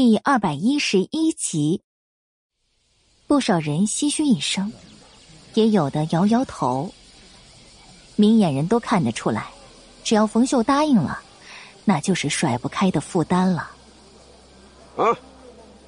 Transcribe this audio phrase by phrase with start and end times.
[0.00, 1.82] 第二百一十一集。
[3.26, 4.72] 不少人唏嘘一声，
[5.54, 6.88] 也有的摇摇头。
[8.14, 9.48] 明眼人都看得出来，
[10.04, 11.20] 只要冯秀答应了，
[11.84, 13.72] 那就是甩不开的负担了。
[14.96, 15.04] 啊，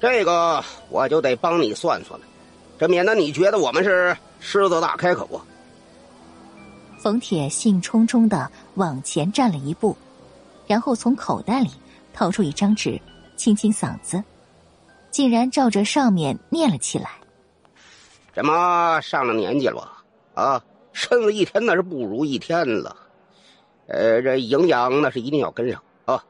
[0.01, 2.25] 这个我就得帮你算算了，
[2.77, 5.39] 这免得你觉得我们是狮子大开口。
[6.99, 9.95] 冯铁兴冲冲的往前站了一步，
[10.67, 11.69] 然后从口袋里
[12.13, 12.99] 掏出一张纸，
[13.41, 14.23] 清清嗓子，
[15.09, 17.09] 竟然照着上面念了起来。
[18.35, 19.91] 怎么上了年纪了
[20.35, 22.95] 啊，身子一天那是不如一天了。
[23.87, 26.23] 呃，这营养那是一定要跟上啊，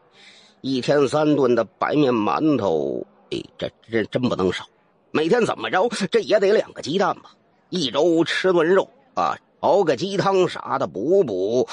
[0.62, 4.66] 一天三顿的白面馒头，哎，这这真不能少。
[5.12, 7.32] 每天怎么着，这也得两个鸡蛋吧？
[7.72, 11.68] 一周吃顿肉啊，熬个鸡汤啥的补补，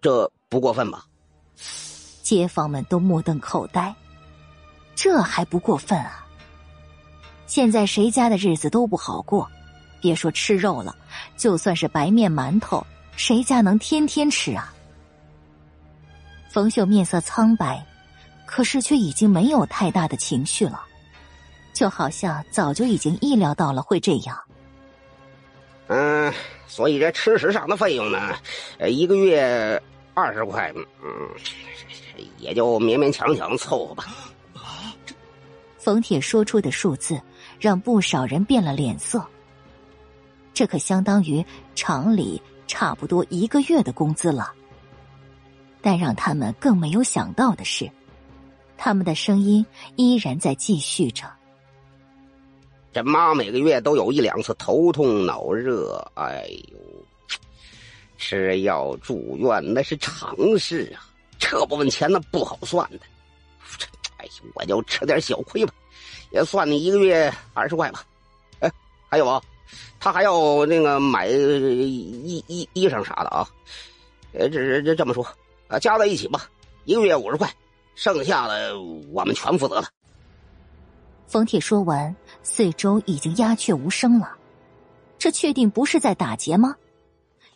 [0.00, 1.04] 这不过分吧？
[2.22, 3.94] 街坊们都目瞪口呆，
[4.94, 6.26] 这还不过分啊？
[7.46, 9.48] 现在谁家的日子都不好过，
[10.00, 10.96] 别说吃肉了，
[11.36, 12.84] 就算是白面馒头，
[13.16, 14.72] 谁家能天天吃啊？
[16.50, 17.84] 冯秀面色苍白，
[18.46, 20.80] 可是却已经没有太大的情绪了，
[21.72, 24.40] 就好像早就已经意料到了会这样。
[25.88, 26.32] 嗯，
[26.66, 28.34] 所以这吃食上的费用呢，
[28.88, 29.80] 一个月
[30.14, 30.72] 二十块，
[31.02, 31.28] 嗯，
[32.38, 34.06] 也就勉勉强强凑合吧。
[35.84, 37.20] 冯铁说出的数字。
[37.60, 39.24] 让不少人变了脸色。
[40.52, 44.52] 这可相当于厂里差不多一个月的工资了。
[45.80, 47.90] 但让他们更没有想到的是，
[48.76, 49.64] 他们的声音
[49.96, 51.24] 依然在继续着。
[52.92, 56.78] 这妈每个月都有一两次头痛脑热，哎呦，
[58.18, 61.04] 吃药住院那是常事啊，
[61.38, 63.00] 这部分钱那不好算的。
[64.54, 65.72] 我就吃点小亏吧。
[66.30, 68.04] 也算你一个月二十块吧，
[68.58, 68.70] 哎，
[69.08, 69.40] 还有啊，
[70.00, 73.48] 他还要那个买衣衣衣裳啥的啊，
[74.32, 75.24] 呃，这这这么说
[75.68, 76.48] 啊，加在一起吧，
[76.84, 77.48] 一个月五十块，
[77.94, 78.80] 剩下的
[79.12, 79.88] 我们全负责了。
[81.26, 84.36] 冯铁说完，四周已经鸦雀无声了。
[85.18, 86.74] 这确定不是在打劫吗？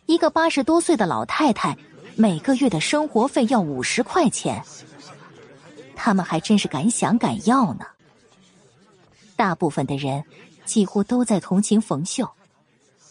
[0.05, 1.77] 一个八十多岁的老太太，
[2.15, 4.63] 每个月的生活费要五十块钱，
[6.01, 7.85] 他们还真是敢想敢要呢。
[9.35, 10.23] 大部分的人
[10.63, 12.31] 几乎都在同情冯秀，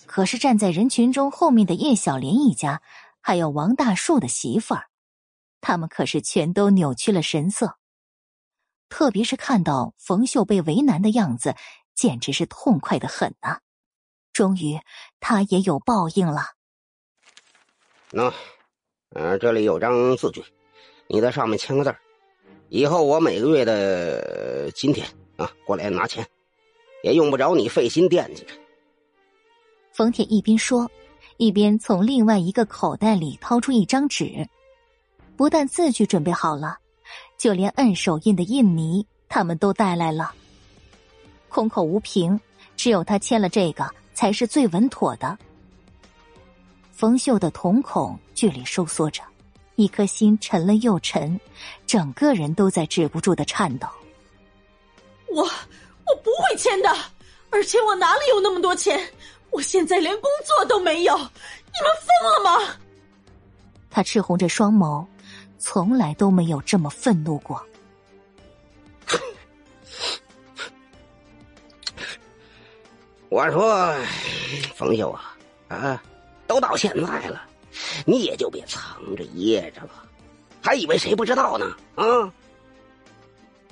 [0.06, 2.80] 可是站在人群中后面的叶小莲一家，
[3.20, 4.86] 还有王大树的媳妇儿，
[5.60, 7.76] 他们可是全都扭曲了神色。
[8.88, 11.54] 特别是看到冯秀被为难的样子，
[11.94, 13.58] 简直是痛快的很呐！
[14.32, 14.80] 终于，
[15.20, 16.52] 他也有报应了。
[18.12, 18.32] 喏，
[19.10, 20.42] 呃，这里有张字据，
[21.06, 22.00] 你在上面签个字儿
[22.68, 25.06] 以后我每个月的今天。
[25.36, 26.26] 啊，过来拿钱，
[27.04, 28.48] 也用不着你费心惦记着。
[29.92, 30.90] 冯铁一边说，
[31.36, 34.48] 一边从另外一个口袋里掏出一张纸，
[35.36, 36.78] 不但字据准备好了，
[37.38, 40.32] 就连摁手印的印泥他们都带来了。
[41.48, 42.40] 空口无凭，
[42.76, 45.38] 只有他签了这个才是最稳妥的。
[46.90, 49.22] 冯秀的瞳孔剧烈收缩着，
[49.78, 51.40] 一颗心沉了又沉，
[51.86, 53.86] 整个人都在止不住的颤抖。
[55.28, 56.92] 我我不会签的，
[57.48, 59.00] 而且我哪里有那么多钱？
[59.50, 61.30] 我现在连工作都没有，你们
[62.02, 62.74] 疯了吗？
[63.88, 65.06] 他赤红着双眸，
[65.58, 67.64] 从来都没有这么愤怒过。
[73.28, 73.94] 我说，
[74.74, 75.36] 冯秀啊，
[75.68, 76.02] 啊，
[76.48, 77.42] 都到现在了，
[78.04, 79.90] 你也就别藏着掖着了，
[80.62, 81.66] 还以为谁不知道呢？
[81.94, 82.32] 啊！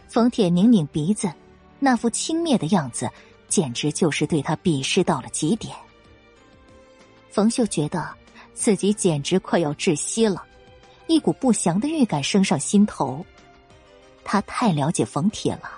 [0.09, 1.31] 冯铁拧拧鼻子。
[1.79, 3.07] 那副轻蔑的样子，
[3.49, 5.77] 简直就是对他鄙视到了极点。
[7.31, 8.09] 冯秀觉得
[8.55, 10.43] 自己简直快要窒息了，
[11.07, 13.25] 一股不祥的预感升上心头。
[14.25, 15.71] 他太了解冯铁了，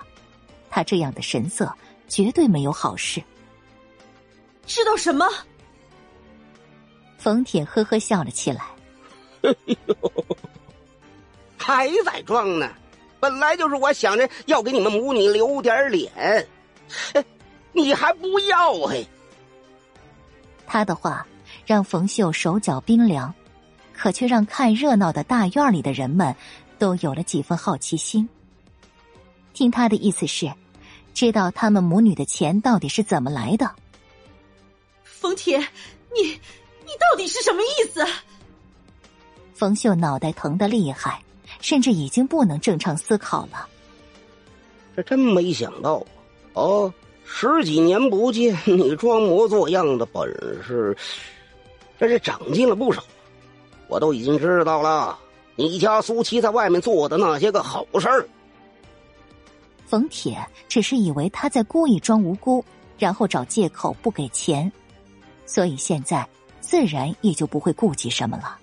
[0.69, 1.69] 他这样的神色
[2.07, 3.21] 绝对没有好事。
[4.65, 5.27] 知道什么？
[7.19, 8.63] 冯铁呵呵笑了起来，
[11.57, 12.71] 还在装呢。
[13.19, 16.47] 本来就是我想着要给你们母女留点脸，
[17.73, 19.05] 你还不要嘿？
[20.65, 21.27] 他的话
[21.65, 23.33] 让冯秀手脚冰凉，
[23.93, 26.33] 可却让看热闹的大院里的人们
[26.77, 28.27] 都有了几分好奇心。
[29.53, 30.49] 听他的意思是，
[31.13, 33.69] 知道他们母女的钱到底是怎么来的。
[35.03, 35.59] 冯铁，
[36.15, 36.39] 你
[36.89, 38.03] 你到底是什么意思？
[39.53, 41.21] 冯秀脑袋疼的厉害。
[41.61, 43.67] 甚至已经不能正常思考了。
[44.95, 46.01] 这真没想到
[46.53, 46.93] 哦，
[47.25, 50.23] 十几年不见，你装模作样的本
[50.63, 50.95] 事，
[51.99, 53.03] 这是长进了不少。
[53.87, 55.19] 我都已经知道了，
[55.55, 58.25] 你家苏七在外面做的那些个好事儿。
[59.85, 60.37] 冯铁
[60.69, 62.63] 只是以为他在故意装无辜，
[62.97, 64.71] 然后找借口不给钱，
[65.45, 66.25] 所以现在
[66.69, 68.55] 自然也就不会顾忌什么了。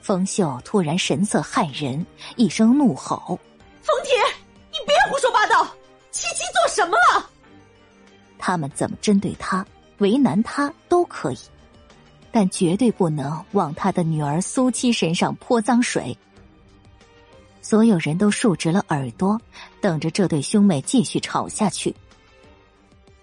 [0.00, 2.06] 冯秀突然神色骇人，
[2.36, 3.36] 一声怒吼
[3.82, 4.14] ：“冯铁，
[4.70, 5.66] 你别胡说八道！
[6.12, 7.28] 七七做什么了？
[8.38, 9.66] 他们怎么针对他、
[9.98, 11.38] 为难他都可以，
[12.30, 16.16] 但绝对不能往他的女儿苏七身上泼脏水。”
[17.60, 19.36] 所有人都竖直了耳朵，
[19.80, 21.92] 等着这对兄妹继续吵下去。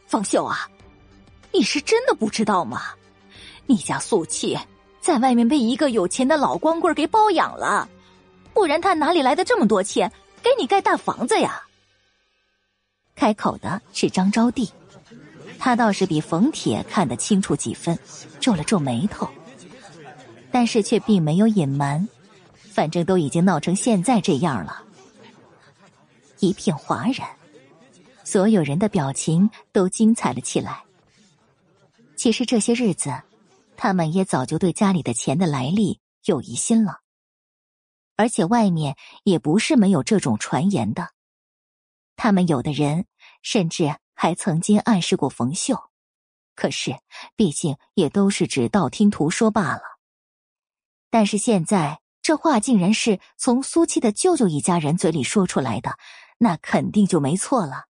[0.07, 0.69] 方秀啊，
[1.53, 2.81] 你是真的不知道吗？
[3.65, 4.57] 你家素气
[4.99, 7.87] 在外面被一个有钱的老光棍给包养了，
[8.53, 10.11] 不然他哪里来的这么多钱
[10.41, 11.61] 给你盖大房子呀？
[13.15, 14.69] 开口的是张招娣，
[15.59, 17.97] 他倒是比冯铁看得清楚几分，
[18.39, 19.27] 皱了皱眉头，
[20.51, 22.07] 但是却并没有隐瞒。
[22.71, 24.81] 反正都已经闹成现在这样了，
[26.39, 27.27] 一片哗然，
[28.23, 30.81] 所有人的表情都精彩了起来。
[32.21, 33.23] 其实这些日子，
[33.75, 36.99] 他们也早就对家里的钱的来历有疑心了，
[38.15, 41.09] 而且外面也不是没有这种传言的。
[42.15, 43.07] 他们有的人
[43.41, 45.89] 甚至还曾经暗示过冯秀，
[46.53, 46.95] 可是
[47.35, 49.81] 毕竟也都是只道听途说罢了。
[51.09, 52.01] 但是现在。
[52.21, 55.97] 这话竟然是从苏七的舅舅一家人嘴里说出来的，
[56.37, 57.85] 那肯定就没错了。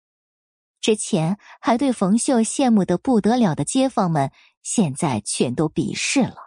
[0.88, 4.31] 之前还对冯秀羡慕的不得了的街坊们，
[4.63, 6.38] 现在全都鄙视了。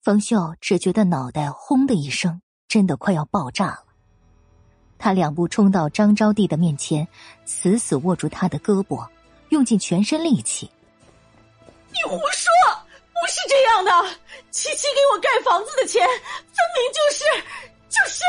[0.00, 3.82] 冯秀只觉得脑袋轰的一声，真的快要爆炸了。
[4.96, 7.08] 他两步冲到张招娣的面前，
[7.44, 9.04] 死死握住她的胳膊，
[9.48, 10.70] 用尽全身力气
[11.90, 12.48] ：“你胡说！”
[13.10, 13.90] 不是这样的，
[14.52, 17.44] 七七给我盖房子的钱，分明就是
[17.88, 18.22] 就是。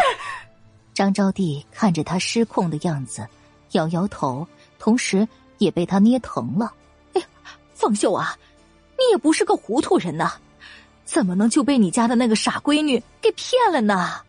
[0.96, 3.30] 张招娣看着他失控的样子，
[3.74, 4.48] 摇摇头，
[4.80, 5.28] 同时
[5.58, 6.74] 也被他捏疼了。
[7.14, 7.22] 哎，
[7.74, 8.38] 方秀啊，
[8.98, 10.34] 你也不是个糊涂人呐，
[11.06, 14.22] 怎么能就被你家的那个傻闺女给骗了呢？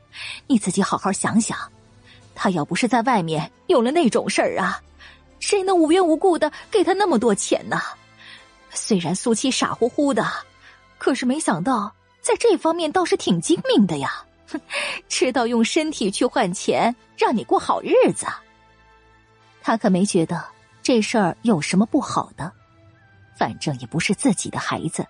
[0.47, 1.57] 你自己好好想想，
[2.35, 4.81] 他要不是在外面有了那种事儿啊，
[5.41, 7.81] 谁能无缘无故的给他那么多钱呢？
[8.71, 10.27] 虽然苏七傻乎乎的。
[10.99, 14.25] 可是没想到，在这方面倒是挺精明的呀！
[14.49, 14.61] 哼，
[15.09, 18.27] 知道用身体去换钱，让你过好日子。
[19.69, 20.43] 他可没觉得
[20.83, 22.51] 这事儿有什么不好的，
[23.37, 25.07] 反正也不是自己的孩子，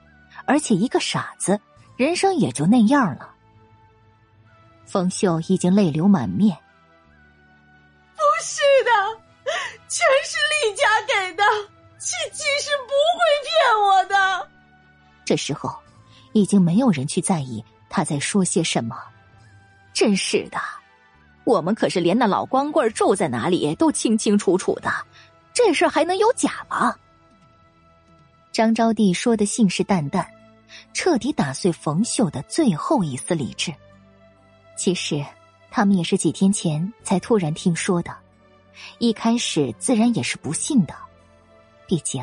[0.46, 1.60] 而且一个傻子，
[1.96, 3.32] 人生也就那样了。
[4.84, 6.58] 冯秀已经泪流满面。
[8.16, 8.90] 不是的，
[9.86, 11.44] 全是厉家给的，
[11.96, 14.50] 七七是不会骗我的。
[15.24, 15.72] 这时候，
[16.32, 18.96] 已经没有人去在意他在说些什么。
[19.92, 20.58] 真是的，
[21.48, 24.92] 我们可是连那老光棍住在哪里都清清楚楚的，
[25.54, 26.94] 这事还能有假吗？
[28.52, 30.26] 张招娣说的信誓旦旦，
[30.92, 33.72] 彻底打碎冯秀的最后一丝理智。
[34.76, 35.24] 其实，
[35.70, 38.14] 他们也是几天前才突然听说的，
[38.98, 40.94] 一开始自然也是不信的，
[41.86, 42.22] 毕竟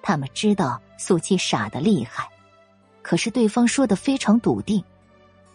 [0.00, 2.28] 他们知道苏七傻的厉害。
[3.02, 4.84] 可是对方说的非常笃定，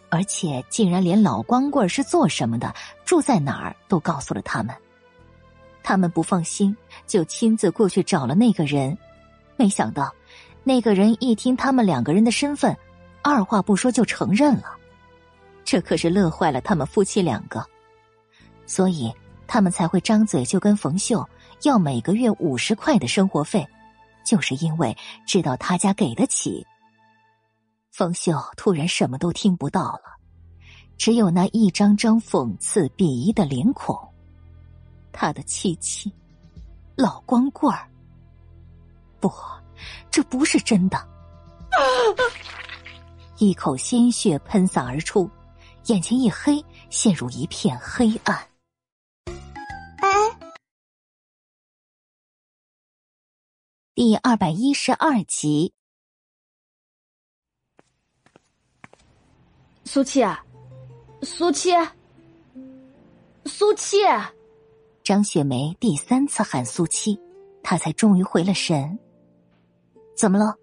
[0.10, 2.74] 而且竟然连老光棍是做什么的、
[3.06, 4.76] 住在哪儿都告诉了他们。
[5.84, 8.98] 他们不放心，就亲自过去找了那个人。
[9.56, 10.14] 没想到，
[10.64, 12.76] 那个人一听他们两个人的身份，
[13.22, 14.76] 二话不说就承认了。
[15.64, 17.66] 这可是乐坏了他们夫妻两个，
[18.66, 19.14] 所以
[19.48, 21.28] 他们才会张嘴就跟冯秀
[21.64, 23.68] 要每个月五十块的生活费，
[24.24, 24.96] 就是因为
[25.26, 26.66] 知道他家给得起。
[27.96, 30.20] 冯秀突然什么都听不到了，
[30.98, 33.98] 只有那一张张讽刺鄙夷的脸孔。
[35.14, 36.14] 他的妻妻，
[36.98, 37.90] 老光棍儿。
[39.22, 39.32] 不，
[40.12, 41.08] 这不是真的。
[43.38, 45.32] 一口鲜血喷洒而出，
[45.86, 48.38] 眼前一黑，陷入一片黑暗。
[50.00, 50.38] 哎，
[53.94, 55.74] 第二百一十二集。
[59.88, 60.26] 苏七，
[61.22, 61.70] 苏七，
[63.46, 63.98] 苏七！
[65.04, 67.18] 张雪梅第三次喊苏七，
[67.62, 68.98] 她才终于回了神。
[70.18, 70.56] 怎么了？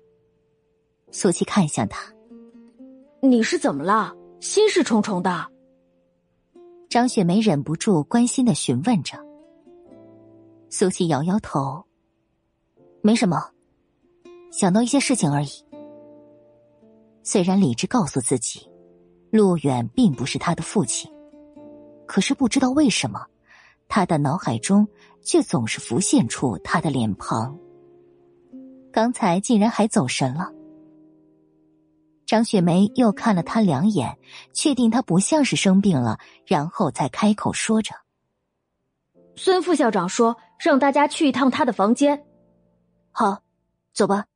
[1.13, 2.13] 苏七看向他，
[3.21, 4.13] 你是怎么了？
[4.41, 5.47] 心事重重的。
[6.91, 9.17] 张雪梅忍不住关心的询问着。
[10.69, 11.85] 苏七摇摇头，
[13.03, 13.51] 没什么，
[14.51, 15.49] 想到一些事情而已。
[17.23, 18.69] 虽然理智告诉自己，
[19.33, 21.11] 陆远并不是他的父亲，
[22.07, 23.27] 可是不知道为什么，
[23.89, 24.87] 他的脑海中
[25.23, 27.59] 却总是浮现出他的脸庞。
[28.93, 30.53] 刚才竟然还走神了。
[32.27, 34.19] 张雪梅又看了他两眼，
[34.53, 37.95] 确定他不像是生病了，然后才开口说着
[39.35, 42.23] ：“孙副校长说让大家去一趟他的房间。”
[43.13, 43.43] 好，
[43.95, 44.27] 走吧。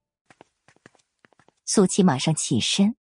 [1.67, 2.97] 苏琪马上起身。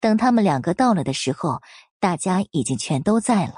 [0.00, 1.60] 等他们两个到了的时候，
[1.98, 3.54] 大家已经全都在了。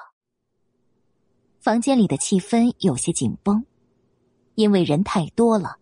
[1.60, 3.64] 房间里的气氛有些紧绷，
[4.56, 5.78] 因为人太多了，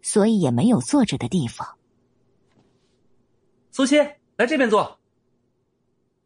[0.00, 1.76] 所以也没有坐着的地方。
[3.72, 3.96] 苏七，
[4.36, 5.00] 来这边坐。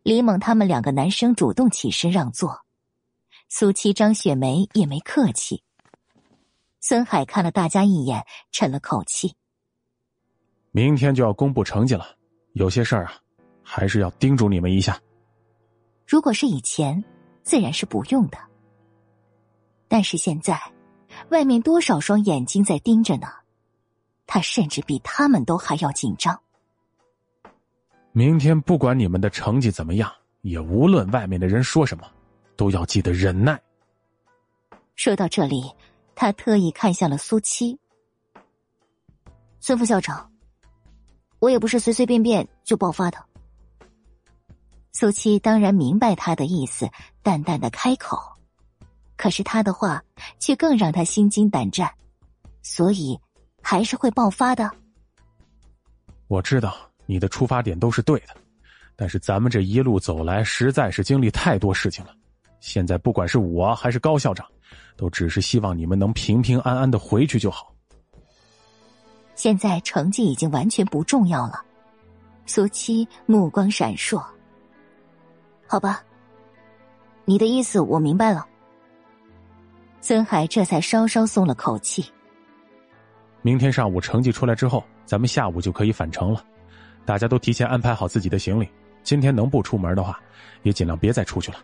[0.02, 2.64] 李猛他们两个男生主动起身让座，
[3.48, 5.62] 苏七、张雪梅也没客气。
[6.80, 9.34] 孙海看了大家一眼，沉了口气。
[10.70, 12.16] 明天就要公布成绩了，
[12.52, 13.14] 有些事儿啊，
[13.70, 14.98] 还是要叮嘱你们一下。
[16.06, 17.04] 如果是以前，
[17.42, 18.38] 自然是不用的。
[19.88, 20.58] 但是现在，
[21.28, 23.28] 外面多少双眼睛在盯着呢？
[24.26, 26.40] 他甚至比他们都还要紧张。
[28.12, 30.10] 明天不管你们的成绩怎么样，
[30.40, 32.10] 也无论外面的人说什么，
[32.56, 33.60] 都要记得忍耐。
[34.96, 35.70] 说到这里，
[36.14, 37.78] 他特意看向了苏七。
[39.60, 40.32] 孙副校长，
[41.38, 43.27] 我也不是随随便便就爆发的。
[44.92, 46.88] 苏七当然明白他的意思，
[47.22, 48.18] 淡淡的开口，
[49.16, 50.02] 可是他的话
[50.38, 51.90] 却更让他心惊胆战，
[52.62, 53.18] 所以
[53.62, 54.70] 还是会爆发的。
[56.26, 56.76] 我知道。
[57.10, 58.36] 你的出发点都是对的，
[58.94, 62.14] 但是咱们这一路走来，实在是经历太多事情了。
[62.60, 64.46] 现在不管是我还是高校长，
[64.94, 67.74] 都只是希望你们能平平安安的回去就好。
[69.36, 71.64] 现在成绩已经完全不重要了。
[72.44, 74.22] 苏七目光闪烁。
[75.68, 76.02] 好吧，
[77.26, 78.44] 你的意思我明白了。
[80.00, 82.10] 孙海这才稍稍松了口气。
[83.42, 86.42] 明天上午成绩出来之后，咱们下午就可以返程了。
[87.04, 88.68] 大家都提前安排好自己的行李，
[89.02, 90.18] 今天能不出门的话，
[90.62, 91.58] 也尽量别再出去了。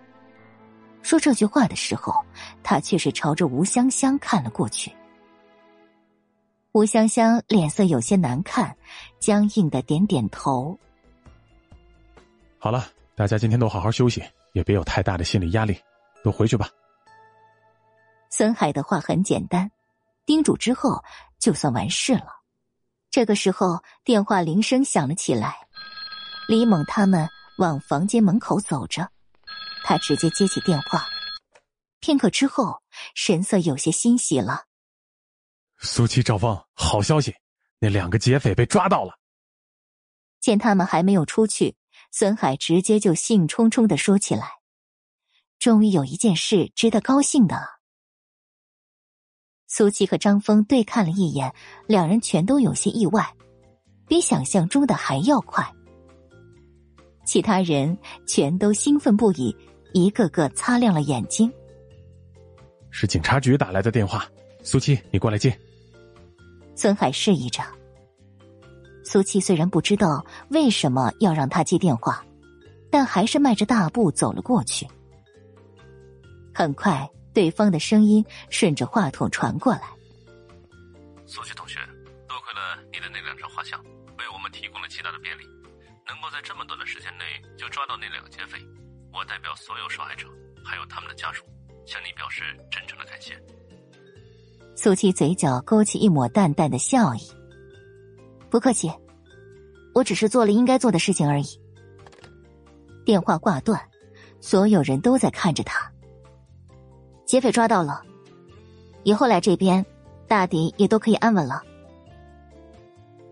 [1.03, 2.15] 说这句话的时候，
[2.63, 4.93] 他却是朝着吴香香看了过去。
[6.73, 8.77] 吴香香脸色有些难看，
[9.19, 10.79] 僵硬的点点头。
[12.59, 15.81] 好了，大家今天都好好休息，也别有太大的心理压力，
[16.25, 16.69] 都回去吧。
[18.29, 19.71] 孙海的话很简单，
[20.27, 21.05] 叮嘱之后
[21.39, 22.27] 就算完事了。
[23.11, 25.69] 这个时候，电话铃声响了起来。
[26.49, 27.29] 李猛他们
[27.59, 29.09] 往房间门口走着，
[29.85, 31.07] 他直接接起电话。
[32.01, 32.83] 片刻之后，
[33.15, 34.65] 神色有些欣喜了。
[35.79, 37.33] 苏七、赵峰，好消息，
[37.79, 39.17] 那两个劫匪被抓到了。
[40.41, 41.77] 见他们还没有出去，
[42.17, 44.49] 孙海直接就兴冲冲的说起来
[45.59, 47.81] ：“终于有一件事值得高兴的了。”
[49.67, 51.53] 苏七和张峰对看了一眼，
[51.89, 53.35] 两人全都有些意外，
[54.07, 55.69] 比想象中的还要快。
[57.27, 59.53] 其他人全都兴奋不已，
[59.93, 61.53] 一个个擦亮了眼睛。
[62.93, 64.25] 是警察局打来的电话，
[64.63, 65.53] 苏七，你过来接。
[66.77, 67.61] 孙海示意着。
[69.05, 72.25] 苏七虽然不知道为什么要让他接电话，
[72.91, 74.89] 但还是迈着大步走了过去。
[76.55, 77.09] 很快。
[77.35, 79.83] 对方的声音顺着话筒传过来
[81.27, 81.81] ：“苏琪同学，
[82.29, 85.43] 多亏了你的那两张画像，为我们提供了极大的便利，
[86.07, 87.25] 能够在这么短的时间内
[87.59, 88.65] 就抓到那两个劫匪。
[89.13, 90.29] 我代表所有受害者
[90.65, 91.43] 还有他们的家属，
[91.85, 93.35] 向你表示真诚的感谢。”
[94.79, 97.19] 苏七嘴角勾起一抹淡淡的笑意
[98.55, 98.89] ：“不客气，
[99.97, 101.61] 我只是做了应该做的事情而已。”
[103.05, 103.81] 电话挂断，
[104.41, 105.91] 所有人都在看着他。
[107.27, 108.01] 劫匪抓到了，
[109.03, 109.85] 以后来这边，
[110.29, 111.65] 大抵也都可以安稳了。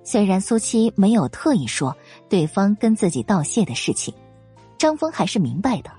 [0.02, 1.96] 虽然苏七没有特意说
[2.28, 4.12] 对方跟自己道谢的事情，
[4.76, 5.90] 张峰还是明白的，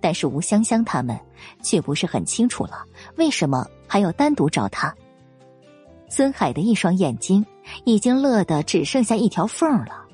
[0.00, 1.18] 但是吴香香他们
[1.60, 2.84] 却不是很清楚了，
[3.16, 4.94] 为什么还要单独找他？
[6.08, 7.44] 孙海的一双眼睛
[7.84, 10.06] 已经乐得只剩下一条缝了。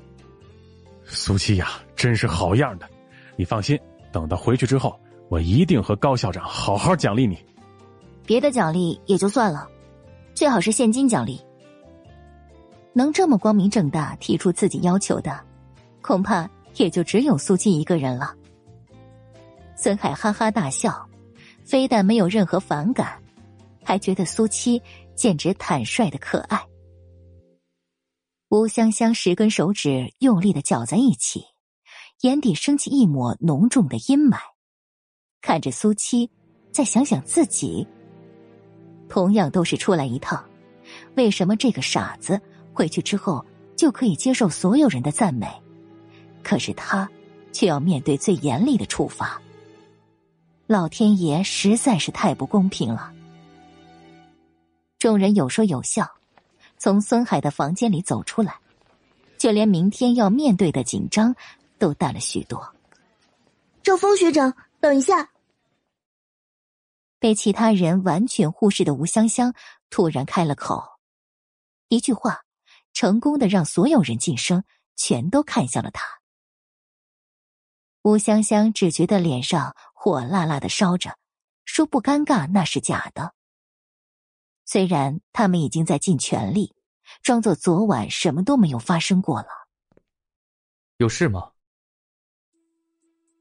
[1.05, 2.89] 苏七呀，真是好样的！
[3.37, 3.79] 你放心，
[4.13, 4.99] 等到回去之后。
[5.31, 7.37] 我一定和高校长好好奖励你。
[8.25, 9.69] 别的奖励也就算了，
[10.33, 11.39] 最好是现金奖励。
[12.95, 15.39] 能这么光明正大提出自己要求的，
[16.01, 18.35] 恐怕也就只有苏七一个人了。
[19.77, 21.07] 孙海哈哈大笑，
[21.63, 23.23] 非但没有任何反感，
[23.85, 24.83] 还觉得苏七
[25.15, 26.59] 简直坦率的可爱。
[28.51, 31.45] 吴香香十根手指用力的搅在一起，
[32.23, 34.39] 眼底升起一抹浓重的阴霾，
[35.43, 36.31] 看着苏七，
[36.73, 37.87] 再想想自己，
[39.07, 40.43] 同样都是出来一趟，
[41.15, 42.41] 为什么这个傻子
[42.73, 43.45] 回去之后
[43.77, 45.47] 就可以接受所有人的赞美，
[46.43, 47.07] 可是他
[47.53, 49.39] 却要面对最严厉的处罚？
[50.67, 53.13] 老天爷实在是太不公平了。
[54.99, 56.09] 众人有说有笑，
[56.79, 58.59] 从孙海的房间里走出来，
[59.37, 61.35] 就连明天要面对的紧张
[61.79, 62.75] 都淡了许多。
[63.83, 65.31] 赵峰学长，等一下！
[67.19, 69.55] 被其他人完全忽视的吴香香
[69.91, 70.83] 突然开了口，
[71.89, 72.43] 一句话，
[72.93, 74.65] 成功的让所有人噤声，
[74.97, 76.05] 全都看向了他。
[78.03, 79.75] 吴香香只觉得脸上。
[80.01, 81.19] 火辣辣的烧着，
[81.65, 83.35] 说不尴尬那是假的。
[84.71, 86.75] 虽然他们已经在尽全力，
[87.23, 89.49] 装作昨晚什么都没有发生过了。
[90.99, 91.53] 有事吗？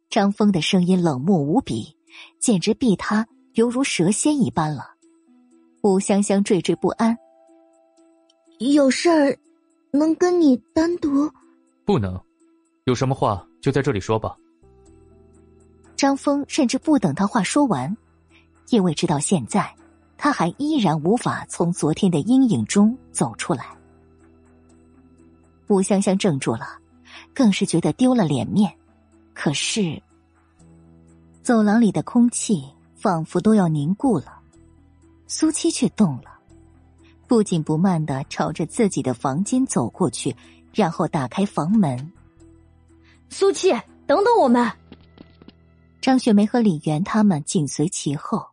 [0.09, 1.97] 张峰的声音冷漠无比，
[2.39, 4.95] 简直逼他犹如蛇蝎一般了。
[5.83, 7.17] 吴香香惴惴不安，
[8.59, 9.37] 有事儿
[9.91, 11.29] 能跟你单独？
[11.83, 12.17] 不能，
[12.85, 14.33] 有什么话就在这里说吧。
[15.97, 17.97] 张峰甚至不等他话说完，
[18.69, 19.75] 因为直到现在，
[20.17, 23.67] 他还依然无法从昨天的阴影中走出来。
[25.67, 26.79] 吴香香怔住了，
[27.33, 28.73] 更是觉得丢了脸面。
[29.33, 30.01] 可是，
[31.43, 32.63] 走廊里的空气
[32.95, 34.39] 仿佛都要凝固了，
[35.27, 36.39] 苏七却动了，
[37.27, 40.35] 不紧不慢的朝着自己的房间走过去，
[40.73, 42.11] 然后打开房门。
[43.29, 43.69] 苏七，
[44.07, 44.71] 等等我们。
[46.01, 48.47] 张雪梅和李媛他们紧随其后，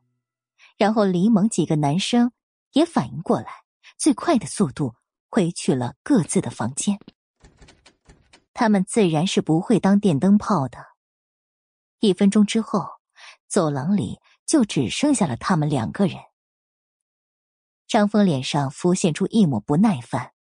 [0.77, 2.33] 然后李猛几个男生
[2.73, 3.65] 也反应过来，
[3.97, 4.95] 最快的速度
[5.31, 6.99] 回去了各自的房间。
[8.53, 10.79] 他们自然是不会当电灯泡的。
[12.01, 12.87] 一分钟之后，
[13.49, 16.19] 走廊里就只剩下了他们两个人。
[17.87, 20.33] 张峰脸上浮现出一抹不耐烦，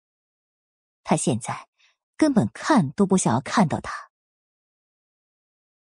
[1.03, 1.67] 他现在
[2.17, 3.93] 根本看都不想要看到他。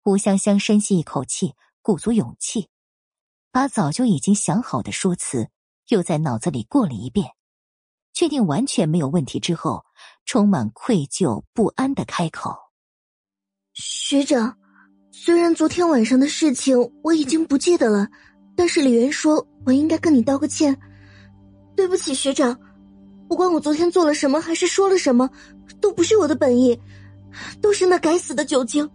[0.05, 2.71] 吴香香深吸一口气，鼓足勇气，
[3.51, 5.49] 把早就已经想好的说辞
[5.89, 7.29] 又在脑子里过了一遍，
[8.13, 9.85] 确定完全没有问题之后，
[10.25, 12.55] 充满愧疚不安的开口
[13.75, 14.57] ：“学长，
[15.11, 18.07] 虽然昨天晚上的事情我已经不记得了，
[18.57, 20.79] 但是李媛说我应该跟你道个歉。
[21.75, 22.59] 对不起，学长，
[23.29, 25.31] 不管我昨天做了什么，还是说了什么，
[25.81, 26.79] 都不是我的本意，
[27.63, 28.89] 都是那该死的酒精。”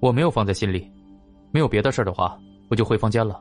[0.00, 0.90] 我没有放在心里，
[1.52, 2.38] 没有别的事儿的话，
[2.70, 3.38] 我就回房间了。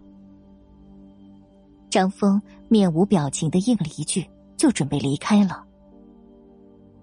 [1.90, 5.66] 张峰面无表情的应了一句，就准备离开了。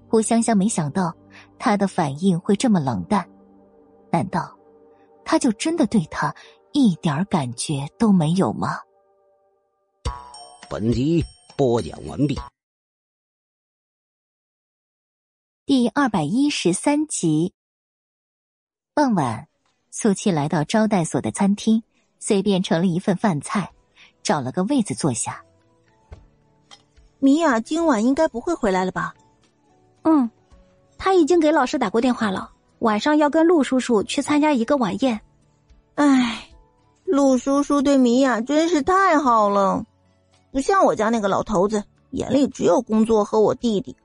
[0.08, 1.14] 胡香香没想到
[1.58, 3.28] 他的反应会这么冷淡，
[4.10, 4.56] 难道
[5.24, 6.34] 他就真的对他
[6.72, 8.78] 一点感觉都没有吗？
[10.70, 11.24] 本集
[11.56, 12.38] 播讲完毕，
[15.64, 17.52] 第二百一十三集。
[18.94, 19.48] 傍晚，
[19.90, 21.82] 苏七来到招待所的餐厅，
[22.18, 23.72] 随便盛了一份饭菜，
[24.26, 25.40] 找了个位子坐下。
[27.20, 29.14] 米娅今晚应该不会回来了吧？
[30.02, 30.28] 嗯，
[30.98, 35.20] 他已经给老师打过电话了，晚上要跟陆叔叔去参加一个晚宴。
[35.94, 36.48] 唉，
[37.04, 39.84] 陆叔叔对米娅真是太好了，
[40.50, 43.96] 不像我家那个老头子，眼里只有工作和我弟弟。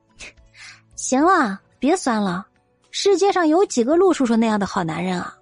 [0.95, 2.45] 行了，别酸了。
[2.91, 5.35] 世界上有几个陆叔叔那样的好男人啊？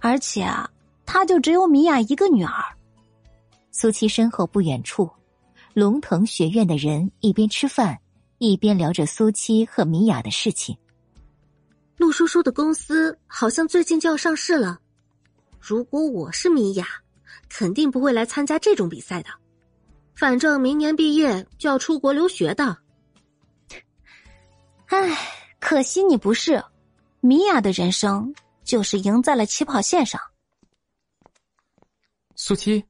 [0.00, 0.68] 而且啊，
[1.06, 2.52] 他就只有米娅一个女儿。
[3.78, 5.10] 苏七身后不远处，
[5.74, 7.98] 龙腾学院的人一边吃饭，
[8.38, 10.74] 一边聊着苏七和米娅的事情。
[11.98, 14.78] 陆叔叔的公司好像最近就要上市了。
[15.60, 16.86] 如果我是米娅，
[17.50, 19.28] 肯定不会来参加这种比赛的。
[20.14, 22.78] 反正明年毕业就要出国留学的。
[24.86, 25.18] 唉，
[25.60, 26.64] 可惜你不是。
[27.20, 28.34] 米娅的人生
[28.64, 30.18] 就是赢在了起跑线上。
[32.36, 32.82] 苏七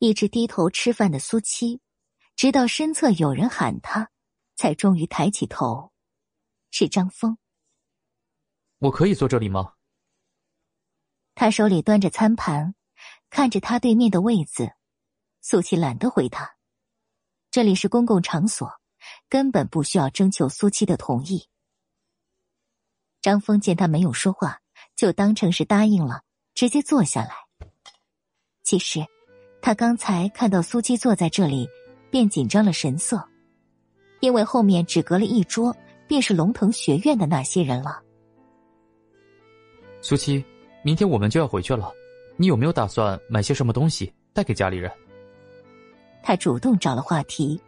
[0.00, 1.82] 一直低头吃饭的苏七，
[2.34, 4.10] 直到身侧有人喊他，
[4.56, 5.92] 才终于抬起头，
[6.70, 7.36] 是张峰。
[8.78, 9.74] 我可以坐这里吗？
[11.34, 12.74] 他手里端着餐盘，
[13.28, 14.72] 看着他对面的位子，
[15.42, 16.56] 苏七懒得回他。
[17.50, 18.80] 这里是公共场所，
[19.28, 21.46] 根本不需要征求苏七的同意。
[23.20, 24.62] 张峰见他没有说话，
[24.96, 26.22] 就当成是答应了，
[26.54, 27.34] 直接坐下来。
[28.62, 29.04] 其实，
[29.62, 31.68] 他刚才看到苏七坐在这里，
[32.10, 33.22] 便紧张了神色，
[34.20, 35.76] 因为后面只隔了一桌，
[36.08, 38.02] 便是龙腾学院的那些人了。
[40.00, 40.42] 苏七，
[40.82, 41.92] 明天我们就要回去了，
[42.36, 44.90] 你有没有打算买些什么东西带给家里人？
[46.22, 47.60] 他主动找了话题。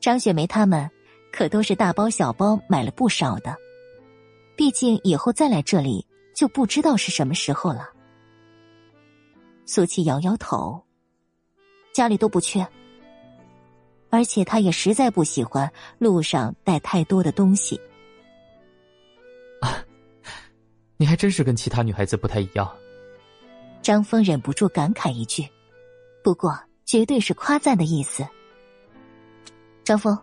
[0.00, 0.90] 张雪梅他们
[1.32, 3.56] 可都是大包小包买了不少的，
[4.56, 7.88] 毕竟以后再来这里就不知道是什么时候了。
[9.66, 10.82] 苏七摇摇头，
[11.92, 12.66] 家里都不缺，
[14.10, 17.80] 而且他也实在不喜欢路上带太多的东西。
[19.60, 19.82] 啊，
[20.96, 22.70] 你还真是跟其他女孩子不太一样。
[23.80, 25.48] 张峰忍不住感慨一句，
[26.22, 28.26] 不过绝对是夸赞的意思。
[29.82, 30.18] 张峰，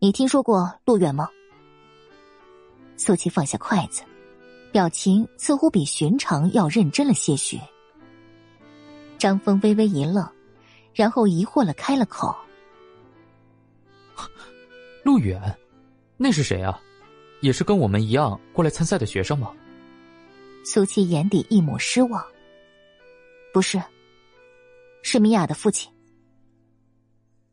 [0.00, 1.28] 你听说过陆远吗？
[2.96, 4.02] 苏七放下筷子，
[4.70, 7.60] 表情似乎比寻常要认真了些许。
[9.22, 10.28] 张峰微微一愣，
[10.92, 12.34] 然后疑惑了开了口
[15.04, 15.40] ：“陆远，
[16.16, 16.82] 那是谁啊？
[17.40, 19.52] 也是跟我们一样过来参赛的学生吗？”
[20.66, 22.20] 苏七眼底一抹失望
[23.54, 23.80] ：“不是，
[25.04, 25.88] 是米娅的父亲。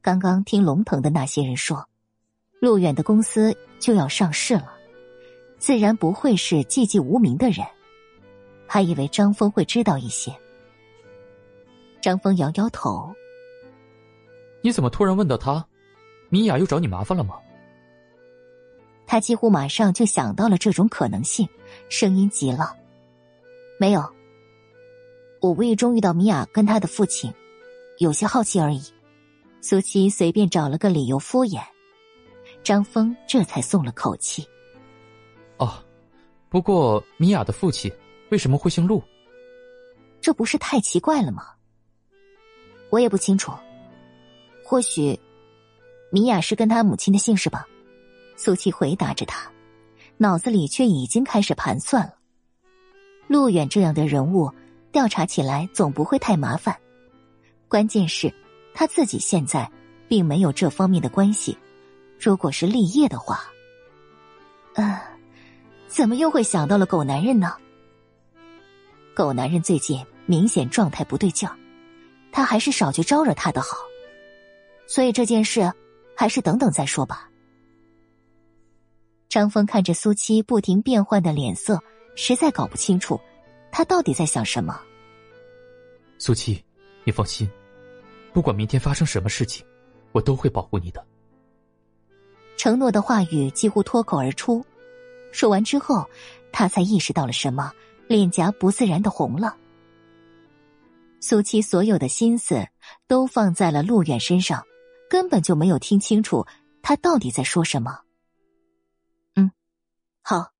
[0.01, 1.87] 刚刚听龙腾的那些人说，
[2.59, 4.73] 陆远的公司就要上市了，
[5.59, 7.63] 自然不会是寂寂无名的人，
[8.65, 10.35] 还以为张峰会知道一些。”
[12.01, 13.13] 张峰摇摇头
[14.61, 15.65] ：“你怎么突然问到他？
[16.29, 17.35] 米娅又找你麻烦了吗？”
[19.05, 21.47] 他几乎马上就想到了这种可能性，
[21.89, 22.75] 声音急了
[23.79, 24.07] ：“没有，
[25.41, 27.33] 我无意中遇到米娅跟他的父亲，
[27.97, 28.81] 有些好奇而已。”
[29.61, 31.61] 苏七随便找了个理由敷衍，
[32.63, 34.47] 张峰这才松了口气。
[35.57, 35.83] 哦，
[36.47, 37.91] 不过米娅的父亲
[38.29, 39.03] 为什么会姓陆？
[40.21, 41.47] 这不是太奇怪了吗？
[42.89, 43.51] 我也不清楚，
[44.63, 45.19] 或许
[46.11, 47.67] 米娅是跟他母亲的姓氏吧。
[48.35, 49.51] 苏七回答着他，
[50.17, 52.13] 脑子里却已经开始盘算了。
[53.27, 54.51] 陆远这样的人物，
[54.91, 56.75] 调查起来总不会太麻烦。
[57.67, 58.33] 关键是，
[58.73, 59.69] 他自己现在
[60.07, 61.55] 并没有这方面的关系。
[62.19, 63.43] 如果是立业的话，
[64.73, 64.99] 呃，
[65.87, 67.55] 怎么又会想到了狗男人呢？
[69.13, 71.58] 狗男人最近明显状态不对劲儿。
[72.31, 73.77] 他还是少去招惹他的好，
[74.87, 75.71] 所以这件事
[76.15, 77.29] 还是等等再说吧。
[79.27, 81.79] 张峰看着苏七不停变换的脸色，
[82.15, 83.19] 实在搞不清楚
[83.71, 84.81] 他到底在想什么。
[86.17, 86.63] 苏七，
[87.03, 87.49] 你放心，
[88.33, 89.65] 不管明天发生什么事情，
[90.11, 91.05] 我都会保护你的。
[92.57, 94.65] 承诺的话语几乎脱口而出，
[95.31, 96.09] 说完之后，
[96.51, 97.71] 他才意识到了什么，
[98.07, 99.55] 脸颊不自然的红了。
[101.21, 102.67] 苏七所有的心思
[103.05, 104.65] 都放在了陆远身上，
[105.09, 106.47] 根本就没有听清楚
[106.81, 107.99] 他到底在说什么。
[109.35, 109.51] 嗯，
[110.21, 110.51] 好。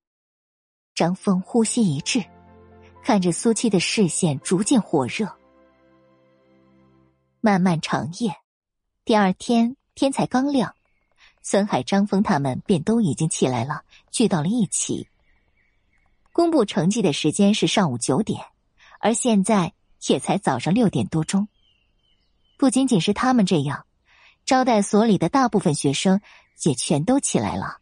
[0.94, 2.22] 张峰呼吸一滞，
[3.02, 5.34] 看着苏七的视线逐渐火热。
[7.40, 8.34] 漫漫长夜，
[9.06, 10.74] 第二天天才刚亮，
[11.40, 15.08] 孙海、张峰他们便都已经起来了，聚到了一起。
[16.32, 18.44] 公布成绩的时间是上午九点，
[19.00, 19.72] 而现在。
[20.08, 21.48] 也才早上六点多钟，
[22.56, 23.84] 不仅仅是他们这样，
[24.46, 26.20] 招待所里的大部分学生
[26.62, 27.78] 也全都起来了，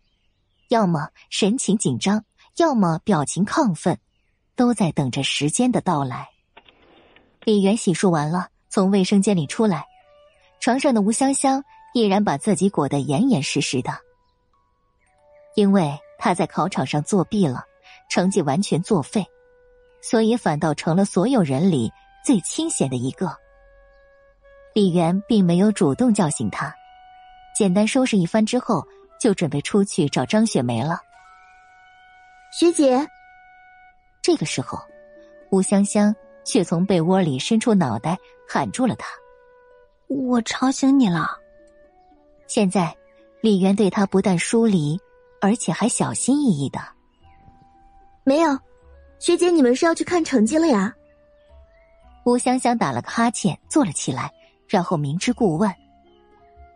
[0.68, 2.24] 要么神情紧张，
[2.56, 3.98] 要么表情亢奋，
[4.56, 6.28] 都在等着时间的到来。
[7.44, 9.86] 李元洗漱完了，从卫生间里出来，
[10.60, 11.62] 床上的吴香香
[11.94, 13.92] 依然把自己裹得严严实实的，
[15.54, 17.64] 因为他在考场上作弊了，
[18.10, 19.24] 成绩完全作废，
[20.02, 21.92] 所以反倒成了所有人里。
[22.28, 23.34] 最清闲的一个，
[24.74, 26.70] 李元并没有主动叫醒他，
[27.56, 28.86] 简单收拾一番之后，
[29.18, 31.00] 就准备出去找张雪梅了。
[32.52, 33.08] 学姐，
[34.20, 34.78] 这个时候，
[35.50, 36.14] 吴香香
[36.44, 38.14] 却从被窝里伸出脑袋，
[38.46, 39.08] 喊住了他
[40.08, 41.30] ：“我吵醒你了。”
[42.46, 42.94] 现在，
[43.40, 45.00] 李元对他不但疏离，
[45.40, 46.78] 而且还小心翼翼的。
[48.22, 48.50] 没有，
[49.18, 50.94] 学姐，你们是要去看成绩了呀？
[52.24, 54.32] 吴香香打了个哈欠，坐了起来，
[54.66, 55.72] 然后明知故问：“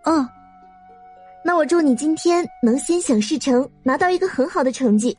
[0.04, 0.28] 嗯，
[1.44, 5.16] 那我祝你今天能心想事成，拿到一个很好的成绩。”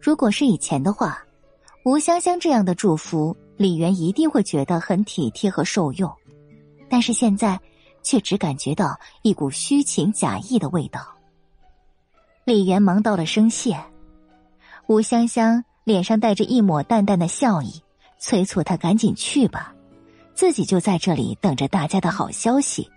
[0.00, 1.22] 如果是以前的话，
[1.84, 6.12] 吴香香这样的祝福，李媛一定会觉得很体贴和受用，
[6.88, 7.60] 但是现在
[8.02, 11.00] 却只感觉到一股虚情假意的味道。
[12.44, 13.78] 李媛忙到了声谢，
[14.88, 17.80] 吴香香脸上带着一抹淡淡的笑意，
[18.22, 19.74] 催促他赶紧去吧，
[20.32, 22.88] 自己就在这里等着大家的好消息。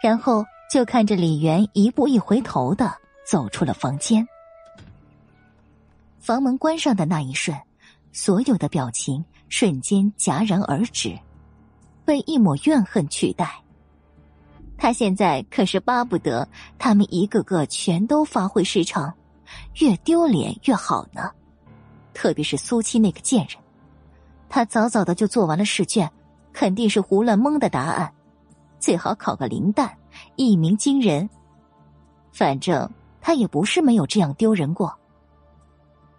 [0.00, 2.94] 然后就看着李元一步一回头的
[3.26, 4.24] 走出了房间。
[6.20, 7.58] 房门关上的那一瞬，
[8.12, 11.18] 所有的表情瞬间戛然而止，
[12.04, 13.60] 被一抹怨恨取代。
[14.78, 19.12] 他现在可是巴不得他们一个个全都发挥失常，
[19.80, 21.28] 越丢脸越好呢。
[22.14, 23.61] 特别是苏七那个贱人，
[24.54, 26.12] 他早早的就做完了试卷，
[26.52, 28.12] 肯定是胡乱蒙的答案，
[28.78, 29.96] 最好考个零蛋，
[30.36, 31.26] 一鸣惊人。
[32.34, 34.94] 反正他也不是没有这样丢人过。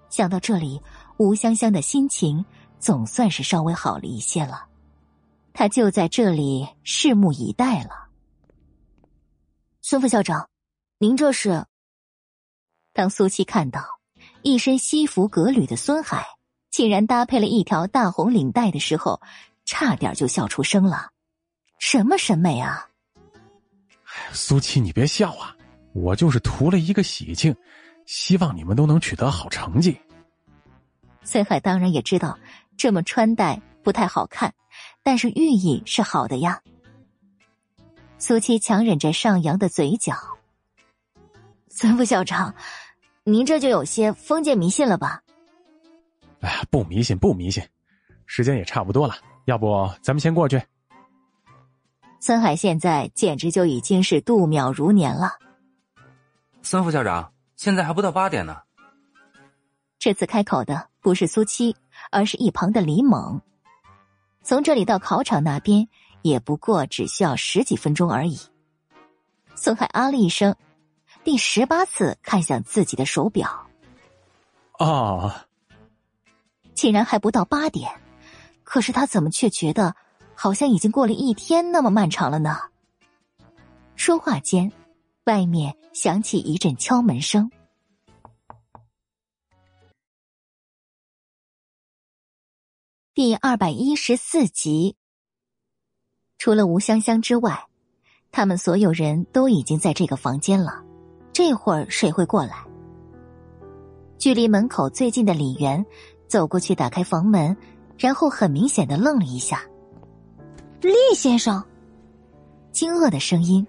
[0.10, 0.82] 想到这里，
[1.17, 2.43] 吴香香的心情
[2.80, 4.65] 总算是稍微好了一些了。
[5.54, 8.08] 他就在这里拭目以待了。
[9.84, 10.50] 孙副校长，
[10.98, 11.67] 您这是？
[12.93, 13.84] 当苏七看到
[14.41, 16.26] 一身西服革履的孙海，
[16.74, 19.22] 竟然搭配了一条大红领带的时候，
[19.64, 21.12] 差点就笑出声了。
[21.78, 22.90] 什么审美啊！
[24.32, 25.56] 苏七，你别笑啊，
[25.94, 27.56] 我就是图了一个喜庆。
[28.08, 30.02] 希望你们都能取得好成绩。
[31.24, 32.40] 孙海当然也知道
[32.76, 34.52] 这么穿戴不太好看，
[35.04, 36.60] 但是寓意是好的呀。
[38.18, 40.16] 苏七强忍着上扬的嘴角，
[41.70, 42.56] 孙副校长，
[43.24, 45.23] 您这就有些封建迷信了吧？
[46.44, 47.64] 哎呀，不迷信，不迷信。
[48.26, 50.62] 时间也差不多了，要不咱们先过去。
[52.20, 55.38] 孙海现在简直就已经是度秒如年了。
[56.62, 57.32] 孙副校长。
[57.56, 58.58] 现在还不到八点呢。
[59.98, 61.78] 这次开口的不是苏七，
[62.12, 63.40] 而是一旁的李猛。
[64.42, 65.88] 从这里到考场那边，
[66.24, 68.38] 也不过只需要十几分钟而已。
[69.56, 70.54] 孙海啊了一声，
[71.24, 73.66] 第十八次看向自己的手表。
[74.74, 75.46] 啊，
[76.74, 77.92] 竟然还不到八点，
[78.64, 79.96] 可是他怎么却觉得
[80.36, 82.58] 好像已经过了一天那么漫长了呢？
[83.96, 84.72] 说话间。
[85.26, 87.50] 外面响起一阵敲门声。
[93.14, 94.98] 第二百一十四集，
[96.38, 97.68] 除了吴香香之外，
[98.34, 100.84] 他们所有人都已经在这个房间了。
[101.32, 102.66] 这会儿谁会过来？
[104.18, 105.86] 距离门口最近的李元
[106.34, 107.56] 走过去，打开房门，
[107.96, 109.62] 然后很明显的愣了一下。
[110.82, 111.63] 厉先生，
[112.72, 113.63] 惊愕的声音。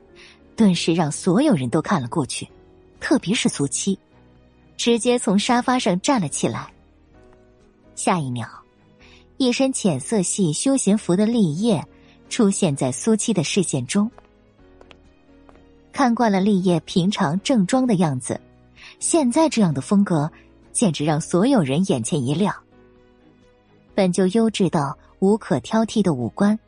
[0.56, 2.48] 顿时让所有人都看了过去，
[3.00, 3.98] 特别是苏七，
[4.78, 6.72] 直接从沙发上站了起来。
[7.96, 8.48] 下一秒，
[9.36, 11.84] 一身浅色系休闲服的立业
[12.30, 14.10] 出现在苏七的视线中。
[15.92, 18.40] 看惯了立业平常正装的样子，
[19.00, 20.32] 现在这样的风格
[20.74, 22.54] 简直让所有人眼前一亮。
[23.94, 26.58] 本就优质到无可挑剔的五官，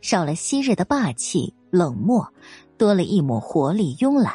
[0.00, 2.32] 少了昔日的霸气冷漠。
[2.76, 4.34] 多了一抹活力慵懒，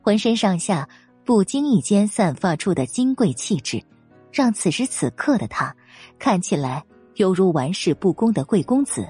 [0.00, 0.88] 浑身上下
[1.22, 3.84] 不经意间散发出的金贵气质，
[4.32, 5.76] 让此时此刻的他
[6.18, 6.82] 看起来
[7.16, 9.06] 犹如玩世不恭的贵公子。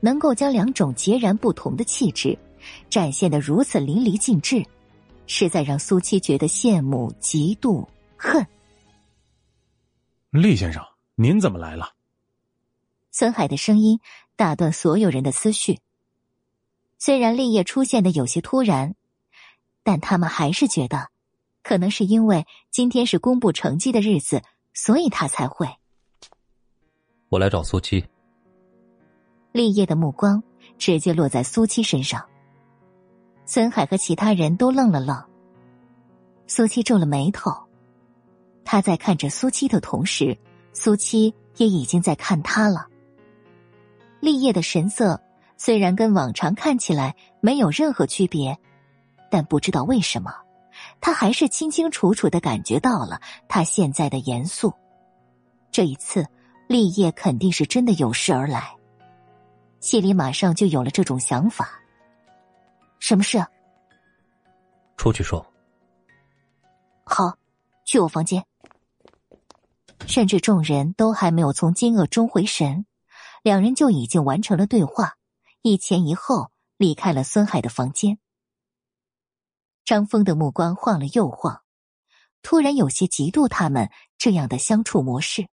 [0.00, 2.36] 能够将两种截然不同的气质
[2.88, 4.64] 展现的如此淋漓尽致，
[5.28, 7.86] 实在让苏七觉得羡慕、嫉妒、
[8.16, 8.44] 恨。
[10.30, 10.82] 厉先生，
[11.14, 11.94] 您怎么来了？
[13.12, 14.00] 孙海的声音
[14.36, 15.78] 打断所有人的思绪。
[16.98, 18.94] 虽然立业出现的有些突然，
[19.84, 21.10] 但他们还是觉得，
[21.62, 25.68] 可能是因为今天是公布成绩的日子，所以他才会。
[27.28, 28.04] 我来找苏七。
[29.52, 30.42] 立业的目光
[30.78, 32.26] 直接落在苏七身上。
[33.50, 35.24] 孙海和其他人都愣了愣。
[36.46, 37.50] 苏七皱了眉头，
[38.62, 40.36] 他在看着苏七的同时，
[40.74, 42.86] 苏七也已经在看他了。
[44.20, 45.18] 立业的神色。
[45.60, 48.56] 虽然跟往常看起来没有任何区别，
[49.28, 50.32] 但不知道为什么，
[51.00, 54.72] 他还是清清楚楚的感觉到了他现在的严肃。
[55.72, 56.24] 这一次，
[56.68, 58.76] 立业肯定是真的有事而来，
[59.80, 61.70] 心里马上就有了这种想法。
[62.98, 63.44] 什么事？
[64.96, 65.44] 出去说。
[67.04, 67.36] 好，
[67.84, 68.44] 去我房间。
[70.06, 72.86] 甚至众人都还没有从惊愕中回神，
[73.42, 75.16] 两人就已经完成了对话。
[75.62, 78.18] 一前一后离开了孙海的房间。
[79.84, 81.62] 张峰的目光晃了又晃，
[82.42, 85.48] 突然有些嫉妒他们这样的相处模式，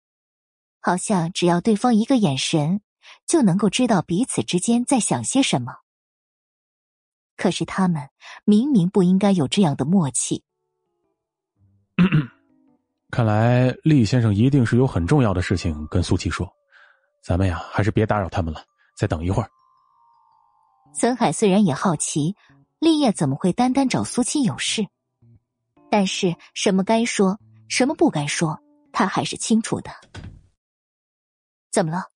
[0.81, 2.81] 好像只要对方一个眼神，
[3.27, 5.82] 就能够知道彼此之间在想些什么。
[7.37, 8.09] 可是他们
[8.45, 10.43] 明明不应该有这样的默契。
[13.11, 16.51] 看来厉先生一定是有很重要的事情跟苏琪说，
[17.23, 18.65] 咱们呀还是别打扰他们了，
[18.97, 19.51] 再等一会儿。
[20.95, 22.35] 孙海虽然也好奇，
[22.79, 24.87] 立业怎么会单单找苏七有事，
[25.91, 28.61] 但是什么该说，什么不该说，
[28.93, 29.91] 他还是清楚的。
[31.71, 32.09] 怎么了？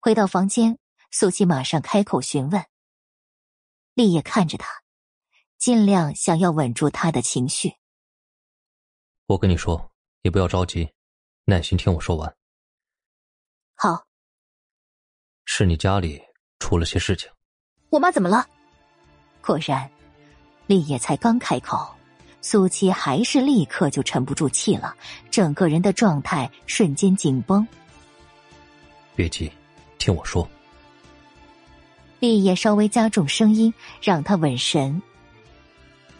[0.00, 0.78] 回到房间，
[1.10, 2.64] 苏七马上开口询问。
[3.98, 4.68] 立业看着他，
[5.58, 7.72] 尽量想要稳住他的情绪。
[9.26, 9.90] 我跟你说，
[10.22, 10.88] 你不要着急，
[11.46, 12.32] 耐心听我说完。
[13.74, 14.06] 好，
[15.46, 16.22] 是你家里
[16.60, 17.28] 出了些事情。
[17.90, 18.48] 我妈怎么了？
[19.42, 19.90] 果然，
[20.68, 21.92] 立业才刚开口，
[22.40, 24.96] 苏七还是立刻就沉不住气了，
[25.28, 27.66] 整个人的状态瞬间紧绷。
[29.16, 29.50] 别急，
[29.98, 30.48] 听我说。
[32.20, 35.00] 立业稍微加重声音，让他稳神。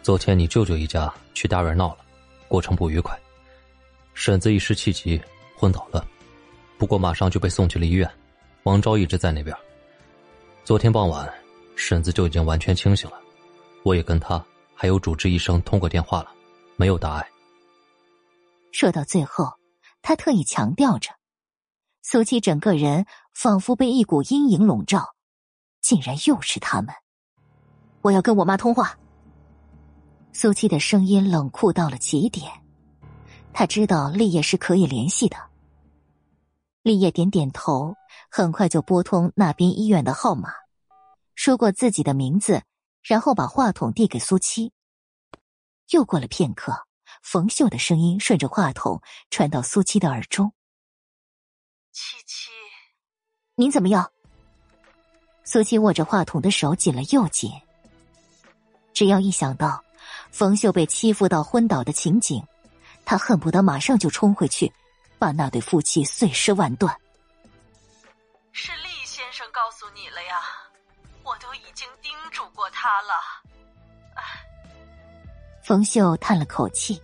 [0.03, 1.99] 昨天你舅舅一家去大院闹了。
[2.47, 3.19] 过程不愉快，
[4.15, 5.21] 婶子一时气急
[5.57, 6.07] 昏倒了，
[6.79, 8.11] 不过马上就被送去了医院。
[8.63, 9.55] 王昭一直在那边。
[10.65, 11.31] 昨天傍晚，
[11.77, 13.21] 婶子就已经完全清醒了，
[13.83, 14.43] 我也跟他
[14.75, 16.33] 还有主治医生通过电话了，
[16.77, 17.29] 没有大碍。
[18.73, 19.53] 说到最后，
[20.01, 21.11] 他特意强调着，
[22.03, 25.15] 苏七整个人仿佛被一股阴影笼罩，
[25.81, 26.95] 竟然又是他们。
[28.03, 28.99] 我要跟我妈通话。
[30.33, 32.51] 苏七的声音冷酷到了极点，
[33.53, 35.37] 他知道立业是可以联系的。
[36.83, 37.95] 立业点点头，
[38.31, 40.51] 很快就拨通那边医院的号码，
[41.35, 42.63] 说过自己的名字，
[43.03, 44.73] 然后把话筒递给苏七。
[45.91, 46.87] 又过了片刻，
[47.23, 50.53] 冯秀的声音顺着话筒传到苏七的耳中
[51.91, 52.51] ：“七七，
[53.57, 54.13] 您怎么样？”
[55.51, 57.51] 苏七握着话筒的手紧了又紧，
[58.93, 59.83] 只要一想到。
[60.31, 62.45] 冯秀被欺负到昏倒的情景，
[63.07, 64.71] 他恨不得马上就冲回去，
[65.19, 66.95] 把那对夫妻碎尸万段。
[68.53, 70.35] 是厉先生告诉你了呀，
[71.25, 73.15] 我都已经叮嘱过他了。
[74.17, 74.23] 唉，
[75.63, 77.01] 冯秀叹了口气，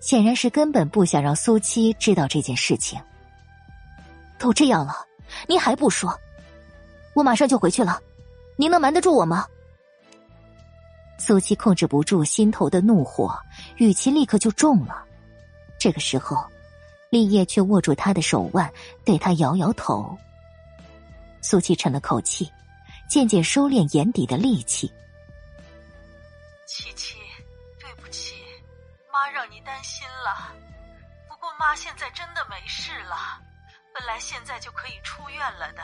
[0.00, 3.00] 显然是根本不想让苏七知道这件事情。
[4.36, 5.06] 都这样了，
[5.46, 6.12] 您还不说？
[7.14, 8.00] 我马上就回去了，
[8.56, 9.46] 您能瞒得住我吗？
[11.18, 13.38] 苏七控制不住心头的怒火，
[13.76, 15.04] 语气立刻就重了。
[15.78, 16.44] 这个时候，
[17.10, 18.72] 立业却握住他的手腕，
[19.04, 20.18] 对他摇摇头。
[21.40, 22.50] 苏七沉了口气，
[23.08, 24.92] 渐渐收敛眼底的戾气。
[26.66, 27.16] 七七，
[27.78, 28.34] 对不起，
[29.12, 30.52] 妈让你担心了。
[31.28, 33.38] 不过妈现在真的没事了，
[33.92, 35.82] 本来现在就可以出院了的。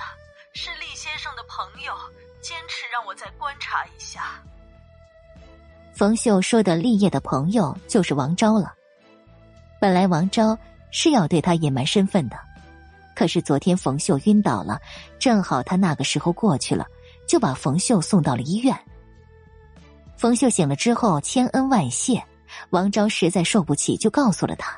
[0.60, 1.94] 是厉先生的朋友
[2.40, 4.42] 坚持让我再观察一下。
[5.94, 8.74] 冯秀说的立业的朋友就是王昭了。
[9.80, 10.58] 本来王昭
[10.90, 12.36] 是要对他隐瞒身份的，
[13.14, 14.80] 可是昨天冯秀晕倒了，
[15.16, 16.84] 正好他那个时候过去了，
[17.24, 18.76] 就把冯秀送到了医院。
[20.16, 22.20] 冯秀醒了之后千恩万谢，
[22.70, 24.76] 王昭实在受不起，就告诉了他。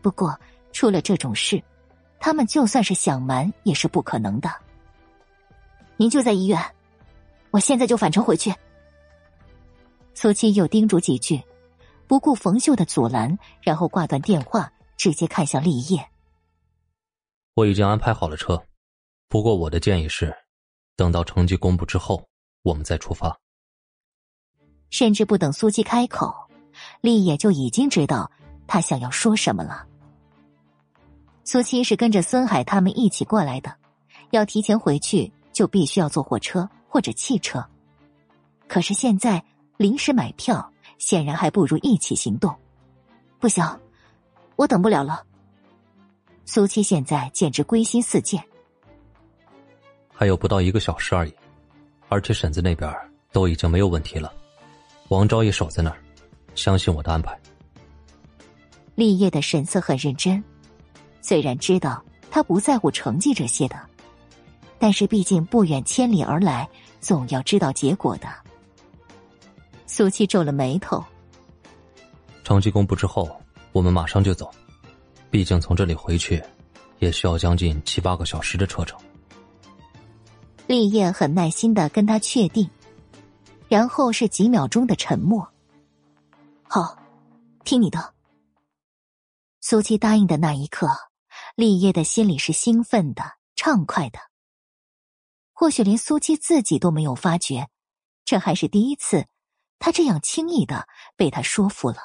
[0.00, 0.38] 不过
[0.72, 1.60] 出了这种事，
[2.22, 4.48] 他们就算是想瞒也是不可能的。
[5.96, 6.56] 您就在医院，
[7.50, 8.54] 我现在就返程回去。
[10.14, 11.42] 苏七又叮嘱几句，
[12.06, 16.08] 不顾冯秀的阻拦，然后挂断电话，直接看向立业。
[17.54, 18.62] 我已经安排好了车，
[19.28, 20.32] 不过我的建议是，
[20.94, 22.24] 等到成绩公布之后，
[22.62, 23.36] 我们再出发。
[24.90, 26.32] 甚至不等苏七开口，
[27.00, 28.30] 立业就已经知道
[28.68, 29.88] 他想要说什么了。
[31.44, 33.74] 苏七是跟着孙海他们一起过来的，
[34.30, 37.64] 要提前回去，就必须要坐火车或者汽车。
[38.68, 39.42] 可是现在。
[39.78, 42.54] 临时买票，显然还不如一起行动。
[43.40, 43.64] 不行，
[44.54, 45.24] 我等不了了。
[46.44, 48.40] 苏七现在简直归心似箭。
[50.12, 51.34] 还有不到一个小时而已，
[52.08, 52.94] 而且婶子那边
[53.32, 54.32] 都已经没有问题了。
[55.08, 55.98] 王昭也守在那儿，
[56.54, 57.36] 相信我的安排。
[58.94, 60.44] 立业的神色很认真，
[61.22, 63.80] 虽然知道他不在乎成绩这些的，
[64.78, 66.68] 但是毕竟不远千里而来，
[67.00, 68.28] 总要知道结果的。
[69.86, 71.02] 苏七皱了眉头。
[72.42, 73.30] 成绩公布之后，
[73.70, 74.50] 我们马上就走。
[75.30, 76.42] 毕竟从这里回去，
[76.98, 78.98] 也需要将近七八个小时的车程。
[80.66, 82.68] 立业很耐心的跟他确定，
[83.68, 85.46] 然后是几秒钟的沉默。
[86.64, 86.96] 好，
[87.64, 88.12] 听你的。
[89.60, 90.88] 苏七答应的那一刻，
[91.54, 93.22] 立业的心里是兴奋的、
[93.54, 94.18] 畅快的。
[95.52, 97.68] 或许连苏七自己都没有发觉，
[98.24, 99.26] 这还是第一次。
[99.78, 100.86] 他这样轻易的
[101.16, 101.96] 被他说服了。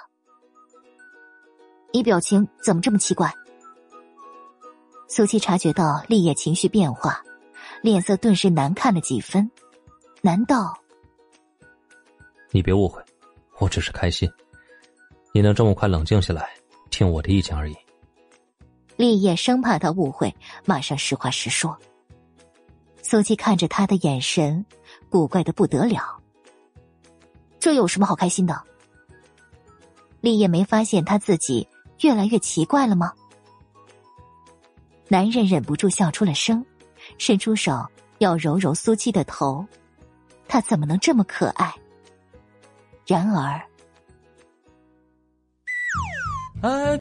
[1.93, 3.31] 你表情怎么这么奇怪？
[5.07, 7.23] 苏七察觉到立业情绪变化，
[7.81, 9.49] 脸色顿时难看了几分。
[10.21, 10.77] 难道？
[12.51, 13.01] 你别误会，
[13.59, 14.29] 我只是开心，
[15.33, 16.53] 你能这么快冷静下来，
[16.89, 17.75] 听我的意见而已。
[18.97, 20.35] 立业生怕他误会，
[20.65, 21.77] 马上实话实说。
[23.01, 24.65] 苏七看着他的眼神，
[25.09, 26.21] 古怪的不得了。
[27.59, 28.61] 这有什么好开心的？
[30.19, 31.67] 立业没发现他自己
[32.01, 33.13] 越来越奇怪了吗？
[35.07, 36.65] 男人忍不住笑出了声，
[37.17, 37.85] 伸出手
[38.17, 39.65] 要揉揉苏七的头，
[40.47, 41.73] 他怎么能这么可爱？
[43.05, 43.61] 然而，
[46.61, 46.99] 哎，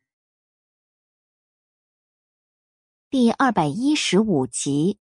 [3.18, 4.98] 第二百一十五集。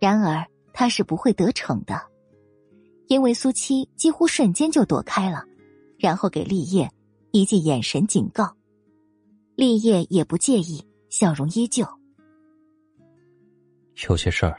[0.00, 2.00] 然而他是不会得逞的，
[3.08, 5.44] 因为苏七几乎瞬间就躲开了，
[5.98, 6.90] 然后给立业
[7.30, 8.56] 一记眼神警告。
[9.54, 11.86] 立业也不介意，笑容依旧。
[14.08, 14.58] 有些事儿，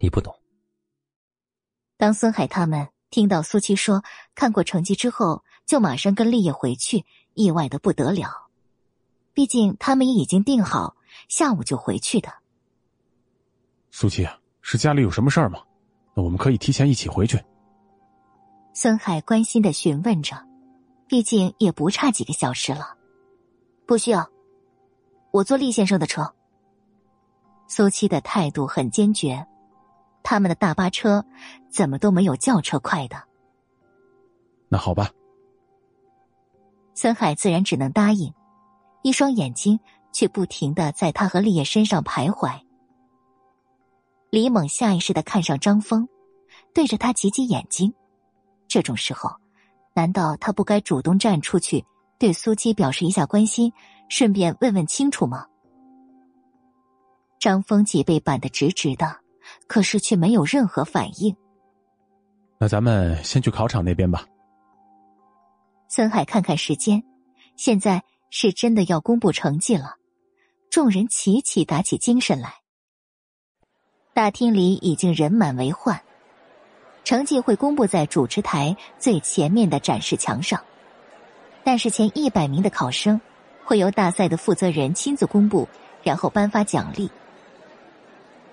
[0.00, 0.34] 你不懂。
[1.98, 4.02] 当孙海他们听到苏七说
[4.34, 7.04] 看过成绩之后，就马上跟立业回去，
[7.34, 8.48] 意外的不得了。
[9.34, 10.96] 毕竟他们也已经定好
[11.28, 12.28] 下午就回去的。
[13.90, 14.26] 苏七。
[14.60, 15.60] 是家里有什么事儿吗？
[16.12, 17.42] 那我们可以提前一起回去。
[18.74, 20.36] 孙海关心的询问着，
[21.06, 22.98] 毕竟也不差几个小时了。
[23.86, 24.28] 不需要，
[25.30, 26.34] 我坐厉先生的车。
[27.66, 29.46] 苏七的态度很坚决，
[30.22, 31.24] 他们的大巴车
[31.70, 33.16] 怎么都没有轿车快的。
[34.68, 35.10] 那好吧。
[36.94, 38.34] 孙海自然只能答应，
[39.00, 39.80] 一双眼睛
[40.12, 42.60] 却不停的在他和立业身上徘徊。
[44.30, 46.08] 李猛下意识的看上张峰，
[46.74, 47.94] 对着他挤挤眼睛。
[48.66, 49.30] 这种时候，
[49.94, 51.84] 难道他不该主动站出去，
[52.18, 53.72] 对苏七表示一下关心，
[54.08, 55.46] 顺便问问清楚吗？
[57.38, 59.16] 张峰脊背板得直直的，
[59.66, 61.34] 可是却没有任何反应。
[62.58, 64.26] 那咱们先去考场那边吧。
[65.88, 67.02] 孙海看看时间，
[67.56, 69.94] 现在是真的要公布成绩了，
[70.70, 72.54] 众人齐齐打起精神来。
[74.12, 76.02] 大厅里已经人满为患，
[77.04, 80.62] 成绩会公布在主持台最前面的展示墙上，
[81.64, 83.20] 但是前一百名的考生
[83.64, 85.68] 会由大赛的负责人亲自公布，
[86.02, 87.10] 然后颁发奖励。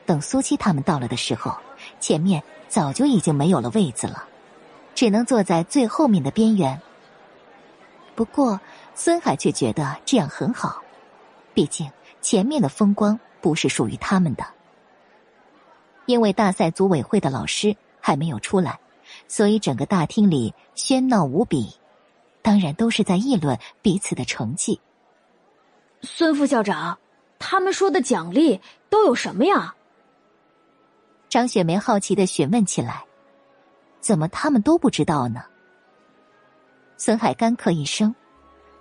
[0.05, 1.57] 等苏七他们到了的时候，
[1.99, 4.27] 前面早就已经没有了位子了，
[4.93, 6.79] 只能坐在最后面的边缘。
[8.13, 8.61] 不过
[8.93, 10.81] 孙海却觉得这样很好，
[11.53, 11.91] 毕竟
[12.25, 14.43] 前面的风光不是属于他们的。
[16.07, 18.79] 因为大赛组委会的老师还没有出来，
[19.27, 21.75] 所以整个大厅里喧闹无比，
[22.41, 24.81] 当然都是在议论彼此的成绩。
[26.01, 26.97] 孙副校长，
[27.37, 28.59] 他们说的奖励
[28.89, 29.75] 都有什么呀？
[31.29, 33.05] 张雪梅好奇的询问起来
[34.01, 35.43] ：“怎么他们都不知道呢？”
[36.97, 38.15] 孙海干咳一声，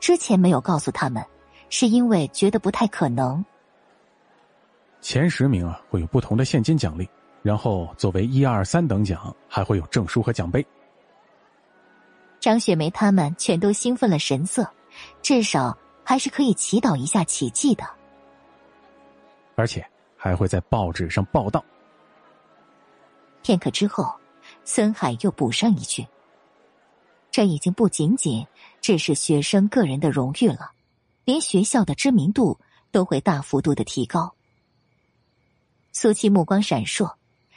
[0.01, 1.23] 之前没有告诉他们，
[1.69, 3.45] 是因为觉得不太可能。
[5.01, 7.09] 前十名啊，会有不同的现金奖励，
[7.43, 10.65] 然后作为一二三等奖，还会有证书和奖杯。
[12.41, 14.71] 张雪梅他们全都兴奋了神色，
[15.23, 17.85] 至少还是可以祈祷一下奇迹的。
[19.57, 19.87] 而且
[20.17, 21.65] 还会在报纸上报道。
[23.43, 24.11] 片刻之后，
[24.65, 26.07] 孙海又补上一句
[27.31, 28.47] ：“这已经不仅仅
[28.81, 30.73] 只是学生个人的荣誉了，
[31.25, 32.59] 连学校的知名度
[32.91, 34.35] 都会大幅度的提高。”
[35.93, 37.15] 苏七目光闪烁，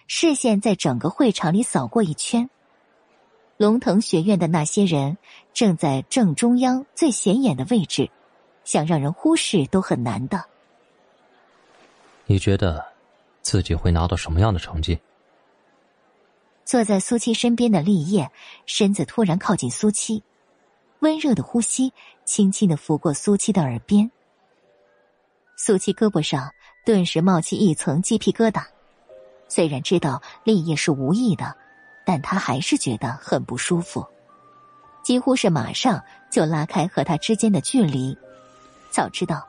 [0.07, 2.49] 视线在整个会场里扫过一圈。
[3.57, 5.17] 龙腾学院的那些人
[5.53, 8.11] 正在正中央最显眼的位置，
[8.63, 10.45] 想让人忽视都很难的。
[12.27, 12.85] 你觉得
[13.41, 14.99] 自己会拿到什么样的成绩？
[16.63, 18.29] 坐在苏七身边的立业
[18.65, 20.21] 身子突然靠近苏七，
[20.99, 21.93] 温热的呼吸
[22.25, 24.09] 轻轻的拂过苏七的耳边。
[25.57, 26.51] 苏七胳膊上。
[26.85, 28.63] 顿时冒起一层鸡皮疙瘩，
[29.49, 31.53] 虽然知道立业是无意的，
[32.05, 34.07] 但他还是觉得很不舒服，
[35.03, 38.17] 几乎是马上就拉开和他之间的距离。
[38.89, 39.45] 早知道，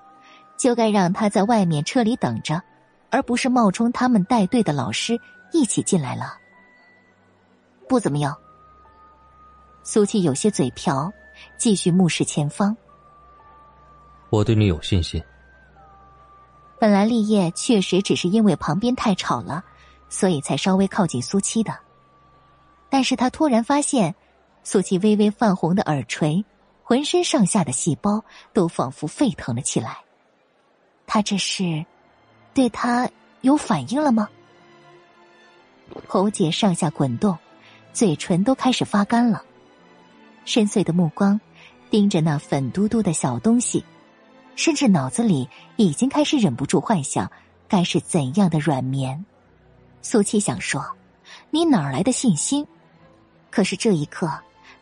[0.56, 2.60] 就该让他在外面车里等着，
[3.08, 5.16] 而不是冒充他们带队的老师
[5.52, 6.38] 一起进来了。
[7.88, 8.36] 不怎么样。
[9.84, 11.12] 苏七有些嘴瓢，
[11.58, 12.74] 继续目视前方。
[14.30, 15.22] 我对你有信心。
[16.78, 19.64] 本来立业确实只是因为旁边太吵了，
[20.08, 21.76] 所以才稍微靠近苏七的。
[22.88, 24.14] 但是他突然发现，
[24.62, 26.44] 苏七微微泛红的耳垂，
[26.84, 29.98] 浑身上下的细胞都仿佛沸腾了起来。
[31.06, 31.84] 他这是
[32.54, 34.28] 对他有反应了吗？
[36.06, 37.36] 喉结上下滚动，
[37.92, 39.42] 嘴唇都开始发干了。
[40.44, 41.40] 深邃的目光
[41.90, 43.84] 盯着那粉嘟嘟的小东西，
[44.56, 47.30] 甚至脑子里已经开始忍不住幻想
[47.68, 49.24] 该是怎样的软绵。
[50.02, 50.84] 苏七想说
[51.50, 52.66] ：“你哪儿来的信心？”
[53.50, 54.30] 可是这一刻，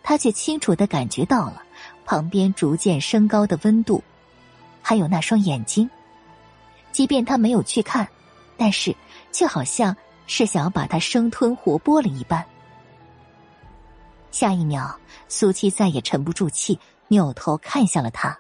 [0.03, 1.63] 他却清楚的感觉到了
[2.05, 4.03] 旁边逐渐升高的温度，
[4.83, 5.89] 还有那双眼睛。
[6.93, 8.09] 即便他没有去看，
[8.57, 8.95] 但是
[9.33, 9.97] 却好像
[10.27, 12.45] 是想要把他生吞活剥了一般。
[14.31, 14.99] 下一秒，
[15.29, 16.79] 苏七再也沉不住气，
[17.09, 18.39] 扭头看向了他。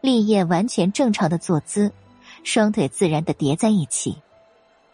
[0.00, 1.92] 立业完全正常的坐姿，
[2.44, 4.22] 双腿自然的叠在一起，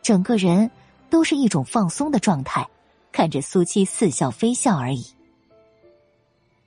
[0.01, 0.71] 整个人
[1.11, 2.69] 都是一种放松的状态。
[3.11, 5.05] 看着苏七似笑非笑而已。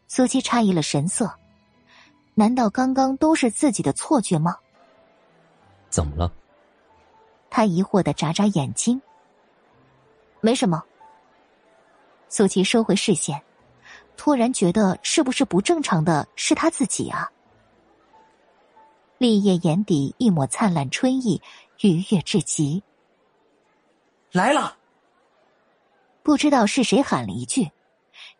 [0.07, 1.33] 苏七诧异了神色，
[2.35, 4.55] 难道刚刚都是自己的错觉吗？
[5.89, 6.31] 怎么了？
[7.49, 9.01] 他疑惑的眨眨眼睛。
[10.39, 10.83] 没什么。
[12.29, 13.41] 苏七收回视线，
[14.17, 17.29] 突然觉得是不是不正常的是他自己啊？
[19.17, 21.41] 立业眼底一抹灿烂春意，
[21.81, 22.83] 愉悦至极。
[24.31, 24.77] 来了。
[26.21, 27.71] 不知道是谁喊了一句，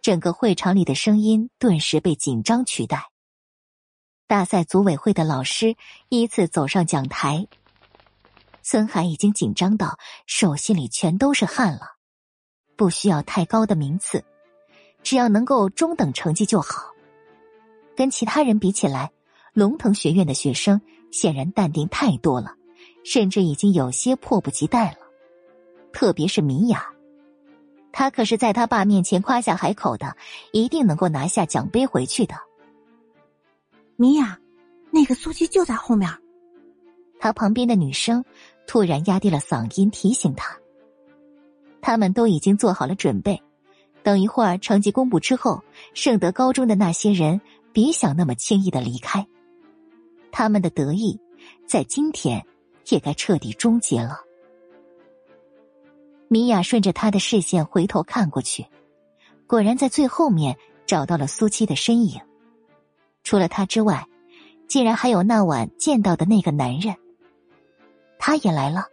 [0.01, 3.09] 整个会场里的声音顿时被紧张取代。
[4.27, 5.77] 大赛组委会的老师
[6.09, 7.47] 依次走上讲台。
[8.63, 11.97] 孙海已经紧张到手心里全都是汗了，
[12.75, 14.25] 不需要太高的名次，
[15.05, 16.91] 只要能够中等成绩就好。
[17.95, 19.11] 跟其他人比起来，
[19.53, 20.81] 龙腾学院的学生
[21.11, 22.55] 显然淡定太多了，
[23.03, 24.97] 甚至已经有些迫不及待了。
[25.93, 26.89] 特别是米娅。
[27.93, 30.17] 他可是在他爸面前夸下海口的，
[30.51, 32.33] 一定能够拿下奖杯回去的。
[33.95, 34.39] 米娅，
[34.91, 36.09] 那个苏七就在后面。
[37.19, 38.25] 他旁边的女生
[38.65, 40.57] 突然压低了嗓音提醒他
[41.79, 43.41] ：“他们都已经做好了准备，
[44.05, 45.63] 等一会儿成绩公布之后，
[45.95, 47.41] 圣德高中的那些人
[47.73, 49.25] 别想那么轻易的离开。
[50.31, 51.19] 他们的得意，
[51.67, 52.45] 在今天
[52.89, 54.19] 也该彻底终结了。”
[56.29, 58.67] 米娅顺着他的视线回头看过去，
[59.47, 62.21] 果然在最后面找到了苏七的身影。
[63.23, 64.07] 除了他之外，
[64.67, 66.95] 竟然还有那晚见到的那个男人。
[68.19, 68.85] 他也来了，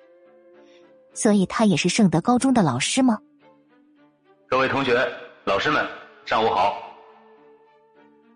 [1.13, 3.19] 所以他也是圣德高中的老师吗？
[4.53, 5.03] 各位同学、
[5.45, 5.83] 老师们，
[6.27, 6.75] 上午好！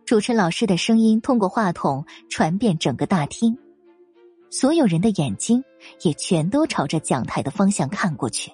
[0.06, 3.58] 主持老师的声音通过话筒传遍整个大厅，
[4.48, 5.62] 所有人的眼睛
[6.00, 8.50] 也全都朝着讲台的方向看过去。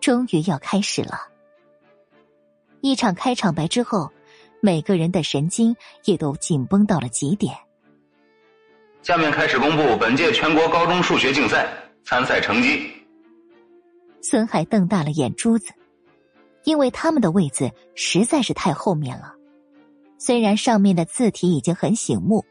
[0.00, 1.28] 终于要开始了，
[2.80, 4.10] 一场开场白之后，
[4.62, 7.54] 每个人的神经也都紧绷到了极点。
[9.02, 11.68] 下面开始公布本届全国高中数学竞赛
[12.02, 12.90] 参赛成绩。
[14.22, 15.70] 孙海瞪大了眼珠子，
[16.64, 19.34] 因为他们的位子实在是太后面了。
[20.18, 22.44] 虽然上面的字体已经很醒目，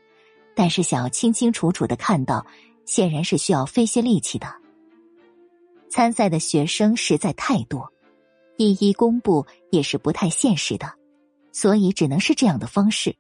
[0.56, 2.46] 但是想要清清楚楚的看到，
[2.86, 4.48] 显然是需要费些力气的。
[5.90, 7.92] 参赛的学生实在太多，
[8.58, 10.94] 一一公布也是不太现实的，
[11.52, 13.16] 所以只能是这样的方式。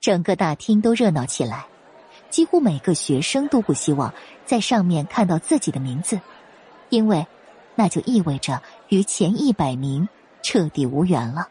[0.00, 1.66] 整个大厅都热闹起来，
[2.30, 4.12] 几乎每个学生都不希望
[4.44, 6.20] 在上面看到自己的名字，
[6.90, 7.26] 因为
[7.76, 10.08] 那就意味着与前一百名
[10.42, 11.48] 彻底无缘了。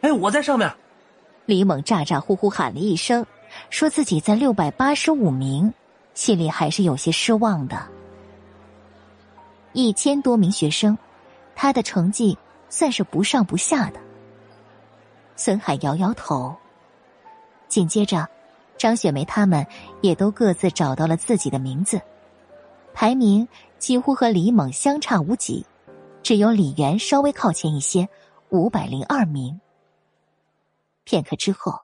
[0.00, 0.74] 哎，我在上面！
[1.46, 3.24] 李猛咋咋呼呼喊了一声，
[3.70, 5.72] 说自己在六百八十五名，
[6.14, 7.86] 心里还是有些失望的。
[9.72, 10.96] 一千多名学生，
[11.54, 12.36] 他的成绩
[12.68, 14.00] 算是不上不下的。
[15.36, 16.54] 孙海摇摇头。
[17.68, 18.28] 紧接着，
[18.78, 19.66] 张雪梅他们
[20.00, 22.00] 也都各自找到了自己的名字，
[22.94, 23.46] 排名
[23.78, 25.64] 几乎和李猛相差无几，
[26.22, 28.08] 只有李元稍微靠前一些，
[28.48, 29.60] 五百零二名。
[31.04, 31.80] 片刻之后，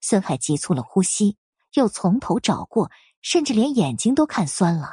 [0.00, 1.36] 孙海急促了呼吸，
[1.74, 4.90] 又从头找过，甚至连眼睛都看酸了，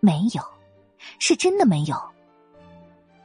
[0.00, 0.42] 没有。
[1.18, 1.96] 是真的没有，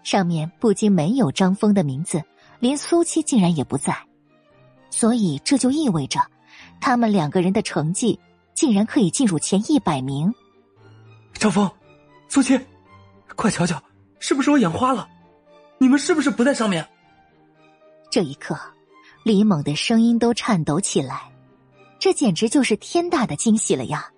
[0.04, 2.22] 上面不仅没有张峰的名字，
[2.60, 3.96] 连苏七竟然也不在，
[4.90, 6.20] 所以这就意味着，
[6.82, 8.20] 他们两个人的成绩
[8.54, 10.34] 竟然可以进入前一百名。
[11.34, 11.72] 张峰，
[12.30, 12.60] 苏七，
[13.36, 13.84] 快瞧瞧，
[14.20, 15.10] 是不是我眼花了？
[15.80, 16.88] 你们是不是不在上面？
[18.12, 18.56] 这一刻，
[19.24, 21.34] 李猛的声音都颤抖起来，
[21.98, 24.14] 这简直就是天大的惊喜了呀！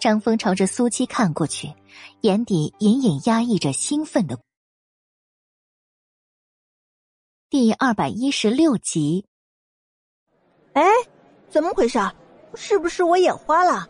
[0.00, 1.72] 张峰朝着苏七看过去，
[2.22, 4.36] 眼底隐隐压抑着兴奋的。
[7.48, 9.26] 第二百一十六集。
[10.72, 10.84] 哎，
[11.48, 12.00] 怎么回事？
[12.56, 13.88] 是不是我眼花了？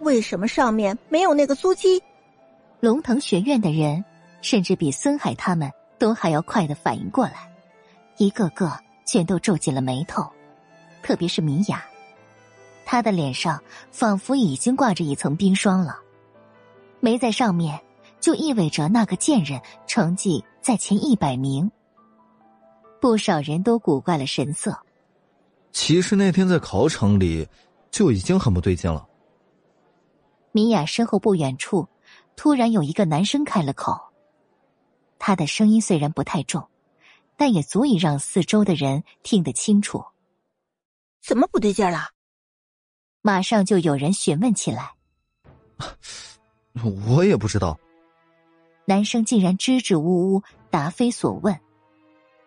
[0.00, 2.02] 为什么上面没有那个苏七？
[2.80, 4.04] 龙腾学院的人，
[4.40, 7.52] 甚至比孙海他们都还要快的反应过来，
[8.16, 8.72] 一个个
[9.04, 10.24] 全都皱紧了眉头，
[11.02, 11.84] 特别是米雅，
[12.84, 15.98] 她的脸上仿佛已经挂着一层冰霜了。
[17.00, 17.80] 没在上面，
[18.20, 21.70] 就意味着那个贱人成绩在前一百名。
[23.00, 24.78] 不少人都古怪了神色。
[25.72, 27.48] 其实那天在考场里
[27.90, 29.07] 就已经很不对劲了。
[30.58, 31.86] 米娅身后不远处，
[32.34, 33.96] 突然有一个男生开了口。
[35.16, 36.68] 他的声音虽然不太重，
[37.36, 40.04] 但也足以让四周的人听得清楚。
[41.22, 42.08] 怎么不对劲了？
[43.22, 44.94] 马上就有人询问起来。
[47.06, 47.78] 我也不知道。
[48.84, 51.56] 男生竟然支支吾吾，答非所问。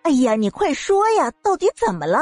[0.02, 2.20] 哎呀，你快说呀，到底怎么了？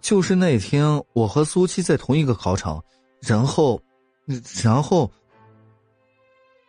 [0.00, 2.80] 就是那天我和苏七在同一个考场，
[3.18, 3.82] 然后，
[4.62, 5.10] 然后，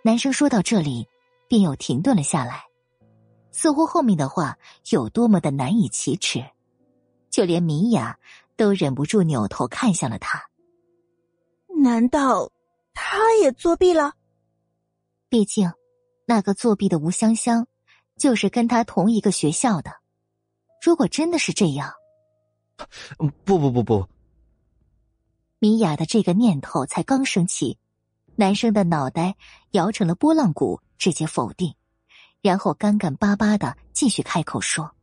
[0.03, 1.07] 男生说到这里，
[1.47, 2.63] 便又停顿了下来，
[3.51, 4.57] 似乎后面的话
[4.89, 6.43] 有多么的难以启齿，
[7.29, 8.17] 就连米娅
[8.55, 10.41] 都忍不住扭头看向了他。
[11.81, 12.51] 难道
[12.93, 14.13] 他也作弊了？
[15.29, 15.71] 毕竟，
[16.25, 17.67] 那个作弊的吴香香。
[18.15, 19.91] 就是跟他同一个学校的，
[20.83, 21.91] 如果真的是这样，
[23.43, 24.07] 不不不不，
[25.63, 27.77] 米娅的这个念头才刚升起，
[28.35, 29.37] 男生的脑袋
[29.71, 31.73] 摇成了拨浪鼓，直接否定，
[32.41, 34.93] 然后干干巴巴的继续开口说：“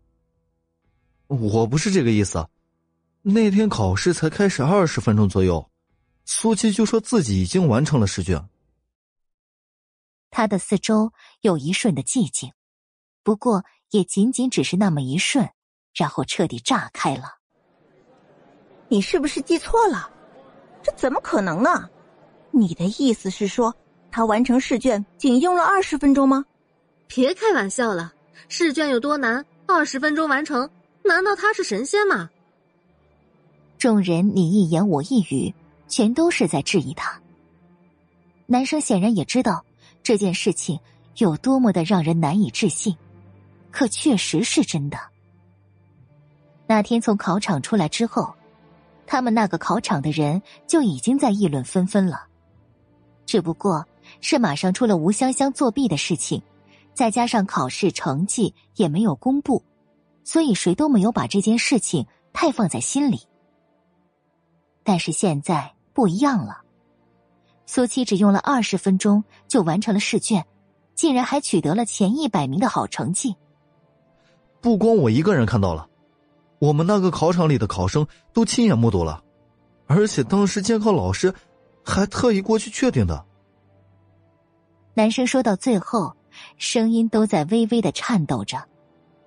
[1.28, 2.46] 我不是这个意思，
[3.22, 5.70] 那天考试才开始二十分钟左右，
[6.26, 8.46] 苏七就说自己已经完成了试卷。”
[10.28, 12.52] 他的四周有一瞬的寂静。
[13.22, 15.48] 不过，也仅仅只是那么一瞬，
[15.94, 17.38] 然后彻底炸开了。
[18.88, 20.19] 你是不是记错了？
[20.82, 21.88] 这怎么可能呢？
[22.50, 23.74] 你的意思是说，
[24.10, 26.44] 他完成试卷仅用了二十分钟吗？
[27.06, 28.12] 别开玩笑了，
[28.48, 30.68] 试卷有多难，二十分钟完成？
[31.02, 32.30] 难道他是神仙吗？
[33.78, 35.54] 众人你一言我一语，
[35.88, 37.20] 全都是在质疑他。
[38.46, 39.64] 男生显然也知道
[40.02, 40.78] 这件事情
[41.16, 42.96] 有多么的让人难以置信。
[43.70, 44.98] 可确实是真的。
[46.66, 48.34] 那天从考场出来之后，
[49.10, 52.28] 他们那个考场的人就已经在议论纷纷了。
[53.26, 53.84] 只不过
[54.20, 56.40] 是马上出了吴香香作弊的事情，
[56.94, 59.64] 再加上考试成绩也没有公布，
[60.22, 63.22] 所以谁都没有把这件事情太放在心里。
[64.84, 66.60] 但是现在不一样了，
[67.66, 70.46] 苏七只用了二十分钟就完成了试卷，
[70.94, 73.34] 竟然还取得了前一百名的好成绩。
[74.60, 75.89] 不光我一个人看到了，
[76.60, 79.24] 我们那个考场里的考生都亲眼目睹了，
[79.86, 81.34] 而且当时监考老师
[81.82, 83.24] 还特意过去确定的。
[84.92, 86.14] 男生说到最后，
[86.58, 88.62] 声音都在微微的颤抖着，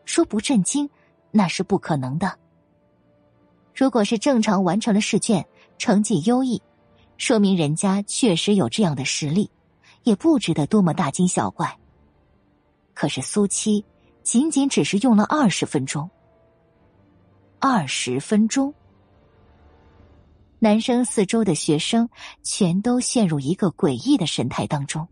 [0.05, 0.87] 说不震惊
[1.31, 2.37] 那是不可能的。
[3.75, 5.43] 如果是正常完成了试卷，
[5.79, 6.61] 成绩优异，
[7.17, 9.49] 说明人家确实有这样的实力，
[10.03, 11.75] 也不值得多么大惊小怪。
[12.93, 13.83] 可是苏七。
[14.23, 16.09] 仅仅只是用了二十分钟，
[17.65, 18.73] 二十分钟，
[20.59, 22.09] 男生四周的学生
[22.43, 25.07] 全都陷入一个诡异的神态当中，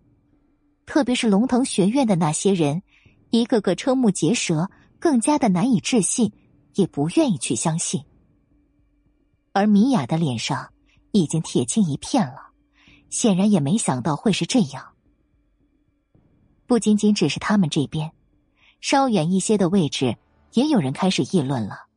[0.85, 2.83] 特别是龙腾学院的那些人，
[3.29, 6.33] 一个个瞠目结舌，更加的难以置信，
[6.73, 8.03] 也不愿意去相信。
[9.53, 10.73] 而米娅的脸上
[11.13, 12.49] 已经铁青一片了，
[13.09, 14.91] 显然也没想到会是这样。
[16.67, 18.11] 不仅仅只是他们这边。
[18.81, 20.17] 稍远一些的位置，
[20.51, 21.87] 也有人开始议论了。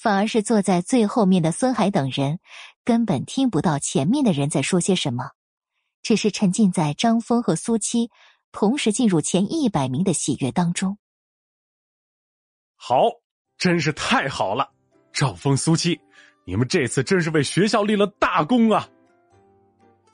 [0.00, 2.38] 反而是坐在最后面的孙海等人，
[2.86, 5.32] 根本听不到前面的人在说些什么，
[6.02, 8.10] 只是沉浸在张峰和苏七
[8.50, 10.96] 同时进入前一百名的喜悦当中。
[12.76, 13.10] 好，
[13.58, 14.70] 真是太好了！
[15.12, 16.00] 赵峰、苏七，
[16.46, 18.88] 你们这次真是为学校立了大功啊！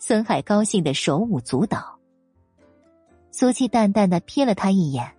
[0.00, 1.96] 孙海高兴的手舞足蹈。
[3.30, 5.14] 苏七淡淡的瞥了他一眼。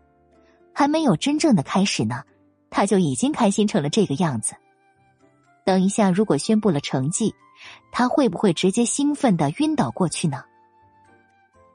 [0.74, 2.22] 还没有真正的开始呢，
[2.70, 4.56] 他就已经开心成了这个样子。
[5.66, 7.34] 等一下，如果宣布了成绩，
[7.92, 10.44] 他会不会直接兴奋的晕倒过去呢？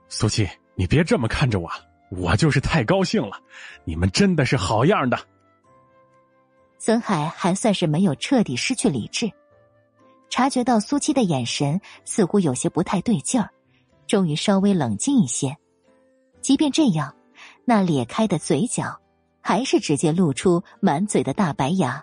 [0.09, 1.71] 苏七，你别这么看着我，
[2.11, 3.41] 我就是太高兴了。
[3.85, 5.19] 你们真的是好样的。
[6.79, 9.31] 孙海还算是没有彻底失去理智，
[10.31, 13.51] 察觉到苏七的眼神似乎有些不太对劲儿，
[14.07, 15.57] 终于稍微冷静一些。
[16.41, 17.15] 即便这样。
[17.65, 19.01] 那咧开的嘴角，
[19.43, 22.03] 还是直接露出满嘴的大白牙。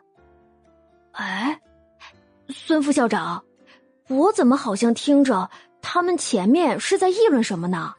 [1.14, 1.60] 哎，
[2.50, 3.44] 孙副校长，
[4.08, 5.50] 我怎么好像听着
[5.82, 7.94] 他们前面是在议论什么呢？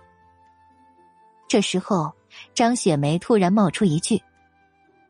[1.48, 2.12] 这时候，
[2.54, 4.22] 张雪梅突然冒出一句，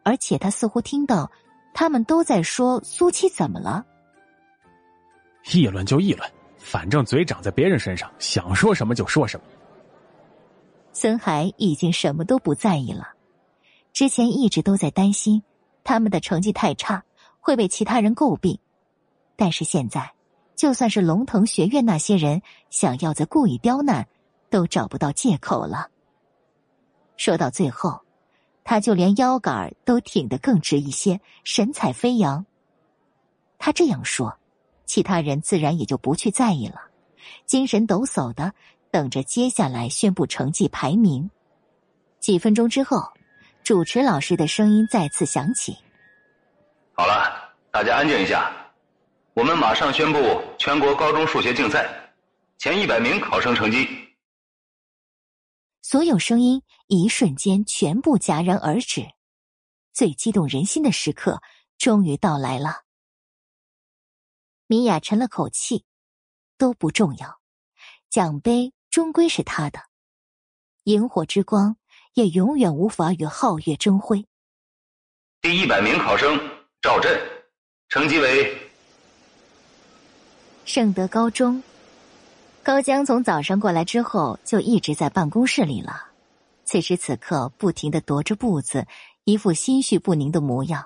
[0.04, 1.30] 而且她似乎听到
[1.74, 3.84] 他们都在说苏七怎么了。
[5.52, 9.46] 议论就议论，反正嘴长在别人身上，想说什么就说什么。
[10.92, 13.08] 孙海已经什么都不在意了，
[13.92, 15.42] 之前一直都在担心
[15.84, 17.04] 他们的成绩太差
[17.40, 18.58] 会被其他人诟病，
[19.36, 20.12] 但是现在，
[20.54, 24.06] 就算是龙腾学院那些人想要再故意刁难，
[24.48, 25.90] 都找不到借口了。
[27.16, 28.00] 说到最后，
[28.64, 32.46] 他就连腰杆都挺得更直一些，神采飞扬。
[33.58, 34.38] 他这样说，
[34.86, 36.80] 其他人自然也就不去在意了，
[37.46, 38.54] 精神抖擞的。
[38.92, 41.30] 等着接下来宣布成绩排名。
[42.18, 43.00] 几分钟之后，
[43.62, 45.76] 主持老师的声音再次响起
[46.92, 48.52] ：“好了，大家安静一下，
[49.34, 50.18] 我们马上宣布
[50.58, 51.88] 全国高中数学竞赛
[52.58, 53.86] 前一百名考生成绩。”
[55.82, 59.06] 所有声音一瞬间全部戛然而止，
[59.92, 61.40] 最激动人心的时刻
[61.78, 62.82] 终于到来了。
[64.66, 65.84] 米娅沉了口气
[66.58, 67.40] ：“都不重要，
[68.08, 69.78] 奖杯。”终归是他的，
[70.82, 71.76] 萤火之光
[72.14, 74.24] 也永远无法与皓月争辉。
[75.42, 76.38] 第一百名考生
[76.82, 77.18] 赵震，
[77.88, 78.56] 成绩为
[80.64, 81.62] 圣德高中。
[82.62, 86.08] 高江从早上过来之后就一直在办公室里了，
[86.64, 88.86] 此时此刻不停的踱着步子，
[89.24, 90.84] 一副心绪不宁的模样。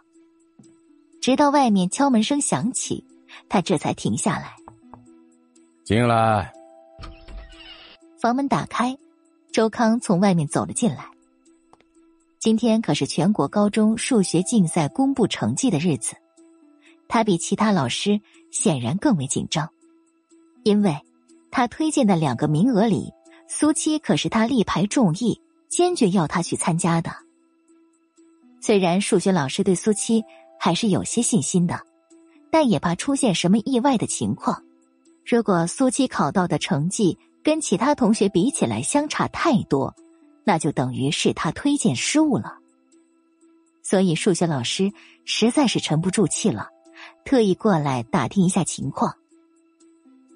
[1.21, 3.05] 直到外面敲门声响起，
[3.49, 4.55] 他这才停下来。
[5.85, 6.53] 进来。
[8.21, 8.97] 房门打开，
[9.53, 11.11] 周康从外面走了进来。
[12.45, 16.15] 今天可是全国高中数学竞赛公布成绩的日子，
[17.09, 18.21] 他比其他老师
[18.51, 19.67] 显然更为紧张，
[20.63, 20.95] 因为
[21.51, 23.11] 他推荐的两个名额里，
[23.49, 25.41] 苏七可是他力排众议，
[25.71, 27.11] 坚决要他去参加的。
[28.61, 30.23] 虽然数学老师对苏七
[30.61, 31.81] 还是有些信心的，
[32.51, 34.63] 但也怕出现什么意外的情况。
[35.25, 39.95] 如果苏七考到的成绩，跟其他同学比起来相差太多，
[40.45, 42.59] 那就等于是他推荐失误了。
[43.83, 44.93] 所以数学老师
[45.25, 46.69] 实在是沉不住气了，
[47.25, 49.15] 特意过来打听一下情况。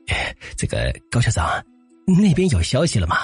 [0.56, 1.64] 这个高校长
[2.06, 3.16] 那边有消息了吗？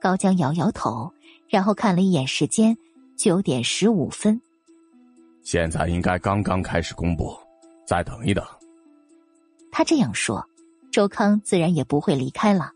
[0.00, 1.12] 高江摇摇头，
[1.48, 2.76] 然后看了一眼时间，
[3.16, 4.40] 九点十五分。
[5.42, 7.34] 现在应该刚刚开始公布，
[7.86, 8.44] 再等一等。
[9.72, 10.46] 他这样说。
[10.90, 12.72] 周康自然也不会离开了，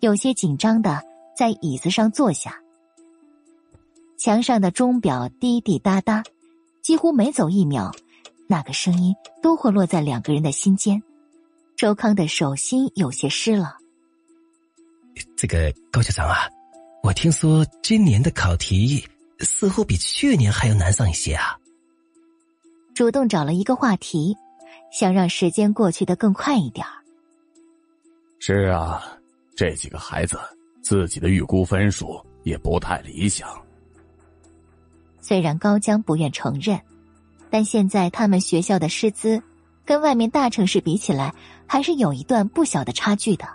[0.00, 1.02] 有些紧张的
[1.38, 2.60] 在椅子上坐下。
[4.16, 6.24] 墙上的钟表滴滴答答，
[6.82, 7.94] 几乎每走一秒，
[8.48, 11.00] 那个声音都会落在两个人的心间。
[11.76, 13.76] 周康的手心有些湿了。
[15.36, 16.48] 这个高校长啊，
[17.04, 19.06] 我听说今年的考题
[19.38, 21.56] 似乎比去年还要难上一些啊。
[22.96, 24.36] 主动找了一个话题，
[24.90, 26.84] 想让时间过去的更快一点
[28.40, 29.16] 是啊，
[29.54, 30.36] 这几个孩子
[30.88, 33.46] 自己的预估分数也不太理想。
[35.20, 36.80] 虽然高江不愿承认，
[37.50, 39.42] 但现在他们学校的师资
[39.84, 41.34] 跟外面大城市比起来，
[41.66, 43.46] 还是有一段不小的差距的。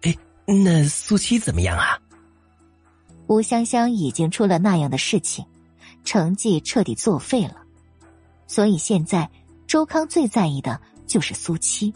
[0.00, 0.16] 哎，
[0.46, 2.00] 那苏七怎么样啊？
[3.26, 5.44] 吴香香已经出了那样的事情，
[6.04, 7.56] 成绩彻底作废了，
[8.46, 9.28] 所以现在
[9.66, 11.92] 周康最在意的就是苏七。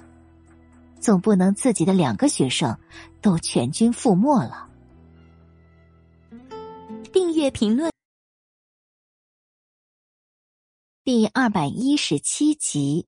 [1.01, 2.78] 总不能自己的两个学生
[3.22, 4.68] 都全军覆没了。
[7.12, 7.90] 订阅评论
[11.03, 13.07] 第二百一十七集。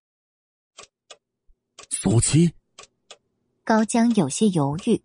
[1.91, 2.53] 苏七，
[3.63, 5.01] 高江有些犹豫。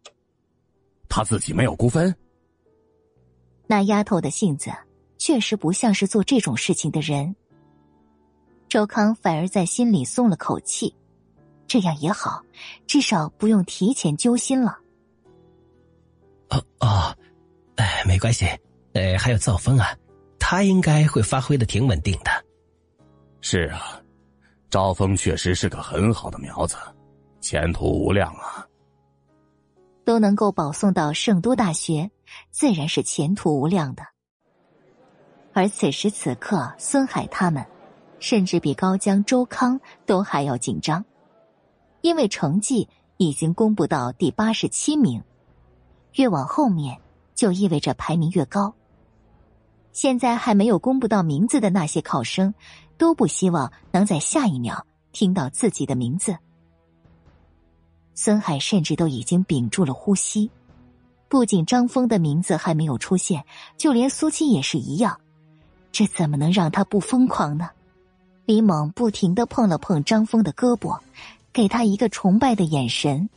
[1.09, 2.15] 他自己没有估分。
[3.67, 4.71] 那丫头的性子
[5.17, 7.35] 确实不像是做这种事情的人。
[8.67, 10.95] 周康反而在心里松了口气。
[11.67, 12.41] 这样也好，
[12.87, 14.79] 至少不用提前揪心了。
[16.49, 17.15] 哦哦，
[17.75, 18.45] 哎，没关系，
[18.93, 19.95] 哎，还有赵峰啊，
[20.39, 22.31] 他应该会发挥的挺稳定的。
[23.41, 24.01] 是啊，
[24.69, 26.77] 赵峰确实是个很好的苗子，
[27.41, 28.65] 前途无量啊。
[30.05, 32.09] 都能够保送到圣都大学，
[32.49, 34.03] 自然是前途无量的。
[35.51, 37.65] 而此时此刻，孙海他们，
[38.19, 41.03] 甚至比高江、周康都还要紧张。
[42.01, 42.87] 因为成绩
[43.17, 45.23] 已经公布到第八十七名，
[46.13, 46.99] 越往后面
[47.35, 48.73] 就意味着排名越高。
[49.91, 52.53] 现在还没有公布到名字的那些考生，
[52.97, 56.37] 都不希望能在下一秒听到自己的名字。
[58.13, 60.51] 孙海甚至都已经屏住了呼吸。
[61.29, 63.43] 不仅张峰的名字还没有出现，
[63.75, 65.19] 就连苏七也是一样。
[65.91, 67.69] 这怎么能让他不疯狂呢？
[68.45, 70.97] 李猛不停的碰了碰张峰的胳膊，
[71.57, 73.27] 给他一个崇拜的眼神。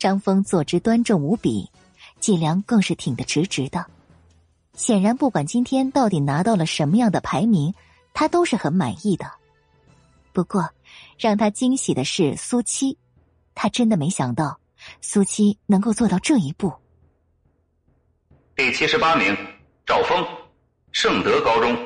[0.00, 1.70] 张峰坐姿端正无比，
[2.18, 3.86] 脊梁更是挺得直直的。
[4.74, 7.72] 显然，不管今天到底拿到了什么样的排名，
[8.12, 9.30] 他都是很满意的。
[10.32, 10.70] 不过，
[11.16, 12.98] 让他惊喜的是苏七，
[13.54, 14.58] 他真的没想到
[15.00, 16.72] 苏七能够做到这一步。
[18.56, 19.36] 第七十八名，
[19.86, 20.26] 赵峰，
[20.90, 21.78] 盛德高中，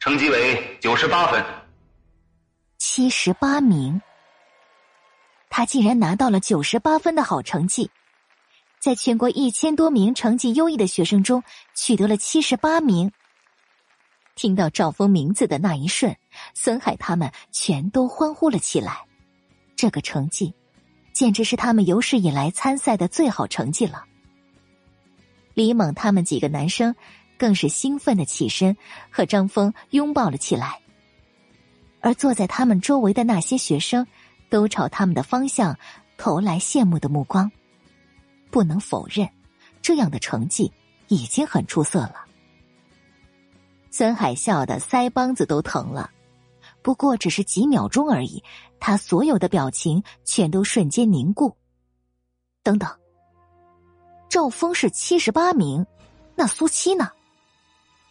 [0.00, 1.44] 成绩为九十八分。
[2.78, 4.00] 七十八名，
[5.50, 7.90] 他竟然拿到了九十八分的好成绩。
[8.80, 11.42] 在全国一千多名成绩优异的学生中，
[11.74, 13.10] 取得了七十八名。
[14.36, 16.16] 听到赵峰名字的那一瞬，
[16.54, 19.04] 孙海他们全都欢呼了起来。
[19.74, 20.54] 这个成绩，
[21.12, 24.04] 简直是他们有史以来参赛的最好成绩了。
[25.54, 26.94] 李猛他们几个男生
[27.36, 28.76] 更是兴奋的起身，
[29.10, 30.80] 和张峰拥抱了起来。
[32.00, 34.06] 而坐在他们周围的那些学生，
[34.48, 35.78] 都朝他们的方向
[36.16, 37.50] 投来羡慕的目光。
[38.50, 39.28] 不能否认，
[39.82, 40.72] 这样的成绩
[41.08, 42.24] 已经很出色了。
[43.90, 46.10] 孙海笑的腮帮子都疼了，
[46.82, 48.42] 不过只是几秒钟而已，
[48.78, 51.56] 他所有的表情全都瞬间凝固。
[52.62, 52.88] 等等，
[54.28, 55.86] 赵峰是七十八名，
[56.34, 57.10] 那苏七呢？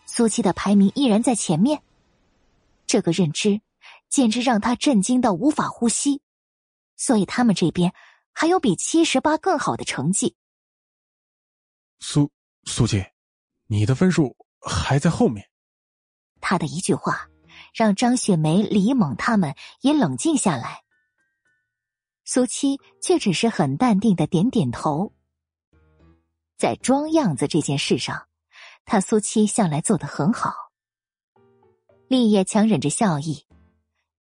[0.05, 1.81] 苏七的排名依然在前面，
[2.85, 3.61] 这个认知
[4.09, 6.21] 简直让他震惊到无法呼吸。
[6.97, 7.93] 所以他们这边。
[8.39, 10.35] 还有比七十八更好的成绩。
[11.99, 12.29] 苏
[12.65, 13.03] 苏七，
[13.65, 15.49] 你的分数还在后面。
[16.39, 17.29] 他的一句话，
[17.73, 20.83] 让张雪梅、李猛他们也冷静下来。
[22.25, 25.11] 苏七却只是很淡定的点点头。
[26.59, 28.27] 在装样子这件事上，
[28.85, 30.53] 他苏七向来做的很好。
[32.07, 33.47] 立业强忍着笑意，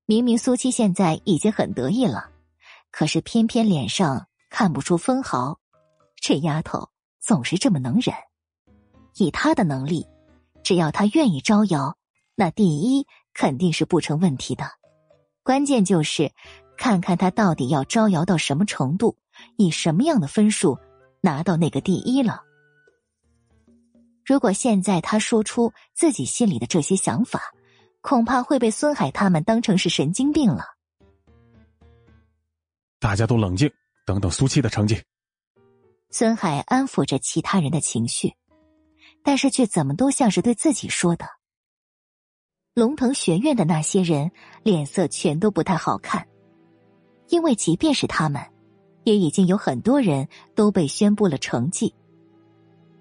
[0.07, 2.31] 明明苏七现在已经很得意了。
[2.91, 5.59] 可是偏偏脸上看不出分毫，
[6.19, 8.15] 这丫头总是这么能忍。
[9.17, 10.07] 以她的能力，
[10.63, 11.97] 只要她愿意招摇，
[12.35, 14.65] 那第一肯定是不成问题的。
[15.43, 16.31] 关键就是
[16.77, 19.17] 看看她到底要招摇到什么程度，
[19.57, 20.77] 以什么样的分数
[21.21, 22.41] 拿到那个第一了。
[24.25, 27.41] 如果现在她说出自己心里的这些想法，
[28.01, 30.76] 恐怕会被孙海他们当成是神经病了。
[32.99, 33.71] 大家都冷静，
[34.05, 34.99] 等等苏七的成绩。
[36.09, 38.33] 孙海安抚着其他人的情绪，
[39.23, 41.27] 但是却怎么都像是对自己说的。
[42.73, 44.31] 龙腾学院的那些人
[44.63, 46.27] 脸色全都不太好看，
[47.27, 48.41] 因为即便是他们，
[49.03, 51.93] 也已经有很多人都被宣布了成绩。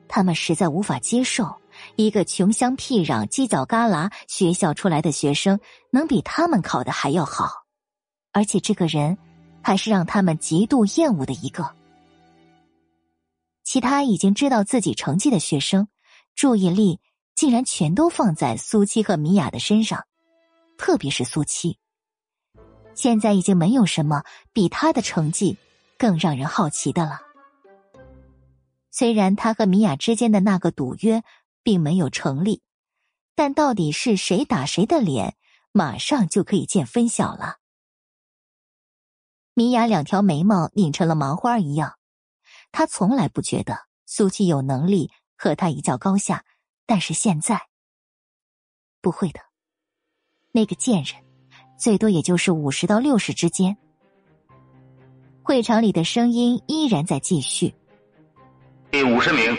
[0.08, 1.60] 他们实在无法接受
[1.96, 5.58] 一个穷乡僻壤、犄角旮旯学校出来的学生
[5.90, 7.64] 能比他们考的还要好，
[8.32, 9.16] 而且这个人。
[9.66, 11.74] 还是让他们极度厌恶的一个。
[13.64, 15.88] 其他已经知道自己成绩的学生，
[16.36, 17.00] 注意力
[17.34, 20.06] 竟然全都放在苏七和米娅的身上，
[20.78, 21.78] 特别是苏七。
[22.94, 25.58] 现在已经没有什么比他的成绩
[25.98, 27.22] 更让人好奇的了。
[28.92, 31.24] 虽然他和米娅之间的那个赌约
[31.64, 32.62] 并没有成立，
[33.34, 35.34] 但到底是谁打谁的脸，
[35.72, 37.56] 马上就可以见分晓了。
[39.58, 41.94] 米娅两条眉毛拧成了麻花一样，
[42.72, 46.44] 她从来不觉得苏七有能力和她一较高下，
[46.84, 47.58] 但是现在
[49.00, 49.40] 不会的。
[50.52, 51.14] 那个贱人，
[51.78, 53.74] 最多也就是五十到六十之间。
[55.42, 57.74] 会场里的声音依然在继续。
[58.90, 59.56] 第五十名，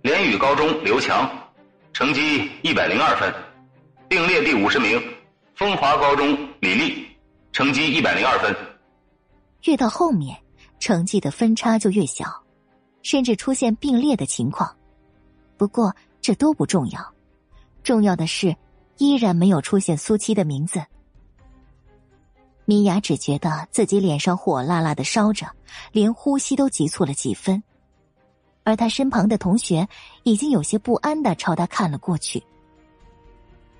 [0.00, 1.30] 连宇高中刘强，
[1.92, 3.34] 成绩一百零二分，
[4.08, 4.98] 并列第五十名，
[5.56, 7.06] 风华高中李丽，
[7.52, 8.56] 成绩一百零二分。
[9.66, 10.36] 越到后面，
[10.78, 12.24] 成绩的分差就越小，
[13.02, 14.74] 甚至出现并列的情况。
[15.56, 17.14] 不过这都不重要，
[17.82, 18.54] 重要的是
[18.98, 20.80] 依然没有出现苏七的名字。
[22.64, 25.46] 米娅只觉得自己脸上火辣辣的烧着，
[25.92, 27.62] 连呼吸都急促了几分，
[28.64, 29.86] 而他身旁的同学
[30.24, 32.42] 已经有些不安的朝他看了过去。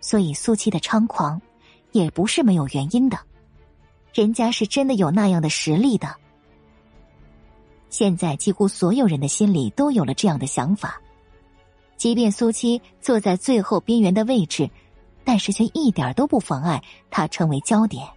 [0.00, 1.40] 所以苏七的猖狂，
[1.92, 3.18] 也不是没有原因的。
[4.16, 6.16] 人家是真的有那样的实力的。
[7.90, 10.98] 现在几乎所有人的心里都有了这样的想法：
[11.98, 14.70] 即便苏七坐在最后边缘的位置，
[15.22, 18.08] 但是却一点都不妨碍他成为焦点。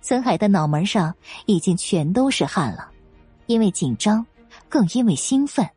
[0.00, 1.12] 孙海的脑门上
[1.46, 2.92] 已经全都是汗了，
[3.46, 4.24] 因为紧张，
[4.68, 5.68] 更因为兴奋。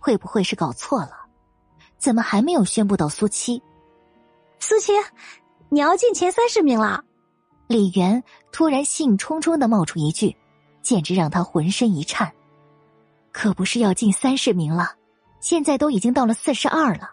[0.00, 1.12] 会不会是搞错了？
[1.96, 3.62] 怎么还没有宣布到苏七？
[4.58, 4.92] 苏七，
[5.68, 7.04] 你要进前三十名了！
[7.66, 10.36] 李元突然兴冲冲的冒出一句，
[10.82, 12.32] 简直让他浑身一颤。
[13.32, 14.94] 可不是要进三十名了，
[15.40, 17.10] 现在都已经到了四十二了。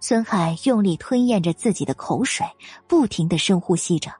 [0.00, 2.46] 孙海用力吞咽着自己的口水，
[2.86, 4.10] 不停的深呼吸着。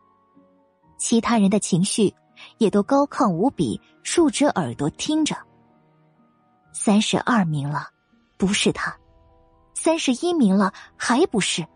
[0.99, 2.13] 其他人的情绪
[2.59, 5.37] 也都高亢无比，竖直耳朵听着。
[6.73, 7.89] 三十二名了，
[8.37, 8.91] 不是他；
[9.75, 11.67] 三十一名了，还不是。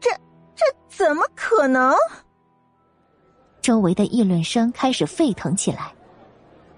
[0.00, 0.10] 这
[0.54, 1.94] 这怎么可能？
[3.66, 5.92] 周围的议论声开始沸腾起来。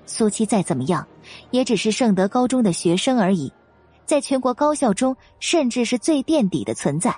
[0.06, 1.06] 苏七再怎么样，
[1.50, 3.52] 也只是圣德高中的学生而已，
[4.06, 7.14] 在全国高校中，甚至是最垫底的存在。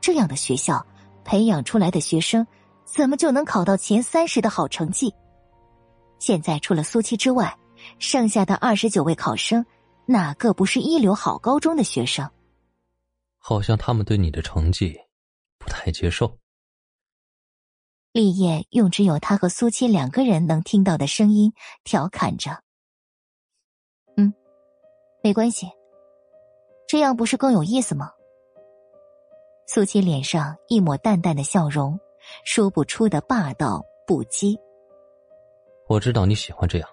[0.00, 0.86] 这样的学校
[1.24, 2.46] 培养出来的学生。
[2.84, 5.12] 怎么就能考到前三十的好成绩？
[6.20, 7.58] 现在除了苏七之外，
[7.98, 9.66] 剩下的二十九位考生，
[10.06, 12.28] 哪个不是一流好高中的学生？
[13.38, 14.96] 好像他们对你的成绩
[15.58, 16.38] 不太接受。
[18.12, 21.52] 立业用只有他和苏七两个人能听到的声音
[21.84, 22.50] 调侃着
[24.16, 24.32] ：“嗯，
[25.22, 25.70] 没关系，
[26.86, 28.12] 这样不是更有意思吗？”
[29.66, 31.98] 苏七脸上一抹淡淡的笑容。
[32.44, 34.56] 说不出的霸道不羁。
[35.88, 36.88] 我知道你喜欢这样。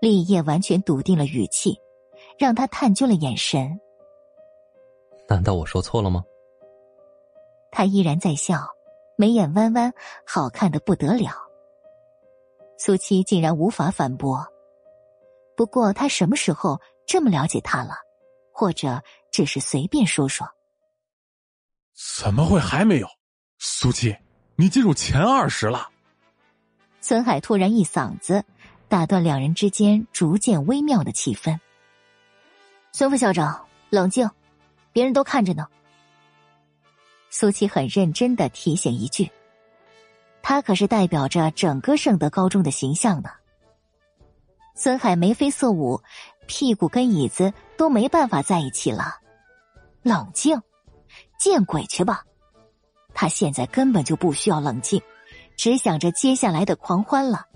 [0.00, 1.76] 立业完全笃定了语气，
[2.38, 3.80] 让他探究了眼神。
[5.28, 6.24] 难道我说错了吗？
[7.72, 8.60] 他依然在笑，
[9.22, 9.94] 眉眼弯弯，
[10.26, 11.30] 好看的不得了。
[12.76, 14.44] 苏七竟然无法反驳。
[15.56, 17.94] 不过他什么时候这么了解他了？
[18.52, 19.00] 或者
[19.30, 20.44] 只是随便说说？
[21.94, 23.06] 怎么会还没有？
[23.60, 24.16] 苏七，
[24.56, 25.88] 你进入前二十了。
[27.00, 28.44] 孙海突然一嗓子，
[28.88, 31.60] 打断两人之间逐渐微妙的气氛。
[32.90, 34.28] 孙副校长，冷静，
[34.92, 35.68] 别人都看着呢。
[37.34, 39.30] 苏七很认真的提醒一句，
[40.42, 43.30] 他可是代表着整个圣德高中的形象呢。
[44.76, 46.02] 孙海眉飞色舞，
[46.46, 49.14] 屁股跟椅子都没办法在一起了。
[50.02, 50.60] 冷静，
[51.38, 52.22] 见鬼去吧！
[53.14, 55.00] 他现在根本就不需要冷静，
[55.56, 57.46] 只想着接下来的狂欢了。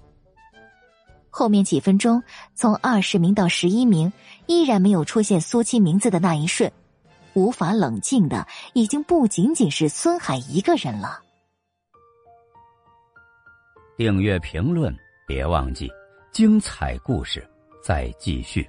[1.29, 2.22] 后面几分钟，
[2.55, 4.11] 从二十名到十一名，
[4.47, 6.72] 依然没有出现苏七名字的那一瞬，
[7.37, 11.22] 无法冷静的已经不仅仅是孙海一个人了。
[13.99, 14.95] 订阅评论，
[15.26, 15.87] 别忘记，
[16.32, 17.47] 精彩故事
[17.82, 18.66] 再继续，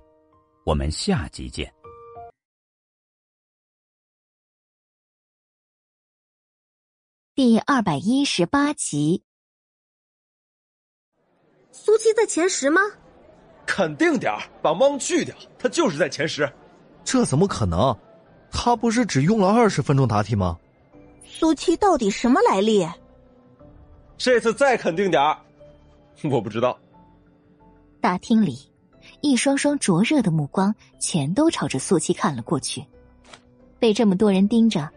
[0.66, 1.74] 我们下集见。
[7.34, 9.24] 第二百一十八集，
[11.72, 12.82] 苏七在前十吗？
[13.66, 16.52] 肯定点儿，把蒙去掉，他就是在前十。
[17.06, 17.98] 这怎么可能？
[18.52, 20.58] 他不是只用了二十分钟答题吗？
[21.26, 22.88] 苏七到底什么来历？
[24.18, 25.38] 这次再肯定点儿，
[26.32, 26.78] 我不知道。
[28.02, 28.58] 大厅里，
[29.22, 32.84] 一双双灼热的目光全都朝着苏七看了过去，
[33.80, 34.90] 被这么多人盯着。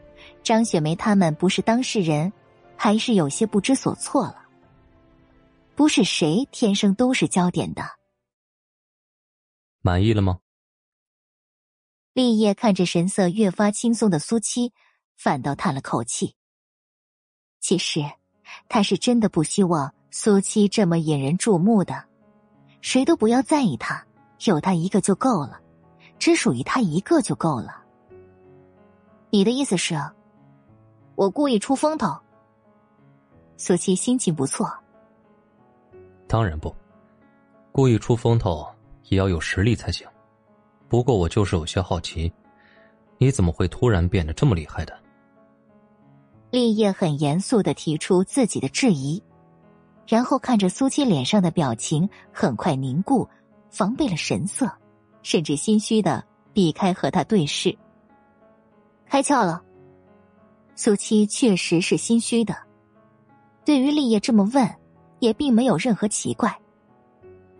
[0.43, 2.33] 张雪梅他们不是当事人，
[2.77, 4.37] 还是有些不知所措了。
[5.75, 7.83] 不是谁天生都是焦点的。
[9.83, 10.39] 满意了吗？
[12.13, 14.73] 立业看着神色越发轻松的苏七，
[15.17, 16.35] 反倒叹了口气。
[17.61, 18.05] 其实，
[18.69, 22.05] 他是真的不希望苏七这么引人注目的，
[22.81, 24.05] 谁都不要在意他，
[24.45, 25.61] 有他一个就够了，
[26.19, 27.85] 只属于他一个就够了。
[29.31, 29.95] 你的意思是？
[31.15, 32.19] 我故意出风头。
[33.57, 34.69] 苏七心情不错。
[36.27, 36.75] 当然不，
[37.71, 38.67] 故意出风头
[39.05, 40.09] 也要有实力才行。
[40.91, 42.31] 不过我就是有些好奇，
[43.17, 44.93] 你怎么会突然变得这么厉害的？
[46.51, 49.23] 立业很严肃的提出自己的质疑，
[50.05, 53.29] 然后看着苏七脸上的表情很快凝固，
[53.71, 54.69] 防备了神色，
[55.23, 57.73] 甚至心虚的避开和他对视。
[59.07, 59.63] 开窍了。
[60.75, 62.57] 苏七确实是心虚的，
[63.65, 64.69] 对于立业这么问，
[65.21, 66.53] 也并没有任何奇怪，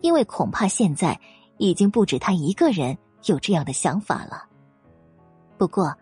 [0.01, 1.17] 因为恐怕现在
[1.59, 4.47] 已经不止他一个人有这样的想法了。
[5.59, 5.97] 不过，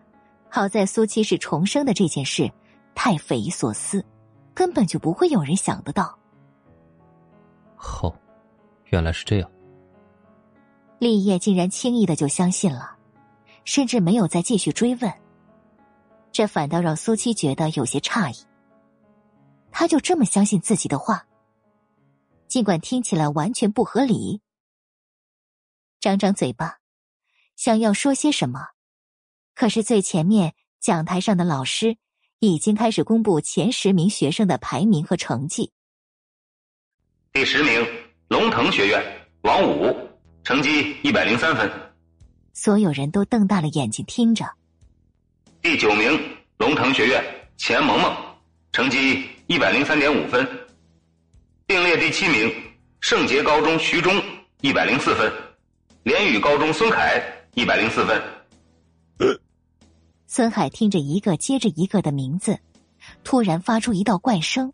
[0.49, 2.51] 好在苏七是重生的这件事
[2.95, 4.03] 太匪夷所思，
[4.53, 6.17] 根本就不会有人想得到。
[7.77, 8.13] 哦，
[8.85, 9.51] 原来是这样。
[10.97, 12.97] 立业竟然轻易的就相信了，
[13.63, 15.13] 甚至没有再继续追问。
[16.31, 18.45] 这反倒让苏七觉得有些诧异。
[19.71, 21.25] 他就这么相信自己的话，
[22.47, 24.41] 尽管听起来完全不合理。
[26.01, 26.79] 张张嘴巴，
[27.59, 28.67] 想要说些什么，
[29.53, 31.97] 可是最前面讲台上的老师
[32.39, 35.73] 已经开始公布前十名学生的排名和成绩。
[37.33, 37.85] 第十名，
[38.29, 39.03] 龙腾学院
[39.41, 39.93] 王武，
[40.45, 41.69] 成绩一百零三分。
[42.53, 44.45] 所有人都瞪大了眼睛听着。
[45.61, 46.17] 第九名，
[46.59, 47.21] 龙腾学院
[47.57, 48.15] 钱萌萌，
[48.71, 50.47] 成绩一百零三点五分。
[51.67, 52.49] 并列第七名，
[53.01, 54.15] 圣杰高中徐忠
[54.61, 55.29] 一百零四分，
[56.03, 57.21] 联宇高中孙凯
[57.55, 58.21] 一百零四分。
[60.27, 62.59] 孙海听着一个接着一个的名字，
[63.23, 64.71] 突然发出一道怪声。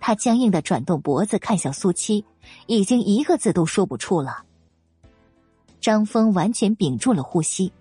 [0.00, 2.24] 他僵硬的转动脖子，看向苏七，
[2.66, 4.44] 已经一个字都说不出了。
[5.80, 7.72] 张峰完全屏住了呼吸，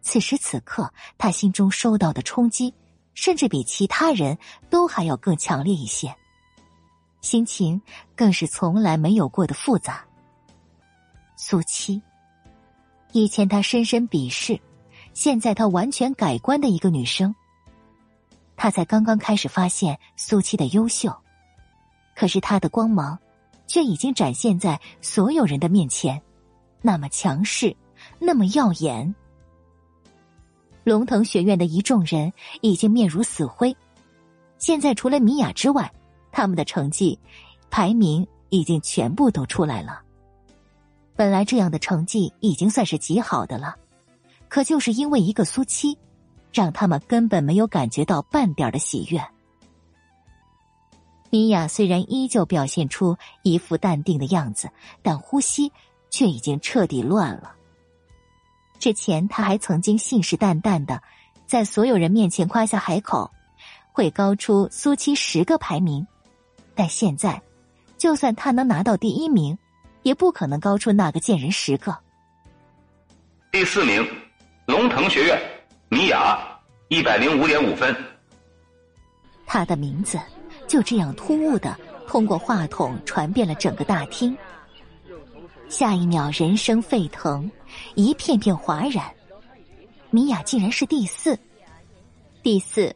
[0.00, 2.74] 此时此刻，他心中受到的冲击，
[3.14, 4.36] 甚至比其他人
[4.68, 6.12] 都还要更强烈一些，
[7.20, 7.80] 心情
[8.16, 10.04] 更是从来没有过的复杂。
[11.36, 12.02] 苏七，
[13.12, 14.60] 以前他深深鄙视，
[15.14, 17.34] 现在他完全改观的一个女生。
[18.56, 21.14] 他才刚刚开始发现苏七的优秀。
[22.14, 23.18] 可是他的光芒，
[23.66, 26.20] 却已经展现在所有人的面前，
[26.82, 27.74] 那么强势，
[28.18, 29.14] 那么耀眼。
[30.84, 33.76] 龙腾学院的一众人已经面如死灰，
[34.58, 35.92] 现在除了米娅之外，
[36.32, 37.18] 他们的成绩
[37.70, 40.02] 排名已经全部都出来了。
[41.18, 43.74] 本来这样的成绩已经算是极好的了，
[44.48, 45.98] 可就是因为一个苏七，
[46.52, 49.20] 让他们根本没有感觉到半点的喜悦。
[51.28, 54.70] 米娅虽然依旧表现出一副淡定的样子，
[55.02, 55.72] 但呼吸
[56.08, 57.52] 却已经彻底乱了。
[58.78, 61.02] 之前他还曾经信誓旦旦的
[61.48, 63.28] 在所有人面前夸下海口，
[63.90, 66.06] 会高出苏七十个排名，
[66.76, 67.42] 但现在，
[67.96, 69.58] 就算他能拿到第一名，
[70.08, 71.94] 也不可能高出那个贱人十个。
[73.52, 74.04] 第四名，
[74.66, 75.38] 龙腾学院
[75.90, 76.38] 米娅，
[76.88, 77.94] 一百零五点五分。
[79.46, 80.18] 他的名字。
[80.66, 81.74] 就这样突兀的
[82.06, 84.36] 通过话筒传遍了整个大厅。
[85.70, 87.50] 下一秒，人声沸腾，
[87.94, 89.04] 一片片哗然。
[90.10, 91.38] 米娅竟然是第四，
[92.42, 92.94] 第四，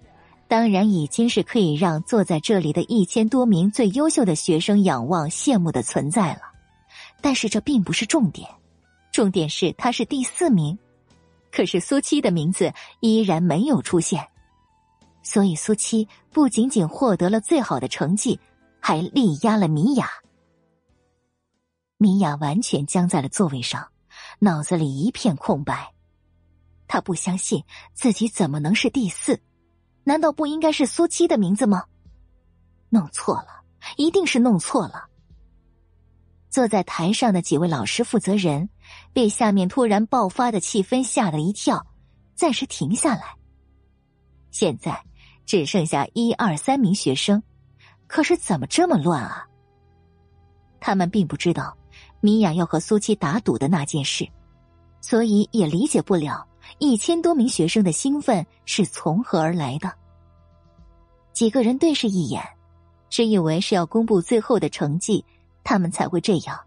[0.48, 6.51] 当然已经是可以让坐在这里的一千多名最优秀的学生仰望羡慕的存在了。
[7.22, 8.46] 但是这并不是重点，
[9.12, 10.76] 重点是他是第四名，
[11.50, 14.28] 可是苏七的名字依然没有出现。
[15.22, 18.40] 所以苏七不仅仅获得了最好的成绩，
[18.80, 20.08] 还力压了米娅。
[21.96, 23.86] 米娅完全僵在了座位上，
[24.40, 25.94] 脑子里一片空白。
[26.88, 27.62] 他不相信
[27.94, 29.40] 自己怎么能是第四？
[30.02, 31.84] 难道不应该是苏七的名字吗？
[32.88, 33.62] 弄错了，
[33.96, 35.06] 一定是弄错了。
[36.53, 38.68] 坐在台上的几位老师负责人，
[39.12, 41.84] 被下面突然爆发的气氛吓了一跳，
[42.36, 43.24] 暂时停下来。
[44.53, 45.03] 现在。
[45.44, 47.43] 只剩下一二三名学生，
[48.06, 49.44] 可是怎么这么乱啊？
[50.81, 51.76] 他们并不知道
[52.20, 54.26] 米娅要和苏七打赌的那件事，
[55.01, 56.47] 所以也理解不了
[56.78, 59.93] 一千多名学生的兴奋是从何而来的。
[61.32, 62.40] 几个人对视一眼，
[63.10, 65.24] 只以为是要公布最后的成绩，
[65.64, 66.59] 他们才会这样。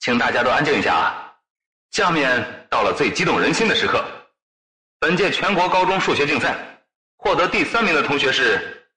[0.00, 1.34] 请大家都安静一下啊！
[1.90, 4.04] 下面到了最激动人心的时刻，
[4.98, 6.56] 本届全国高中数学竞赛。
[7.22, 8.88] 获得第三名的同学是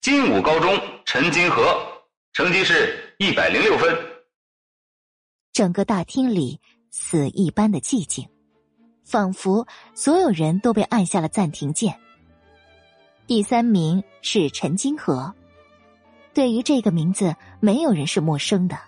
[0.00, 1.78] 金武高中陈金河，
[2.32, 3.96] 成绩是一百零六分。
[5.52, 6.60] 整个大厅里
[6.90, 8.28] 死一般的寂静，
[9.04, 9.64] 仿佛
[9.94, 11.96] 所有人都被按下了暂停键。
[13.28, 15.32] 第三名是陈金河，
[16.38, 18.78] 对于这个名字，没有人是陌生的，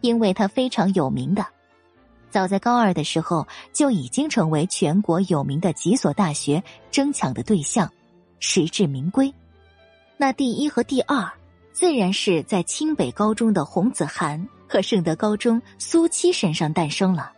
[0.00, 1.44] 因为他非常有名的，
[2.30, 7.92] 早在高二的时候就已经成为全国有名的几所大学争抢的对象。
[8.38, 9.30] 实至名归，
[10.16, 11.30] 那第一和第二
[11.70, 17.30] 自然是在清北高中的洪子涵和圣德高中苏七身上诞生了。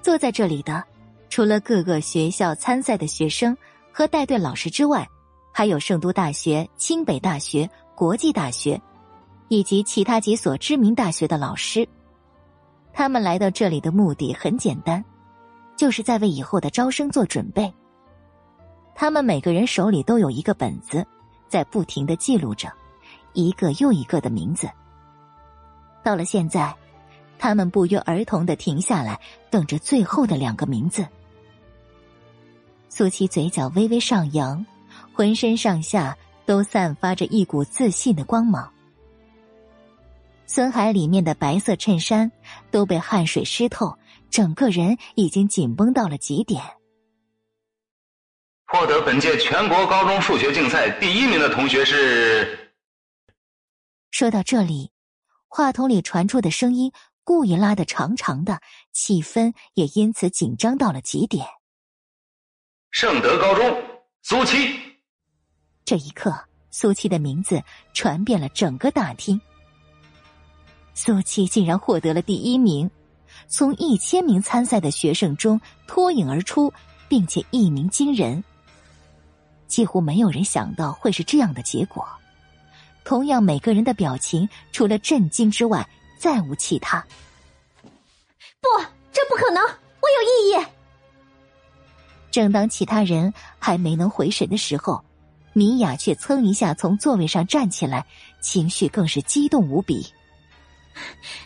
[0.00, 0.84] 坐在这里的，
[1.28, 3.58] 除了各个学校参赛的学生
[3.90, 5.04] 和带队老师之外，
[5.52, 7.68] 还有圣都大学、清北大学、
[7.98, 8.80] 国际大学，
[9.48, 11.84] 以及其他几所知名大学的老师。
[12.92, 15.04] 他们来到这里的目的很简单，
[15.76, 17.74] 就是在为以后的招生做准备。
[18.94, 21.04] 他们每个人手里都有一个本子，
[21.48, 22.72] 在不停的记录着
[23.32, 24.70] 一个又一个的名字。
[26.04, 26.72] 到了现在，
[27.36, 29.18] 他们不约而同的停下来，
[29.50, 31.04] 等着最后的两个名字。
[32.88, 34.64] 苏七嘴角微微上扬，
[35.12, 36.16] 浑身上下
[36.48, 38.72] 都散发着一股自信的光芒。
[40.46, 42.32] 孙海里面的白色衬衫
[42.70, 43.98] 都被汗水湿透，
[44.30, 46.62] 整个人已经紧绷到了极点。
[48.64, 52.72] 获得本届全国高中数学竞赛第一名的同学是。
[54.10, 54.90] 说到这里，
[55.48, 56.90] 话筒里传出的声音
[57.24, 61.46] 故意拉得长长的，气氛也因此紧张到了极点。
[62.90, 63.82] 圣德高中
[64.22, 64.87] 苏七。
[65.88, 66.38] 这一刻，
[66.70, 67.62] 苏七的名字
[67.94, 69.40] 传遍了整个大厅。
[70.92, 72.90] 苏七竟然获得了第一名，
[73.46, 76.70] 从一千名参赛的学生中脱颖而出，
[77.08, 78.44] 并且一鸣惊人。
[79.66, 82.06] 几乎没有人想到会是这样的结果。
[83.02, 85.88] 同样，每个人的表情除了震惊之外，
[86.18, 87.00] 再无其他。
[88.60, 88.68] 不，
[89.10, 89.62] 这不可能！
[89.64, 90.66] 我有异议。
[92.30, 95.02] 正当其他人还没能回神的时候，
[95.58, 98.06] 米娅却噌一下从座位上站起来，
[98.40, 100.06] 情绪更是激动无比。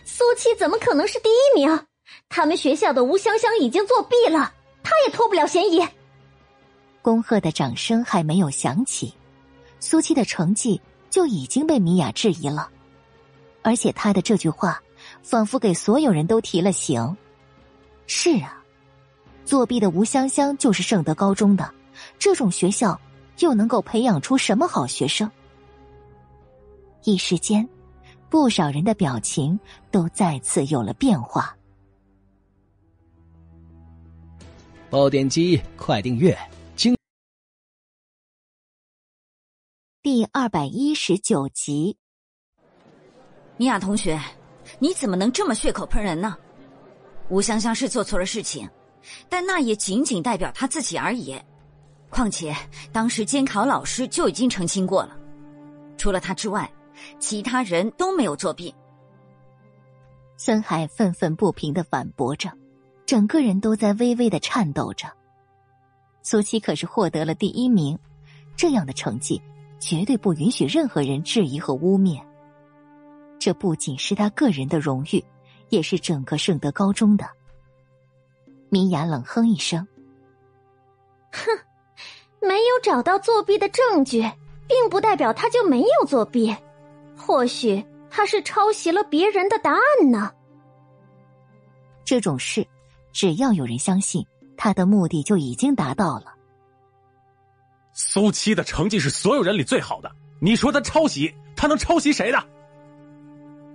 [0.04, 1.86] 苏七怎么可能是第一名？
[2.28, 4.52] 他们学校的吴香香已经作弊了，
[4.82, 5.82] 他也脱不了嫌疑。
[7.00, 9.14] 恭贺的掌声还没有响起，
[9.80, 10.78] 苏七的成绩
[11.08, 12.68] 就已经被米娅质疑了，
[13.62, 14.78] 而且他的这句话
[15.22, 17.16] 仿佛给所有人都提了醒。
[18.06, 18.62] 是啊，
[19.46, 21.72] 作弊的吴香香就是圣德高中的，
[22.18, 23.00] 这种学校
[23.38, 25.30] 又能够培养出什么好学生？
[27.04, 27.68] 一时间。
[28.30, 29.60] 不少人的表情
[29.90, 31.54] 都再次有了变化。
[34.88, 36.34] 爆点击，快订阅！
[36.74, 36.96] 精
[40.02, 41.94] 第二百一十九集。
[43.58, 44.18] 米娅同学，
[44.78, 46.34] 你怎么能这么血口喷人呢？
[47.28, 48.66] 吴香香是做错了事情，
[49.28, 51.38] 但那也仅仅代表她自己而已。
[52.12, 52.54] 况且
[52.92, 55.16] 当时监考老师就已经澄清过了，
[55.98, 56.70] 除了他之外。
[57.18, 58.72] 其他人都没有作弊。
[60.36, 62.52] 孙海愤愤不平的反驳着，
[63.06, 65.08] 整个人都在微微的颤抖着。
[66.22, 67.98] 苏七可是获得了第一名，
[68.54, 69.40] 这样的成绩
[69.80, 72.22] 绝对不允许任何人质疑和污蔑。
[73.38, 75.24] 这不仅是他个人的荣誉，
[75.70, 77.28] 也是整个圣德高中的。
[78.68, 79.84] 米娅冷哼一声
[81.32, 81.40] ：“哼，
[82.42, 84.20] 没有找到作弊的证据，
[84.66, 86.54] 并不代表他就没有作弊。”
[87.16, 90.32] 或许他是抄袭了别人的答案呢。
[92.04, 92.66] 这种事，
[93.12, 96.34] 只要有人相信，他的目的就已经达到了。
[97.92, 100.10] 苏七的成绩是所有人里最好的，
[100.40, 102.42] 你说他抄袭，他能抄袭谁的？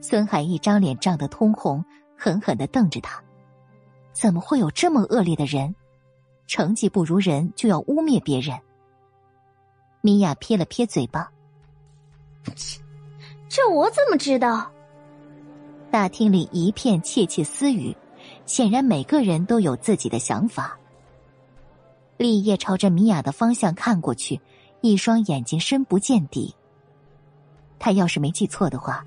[0.02, 1.84] 孙海一张脸涨得通红，
[2.18, 3.24] 狠狠的瞪着他。
[4.12, 5.74] 怎么会有这么恶劣的人？
[6.48, 8.58] 成绩不如人就要污蔑别人？
[10.02, 11.30] 米娅撇了撇嘴巴。
[13.50, 14.72] 这我怎么知道？
[15.92, 17.96] 大厅里一片窃窃私语，
[18.46, 20.78] 显然每个人都有自己的想法。
[22.18, 24.40] 立业朝着米娅的方向看过去，
[24.82, 26.56] 一双眼睛深不见底。
[27.78, 29.06] 他要是没记错的话，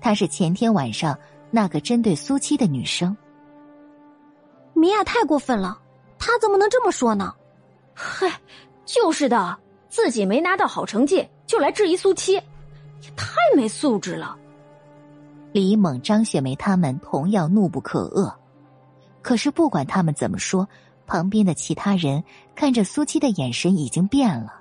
[0.00, 1.18] 她是前天晚上
[1.50, 3.16] 那个针对苏七的女生。
[4.74, 5.81] 米娅太过分了，
[6.24, 7.34] 她怎么能这么说呢？
[7.92, 8.30] 嗨，
[8.84, 9.58] 就是的，
[9.88, 12.34] 自己没拿到好成绩就来质疑苏七。
[12.34, 14.38] 也太没素质了！
[15.50, 18.32] 李猛、张雪梅他们同样怒不可遏。
[19.20, 20.68] 可是不管他们怎么说，
[21.08, 22.22] 旁边的其他人
[22.54, 24.60] 看着苏七的眼神已经变了。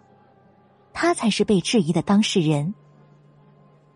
[0.94, 2.74] 他才是被质疑的当事人。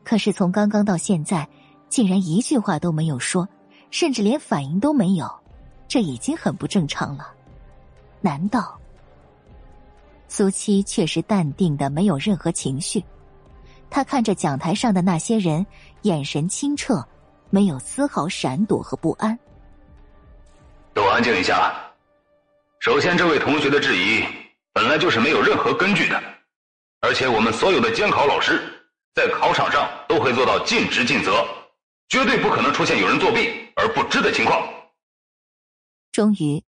[0.03, 1.49] 可是从刚刚到现在，
[1.89, 3.49] 竟然一句话都没有说，
[3.89, 5.27] 甚至连反应都没有，
[5.87, 7.31] 这已经很不正常了。
[8.25, 8.75] 难道
[10.27, 13.05] 苏七确实淡定的没有任何情绪？
[13.87, 15.63] 他看着讲台上的那些人，
[16.01, 17.07] 眼神清澈，
[17.51, 19.37] 没有丝毫闪躲和不安。
[20.91, 21.71] 都安静一下。
[22.79, 24.23] 首先，这位同学的质疑
[24.73, 26.19] 本来就是没有任何根据的，
[27.01, 28.59] 而且我们所有的监考老师
[29.13, 31.45] 在考场上都会做到尽职尽责，
[32.09, 34.67] 绝对不可能出现有人作弊而不知的情况。
[36.11, 36.63] 终于，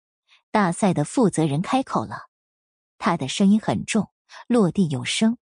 [0.53, 2.27] 大赛的负责人开口了，
[2.99, 4.11] 他的声音很重，
[4.47, 5.39] 落地有声。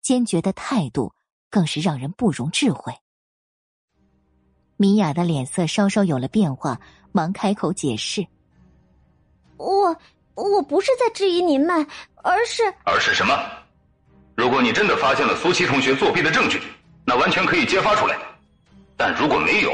[0.00, 1.12] 坚决的态度
[1.50, 2.94] 更是让人不容置喙。
[4.78, 6.80] 米娅的脸色稍稍有了变化，
[7.12, 8.26] 忙开口解释
[9.58, 9.94] ：“我
[10.34, 11.86] 我不是在质疑您们，
[12.22, 12.62] 而是……
[12.86, 13.34] 而是什么？
[14.34, 16.58] 如果你真的发现了苏琪同学作弊的证据，
[17.04, 18.16] 那完全可以揭发出来。
[18.96, 19.70] 但如果没有，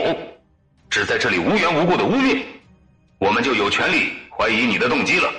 [0.91, 2.45] 只在这里无缘无故的污蔑，
[3.19, 5.31] 我们就有权利怀疑你的动机了。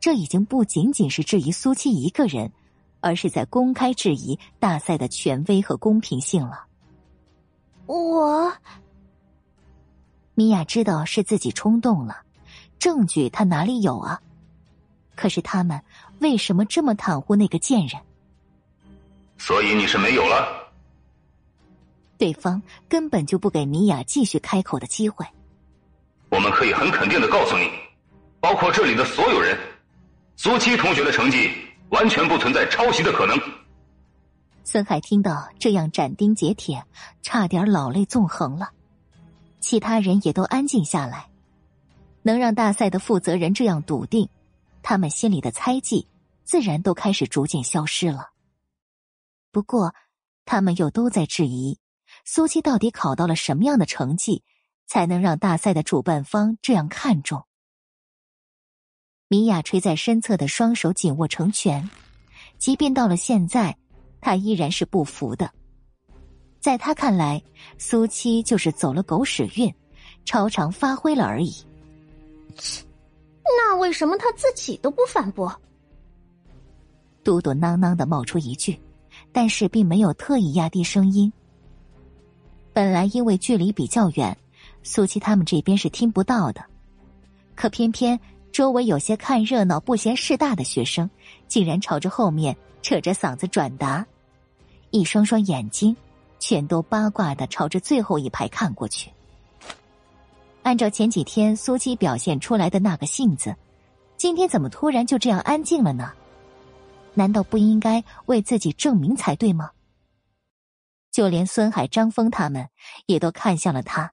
[0.00, 2.52] 这已经不仅仅是质疑苏七一个人，
[3.00, 6.66] 而是在公开质疑大赛的权威和公平性了。
[7.86, 8.52] 我，
[10.34, 12.22] 米娅知道是自己冲动了，
[12.78, 14.20] 证据她哪里有啊？
[15.14, 15.80] 可是他们
[16.18, 18.00] 为什么这么袒护那个贱人？
[19.38, 20.72] 所以你是没有了。
[22.18, 25.26] 对方根本就不给米娅继续开口的机会。
[26.30, 27.70] 我们可以很肯定的告诉你，
[28.40, 29.58] 包括这里的所有人，
[30.36, 31.50] 苏七同学的成绩
[31.90, 33.38] 完全不存在抄袭的可能。
[34.64, 36.84] 孙海听到这样斩钉截铁，
[37.22, 38.70] 差点老泪纵横了。
[39.60, 41.28] 其他人也都安静下来。
[42.22, 44.28] 能让大赛的负责人这样笃定，
[44.82, 46.08] 他们心里的猜忌
[46.42, 48.30] 自然都开始逐渐消失了。
[49.52, 49.94] 不过，
[50.46, 51.78] 他们又都在质疑。
[52.24, 54.42] 苏七到底考到了什么样的成绩，
[54.86, 57.44] 才能让大赛的主办方这样看重？
[59.28, 61.88] 米娅垂在身侧的双手紧握成拳，
[62.58, 63.76] 即便到了现在，
[64.20, 65.50] 她依然是不服的。
[66.60, 67.42] 在她看来，
[67.78, 69.74] 苏七就是走了狗屎运，
[70.24, 71.52] 超常发挥了而已。
[73.42, 75.52] 那为什么他自己都不反驳？
[77.22, 78.78] 嘟嘟囔囔的冒出一句，
[79.32, 81.32] 但是并没有特意压低声音。
[82.72, 84.36] 本来因为距离比较远，
[84.84, 86.64] 苏七他们这边是听不到的，
[87.56, 88.20] 可偏偏
[88.52, 91.10] 周围有些看热闹不嫌事大的学生，
[91.48, 94.06] 竟然朝着后面扯着嗓子转达，
[94.90, 95.96] 一双双眼睛
[96.38, 99.10] 全都八卦的朝着最后一排看过去。
[100.62, 103.56] 按照前几天苏七表现出来的那个性子，
[104.16, 106.12] 今天怎么突然就这样安静了呢？
[107.14, 109.70] 难道不应该为自己证明才对吗？
[111.10, 112.68] 就连孙海、张峰他们
[113.06, 114.12] 也都看向了他。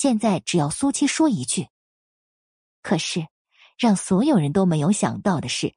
[0.00, 1.68] 现在只要苏七说一句，
[2.80, 3.26] 可是
[3.78, 5.74] 让所有人都没有想到的是，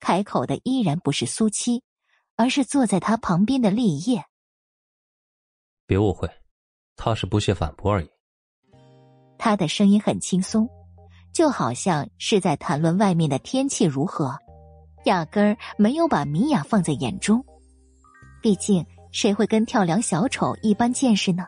[0.00, 1.82] 开口的依然不是苏七，
[2.36, 4.24] 而是坐在他旁边的立业。
[5.84, 6.26] 别误会，
[6.96, 8.08] 他是不屑反驳而已。
[9.36, 10.66] 他的声音很轻松，
[11.34, 14.34] 就好像是在谈论外面的天气如何，
[15.04, 17.44] 压根儿没有把米娅放在眼中。
[18.40, 18.82] 毕竟。
[19.12, 21.46] 谁会跟跳梁小丑一般见识呢？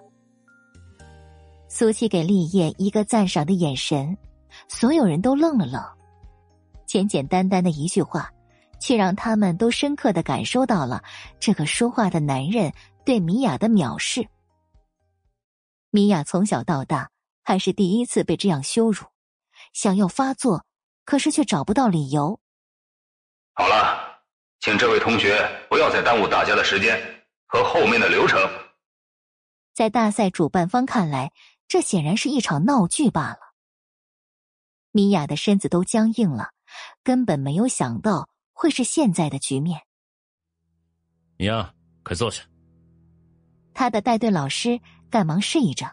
[1.69, 4.17] 苏七给立业一个赞赏的眼神，
[4.69, 5.83] 所有人都愣了愣。
[6.87, 8.33] 简简单单的一句话，
[8.81, 11.05] 却让他们都深刻的感受到了
[11.39, 12.73] 这个说话的男人
[13.05, 14.27] 对米娅的藐视。
[15.91, 17.11] 米娅从小到大
[17.45, 19.05] 还是第一次被这样羞辱，
[19.73, 20.65] 想要发作，
[21.05, 22.41] 可是却找不到理由。
[23.53, 24.23] 好了，
[24.61, 25.39] 请这位同学
[25.69, 26.99] 不要再耽误大家的时间。
[27.51, 28.39] 和后面的流程，
[29.73, 31.33] 在大赛主办方看来，
[31.69, 33.39] 这显然是一场闹剧罢了。
[34.91, 36.49] 米娅的身子都僵硬了，
[37.05, 39.83] 根本没有想到会是现在的局面。
[41.37, 41.73] 米娅，
[42.03, 42.43] 快坐下。
[43.75, 44.81] 他的带队老师
[45.11, 45.93] 赶忙示意着。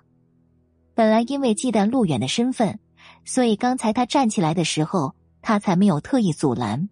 [0.95, 2.80] 本来因为忌惮路远的身份，
[3.26, 6.89] 所以刚才他站起来的时候，他才没有特意阻拦。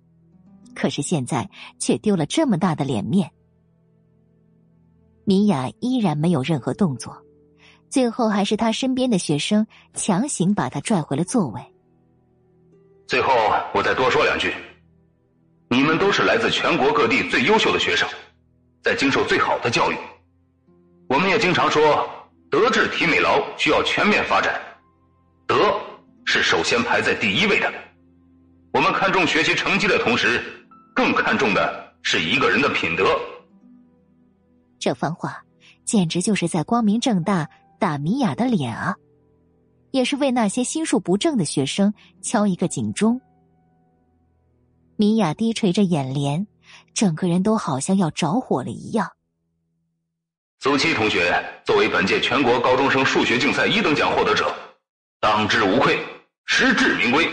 [0.75, 1.49] 可是现在
[1.79, 3.31] 却丢了这么大的脸面。
[5.23, 7.22] 米娅依然没有任何动作，
[7.93, 11.61] 最后还是他身边的学生强行把他拽回了座位。
[13.07, 13.31] 最后，
[13.71, 14.51] 我再多说两句：
[15.69, 18.09] 你们都是来自全国各地最优秀的学生，
[18.81, 19.95] 在经受最好的教育。
[21.07, 22.09] 我们也经常说，
[22.49, 24.59] 德智体美劳需要全面发展，
[25.45, 25.79] 德
[26.25, 27.71] 是首先排在第一位的。
[28.73, 30.41] 我们看重学习成绩的同时，
[30.95, 33.05] 更看重的是一个人的品德。
[34.79, 35.43] 这番话
[35.85, 37.47] 简直就是在光明正大
[37.83, 38.95] 打米娅的脸啊！
[39.91, 43.19] 也是为那些心术不正的学生敲一个警钟。
[44.95, 46.47] 米娅低垂着眼帘，
[46.93, 49.11] 整个人都好像要着火了一样。
[50.61, 54.49] 苏七同学作为本届全国高中生数学竞赛一等奖获得者，
[55.19, 55.99] 当之无愧，
[56.45, 57.27] 实至名归。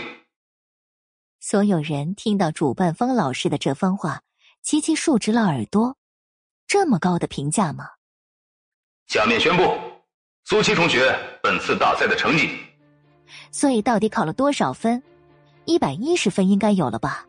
[1.39, 4.21] 所有人听到主办方老师的这番话，
[4.61, 5.95] 齐齐竖直了耳朵。
[6.67, 7.85] 这么高的评价吗？
[9.07, 9.63] 下面宣布，
[10.43, 12.49] 苏七同学本次大赛的成绩。
[13.51, 15.01] 所以到底考了多少分？
[15.65, 17.25] 一百一十分应该有了吧？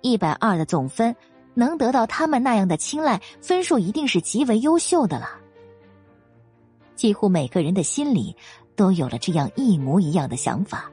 [0.00, 1.14] 一百二的总分
[1.54, 5.38] 能得到他们那样的青睐，分数一定是极为优秀的了。
[6.96, 8.36] 几乎每个人的心里
[8.76, 10.90] 都有了这样一模一样的想法，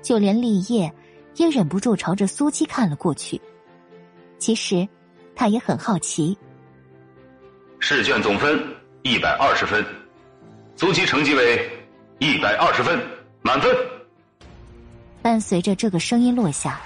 [0.00, 0.92] 就连立业
[1.34, 3.40] 也忍不住朝着苏七看了过去。
[4.38, 4.88] 其实，
[5.34, 6.36] 他也很好奇。
[7.80, 8.58] 试卷总分
[9.02, 9.84] 一百二十分，
[10.78, 11.68] 苏七成绩为
[12.20, 12.96] 一百二十分，
[13.42, 13.68] 满分。
[15.20, 16.80] 伴随着这个声音落下，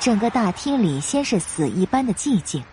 [0.00, 2.64] 整个大厅里先是死一般的寂静，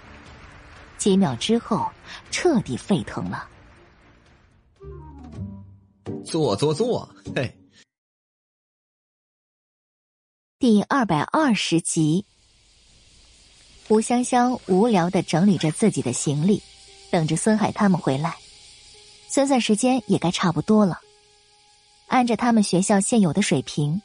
[0.98, 1.92] 几秒之后，
[2.32, 3.46] 彻底沸腾了。
[6.24, 7.54] 坐坐坐，嘿。
[10.60, 12.26] 第二百二十集，
[13.90, 16.64] 吴香香无聊的整理着自己的行李，
[17.12, 18.38] 等着孙海他们回来。
[19.34, 21.00] 算算时间，也该差不多了。
[22.06, 24.00] 按着他们学校现有的水平，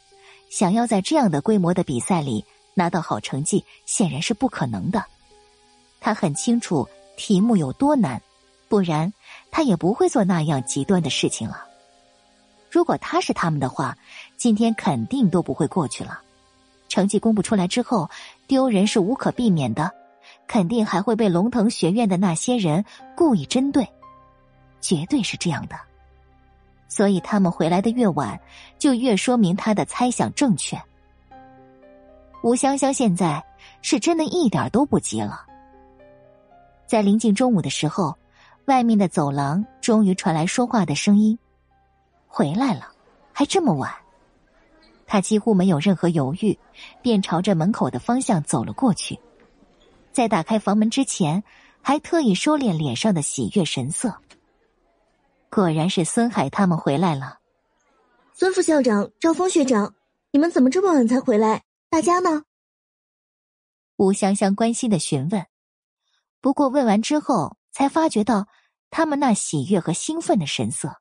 [0.49, 5.05] 想要在这样的规模的比赛里拿到好成绩，显然是不可能的。
[6.01, 6.89] 他很清楚
[7.19, 8.23] 题目有多难，
[8.71, 9.13] 不然
[9.51, 11.67] 他也不会做那样极端的事情了。
[12.71, 13.99] 如果他是他们的话，
[14.39, 16.23] 今天肯定都不会过去了。
[16.89, 18.09] 成绩公布出来之后，
[18.47, 19.93] 丢人是无可避免的，
[20.47, 23.87] 肯定还会被龙腾学院的那些人故意针对。
[24.81, 25.77] 绝对是这样的，
[26.89, 28.41] 所以他们回来的越晚，
[28.79, 30.81] 就越说明他的猜想正确。
[32.43, 33.45] 吴香香现在
[33.83, 35.45] 是真的一点都不急了。
[36.87, 38.17] 在临近中午的时候，
[38.67, 41.39] 外面的走廊终于传来说话的声音
[42.29, 42.93] ：“回来了，
[43.33, 43.93] 还这么晚。”
[45.05, 46.59] 他几乎没有任何犹豫，
[47.03, 49.19] 便朝着门口的方向走了过去。
[50.13, 51.43] 在打开房门之前，
[51.83, 54.15] 还特意收敛脸上的喜悦神色。
[55.51, 57.39] 果然是孙海他们回来了。
[58.35, 59.95] 孙副校长、赵峰学长，
[60.31, 61.65] 你们怎么这么晚才回来？
[61.91, 62.45] 大家呢？
[63.97, 65.47] 吴香香关心的询问。
[66.41, 68.47] 不过问完之后，才发觉到
[68.91, 71.01] 他们那喜悦和兴奋的神色，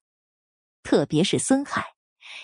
[0.82, 1.94] 特别是孙海，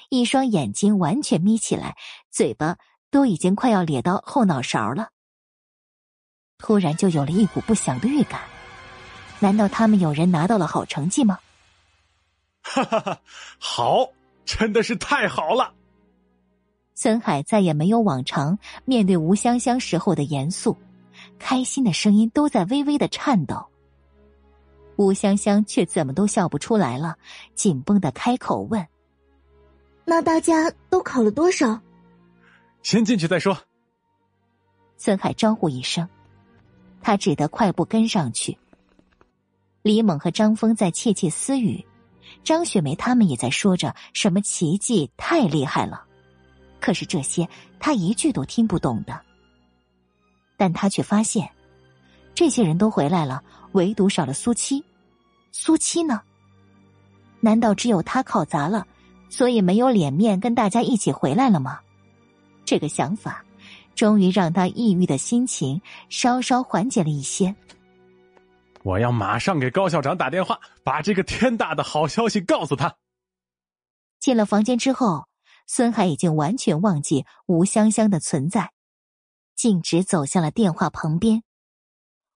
[0.09, 1.97] 一双眼睛完全眯起来，
[2.29, 2.77] 嘴巴
[3.09, 5.09] 都已经快要咧到后脑勺了。
[6.59, 8.41] 突然就有了一股不祥的预感，
[9.39, 11.39] 难道他们有人拿到了好成绩吗？
[12.63, 13.21] 哈哈哈，
[13.59, 14.09] 好，
[14.45, 15.73] 真的是太好了！
[16.95, 20.77] 孙海再也没有往常面对吴香香时候的严肃，
[21.37, 23.65] 开心的声音都在微微的颤抖。
[24.95, 27.17] 吴香香却怎么都笑不出来了，
[27.53, 28.87] 紧绷的开口问
[30.05, 31.81] ：“那大家都考了多少？”
[32.81, 33.57] 先进去再说。
[34.97, 36.07] 孙海招呼一声，
[37.01, 38.57] 他只得快步跟上去。
[39.81, 41.85] 李猛和张峰在窃窃私语。
[42.43, 46.03] 张雪梅他们也在说着什么奇迹，太厉害了。
[46.79, 47.47] 可是这些
[47.79, 49.19] 他一句都听不懂的。
[50.57, 51.49] 但他却发现，
[52.35, 54.83] 这些人都回来了，唯独少了苏七。
[55.51, 56.21] 苏七呢？
[57.39, 58.85] 难道只有他考砸了，
[59.29, 61.79] 所以没有脸面跟大家一起回来了吗？
[62.65, 63.43] 这个想法，
[63.95, 67.53] 终于让他抑郁的心情稍稍缓解了一些。
[68.83, 72.97] 我要马上给高校长打电话，把这个天大的好消息告诉他。
[74.19, 75.27] 进了房间之后，
[75.67, 78.73] 孙海已经完全忘记吴香香的存在，
[79.55, 81.43] 径直走向了电话旁边。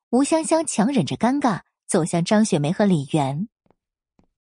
[0.10, 3.50] 吴香香强忍着尴尬，走向张雪梅和李媛。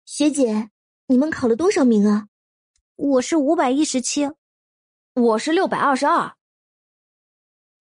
[0.06, 0.70] 学姐，
[1.08, 2.28] 你们考了多少名啊？
[2.96, 4.30] 我是五百一十七，
[5.14, 6.36] 我是六百二十二。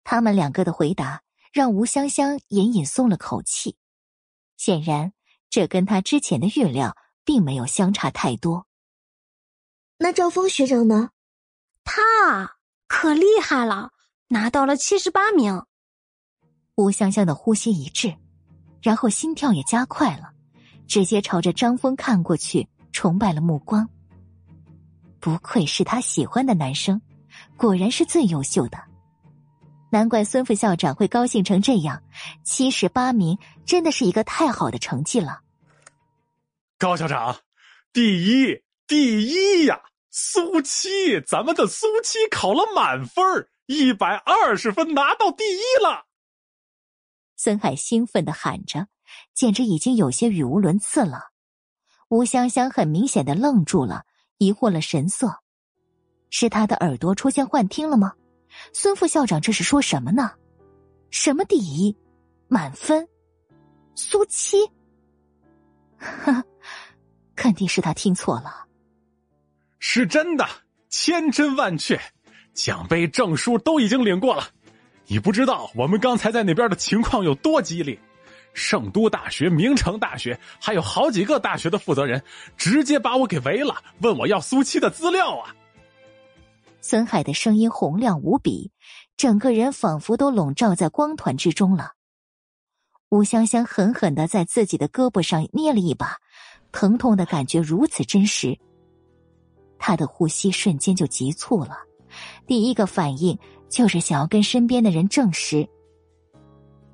[0.05, 1.23] 他们两个的回答
[1.53, 3.77] 让吴香香隐隐松了口气。
[4.61, 5.15] 显然，
[5.49, 8.67] 这跟他之前的预料并没有相差太多。
[9.97, 11.09] 那赵峰学长呢？
[11.83, 13.93] 他可厉害了，
[14.29, 15.65] 拿到了七十八名。
[16.75, 18.15] 吴香香的呼吸一滞，
[18.83, 20.31] 然后心跳也加快了，
[20.87, 23.89] 直接朝着张峰看过去，崇拜了目光。
[25.21, 27.01] 不愧是他喜欢的男生，
[27.57, 28.90] 果然是最优秀的。
[29.91, 32.03] 难怪孙副校长会高兴成这样，
[32.45, 33.37] 七十八名
[33.67, 35.41] 真的是一个太好的成绩了。
[36.79, 37.37] 高校长，
[37.93, 39.81] 第一，第一呀！
[40.13, 43.25] 苏七，咱们的苏七考了满分
[43.67, 46.07] 一百二十分，拿到第一了。
[47.37, 48.87] 孙海兴奋的喊着，
[49.35, 51.31] 简直已经有些语无伦次了。
[52.09, 54.05] 吴香香很明显的愣住了，
[54.39, 55.43] 疑惑了神色，
[56.29, 58.15] 是他的耳朵出现幻听了吗？
[58.73, 60.33] 孙副校长这是说什么呢？
[61.11, 61.97] 什么第一，
[62.47, 63.09] 满分，
[63.95, 64.57] 苏七，
[65.99, 66.45] 哈，
[67.35, 68.67] 肯定是他听错了。
[69.79, 70.47] 是真的，
[70.89, 72.01] 千真万确，
[72.55, 74.49] 奖杯、证书都已经领过了。
[75.07, 77.99] 你不知道我们刚才在那边的情况有多激烈，
[78.55, 82.23] 圣都大学、明城大学，还有好几个大学的负责人，
[82.57, 85.57] 直接把我给围了，问我要苏七的资料啊。
[86.81, 88.73] 孙海的声音洪亮无比，
[89.17, 91.93] 整个人仿佛都笼罩在光团之中了。
[93.11, 96.17] 吴香香狠狠的在自己的胳膊上捏了一把，
[96.73, 98.59] 疼痛的感觉如此真实。
[99.79, 101.79] 他的呼吸瞬间就急促了，
[102.47, 103.39] 第一个反应
[103.69, 105.69] 就是想要跟身边的人证实。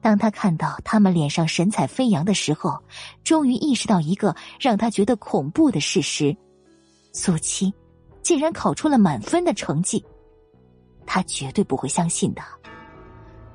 [0.00, 2.80] 当他看到他们脸上神采飞扬的时候，
[3.24, 6.36] 终于意识到一个让他觉得恐怖的事实：
[7.12, 7.72] 苏七
[8.26, 10.04] 竟然考出了满分的成绩。
[11.06, 12.42] 他绝对不会相信的。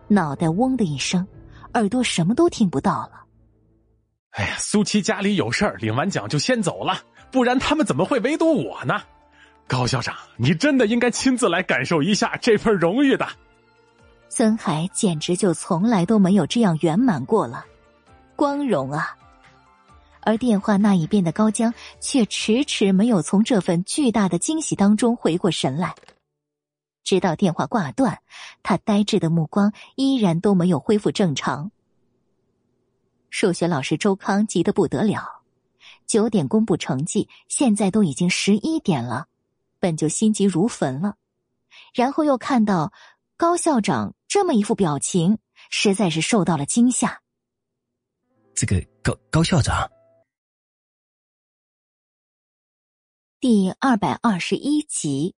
[0.07, 1.27] 脑袋嗡的一声，
[1.73, 3.25] 耳朵什么都听不到了。
[4.29, 6.97] 哎呀，苏七家里有事儿，领完奖就先走了，
[7.33, 9.01] 不然他们怎么会围堵我呢？
[9.67, 13.27] 高校长，你真的应该亲自来感受一下这份荣誉的。
[14.29, 17.65] 孙海简直就从来都没有这样圆满过了，
[18.37, 19.17] 光荣啊！
[20.21, 25.95] 而电话那一边的高江却迟迟没有从这份巨大的惊喜当中回过神来。
[27.03, 28.21] 直到电话挂断，
[28.63, 31.71] 他呆滞的目光依然都没有恢复正常。
[33.29, 35.41] 数学老师周康急得不得了，
[36.05, 39.27] 九点公布成绩，现在都已经十一点了，
[39.79, 41.15] 本就心急如焚了，
[41.93, 42.93] 然后又看到
[43.35, 45.39] 高校长这么一副表情，
[45.69, 47.21] 实在是受到了惊吓。
[48.53, 49.89] 这个高高校长，
[53.41, 55.33] 第二百二十一集。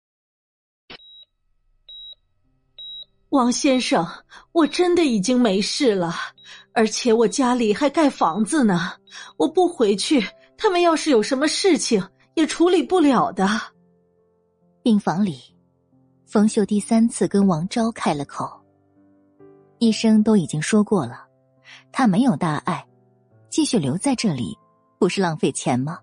[3.30, 4.06] 王先生，
[4.52, 6.14] 我真的已经没事了，
[6.74, 8.92] 而且我家里还盖房子呢。
[9.38, 10.22] 我不回去，
[10.58, 13.48] 他们要是有什么事情，也处理不了的。
[14.82, 15.40] 病房里，
[16.26, 18.52] 冯秀第三次跟王昭开了口。
[19.80, 21.26] 医生都已经说过了，
[21.90, 22.86] 他没有大碍，
[23.48, 24.58] 继续留在这里，
[25.00, 25.98] 不是浪费钱吗？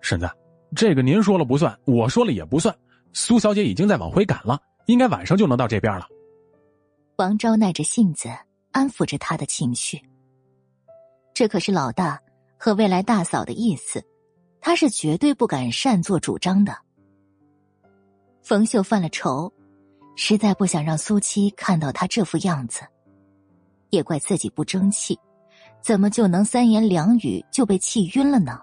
[0.00, 0.28] 婶子，
[0.74, 2.74] 这个您说了不算，我说了也不算。
[3.12, 4.60] 苏小姐已经在往回赶了。
[4.86, 6.08] 应该晚上就能到这边了。
[7.18, 8.28] 王昭耐着性子
[8.72, 9.96] 安抚着他的情绪。
[11.32, 12.20] 这可是老大
[12.58, 14.04] 和未来大嫂的意思，
[14.60, 16.76] 他是绝对不敢擅作主张的。
[18.42, 19.52] 冯秀犯了愁，
[20.16, 22.80] 实在不想让苏七看到他这副样子，
[23.90, 25.16] 也怪自己不争气，
[25.80, 28.60] 怎么就能三言两语就被气晕了呢？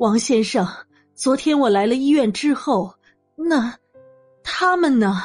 [0.00, 0.66] 王先生，
[1.14, 2.90] 昨天我来了医院之后，
[3.36, 3.78] 那……
[4.42, 5.20] 他们呢？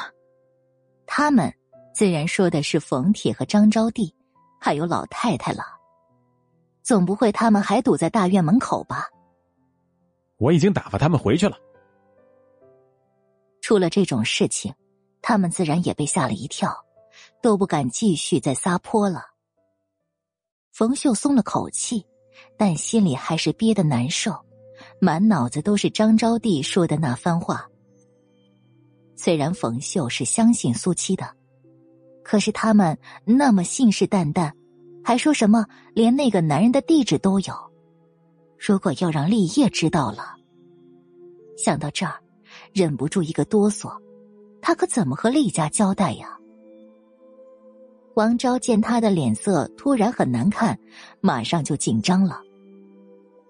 [1.06, 1.50] 他们
[1.94, 4.12] 自然说的是冯铁和张招娣，
[4.60, 5.64] 还有老太太了。
[6.82, 9.08] 总不会他们还堵在大院门口吧？
[10.36, 11.56] 我已经打发他们回去了。
[13.62, 14.74] 出了这种事情，
[15.22, 16.70] 他们自然也被吓了一跳，
[17.40, 19.22] 都不敢继续再撒泼了。
[20.70, 22.04] 冯秀松了口气，
[22.58, 24.38] 但心里还是憋得难受，
[25.00, 27.68] 满脑子都是张招娣说的那番话。
[29.14, 31.26] 虽然冯秀是相信苏七的，
[32.22, 34.52] 可是他们那么信誓旦旦，
[35.02, 37.54] 还说什么连那个男人的地址都有。
[38.58, 40.36] 如果要让立业知道了，
[41.56, 42.14] 想到这儿，
[42.72, 43.90] 忍不住一个哆嗦，
[44.60, 46.38] 他可怎么和厉家交代呀？
[48.14, 50.78] 王昭见他的脸色突然很难看，
[51.20, 52.40] 马上就紧张了。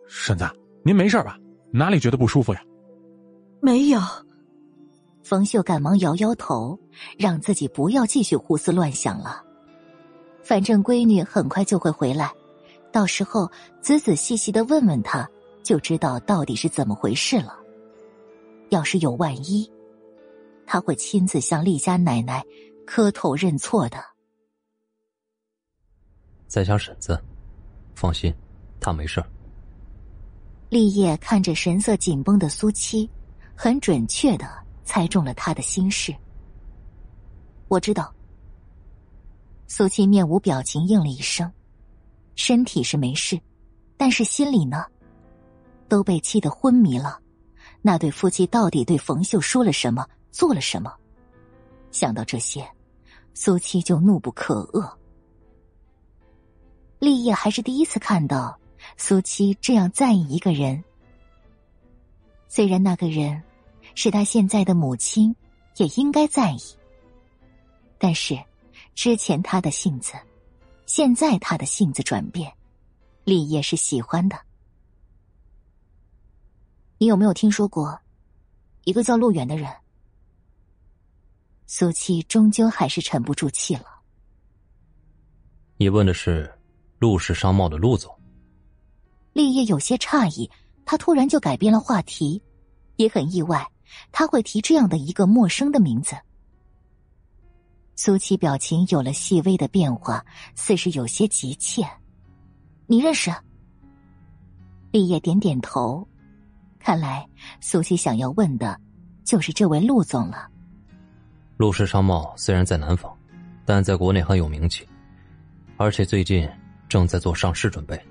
[0.08, 0.44] 婶子，
[0.86, 1.36] 您没事吧？
[1.72, 2.62] 哪里觉得不舒服呀？
[3.60, 4.00] 没有。
[5.24, 6.78] 冯秀赶忙摇摇头，
[7.18, 9.42] 让自己不要继续胡思乱想了。
[10.44, 12.32] 反正闺女很快就会回来，
[12.92, 13.50] 到时候
[13.80, 15.28] 仔仔细细的问问她，
[15.64, 17.58] 就知道到底是怎么回事了。
[18.68, 19.68] 要是有万一，
[20.66, 22.44] 他会亲自向厉家奶奶
[22.86, 23.98] 磕头认错的。
[26.46, 27.20] 在家婶子，
[27.96, 28.32] 放心，
[28.78, 29.20] 她没事。
[30.68, 33.08] 立业看着神色紧绷的苏七，
[33.54, 34.66] 很准确的。
[34.88, 36.14] 猜中了他的心事，
[37.66, 38.14] 我知道。
[39.66, 41.50] 苏七面无表情应了一声，
[42.36, 43.36] 身体是没事，
[43.96, 44.86] 但是心里呢，
[45.88, 47.18] 都被气得昏迷了。
[47.82, 50.94] 那对夫妻到底对冯秀说了什么，做了什么？
[51.90, 52.64] 想到这些，
[53.34, 54.88] 苏七就怒不可遏。
[57.00, 58.56] 立业还是第一次看到
[58.96, 60.82] 苏七这样在意一个人，
[62.48, 63.42] 虽然那个人。
[63.98, 65.34] 是他现在的母亲，
[65.76, 66.58] 也应该在意。
[67.96, 68.38] 但是，
[68.94, 70.12] 之前他的性子，
[70.84, 72.52] 现在他的性子转变，
[73.24, 74.38] 立业是喜欢的。
[76.98, 77.98] 你有没有听说过
[78.84, 79.72] 一个叫陆远的人？
[81.66, 83.86] 苏七终究还是沉不住气了。
[85.78, 86.52] 你问的是
[86.98, 88.15] 陆氏商贸的陆总？
[89.36, 90.50] 立业有些诧异，
[90.86, 92.40] 他突然就改变了话题，
[92.96, 93.70] 也很意外。
[94.10, 96.16] 他会提这样的一个陌生的名字。
[97.96, 101.86] 苏七表情有了细微的变化，似是有些急切。
[102.86, 103.30] 你认识？
[104.90, 106.08] 立业点点头，
[106.78, 107.28] 看来
[107.60, 108.80] 苏七想要问的，
[109.22, 110.48] 就是这位陆总了。
[111.58, 113.14] 陆氏商贸虽然在南方，
[113.66, 114.88] 但在国内很有名气，
[115.76, 116.48] 而且最近
[116.88, 118.02] 正在做上市准备。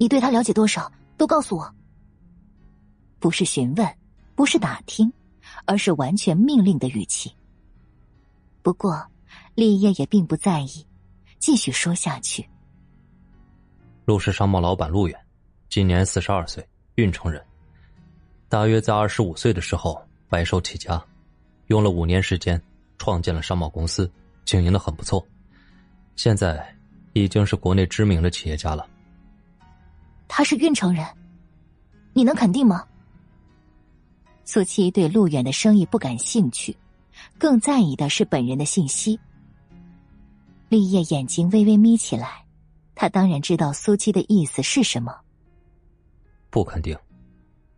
[0.00, 0.90] 你对他了解多少？
[1.18, 1.74] 都告诉我。
[3.18, 3.86] 不是询问，
[4.34, 5.12] 不是打听，
[5.66, 7.30] 而是完全命令的语气。
[8.62, 9.06] 不过，
[9.54, 10.86] 立业也并不在意，
[11.38, 12.48] 继续说下去。
[14.06, 15.14] 陆氏商贸老板陆远，
[15.68, 17.44] 今年四十二岁，运城人。
[18.48, 21.04] 大约在二十五岁的时候白手起家，
[21.66, 22.58] 用了五年时间
[22.96, 24.10] 创建了商贸公司，
[24.46, 25.22] 经营的很不错。
[26.16, 26.74] 现在
[27.12, 28.86] 已经是国内知名的企业家了。
[30.32, 31.04] 他是运城人，
[32.12, 32.86] 你能肯定吗？
[34.44, 36.74] 苏七对陆远的生意不感兴趣，
[37.36, 39.18] 更在意的是本人的信息。
[40.68, 42.44] 立业眼睛微微眯起来，
[42.94, 45.12] 他当然知道苏七的意思是什么。
[46.48, 46.96] 不肯定，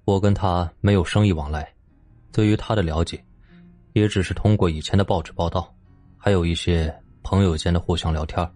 [0.05, 1.67] 我跟他没有生意往来，
[2.33, 3.25] 对于他的了解，
[3.95, 5.75] 也只是通过以前的报纸报道，
[6.19, 8.47] 还有一些朋友间的互相聊天。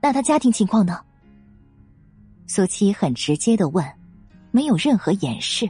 [0.00, 0.98] 那他家庭情况呢？
[2.54, 3.82] 苏七很直接的问，
[4.50, 5.66] 没有任何掩饰。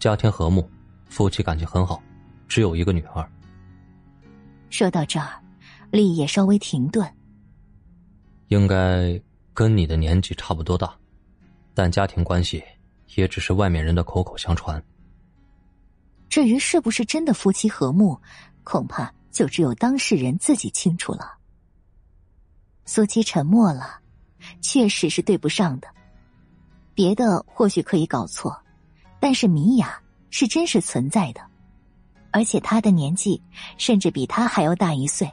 [0.00, 0.68] 家庭和睦，
[1.08, 2.02] 夫妻感情很好，
[2.48, 3.30] 只有一个女儿。
[4.70, 5.40] 说到这儿，
[5.92, 7.08] 立也稍微停顿。
[8.48, 9.22] 应该
[9.54, 10.92] 跟你的年纪差不多大，
[11.74, 12.60] 但家庭关系
[13.14, 14.82] 也只是外面人的口口相传。
[16.28, 18.20] 至于是不是真的夫妻和睦，
[18.64, 21.38] 恐怕就只有当事人自己清楚了。
[22.84, 24.00] 苏七沉默了。
[24.60, 25.88] 确实是对不上的，
[26.94, 28.56] 别的或许可以搞错，
[29.18, 30.00] 但是米娅
[30.30, 31.40] 是真实存在的，
[32.30, 33.42] 而且她的年纪
[33.78, 35.30] 甚至比他还要大一岁，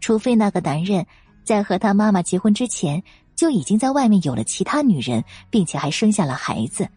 [0.00, 1.06] 除非那个男人
[1.42, 3.02] 在和他妈妈结婚之前
[3.34, 6.88] 就已经在外面有了其他女人，并且还生下了孩子，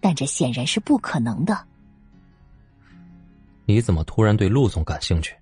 [0.00, 1.66] 但这显然是不可能的。
[3.66, 5.34] 你怎么突然对陆总感兴趣？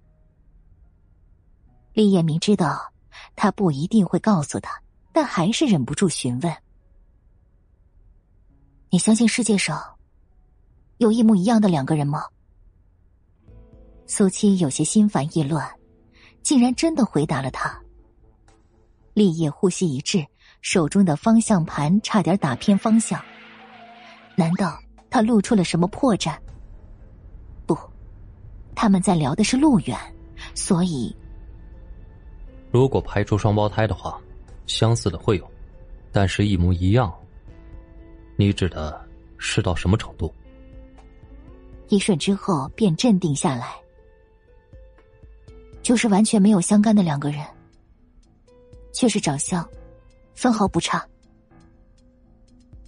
[1.95, 2.93] 厉业明知道
[3.35, 4.71] 他不一定会告诉他。
[5.19, 6.57] 但还是忍不住询问
[8.89, 9.97] ：“你相信世界上
[10.99, 12.23] 有一模一样的两个人吗？”
[14.07, 15.69] 苏七有些心烦意乱，
[16.41, 17.83] 竟然真的回答了他。
[19.13, 20.25] 立业呼吸一滞，
[20.61, 23.21] 手中的方向盘差点打偏方向。
[24.37, 24.79] 难道
[25.11, 26.39] 他露出了什么破绽？
[27.67, 27.77] 不，
[28.73, 29.99] 他们在聊的是路远，
[30.55, 31.13] 所以
[32.71, 34.17] 如果排除双胞胎的话。
[34.69, 35.51] 相似的会有，
[36.13, 37.13] 但是一模一样。
[38.37, 39.05] 你指的
[39.37, 40.33] 是到什么程度？
[41.89, 43.75] 一瞬之后便镇定下来，
[45.83, 47.45] 就是完全没有相干的两个人，
[48.93, 49.69] 却是长相
[50.35, 51.05] 分毫不差。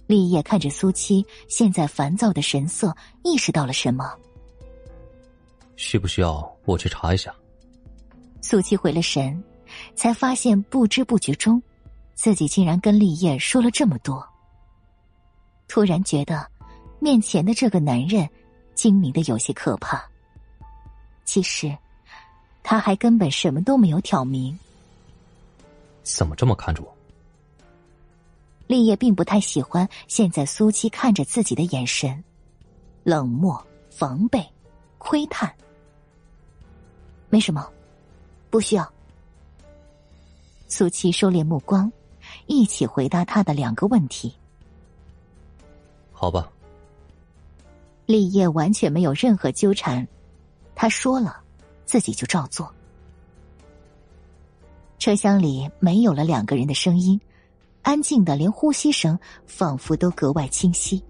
[0.07, 4.15] 立业看着苏七现在烦躁的神色，意识到了什么。
[5.77, 7.33] 需不需要我去查一下？
[8.41, 9.43] 苏七回了神，
[9.95, 11.61] 才发现不知不觉中。
[12.21, 14.23] 自己竟然跟立业说了这么多，
[15.67, 16.47] 突然觉得
[16.99, 18.29] 面前的这个男人
[18.75, 20.07] 精明的有些可怕。
[21.25, 21.75] 其实，
[22.61, 24.55] 他还根本什么都没有挑明。
[26.03, 26.95] 怎么这么看着我？
[28.67, 32.23] 立业并不太喜欢现在苏七看着自己的眼神，
[33.01, 34.47] 冷漠、防备、
[34.99, 35.51] 窥探。
[37.31, 37.67] 没什么，
[38.51, 38.87] 不需要。
[40.67, 41.91] 苏七收敛目光。
[42.51, 44.35] 一起回答他的两个问题。
[46.11, 46.51] 好吧。
[48.05, 50.05] 立业完全没有任何纠缠，
[50.75, 51.41] 他说了，
[51.85, 52.69] 自己就照做。
[54.99, 57.19] 车厢里没有了两个人的声音，
[57.83, 59.17] 安静的连呼吸声
[59.47, 61.01] 仿佛都格外清晰。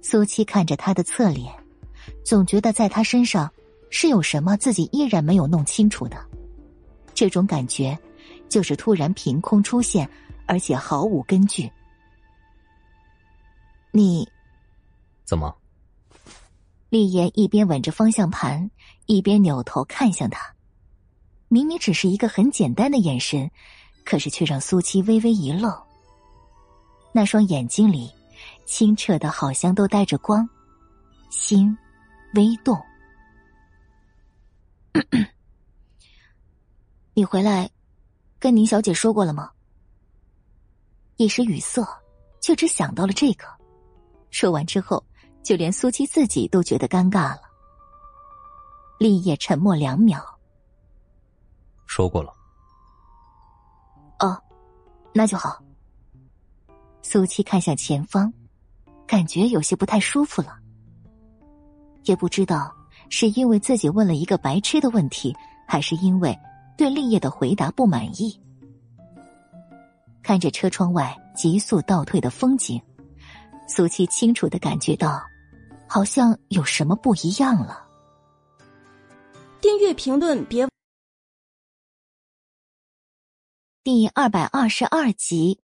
[0.00, 1.52] 苏七看着他的侧脸，
[2.24, 3.52] 总觉得在他身上
[3.90, 6.24] 是有什么自己依然没有弄清楚的，
[7.14, 7.98] 这种感觉。
[8.48, 10.08] 就是突然凭空出现，
[10.46, 11.70] 而且毫无根据。
[13.90, 14.28] 你
[15.24, 15.56] 怎么？
[16.88, 18.70] 厉言一边吻着方向盘，
[19.06, 20.54] 一边扭头看向他。
[21.48, 23.50] 明明只是一个很简单的眼神，
[24.04, 25.74] 可是却让苏七微微一愣。
[27.12, 28.10] 那双眼睛里
[28.66, 30.48] 清澈的，好像都带着光，
[31.30, 31.76] 心
[32.34, 32.78] 微动。
[37.14, 37.70] 你回来。
[38.38, 39.50] 跟宁小姐说过了吗？
[41.16, 41.82] 一时语塞，
[42.40, 43.44] 却只想到了这个。
[44.30, 45.04] 说完之后，
[45.42, 47.42] 就连苏七自己都觉得尴尬了。
[48.98, 50.22] 立业沉默两秒，
[51.86, 52.32] 说过了。
[54.20, 54.40] 哦，
[55.12, 55.62] 那就好。
[57.02, 58.32] 苏七看向前方，
[59.06, 60.58] 感觉有些不太舒服了。
[62.04, 62.74] 也不知道
[63.10, 65.34] 是因为自己问了一个白痴的问题，
[65.66, 66.38] 还是因为
[66.78, 68.40] 对立业的回答不满意。
[70.22, 72.80] 看着车窗外急速倒退的风景，
[73.66, 75.20] 苏七清楚的感觉到，
[75.88, 77.84] 好像有什么不一样了。
[79.60, 80.68] 订阅、评论别。
[83.82, 85.58] 第二百二十二集，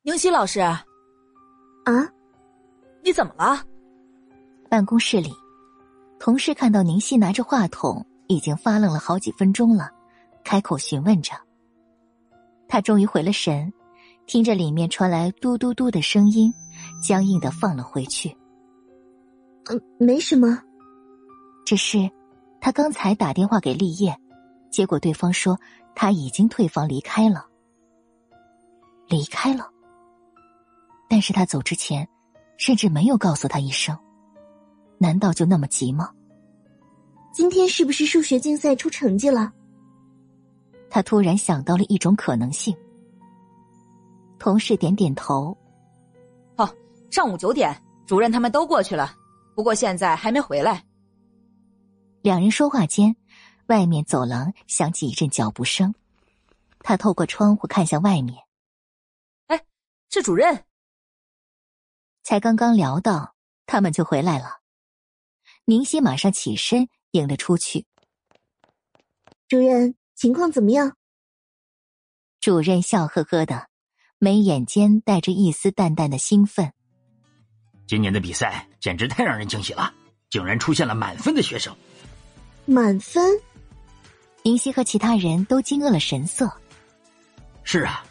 [0.00, 0.82] 宁熙老师，啊，
[3.02, 3.62] 你怎么了？
[4.70, 5.30] 办公室里，
[6.18, 9.90] 同事看到宁熙拿着话筒，已经发愣了好几分钟了，
[10.44, 11.32] 开口询问着。
[12.68, 13.72] 他终于回了神，
[14.26, 16.52] 听着里面传来嘟嘟嘟的声音，
[17.02, 18.36] 僵硬的放了回去。
[19.66, 20.60] 嗯，没什么，
[21.64, 22.10] 只是
[22.60, 24.16] 他刚才打电话给立业，
[24.70, 25.58] 结果对方说
[25.94, 27.46] 他已经退房离开了。
[29.06, 29.70] 离开了，
[31.08, 32.08] 但是他走之前，
[32.56, 33.96] 甚至没有告诉他一声。
[34.98, 36.10] 难道就那么急吗？
[37.34, 39.52] 今天是不是数学竞赛出成绩了？
[40.88, 42.72] 他突然想到了一种可能性。
[44.38, 45.56] 同事点点头。
[46.54, 46.76] 哦，
[47.10, 49.12] 上午九点，主任他们都过去了，
[49.56, 50.84] 不过现在还没回来。
[52.22, 53.16] 两人说话间，
[53.66, 55.92] 外面走廊响起一阵脚步声。
[56.78, 58.38] 他透过窗户看向外面，
[59.48, 59.60] 哎，
[60.08, 60.64] 是主任。
[62.22, 63.34] 才刚刚聊到，
[63.66, 64.60] 他们就回来了。
[65.64, 67.86] 宁熙马上起身迎了出去。
[69.48, 69.94] 主任。
[70.16, 70.96] 情况怎么样？
[72.40, 73.66] 主任笑呵呵的，
[74.20, 76.72] 眉眼间带着一丝淡淡的兴奋。
[77.88, 79.92] 今年的比赛简直太让人惊喜了，
[80.30, 81.76] 竟然出现了满分的学生。
[82.64, 83.36] 满分？
[84.44, 86.48] 林夕和其他人都惊愕了神色。
[87.64, 88.06] 是啊，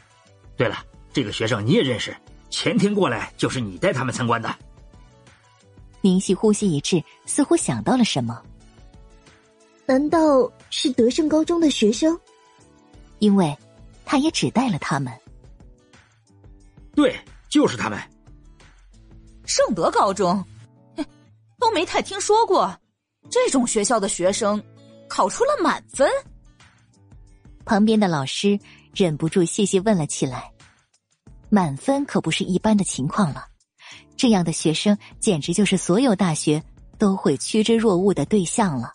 [0.58, 2.14] 对了，这个学生你也认识，
[2.50, 4.54] 前天过来就是你带他们参观的。
[6.02, 8.44] 林夕呼吸一滞，似乎想到了什么。
[9.86, 12.18] 难道是德胜高中的学生？
[13.20, 13.58] 因为，
[14.06, 15.14] 他也只带了他们。
[16.96, 17.20] 对，
[17.50, 18.00] 就是他们。
[19.46, 20.44] 圣德高中，
[21.60, 22.74] 都没太听说过，
[23.30, 24.62] 这种学校的学生
[25.10, 26.10] 考出了满分。
[27.66, 28.58] 旁边的老师
[28.94, 30.52] 忍不住细细问了起来
[31.50, 33.48] ：“满分可不是一般的情况了，
[34.16, 36.64] 这样的学生简直就是所有大学
[36.98, 38.94] 都会趋之若鹜的对象了。”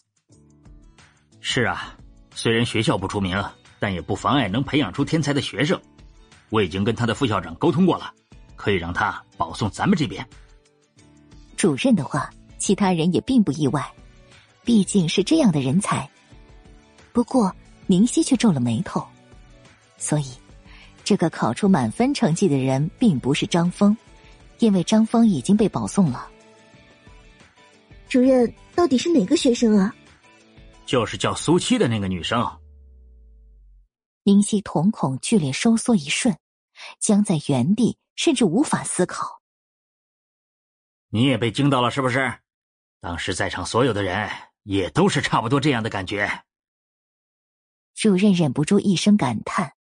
[1.51, 1.97] 是啊，
[2.35, 3.43] 虽然学校不出名，
[3.79, 5.81] 但也不妨碍能培养出天才的学生。
[6.51, 8.13] 我已经跟他的副校长沟通过了，
[8.55, 10.23] 可以让他保送咱们这边。
[11.57, 13.83] 主任的话，其他人也并不意外，
[14.63, 16.07] 毕竟是这样的人才。
[17.15, 17.51] 不过
[17.87, 19.03] 宁熙却皱了眉头，
[19.97, 20.27] 所以
[21.03, 23.97] 这个考出满分成绩的人并不是张峰，
[24.59, 26.29] 因为张峰已经被保送了。
[28.07, 29.95] 主任，到底是哪个学生啊？
[30.89, 32.43] 就是叫苏七的那个女生。
[34.23, 36.35] 宁熙瞳孔剧烈收缩一瞬，
[36.99, 39.43] 僵在原地，甚至无法思考。
[41.11, 42.33] 你也被惊到了是不是？
[43.01, 44.31] 当时在场所有的人
[44.63, 46.27] 也都是差不多这样的感觉。
[47.95, 49.75] 主任忍不住一声感叹：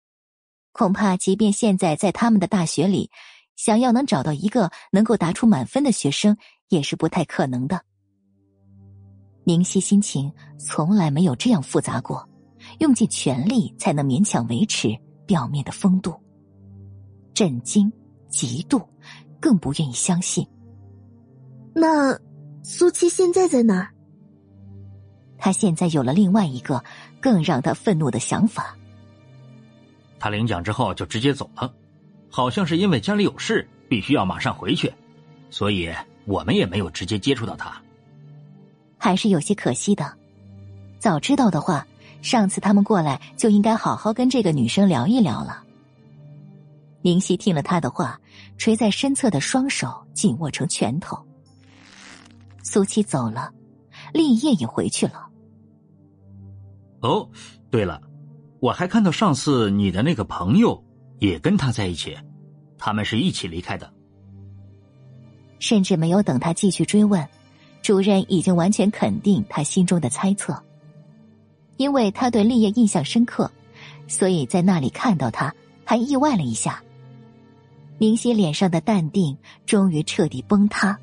[0.74, 3.10] 恐怕即便现在在他们的大学里，
[3.56, 7.86] 想要能找到一个能够答出满分的学生，也是不太可能的。
[9.48, 10.30] 宁熙心情
[10.60, 12.28] 从来没有这样复杂过，
[12.80, 14.94] 用尽全力才能勉强维持
[15.26, 16.14] 表面的风度。
[17.34, 17.90] 震惊、
[18.30, 18.86] 嫉妒，
[19.40, 20.46] 更不愿意相信。
[21.74, 22.14] 那
[22.62, 23.88] 苏七现在在哪儿？
[25.38, 26.84] 他现在有了另外一个
[27.22, 28.76] 更让他愤怒的想法。
[30.20, 31.74] 他领奖之后就直接走了，
[32.30, 34.94] 好像是因为家里有事，必须要马上回去，
[35.50, 35.90] 所以
[36.26, 37.82] 我们也没有直接接触到他。
[38.98, 40.14] 还是有些可惜的。
[41.00, 41.86] 早知道的话，
[42.22, 45.64] 上次他们过来就应该好好跟这个女生聊一聊了。
[47.02, 48.20] 宁熙听了他的话，
[48.58, 51.18] 垂在身侧的双手紧握成拳头。
[52.64, 53.52] 苏七走了，
[54.14, 55.28] 立业也回去了。
[57.02, 57.30] 哦，
[57.70, 58.02] 对了，
[58.60, 60.84] 我还看到上次你的那个朋友
[61.20, 62.18] 也跟他在一起，
[62.78, 63.94] 他们是一起离开的。
[65.60, 67.26] 甚至没有等他继续追问。
[67.82, 70.62] 主任已经完全肯定他心中的猜测，
[71.78, 73.50] 因为他对立业印象深刻，
[74.08, 75.54] 所以在那里看到他
[75.86, 76.84] 还意外了一下。
[77.98, 79.36] 宁熙脸上的淡定
[79.66, 81.00] 终于彻底崩塌，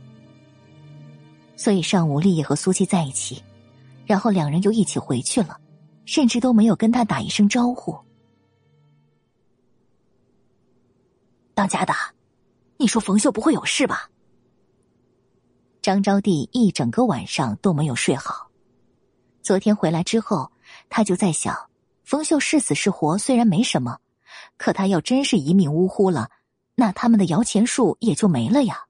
[1.57, 3.43] 所以上午立业和苏七在一起，
[4.07, 5.59] 然后两人又一起回去了，
[6.05, 7.99] 甚至都没有跟他打一声招呼。
[11.55, 11.93] 当家的，
[12.77, 14.09] 你说冯秀不会有事吧？
[15.85, 18.51] 张招娣一整个晚上都没有睡好。
[19.43, 20.51] 昨天回来之后，
[20.89, 21.55] 他就在想，
[22.05, 23.99] 冯秀是死是活虽然没什么，
[24.57, 26.31] 可他要真是一命呜呼了，
[26.75, 28.87] 那他们的摇钱树也就没了呀。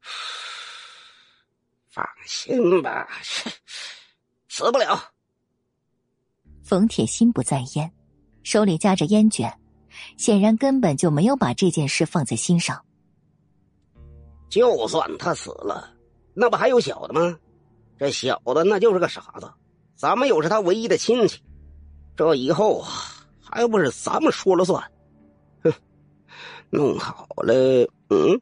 [1.92, 3.06] 放心吧，
[4.48, 5.12] 死不了。
[6.64, 7.92] 冯铁心不在焉，
[8.42, 9.52] 手里夹着烟卷，
[10.16, 12.82] 显然根本就没有把这件事放在心上。
[14.48, 15.94] 就算他死了，
[16.34, 17.36] 那不还有小的吗？
[17.98, 19.50] 这小的那就是个傻子，
[19.94, 21.40] 咱们又是他唯一的亲戚，
[22.16, 22.88] 这以后啊，
[23.40, 24.82] 还不是咱们说了算？
[25.62, 25.72] 哼，
[26.70, 27.54] 弄好了，
[28.10, 28.40] 嗯。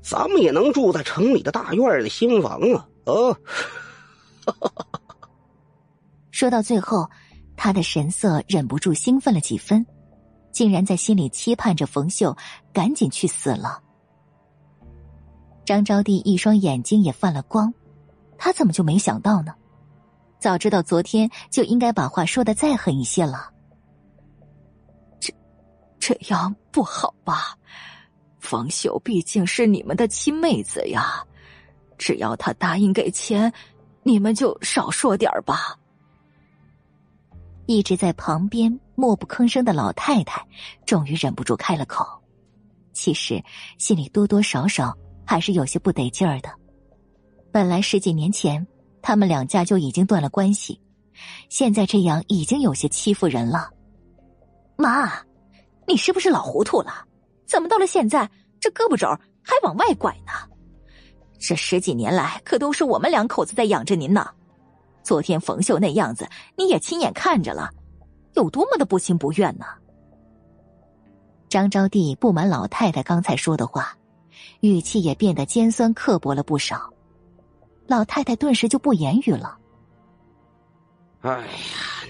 [0.00, 2.88] 咱们也能住在城里的大院的新房啊！
[3.04, 3.36] 哦，
[6.30, 7.10] 说到最后，
[7.56, 9.84] 他的神色忍不住兴奋了几分，
[10.52, 12.34] 竟然在心里期盼着冯秀
[12.72, 13.82] 赶紧去死了。
[15.68, 17.74] 张招娣一双眼睛也泛了光，
[18.38, 19.54] 他怎么就没想到呢？
[20.38, 23.52] 早知道昨天就应该把话说的再狠一些了。
[25.20, 25.30] 这，
[26.00, 27.54] 这样不好吧？
[28.38, 31.22] 方秀毕竟是你们的亲妹子呀，
[31.98, 33.52] 只要她答应给钱，
[34.02, 35.78] 你们就少说点吧。
[37.66, 40.42] 一直在旁边默不吭声的老太太，
[40.86, 42.06] 终于忍不住开了口。
[42.94, 43.44] 其实
[43.76, 44.96] 心里多多少少
[45.28, 46.48] 还是有些不得劲儿的。
[47.52, 48.66] 本来十几年前
[49.02, 50.80] 他们两家就已经断了关系，
[51.50, 53.68] 现在这样已经有些欺负人了。
[54.76, 55.12] 妈，
[55.86, 57.04] 你是不是老糊涂了？
[57.46, 58.26] 怎么到了现在，
[58.58, 59.06] 这胳膊肘
[59.42, 60.32] 还往外拐呢？
[61.38, 64.30] 这十几年来可都是我们两口子在养着您呢。
[65.02, 66.26] 昨天冯秀那样子，
[66.56, 67.68] 你也亲眼看着了，
[68.32, 69.66] 有多么的不情不愿呢？
[71.50, 73.94] 张招娣不满老太太刚才说的话，
[74.60, 76.92] 语气也变得尖酸刻薄了不少。
[77.86, 79.56] 老太太顿时就不言语了。
[81.20, 81.46] 哎呀，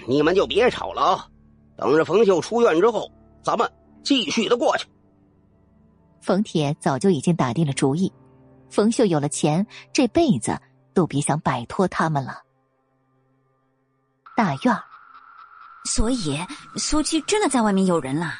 [0.06, 1.28] 你们就别吵了啊！
[1.76, 3.10] 等着冯秀出院之后，
[3.42, 3.70] 咱们
[4.02, 4.86] 继续的过去。
[6.20, 8.12] 冯铁早就已经打定了主意，
[8.68, 10.60] 冯秀有了钱，这辈子
[10.92, 12.42] 都别想摆脱他们了。
[14.36, 14.76] 大院
[15.84, 16.38] 所以
[16.76, 18.34] 苏七真的在外面有人了，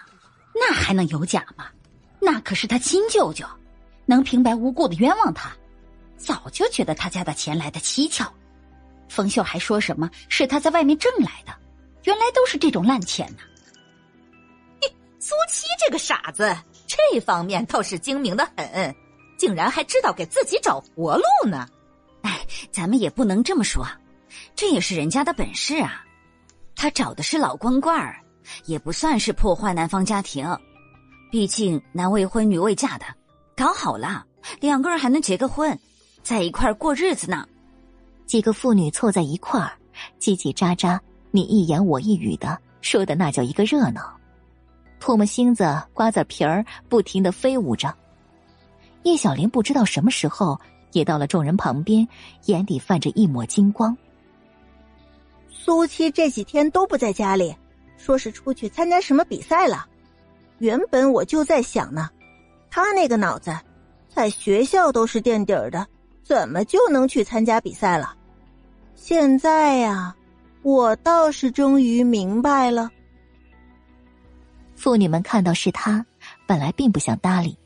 [0.55, 1.67] 那还能有假吗？
[2.21, 3.47] 那可是他亲舅舅，
[4.09, 5.53] 能平白无故的冤枉他，
[6.17, 8.33] 早就觉得他家的钱来的蹊跷。
[9.07, 11.55] 冯秀还说什么是他在外面挣来的，
[12.05, 13.39] 原来都是这种烂钱呢。
[15.21, 16.57] 苏七这个傻子。
[16.87, 18.97] 这方面倒是精明的很，
[19.37, 21.69] 竟然还知道给自己找活路呢。
[22.23, 22.41] 哎，
[22.73, 23.87] 咱们也不能这么说，
[24.57, 26.03] 这也是人家的本事啊。
[26.75, 28.19] 他找的是老光棍儿，
[28.65, 30.49] 也不算是破坏男方家庭。
[31.31, 33.05] 毕竟男未婚女未嫁的，
[33.59, 34.25] 搞好了
[34.61, 35.77] 两个人还能结个婚，
[36.23, 37.45] 在一块儿过日子呢。
[38.25, 39.73] 几个妇女凑在一块儿，
[40.21, 40.97] 叽叽喳喳，
[41.33, 44.17] 你一言我一语的，说的那叫一个热闹。
[45.01, 47.93] 唾沫星子、瓜子皮儿不停的飞舞着，
[49.03, 50.57] 叶小莲不知道什么时候
[50.93, 52.07] 也到了众人旁边，
[52.45, 53.97] 眼底泛着一抹金光。
[55.51, 57.53] 苏七这几天都不在家里，
[57.97, 59.85] 说是出去参加什么比赛了。
[60.59, 62.09] 原本我就在想呢，
[62.70, 63.57] 他那个脑子，
[64.09, 65.86] 在学校都是垫底儿的，
[66.23, 68.15] 怎么就能去参加比赛了？
[68.95, 70.15] 现在呀，
[70.62, 72.90] 我倒是终于明白了。
[74.77, 76.05] 妇女们看到是他，
[76.47, 77.59] 本来并不想搭理，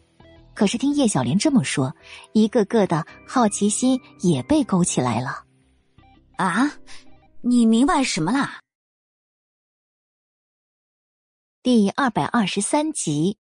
[0.54, 1.94] 可是听叶小莲这么说，
[2.32, 5.44] 一个个的好奇心也被勾起来了。
[6.36, 6.72] 啊，
[7.42, 8.60] 你明白什么啦？
[11.62, 13.36] 第二百二十三集，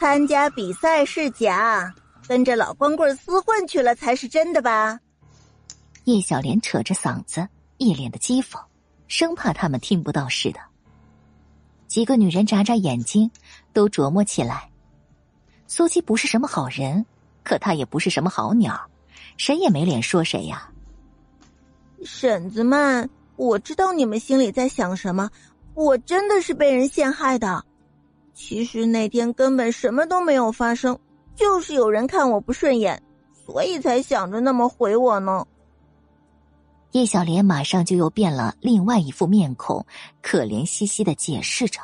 [0.00, 1.94] 参加比赛是假，
[2.26, 4.98] 跟着老光棍厮混去了才是真的吧？
[6.04, 7.46] 叶小莲扯着嗓子，
[7.76, 8.58] 一脸的讥讽。
[9.08, 10.60] 生怕他们听不到似的。
[11.86, 13.30] 几个女人眨眨眼睛，
[13.74, 14.70] 都琢磨起来。
[15.66, 17.04] 苏七不是什么好人，
[17.44, 18.80] 可他也不是什么好鸟，
[19.36, 20.70] 谁也没脸说谁呀。
[22.06, 25.30] 婶子们，我知道你们心里在想什么。
[25.74, 27.62] 我真的是被人陷害的。
[28.42, 30.98] 其实那天根本什么都没有发生，
[31.36, 33.00] 就是有人看我不顺眼，
[33.44, 35.46] 所以才想着那么回我呢。
[36.92, 39.84] 叶小莲马上就又变了另外一副面孔，
[40.22, 41.80] 可怜兮兮的解释着：“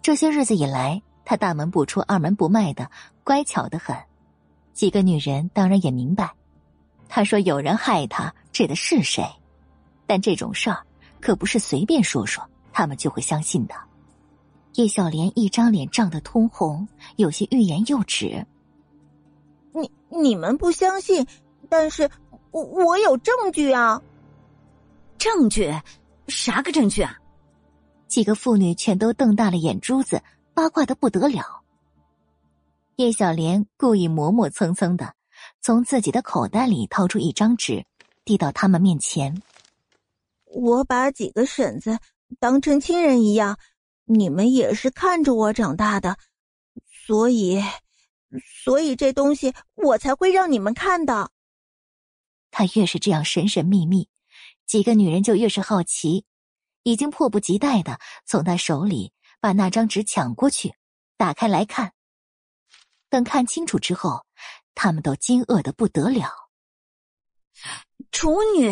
[0.00, 2.90] 这些日子以来，他大门不出二门不迈的，
[3.22, 3.94] 乖巧的很。
[4.72, 6.32] 几个女人当然也明白，
[7.10, 9.22] 他说有人害他，指的是谁。
[10.06, 10.82] 但这种事儿
[11.20, 13.74] 可不是随便说说，他们就会相信的。
[14.74, 18.44] 叶小莲一张脸涨得通红，有些欲言又止。
[19.72, 21.24] 你你们不相信，
[21.68, 22.10] 但是
[22.50, 24.02] 我我有证据啊！
[25.16, 25.72] 证据？
[26.26, 27.18] 啥个证据啊？
[28.08, 30.20] 几个妇女全都瞪大了眼珠子，
[30.54, 31.62] 八卦的不得了。
[32.96, 35.14] 叶小莲故意磨磨蹭蹭的，
[35.60, 37.84] 从自己的口袋里掏出一张纸，
[38.24, 39.40] 递到他们面前。
[40.46, 41.98] 我把几个婶子
[42.40, 43.56] 当成亲人一样。
[44.06, 46.18] 你们也是看着我长大的，
[47.06, 47.62] 所以，
[48.62, 51.30] 所以这东西我才会让你们看的。
[52.50, 54.08] 他越是这样神神秘秘，
[54.66, 56.24] 几个女人就越是好奇，
[56.82, 60.74] 已经迫不及待的从他手里把那张纸抢过去，
[61.16, 61.92] 打开来看。
[63.08, 64.26] 等看清楚之后，
[64.74, 66.30] 他们都惊愕的不得了。
[68.12, 68.70] 处女，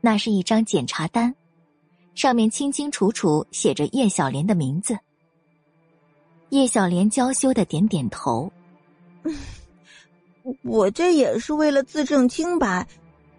[0.00, 1.34] 那是一张检查单。
[2.18, 4.98] 上面清清楚楚写着叶小莲的名字。
[6.48, 8.50] 叶小莲娇羞的点点头
[10.64, 12.84] ：“我这也是为了自证清白，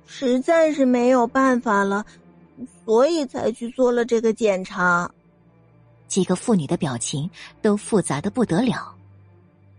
[0.05, 2.05] 实在是没有办法了，
[2.85, 5.11] 所以才去做了这个检查。”
[6.07, 7.29] 几个妇女的表情
[7.61, 8.95] 都复杂的不得了，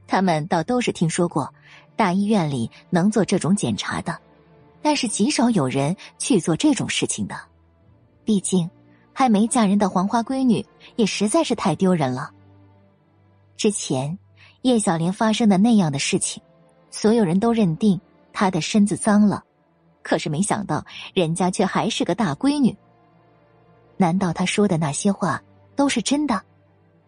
[0.07, 1.51] 他们倒都是听说过
[1.97, 4.19] 大医院里能做这种检查的，
[4.83, 7.35] 但是极少有人去做这种事情的，
[8.27, 8.69] 毕竟。
[9.13, 10.65] 还没嫁人的黄花闺女
[10.97, 12.31] 也实在是太丢人了。
[13.57, 14.19] 之前
[14.63, 16.43] 叶小莲发生的那样的事情，
[16.91, 18.01] 所有人都认定
[18.33, 19.45] 她的身子脏了，
[20.03, 22.75] 可是没想到人家却还是个大闺女。
[23.97, 25.43] 难道她说的那些话
[25.77, 26.43] 都是真的？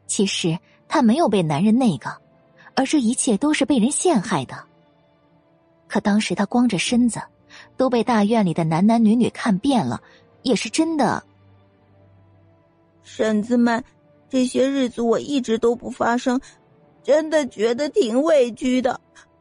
[0.06, 0.58] 其实
[0.88, 2.10] 她没有被男人那个，
[2.74, 4.62] 而这一切都是被人陷害的。
[5.88, 7.20] 可当时她光着身子，
[7.78, 10.02] 都被大院里的男男女女看遍了，
[10.42, 11.24] 也是真的。
[13.14, 13.84] 婶子们，
[14.30, 16.40] 这些日子我一直都不发声，
[17.02, 18.98] 真的觉得挺委屈的。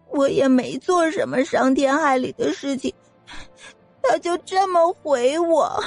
[0.09, 2.93] 我也没做什么伤天害理的事情，
[4.03, 5.81] 他就这么回我。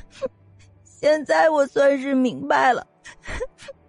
[0.84, 2.86] 现在我算是明白了，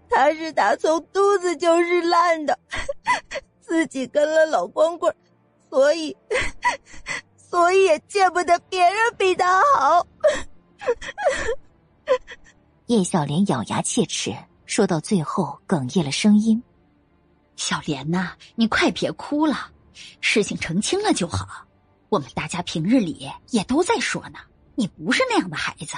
[0.09, 2.57] 他是打从肚子就是烂的，
[3.59, 5.13] 自己跟了老光棍，
[5.69, 6.15] 所以，
[7.35, 10.07] 所以也见不得别人比他好。
[12.91, 14.35] 叶小莲咬牙切齿，
[14.65, 16.61] 说到最后哽咽了声音
[17.55, 19.71] ：“小莲呐，你快别哭了，
[20.19, 21.65] 事情澄清了就好。
[22.09, 24.39] 我们大家平日里也都在说呢，
[24.75, 25.95] 你不是那样的孩子。”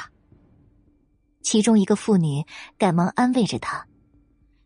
[1.42, 2.46] 其中一个妇女
[2.78, 3.88] 赶忙安慰着他：“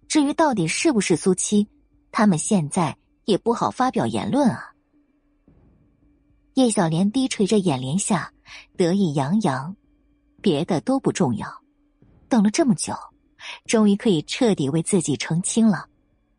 [0.09, 1.65] 至于到底是不是苏七，
[2.11, 4.73] 他们现在也不好发表言论啊。”
[6.55, 8.33] 叶小莲低垂着眼帘下，
[8.75, 9.73] 得意洋洋，
[10.41, 11.47] 别的都不重要。
[12.29, 12.93] 等了这么久，
[13.65, 15.87] 终于可以彻底为自己澄清了，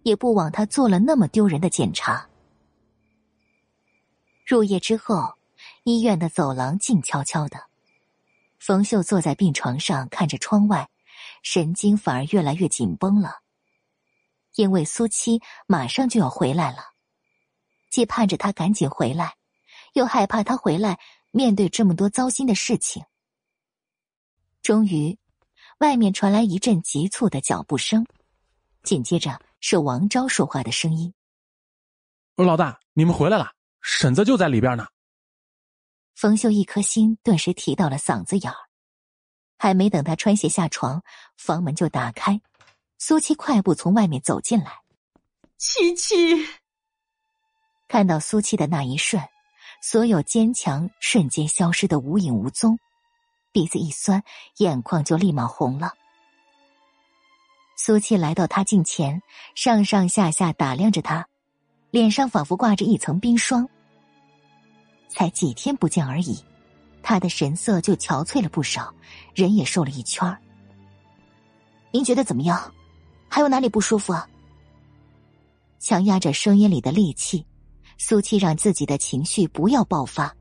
[0.02, 2.28] 也不枉他做了那么丢人的检查。
[4.46, 5.34] 入夜之后，
[5.84, 7.68] 医院的走廊静悄悄的。
[8.58, 10.90] 冯秀坐在病床上看着窗外，
[11.42, 13.40] 神经反而越来越紧绷了。
[14.56, 16.78] 因为苏七马上就要回来了，
[17.90, 19.36] 既盼着他赶紧回来，
[19.94, 20.98] 又害怕他回来
[21.30, 23.04] 面对这么多糟心的事情。
[24.60, 25.18] 终于。
[25.78, 28.04] 外面传来一阵急促的脚步声，
[28.82, 31.14] 紧接着是王昭说话的声音
[32.34, 34.86] ：“老大，你们回来了，婶子就在里边呢。”
[36.16, 38.56] 冯秀一颗心顿时提到了嗓子眼儿，
[39.56, 41.00] 还没等他穿鞋下床，
[41.36, 42.40] 房门就打开，
[42.98, 44.80] 苏七快步从外面走进来。
[45.58, 46.14] 七七
[47.86, 49.22] 看到苏七的那一瞬，
[49.80, 52.76] 所有坚强瞬间消失的无影无踪。
[53.58, 54.22] 鼻子一酸，
[54.58, 55.92] 眼眶就立马红了。
[57.76, 59.20] 苏七来到他近前，
[59.56, 61.26] 上上下下打量着他，
[61.90, 63.68] 脸上仿佛挂着一层冰霜。
[65.08, 66.40] 才几天不见而已，
[67.02, 68.94] 他的神色就憔悴了不少，
[69.34, 70.38] 人也瘦了一圈。
[71.90, 72.72] 您觉得怎么样？
[73.28, 74.28] 还有哪里不舒服啊？
[75.80, 77.44] 强压着声音里的戾气，
[77.96, 80.32] 苏七让自己的情绪不要爆发。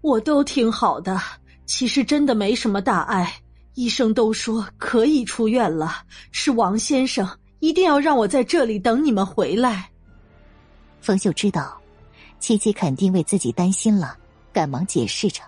[0.00, 1.20] 我都挺好的。
[1.66, 3.30] 其实真的没什么大碍，
[3.74, 6.04] 医生都说可以出院了。
[6.30, 7.28] 是王先生
[7.58, 9.90] 一定要让我在这里等你们回来。
[11.00, 11.76] 冯秀知道，
[12.38, 14.16] 七七肯定为自己担心了，
[14.52, 15.42] 赶忙解释着。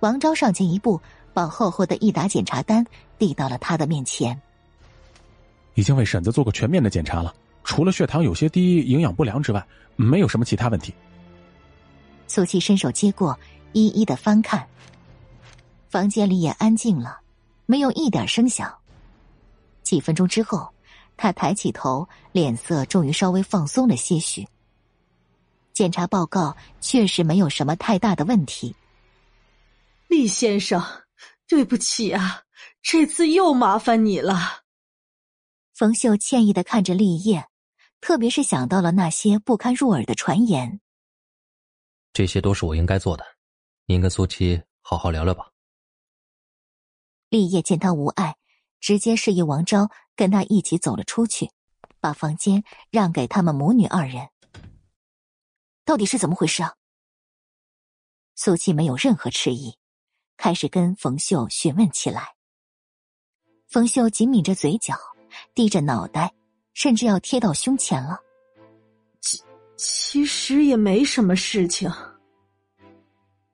[0.00, 1.00] 王昭上前一步，
[1.32, 2.84] 把厚厚的一沓检查单
[3.18, 4.40] 递到了他的面前。
[5.74, 10.94] 已经为婶子做过全面的检查了，除了血糖有些低、营养不良之外，没有什么其他问题。
[12.26, 13.38] 苏七伸手接过，
[13.72, 14.66] 一一的翻看。
[15.96, 17.22] 房间里也安静了，
[17.64, 18.70] 没有一点声响，
[19.82, 20.68] 几分钟之后，
[21.16, 24.46] 他抬起头，脸色终于稍微放松了些许。
[25.72, 28.76] 检查报告确实没有什么太大的问题。
[30.06, 30.84] 厉先生，
[31.48, 32.42] 对不起啊，
[32.82, 34.64] 这次又麻烦你了。
[35.72, 37.48] 冯秀歉意的看着立业，
[38.02, 40.78] 特别是想到了那些不堪入耳的传言。
[42.12, 43.24] 这些都是我应该做的，
[43.86, 45.50] 您跟苏七好好聊聊吧。
[47.28, 48.36] 立业见他无碍，
[48.80, 51.50] 直接示意王昭跟他一起走了出去，
[52.00, 54.28] 把房间让给他们母女二人。
[55.84, 56.74] 到底是怎么回事啊？
[58.34, 59.74] 苏七没有任何迟疑，
[60.36, 62.34] 开始跟冯秀询问起来。
[63.66, 64.94] 冯秀紧抿着嘴角，
[65.54, 66.32] 低着脑袋，
[66.74, 68.20] 甚至要贴到胸前了。
[69.20, 69.42] 其
[69.76, 71.90] 其实也没什么事情。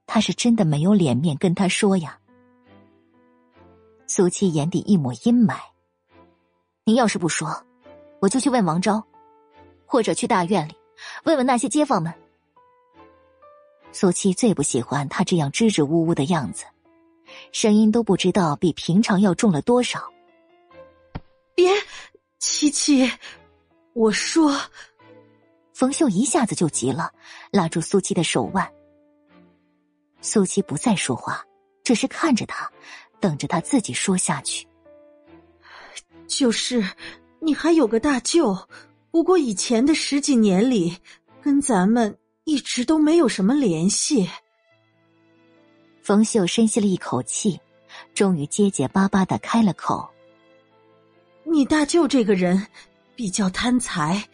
[0.06, 2.18] 他是真的没有脸面跟他说呀。
[4.14, 5.56] 苏七眼底一抹阴霾。
[6.84, 7.48] 您要是不说，
[8.20, 9.02] 我就去问王昭，
[9.86, 10.76] 或者去大院里
[11.24, 12.12] 问问那些街坊们。
[13.90, 16.66] 苏七最不喜欢他这样支支吾吾的样子，
[17.52, 20.12] 声音都不知道比平常要重了多少。
[21.54, 21.72] 别，
[22.38, 23.10] 七七，
[23.94, 24.54] 我说。
[25.72, 27.10] 冯秀一下子就急了，
[27.50, 28.70] 拉住苏七的手腕。
[30.20, 31.42] 苏七不再说话，
[31.82, 32.70] 只是看着他。
[33.22, 34.66] 等着他自己说下去。
[36.26, 36.84] 就是
[37.40, 38.56] 你还有个大舅，
[39.10, 40.96] 不过以前的十几年里，
[41.40, 44.28] 跟咱们一直都没有什么联系。
[46.02, 47.60] 冯秀深吸了一口气，
[48.12, 50.08] 终于结结巴巴的开了口
[51.44, 52.66] ：“你大舅这个人
[53.14, 54.28] 比较贪财，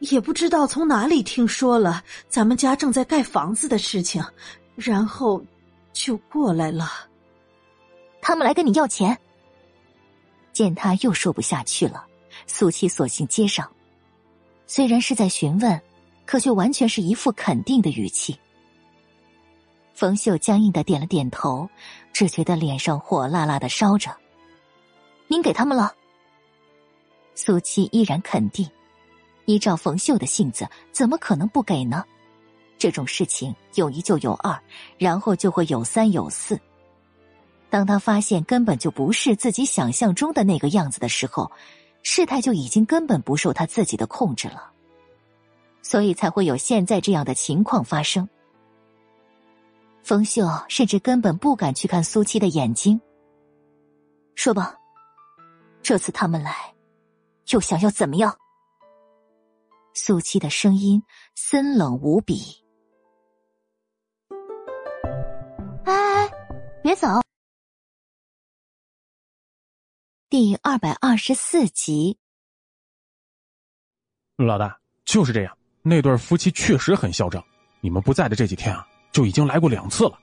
[0.00, 4.24] 也不知道从哪里听说了咱们家正在盖房子的事情，
[4.74, 5.40] 然后
[5.92, 6.90] 就过来了。”
[8.22, 9.18] 他们来跟你要钱。
[10.52, 12.06] 见他又说不下去了，
[12.46, 13.70] 苏七索性接上，
[14.66, 15.80] 虽然是在询问，
[16.24, 18.38] 可却完全是一副肯定的语气。
[19.94, 21.68] 冯秀僵硬的点了点头，
[22.12, 24.14] 只觉得脸上火辣辣的烧着。
[25.26, 25.92] 您给他们了？
[27.34, 28.68] 苏七依然肯定，
[29.46, 32.04] 依照冯秀的性子，怎么可能不给呢？
[32.78, 34.60] 这种事情有一就有二，
[34.98, 36.60] 然后就会有三有四。
[37.72, 41.50] 当他发现根本就不是自己想象中的那个样子的时候，
[42.02, 44.70] 事态就已经根本不受他自己的控制了，
[45.80, 48.28] 所以才会有现在这样的情况发生。
[50.02, 53.00] 冯秀甚至根本不敢去看苏七的眼睛。
[54.34, 54.76] 说吧，
[55.80, 56.74] 这次他们来，
[57.52, 58.36] 又想要怎么样？
[59.94, 61.02] 苏七的声音
[61.34, 62.62] 森冷无比。
[65.86, 66.30] 哎，
[66.82, 67.08] 别走。
[70.32, 72.16] 第二百二十四集，
[74.38, 75.54] 老大就是这样。
[75.82, 77.44] 那对夫妻确实很嚣张。
[77.82, 80.18] 你们不在的这几天啊，就已经来过两次了。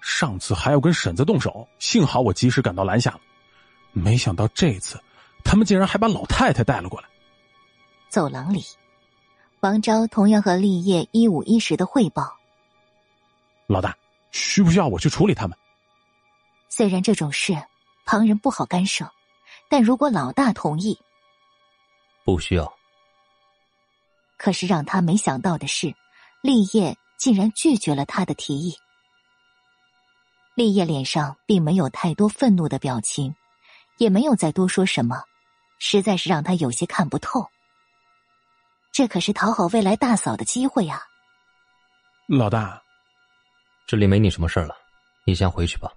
[0.00, 3.20] 上次还要跟婶子动手，幸好我及时赶到拦下了。
[3.90, 5.02] 没想到这次，
[5.42, 7.08] 他们竟然还把老太太带了过来。
[8.08, 8.64] 走廊里，
[9.58, 12.36] 王昭同样和立业一五一十的汇报。
[13.66, 13.98] 老大，
[14.30, 15.58] 需不需要我去处理他们？
[16.68, 17.60] 虽然这种事
[18.06, 19.12] 旁人不好干涉。
[19.70, 20.98] 但如果老大同意，
[22.24, 22.74] 不需要。
[24.36, 25.94] 可是让他没想到的是，
[26.42, 28.76] 立业竟然拒绝了他的提议。
[30.56, 33.34] 立业脸上并没有太多愤怒的表情，
[33.98, 35.22] 也没有再多说什么，
[35.78, 37.46] 实在是让他有些看不透。
[38.90, 41.00] 这可是讨好未来大嫂的机会啊！
[42.26, 42.82] 老大，
[43.86, 44.74] 这里没你什么事了，
[45.24, 45.92] 你先回去吧。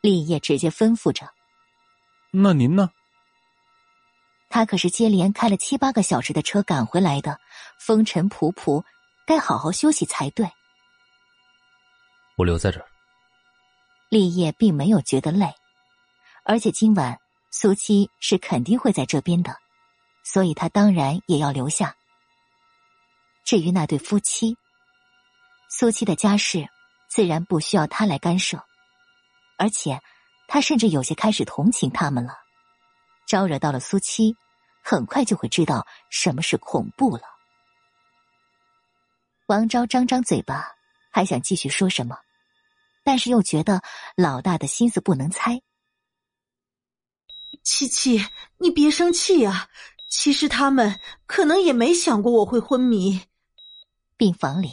[0.00, 1.30] 立业直接吩咐着。
[2.38, 2.90] 那您呢？
[4.50, 7.40] 他可是接连开了七八个小时的车赶回来的，
[7.78, 8.84] 风尘仆仆，
[9.26, 10.46] 该好好休息才对。
[12.36, 12.86] 我留在这儿。
[14.10, 15.54] 立业并没有觉得累，
[16.44, 17.18] 而且今晚
[17.50, 19.56] 苏七是肯定会在这边的，
[20.22, 21.96] 所以他当然也要留下。
[23.46, 24.58] 至于那对夫妻，
[25.70, 26.68] 苏七的家事
[27.08, 28.62] 自然不需要他来干涉，
[29.56, 30.02] 而且。
[30.48, 32.32] 他甚至有些开始同情他们了，
[33.26, 34.36] 招惹到了苏七，
[34.82, 37.22] 很快就会知道什么是恐怖了。
[39.46, 40.66] 王昭张张嘴巴，
[41.10, 42.16] 还想继续说什么，
[43.04, 43.82] 但是又觉得
[44.16, 45.62] 老大的心思不能猜。
[47.62, 48.24] 七七，
[48.58, 49.68] 你别生气啊！
[50.08, 53.22] 其实他们可能也没想过我会昏迷。
[54.16, 54.70] 病房里，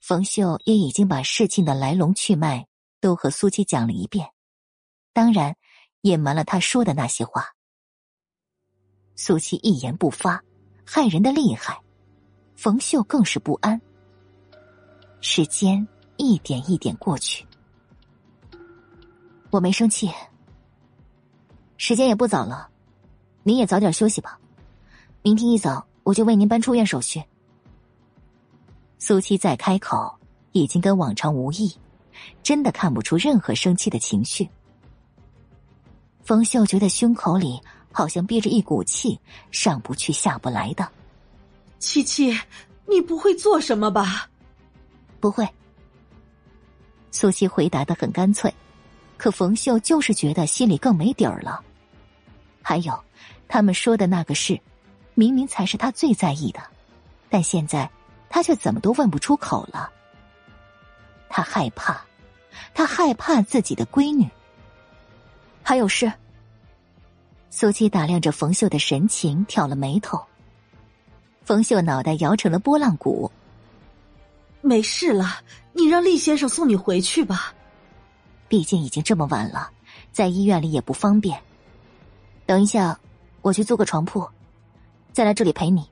[0.00, 2.68] 冯秀也已经把事情的来龙去脉
[3.00, 4.30] 都和苏七讲了一遍。
[5.18, 5.56] 当然，
[6.02, 7.44] 隐瞒了他说的那些话。
[9.16, 10.40] 苏七一言不发，
[10.84, 11.82] 害人的厉害。
[12.54, 13.80] 冯秀更是不安。
[15.20, 15.84] 时间
[16.18, 17.44] 一点一点过去，
[19.50, 20.08] 我没生气。
[21.78, 22.70] 时间也不早了，
[23.42, 24.38] 您也早点休息吧。
[25.22, 27.20] 明天一早我就为您办出院手续。
[29.00, 30.16] 苏七再开口，
[30.52, 31.76] 已经跟往常无异，
[32.44, 34.48] 真的看不出任何生气的情绪。
[36.28, 37.58] 冯秀觉得胸口里
[37.90, 39.18] 好像憋着一股气，
[39.50, 40.86] 上不去下不来的。
[41.78, 42.38] 七七，
[42.86, 44.28] 你不会做什么吧？
[45.20, 45.48] 不会。
[47.10, 48.52] 苏七回答的很干脆，
[49.16, 51.64] 可冯秀就是觉得心里更没底儿了。
[52.60, 52.92] 还有，
[53.48, 54.60] 他们说的那个事，
[55.14, 56.60] 明明才是他最在意的，
[57.30, 57.90] 但现在
[58.28, 59.90] 他却怎么都问不出口了。
[61.30, 62.04] 他害怕，
[62.74, 64.28] 他害怕自己的闺女。
[65.68, 66.10] 还有事。
[67.50, 70.18] 苏七打量着冯秀的神情，挑了眉头。
[71.44, 73.30] 冯秀脑袋摇成了拨浪鼓。
[74.62, 75.42] 没事了，
[75.74, 77.52] 你让厉先生送你回去吧。
[78.48, 79.70] 毕竟已经这么晚了，
[80.10, 81.38] 在医院里也不方便。
[82.46, 82.98] 等一下，
[83.42, 84.26] 我去租个床铺，
[85.12, 85.86] 再来这里陪你。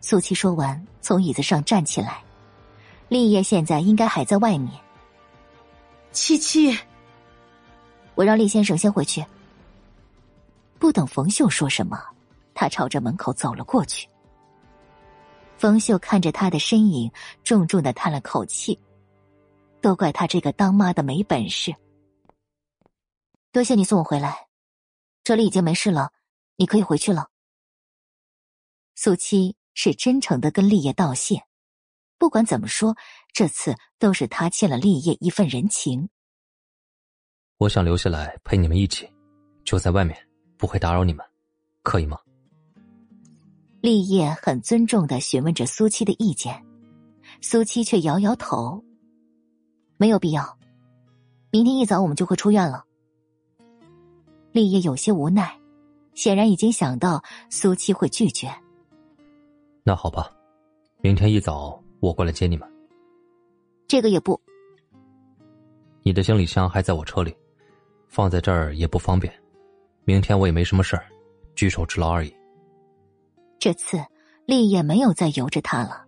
[0.00, 2.22] 苏七说完，从椅子上站起来。
[3.08, 4.70] 立业现在应该还在外面。
[6.12, 6.78] 七七，
[8.18, 9.24] 我让厉先生先回去。
[10.80, 12.02] 不等冯秀说什么。
[12.52, 14.08] 他朝着门口走了过去。
[15.56, 17.08] 冯秀看着他的身影，
[17.44, 18.76] 重重的叹了口气。
[19.80, 21.72] 都怪他这个当妈的没本事。
[23.52, 24.48] 多谢你送我回来，
[25.22, 26.10] 这里已经没事了，
[26.56, 27.28] 你可以回去了。
[28.96, 31.44] 苏七是真诚的跟立业道谢，
[32.18, 32.96] 不管怎么说，
[33.32, 36.08] 这次都是他欠了立业一份人情。
[37.58, 39.08] 我想留下来陪你们一起，
[39.64, 40.16] 就在外面，
[40.56, 41.26] 不会打扰你们，
[41.82, 42.16] 可以吗？
[43.80, 46.64] 立业很尊重的询问着苏七的意见，
[47.40, 48.80] 苏七却摇摇头，
[49.96, 50.56] 没有必要。
[51.50, 52.84] 明天一早我们就会出院了。
[54.52, 55.58] 立业有些无奈，
[56.14, 57.20] 显然已经想到
[57.50, 58.48] 苏七会拒绝。
[59.82, 60.30] 那好吧，
[61.00, 62.68] 明天一早我过来接你们。
[63.88, 64.40] 这个也不。
[66.04, 67.36] 你的行李箱还在我车里，
[68.08, 69.32] 放在这儿也不方便。
[70.04, 71.06] 明天我也没什么事儿，
[71.54, 72.34] 举手之劳而已。
[73.58, 74.02] 这次
[74.46, 76.06] 立业没有再由着他了，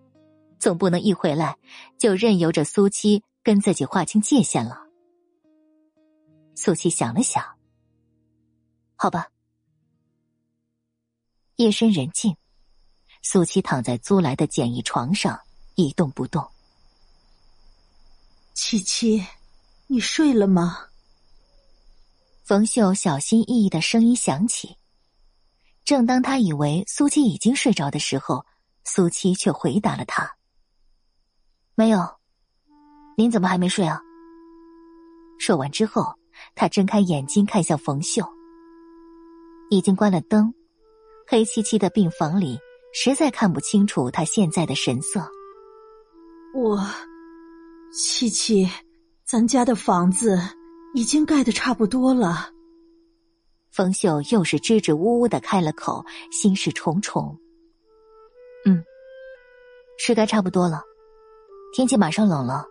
[0.59, 1.57] 总不能一回来
[1.99, 4.81] 就任由着苏七跟自己划清界限了。
[6.55, 7.45] 苏七想了想，
[8.97, 9.29] 好吧。
[11.57, 12.35] 夜深人静，
[13.23, 15.39] 苏七躺在租来的简易床上
[15.75, 16.47] 一动不动。
[18.55, 19.23] 七七，
[19.87, 20.87] 你睡了吗？
[22.51, 24.77] 冯秀小心翼翼的声音响起。
[25.85, 28.45] 正当他以为苏七已经睡着的时候，
[28.83, 30.29] 苏七却回答了他
[31.77, 32.01] ：“没有，
[33.17, 34.01] 您怎么还没睡啊？”
[35.39, 36.13] 说完之后，
[36.57, 38.25] 他睁开眼睛看向冯秀。
[39.71, 40.53] 已经关了灯，
[41.29, 42.59] 黑漆漆的病房里
[42.93, 45.25] 实在看不清楚他现在的神色。
[46.53, 46.85] 我，
[47.93, 48.69] 七七，
[49.25, 50.37] 咱家的房子
[50.95, 52.51] 已经盖的差不多了。
[53.71, 57.39] 冯秀又是支支吾吾的开了口，心事重重。
[58.67, 58.83] 嗯，
[59.99, 60.83] 是该差不多了。
[61.73, 62.67] 天气马上冷了，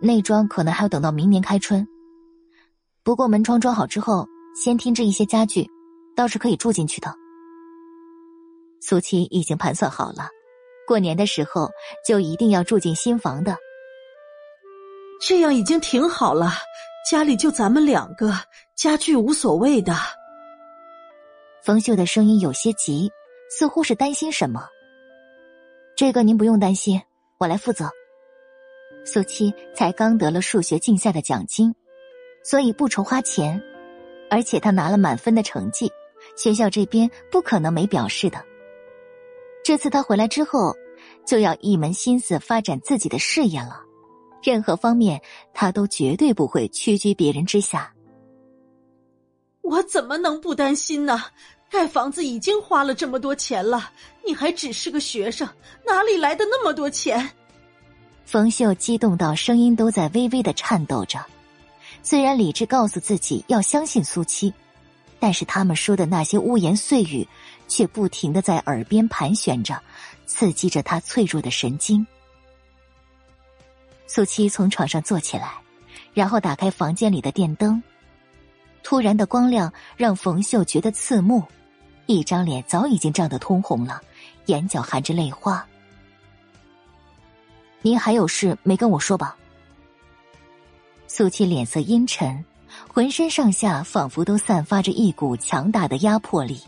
[0.00, 1.86] 内装可能还要等到明年开春。
[3.02, 5.66] 不过门窗装好之后，先添置一些家具，
[6.14, 7.12] 倒是可以住进去的。
[8.80, 10.28] 苏七已经盘算好了，
[10.86, 11.68] 过年的时候
[12.06, 13.56] 就一定要住进新房的。
[15.20, 16.52] 这样已经挺好了。
[17.08, 18.32] 家里就咱们两个，
[18.76, 19.94] 家具无所谓的。
[21.64, 23.10] 冯秀的声音有些急，
[23.50, 24.68] 似乎是担心什么。
[25.96, 27.02] 这个您不用担心，
[27.38, 27.90] 我来负责。
[29.04, 31.74] 苏七才刚得了数学竞赛的奖金，
[32.44, 33.60] 所以不愁花钱，
[34.30, 35.90] 而且他拿了满分的成绩，
[36.36, 38.44] 学校这边不可能没表示的。
[39.64, 40.74] 这次他回来之后，
[41.26, 43.82] 就要一门心思发展自己的事业了。
[44.42, 45.20] 任何方面，
[45.54, 47.92] 他都绝对不会屈居别人之下。
[49.62, 51.22] 我怎么能不担心呢？
[51.70, 53.90] 盖房子已经花了这么多钱了，
[54.26, 55.48] 你还只是个学生，
[55.86, 57.30] 哪里来的那么多钱？
[58.26, 61.18] 冯秀激动到声音都在微微的颤抖着。
[62.02, 64.52] 虽然理智告诉自己要相信苏七，
[65.18, 67.26] 但是他们说的那些污言碎语，
[67.68, 69.80] 却不停的在耳边盘旋着，
[70.26, 72.06] 刺激着他脆弱的神经。
[74.14, 75.54] 苏七从床上坐起来，
[76.12, 77.82] 然后打开房间里的电灯。
[78.82, 81.42] 突然的光亮让冯秀觉得刺目，
[82.04, 84.02] 一张脸早已经涨得通红了，
[84.44, 85.66] 眼角含着泪花。
[87.80, 89.34] 您还有事没跟我说吧？
[91.06, 92.44] 苏七脸色阴沉，
[92.88, 96.60] 浑身上下仿佛都散发着一股强大的压迫力。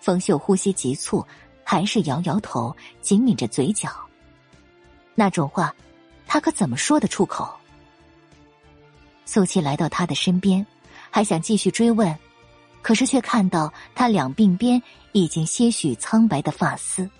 [0.00, 1.22] 冯秀呼吸急促，
[1.62, 4.07] 还是摇摇头，紧抿着嘴角。
[5.18, 5.74] 那种话，
[6.28, 7.52] 他可怎么说得出口？
[9.26, 10.64] 苏七来到他的身边，
[11.10, 12.16] 还想继续追问，
[12.82, 14.80] 可是却看到他两鬓边
[15.10, 17.10] 已经些许苍白的发丝。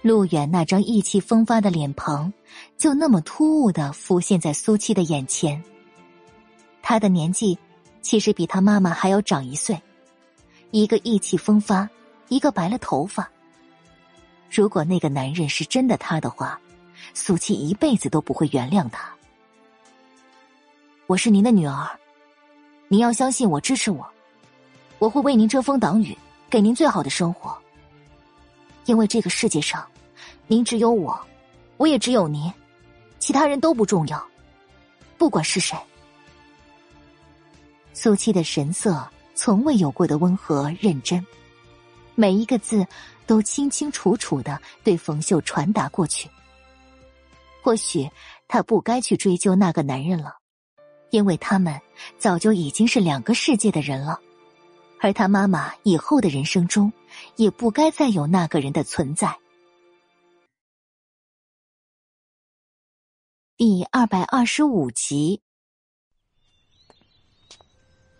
[0.00, 2.32] 陆远那张意气风发的脸庞，
[2.78, 5.62] 就那么突兀的浮现在苏七的眼前。
[6.80, 7.58] 他的年纪，
[8.00, 9.78] 其实比他妈妈还要长一岁，
[10.70, 11.86] 一个意气风发，
[12.28, 13.30] 一个白了头发。
[14.50, 16.60] 如果那个男人是真的他的话，
[17.14, 19.08] 苏七一辈子都不会原谅他。
[21.06, 21.88] 我是您的女儿，
[22.88, 24.04] 您要相信我，支持我，
[24.98, 26.18] 我会为您遮风挡雨，
[26.48, 27.56] 给您最好的生活。
[28.86, 29.86] 因为这个世界上，
[30.48, 31.18] 您只有我，
[31.76, 32.52] 我也只有您，
[33.20, 34.20] 其他人都不重要，
[35.16, 35.78] 不管是谁。
[37.92, 41.24] 苏七的神色从未有过的温和认真，
[42.16, 42.86] 每一个字
[43.30, 46.28] 都清清楚楚的对冯秀传达过去。
[47.62, 48.10] 或许
[48.48, 50.38] 他不该去追究那个男人了，
[51.10, 51.80] 因为他们
[52.18, 54.18] 早就已经是两个世界的人了，
[54.98, 56.92] 而他妈妈以后的人生中。
[57.36, 59.36] 也不该再有那个人的存在。
[63.56, 65.42] 第二百二十五集，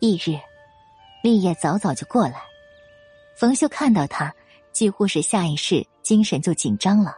[0.01, 0.41] 翌日，
[1.23, 2.43] 立业早早就过来。
[3.37, 4.35] 冯秀看到他，
[4.73, 7.17] 几乎是下意识精神就紧张了。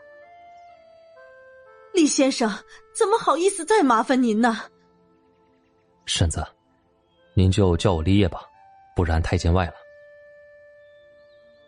[1.92, 2.50] 李先生，
[2.94, 4.58] 怎么好意思再麻烦您呢？
[6.06, 6.46] 婶子，
[7.34, 8.40] 您就叫我立业吧，
[8.96, 9.74] 不然太见外了。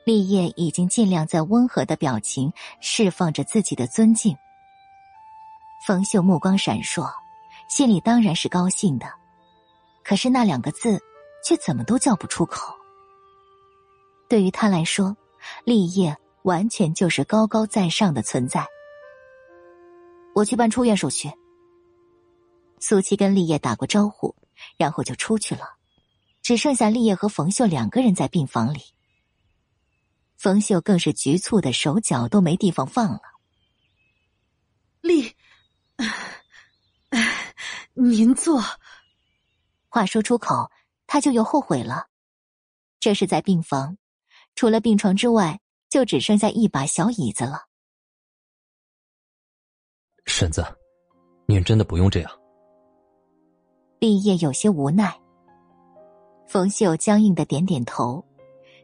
[0.05, 4.37] 立业已经尽量在温和的表情释放着自己的尊敬。
[5.87, 7.11] 冯秀目光闪烁，
[7.69, 9.07] 心里当然是高兴的，
[10.03, 10.99] 可是那两个字
[11.45, 12.75] 却怎么都叫不出口。
[14.29, 15.15] 对于他来说，
[15.65, 18.67] 立业完全就是高高在上的存在。
[20.35, 21.31] 我去办出院手续。
[22.81, 24.35] 苏七跟立业打过招呼，
[24.77, 25.77] 然后就出去了，
[26.43, 28.81] 只剩下立业和冯秀两个人在病房里。
[30.37, 33.21] 冯秀更是局促的手脚都没地方放了。
[35.01, 35.35] 立，
[37.95, 38.61] 您坐。
[39.89, 40.71] 话说出口，
[41.07, 42.09] 他就又后悔了。
[43.01, 43.97] 这是在病房，
[44.55, 45.59] 除了病床之外，
[45.89, 47.65] 就只剩下一把小椅子了。
[50.27, 50.65] 婶子，
[51.47, 52.31] 您真的不用这样。
[53.99, 55.15] 立业有些无奈。
[56.47, 58.25] 冯秀僵硬的点点头。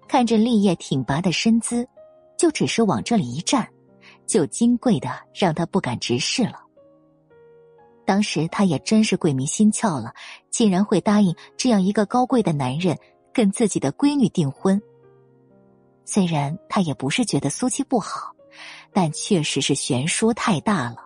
[0.08, 1.88] 看着立业挺拔的身姿，
[2.36, 3.68] 就只是往这里一站，
[4.26, 6.60] 就金贵的让他不敢直视了。
[8.04, 10.12] 当时他也真是鬼迷心窍了，
[10.50, 12.98] 竟然会答应这样一个高贵的男人
[13.32, 14.82] 跟自己的闺女订婚。
[16.12, 18.34] 虽然他也不是觉得苏七不好，
[18.92, 20.96] 但确实是悬殊太大了。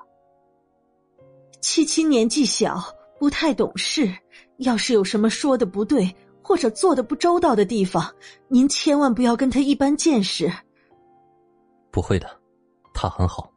[1.61, 2.83] 七七年纪小，
[3.19, 4.11] 不太懂事，
[4.61, 6.11] 要是有什么说的不对。
[6.47, 8.15] 或者做的不周到的地方，
[8.49, 10.53] 您千万不要跟他一般见识。
[11.91, 12.39] 不会的，
[12.93, 13.51] 他很好。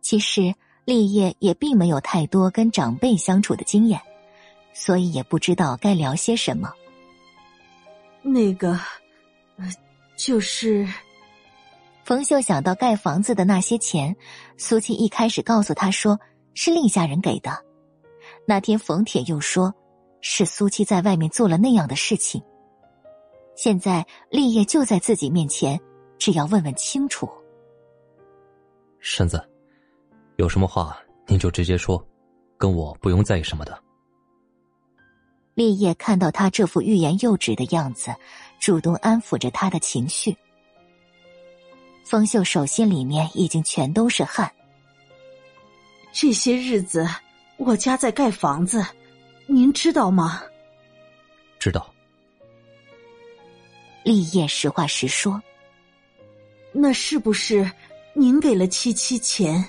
[0.00, 0.54] 其实
[0.86, 4.00] 立业也并没有太多跟长辈相处的经验，
[4.72, 6.72] 所以也不知道该聊些什么。
[8.22, 8.70] 那个，
[9.58, 9.70] 呃，
[10.16, 10.86] 就是，
[12.04, 14.16] 冯秀想到盖房子的那些钱，
[14.56, 16.18] 苏七一开始告诉他说
[16.54, 17.50] 是厉家人给的，
[18.46, 19.74] 那天冯铁又说。
[20.28, 22.42] 是苏七在外面做了那样的事情。
[23.54, 25.78] 现在立业就在自己面前，
[26.18, 27.30] 只要问问清楚。
[28.98, 29.40] 婶子，
[30.34, 30.98] 有什么话
[31.28, 32.04] 您就直接说，
[32.58, 33.78] 跟我不用在意什么的。
[35.56, 38.14] 立业看到他这副欲言又止的样子，
[38.60, 40.36] 主动安抚着他的情绪。
[42.04, 44.52] 风秀手心里面已经全都是汗。
[46.12, 47.08] 这些日子，
[47.56, 48.84] 我家在盖房子。
[49.46, 50.42] 您知道吗？
[51.58, 51.90] 知道。
[54.04, 55.40] 立业实话实说。
[56.70, 57.68] 那是不是
[58.12, 59.66] 您给了七七钱？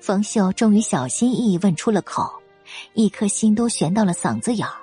[0.00, 2.30] 冯秀终于小心翼翼问出了口，
[2.94, 4.76] 一颗心都悬到了嗓子眼儿。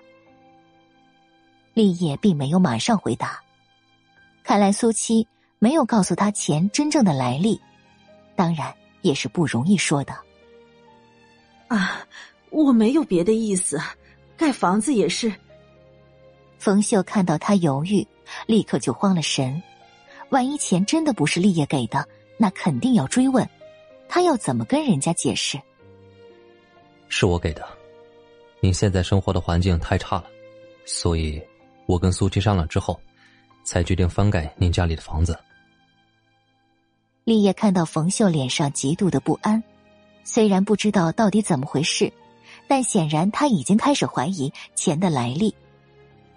[1.74, 3.42] 立业并没有马上回答，
[4.44, 5.28] 看来苏七
[5.60, 7.60] 没有告诉他钱真正的来历，
[8.36, 10.14] 当然也是不容易说的。
[11.68, 12.06] 啊。
[12.56, 13.82] 我没有别的意思，
[14.38, 15.34] 盖房子也是。
[16.60, 18.08] 冯秀看到他犹豫，
[18.46, 19.60] 立刻就慌了神。
[20.30, 22.08] 万一钱真的不是立业给的，
[22.38, 23.50] 那肯定要追问，
[24.08, 25.60] 他要怎么跟人家解释？
[27.10, 27.68] 是我给的，
[28.64, 30.24] 您现在生活的环境太差了，
[30.86, 31.42] 所以，
[31.86, 32.98] 我跟苏七商量之后，
[33.66, 35.38] 才决定翻盖您家里的房子。
[37.26, 39.62] 立业看到冯秀脸上极度的不安，
[40.24, 42.10] 虽然不知道到底怎么回事，
[42.66, 45.54] 但显然他已经开始怀疑钱的来历。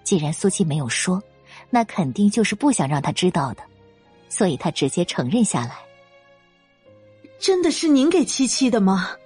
[0.03, 1.23] 既然苏七没有说，
[1.71, 3.63] 那肯定就是不想让他知道的，
[4.29, 5.77] 所以他直接承认下来。
[7.39, 9.17] 真的是您给七七的吗？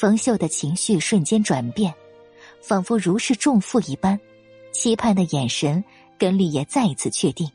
[0.00, 1.94] 冯秀的情绪瞬间转变，
[2.62, 4.18] 仿佛如释重负一般，
[4.72, 5.84] 期盼的眼神
[6.16, 7.46] 跟立业再一次确定。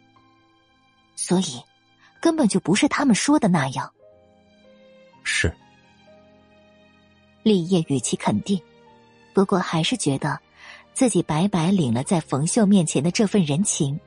[1.16, 1.60] 所以，
[2.22, 3.92] 根本就不是他们说的那样。
[5.24, 5.52] 是。
[7.42, 8.62] 立业语气肯定，
[9.34, 10.40] 不过还是觉得。
[10.94, 14.00] 自己白白领了在冯秀面前的这份人情，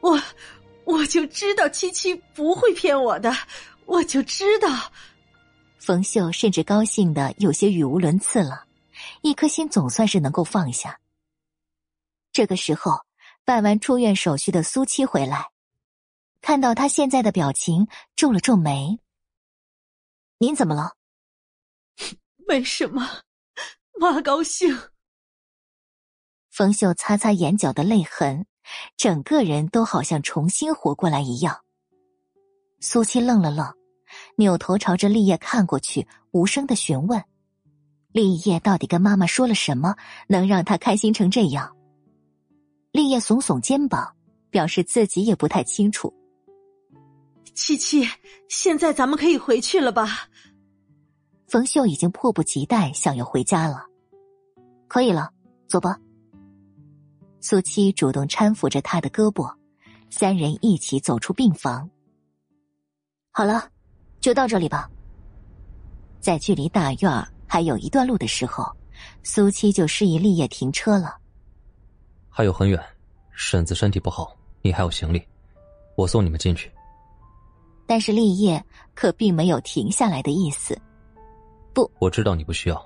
[0.00, 0.22] 我
[0.84, 3.34] 我就知道七七不会骗我的，
[3.86, 4.68] 我就知道。
[5.88, 8.66] 冯秀甚至高兴的有些语无伦次了，
[9.22, 11.00] 一颗心总算是能够放下。
[12.30, 13.06] 这个时候，
[13.42, 15.50] 办完出院手续的苏七回来，
[16.42, 18.98] 看到他现在的表情，皱了皱眉
[20.36, 20.92] ：“您怎么了
[22.46, 23.22] ？”“没什么。
[23.98, 24.78] ”妈高兴。
[26.50, 28.44] 冯秀擦擦眼角的泪痕，
[28.98, 31.64] 整个人都好像重新活过来一样。
[32.78, 33.77] 苏七愣了愣，
[34.38, 37.24] 扭头朝着立业看过去，无声的询问
[38.12, 39.96] ：“立业到底跟妈妈说了什么，
[40.28, 41.76] 能让他开心成这样？”
[42.92, 44.14] 立业耸耸肩膀，
[44.48, 46.14] 表示自己也不太清楚。
[47.52, 48.06] 七七，
[48.48, 50.28] 现在咱们可以回去了吧？
[51.48, 53.86] 冯秀已经迫不及待想要回家了。
[54.86, 55.30] 可以了，
[55.66, 55.98] 走吧。
[57.40, 59.52] 苏七主动搀扶着他的胳膊，
[60.10, 61.90] 三人一起走出病房。
[63.32, 63.68] 好了，
[64.20, 64.90] 就到这里吧。
[66.20, 68.70] 在距离大院还有一段路的时候，
[69.22, 71.16] 苏七就示意立业停车了。
[72.28, 72.82] 还有很远，
[73.32, 75.22] 婶子身体不好，你还有行李，
[75.96, 76.70] 我送你们进去。
[77.86, 78.62] 但是立业
[78.94, 80.78] 可并没有停下来的意思。
[81.72, 82.84] 不，我知道你不需要，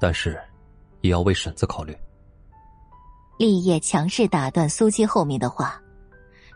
[0.00, 0.40] 但是。
[1.00, 1.94] 也要为婶子考虑。
[3.38, 5.78] 立业强势打断苏七后面的话，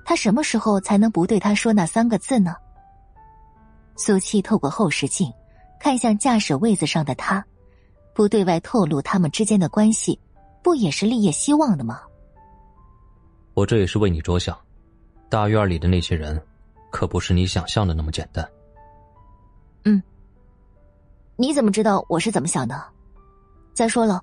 [0.06, 2.56] 他什么时候才能不对他说那三个字呢？
[3.98, 5.30] 苏七透过后视镜，
[5.80, 7.44] 看向驾驶位子上的他，
[8.14, 10.18] 不对外透露他们之间的关系，
[10.62, 12.00] 不也是立业希望的吗？
[13.54, 14.56] 我这也是为你着想，
[15.28, 16.40] 大院里的那些人，
[16.92, 18.48] 可不是你想象的那么简单。
[19.84, 20.00] 嗯，
[21.34, 22.80] 你怎么知道我是怎么想的？
[23.74, 24.22] 再说了。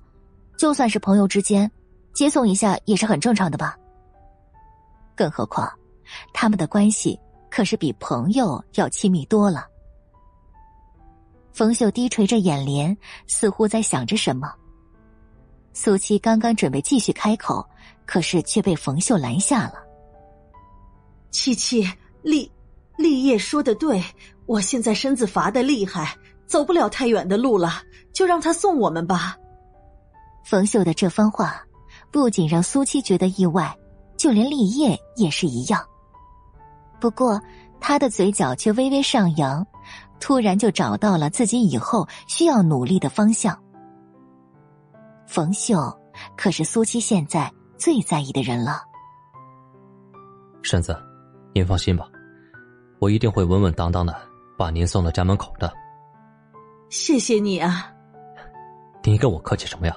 [0.56, 1.70] 就算是朋友之间，
[2.14, 3.76] 接送一下也是很正常的吧。
[5.14, 5.70] 更何况，
[6.32, 7.20] 他们的关系
[7.56, 9.66] 可是比朋友要亲密多了。
[11.54, 12.94] 冯秀低垂着眼帘，
[13.26, 14.52] 似乎在想着什么。
[15.72, 17.66] 苏七刚刚准备继续开口，
[18.04, 19.76] 可是却被冯秀拦下了。
[21.30, 22.52] 七七，立
[22.98, 24.04] 立业说的对，
[24.44, 26.14] 我现在身子乏的厉害，
[26.46, 27.80] 走不了太远的路了，
[28.12, 29.34] 就让他送我们吧。
[30.44, 31.64] 冯秀的这番话，
[32.10, 33.74] 不仅让苏七觉得意外，
[34.18, 35.82] 就连立业也是一样。
[37.00, 37.40] 不过，
[37.80, 39.66] 他的嘴角却微微上扬，
[40.18, 43.56] 突然就找到了自己以后需要努力的方向。
[45.26, 45.76] 冯秀
[46.36, 48.82] 可是苏七现在最在意的人了。
[50.62, 50.96] 婶子，
[51.52, 52.08] 您放心吧，
[52.98, 54.16] 我一定会稳稳当当的
[54.56, 55.72] 把您送到家门口的。
[56.88, 57.92] 谢谢你啊！
[59.02, 59.96] 你跟我客气什么呀？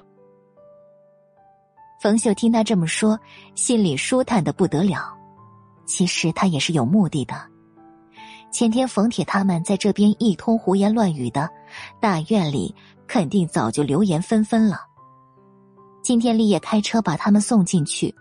[2.02, 3.20] 冯秀听他这么说，
[3.56, 5.18] 心里舒坦的不得了。
[5.90, 7.36] 其实他也是有目的的。
[8.52, 11.50] 前天冯铁他们在这边一通胡言乱语的，
[12.00, 12.74] 大院里
[13.08, 14.82] 肯定早就流言纷纷了。
[16.04, 18.14] 今天立业开车把他们送进去，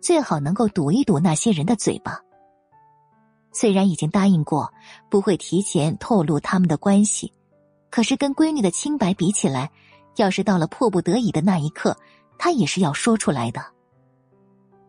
[0.00, 2.20] 最好能够堵一堵那些人的嘴巴。
[3.52, 4.72] 虽然已经答应过
[5.08, 7.32] 不会提前透露他们的关系，
[7.90, 9.70] 可是跟闺女的清白比起来，
[10.16, 11.96] 要是到了迫不得已的那一刻。
[12.36, 13.64] 他也是要说出来的。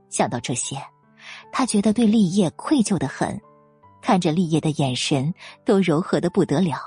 [0.09, 0.77] 想到这些，
[1.57, 3.39] 他觉得对立业愧疚的很，
[4.01, 5.33] 看着立业的眼神
[5.63, 6.77] 都柔和的不得了。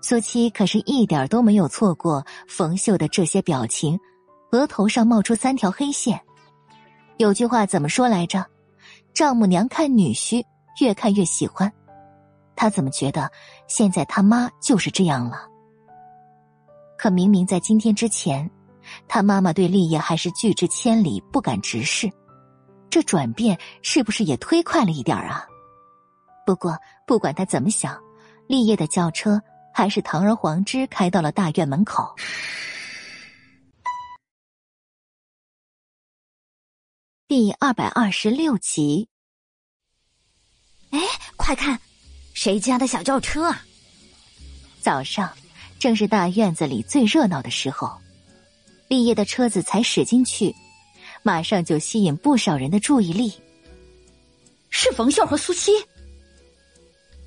[0.00, 4.00] 苏七可是一点都没有错过冯秀的这些表情，
[4.52, 6.18] 额头上冒出三条黑线。
[7.18, 8.46] 有句话怎么说来着？
[9.12, 10.42] 丈母娘看女婿
[10.80, 11.70] 越看越喜欢。
[12.56, 13.30] 他怎么觉得
[13.68, 15.46] 现在他妈就是这样了？
[16.96, 18.50] 可明明在今天之前，
[19.06, 22.10] 他妈妈对立业还是拒之千里，不敢直视。
[22.90, 25.46] 这转变是不是也忒快了一点啊？
[26.44, 26.76] 不过
[27.06, 27.96] 不管他怎么想，
[28.48, 29.40] 立业的轿车
[29.72, 32.16] 还是堂而皇之开到了大院门口。
[37.28, 39.08] 第二百二十六集。
[40.90, 40.98] 哎，
[41.36, 41.78] 快看，
[42.34, 43.64] 谁家的小轿车啊？
[44.80, 45.32] 早上
[45.78, 48.00] 正是大院子里最热闹的时候，
[48.88, 50.52] 立业的车子才驶进去，
[51.22, 53.32] 马上就吸引不少人的注意力。
[54.70, 55.72] 是冯秀和苏七。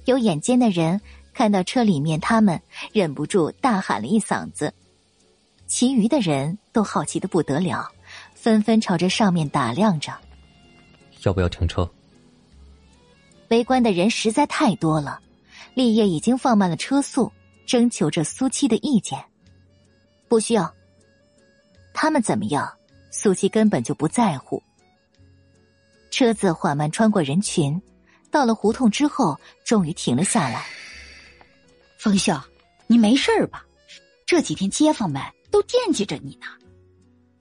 [0.06, 1.00] 有眼尖的人
[1.34, 2.62] 看到车里面他们，
[2.92, 4.74] 忍不住大喊了一嗓子。
[5.68, 7.90] 其余的人都好奇的不得了。
[8.36, 10.12] 纷纷朝着上面打量着，
[11.24, 11.90] 要不要停车？
[13.48, 15.22] 围观的人实在太多了，
[15.74, 17.32] 立业已经放慢了车速，
[17.66, 19.18] 征求着苏七的意见。
[20.28, 20.72] 不需要，
[21.94, 22.70] 他们怎么样？
[23.16, 24.62] 苏七根本就不在乎。
[26.10, 27.80] 车子缓慢穿过人群，
[28.32, 30.66] 到了胡同之后，终于停了下来。
[32.00, 32.34] 冯秀，
[32.88, 33.64] 你没事吧？
[34.26, 35.22] 这几天街坊们
[35.52, 36.48] 都惦记着你呢。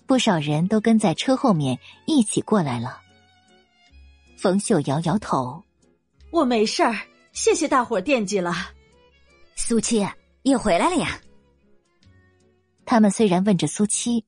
[0.06, 3.00] 不少人都跟在车后面一起过来了。
[4.36, 5.62] 冯秀摇摇头
[6.30, 6.94] ：“我没事儿，
[7.32, 8.52] 谢谢大伙惦记了。”
[9.56, 10.06] 苏七
[10.42, 11.18] 也回来了呀。
[12.84, 14.22] 他们虽然问着苏七，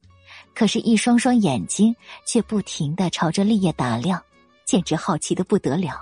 [0.55, 1.95] 可是，一双双眼睛
[2.25, 4.23] 却不停的朝着立业打量，
[4.65, 6.01] 简直好奇的不得了。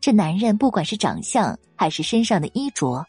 [0.00, 3.04] 这男人不管是长相还是身上的衣着，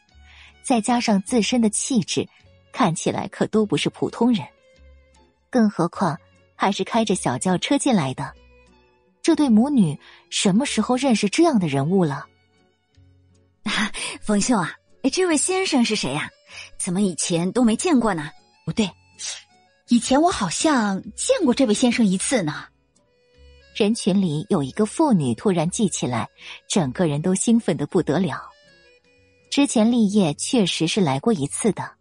[0.63, 2.27] 再加上自身的气质，
[2.71, 4.47] 看起来可都不是普通人。
[5.49, 6.17] 更何况，
[6.55, 8.33] 还是开着小轿车进来的，
[9.21, 12.25] 这对母女什么时候认识这样的人物了？
[13.63, 13.91] 啊
[14.23, 14.71] 冯秀啊，
[15.11, 16.29] 这位先生是谁呀？
[16.77, 18.31] 怎么以前都没见过呢？
[18.65, 18.89] 不对，
[19.87, 22.65] 以前我好像见过这位先生一次呢。
[23.75, 26.27] 人群里有一个妇女突然记起来，
[26.67, 28.49] 整个人都兴奋的不得了。
[29.51, 31.91] 之前立业确实是来过一次的。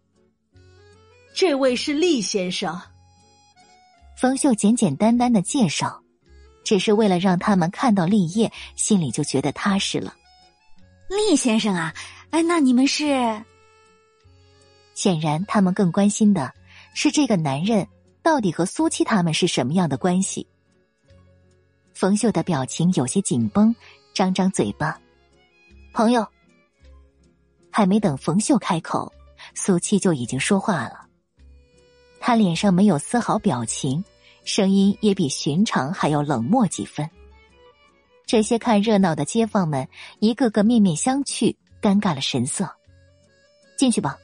[1.33, 2.81] 这位是厉先生。
[4.17, 6.01] 冯秀简简单单的介绍，
[6.63, 10.15] 只是为了让他们看到立业，心里就觉得踏实了。
[11.09, 11.93] 厉先生啊，
[12.31, 13.43] 哎，那你们是？
[14.95, 16.53] 显然，他们更关心的
[16.95, 17.87] 是这个男人
[18.23, 20.47] 到底和苏七他们是什么样的关系。
[21.93, 23.75] 冯秀的表情有些紧绷，
[24.13, 24.99] 张张嘴巴
[25.93, 26.25] ：“朋友。”
[27.69, 29.11] 还没等冯秀开口，
[29.53, 31.05] 苏七就已经说话了。
[32.21, 34.03] 他脸上没有丝毫表情，
[34.45, 37.09] 声音也比寻常还要冷漠几分。
[38.25, 39.87] 这些看热闹的街坊们
[40.19, 42.73] 一个个面面相觑，尴尬了神色。
[43.77, 44.17] 进去吧。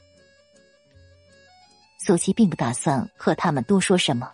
[2.04, 4.28] 苏七并不打算和他们多说什么，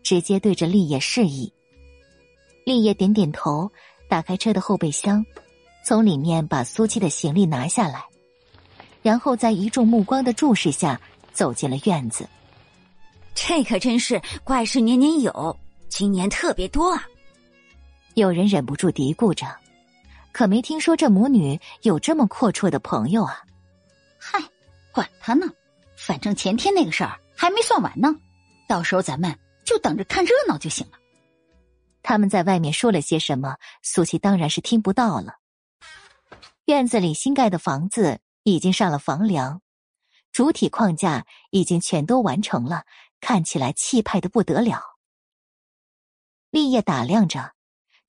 [0.00, 1.52] 直接对着立业示意。
[2.64, 3.68] 立业点点头，
[4.08, 5.26] 打开车的后备箱，
[5.84, 8.04] 从里面把苏七的行李拿下来，
[9.02, 11.00] 然后在一众目光的注视下
[11.32, 12.28] 走进了院子。
[13.34, 15.58] 这可真是怪事年年有，
[15.88, 17.04] 今年特别多啊！
[18.14, 19.46] 有人忍不住嘀咕着，
[20.30, 23.42] 可没听说这母女有这么阔绰的朋友啊！
[24.16, 24.40] 嗨，
[24.92, 25.46] 管他呢，
[26.10, 28.12] 反正前天那个事儿还没算完呢，
[28.66, 30.98] 到时候咱们就等着看热闹就行了。
[32.02, 33.54] 他们在外面说了些什么，
[33.84, 35.36] 苏琪当然是听不到了。
[36.64, 39.62] 院子里新盖的房子已经上了房梁，
[40.32, 42.82] 主体框架已经全都完成了。
[43.20, 44.82] 看起来气派的不得了。
[46.50, 47.54] 立业打量着，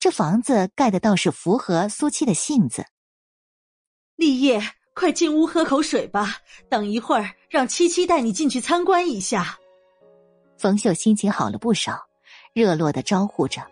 [0.00, 2.84] 这房子盖的倒是符合苏七的性子。
[4.16, 4.60] 立业，
[4.94, 6.36] 快进屋喝口水吧，
[6.68, 9.58] 等一会儿让七七带你进去参观一下。
[10.58, 11.98] 冯秀心情好了不少，
[12.52, 13.62] 热络的招呼着。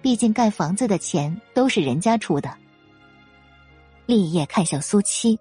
[0.00, 2.56] 毕竟盖房子的钱都是人家出的。
[4.06, 5.36] 立业看向苏七，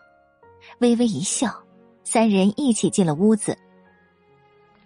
[0.80, 1.56] 微微一笑，
[2.04, 3.56] 三人一起进了屋子。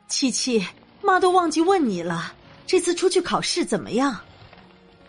[0.10, 0.62] 七七，
[1.02, 2.34] 妈都忘记问你了，
[2.68, 4.20] 这次出去考试怎么样？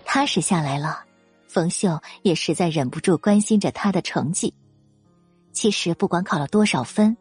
[0.04, 1.04] 踏实下来了，
[1.48, 4.54] 冯秀也实在忍不住关心着他的成绩。
[5.52, 7.16] 其实不管考了多少分，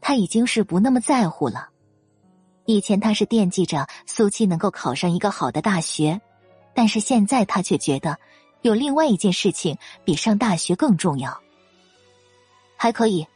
[0.00, 1.68] 他已经是不那么在乎了。
[2.66, 6.20] 以前他是惦记着苏七能够考上一个好的大学，
[6.74, 8.18] 但是现在他却觉得
[8.62, 11.38] 有另外一件事情比上大学更重要。
[12.76, 13.26] 还可以，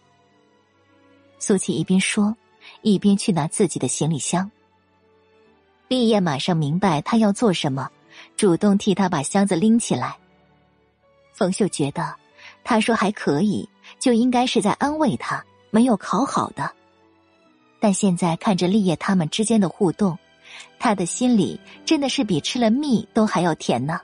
[1.39, 2.37] 苏七一边说。
[2.83, 4.51] 一边去拿自己的行李箱，
[5.89, 7.89] 立业马上明白他要做什么，
[8.37, 10.19] 主动替他把箱子拎起来。
[11.33, 12.15] 冯秀觉得，
[12.63, 13.67] 他说还可以，
[13.99, 16.71] 就应该是在安慰他没有考好的，
[17.81, 20.19] 但现在看着立业他们之间的互动，
[20.79, 24.01] 他的心里真的是比吃了蜜都还要甜呢。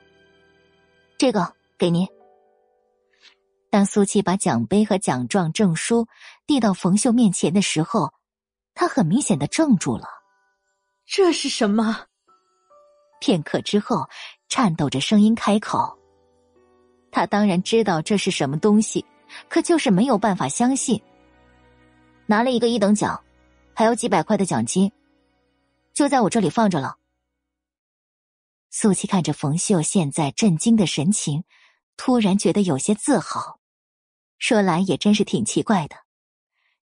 [1.16, 2.06] 这个给您。
[3.70, 6.06] 当苏七把奖杯和奖状、证书
[6.46, 8.12] 递到冯秀面前的时候，
[8.74, 10.06] 他很明显的怔住了。
[11.06, 12.06] 这是什么？
[13.20, 14.08] 片刻之后，
[14.48, 15.98] 颤抖着声音开口。
[17.10, 19.04] 他当然知道这是什么东西，
[19.48, 21.00] 可就是没有办法相信。
[22.26, 23.22] 拿了一个一等奖，
[23.74, 24.90] 还有几百块的奖金，
[25.92, 26.96] 就在我这里放着了。
[28.70, 31.44] 苏七看着冯秀现在震惊的神情，
[31.96, 33.60] 突然觉得有些自豪。
[34.38, 35.96] 说来也真是挺奇怪的，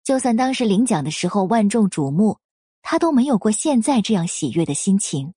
[0.05, 2.39] 就算当时领奖的时候万众瞩目，
[2.83, 5.35] 他都没有过现在这样喜悦的心情。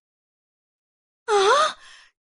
[1.26, 1.34] 啊，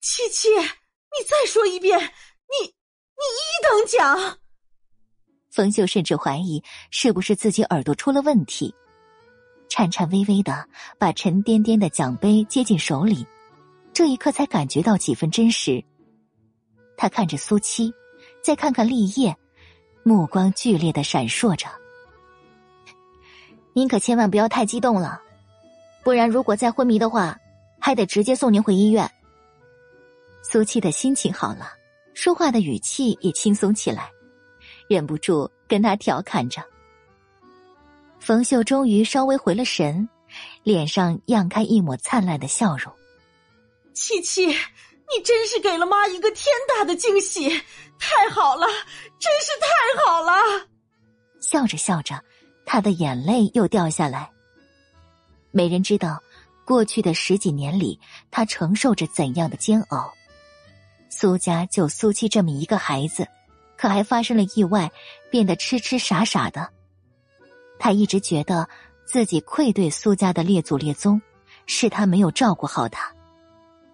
[0.00, 4.39] 七七，你再说一遍，你你一等奖。
[5.50, 8.72] 冯秀甚至怀疑是不是自己耳朵出了问题，
[9.68, 10.64] 颤颤巍巍的
[10.96, 13.26] 把沉甸甸的奖杯接进手里，
[13.92, 15.82] 这一刻才感觉到几分真实。
[16.96, 17.92] 他看着苏七，
[18.42, 19.36] 再看看立业，
[20.04, 21.66] 目光剧烈的闪烁着。
[23.72, 25.20] 您可千万不要太激动了，
[26.04, 27.36] 不然如果再昏迷的话，
[27.80, 29.10] 还得直接送您回医院。
[30.42, 31.72] 苏七的心情好了，
[32.14, 34.10] 说话的语气也轻松起来。
[34.90, 36.60] 忍不住跟他调侃着。
[38.18, 40.08] 冯秀终于稍微回了神，
[40.64, 42.92] 脸上漾开一抹灿烂的笑容。
[43.94, 47.48] 七七，你真是给了妈一个天大的惊喜，
[48.00, 48.66] 太好了，
[49.20, 50.32] 真是太好了！
[51.40, 52.20] 笑着笑着，
[52.66, 54.28] 他的眼泪又掉下来。
[55.52, 56.20] 没人知道，
[56.64, 57.96] 过去的十几年里，
[58.28, 60.12] 他承受着怎样的煎熬。
[61.08, 63.24] 苏家就苏七这么一个孩子。
[63.80, 64.92] 可还发生了意外，
[65.30, 66.68] 变得痴痴傻傻的。
[67.78, 68.68] 他一直觉得
[69.06, 71.18] 自己愧对苏家的列祖列宗，
[71.64, 73.10] 是他没有照顾好他。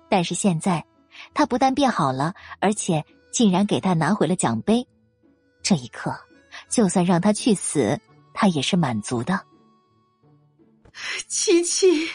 [0.08, 0.84] 但是现在，
[1.32, 4.84] 他不但变好了，而且竟然给他拿回了奖杯。
[5.62, 6.12] 这一刻，
[6.68, 8.00] 就算让他去死，
[8.34, 9.40] 他也是满足的。
[11.28, 12.08] 七七，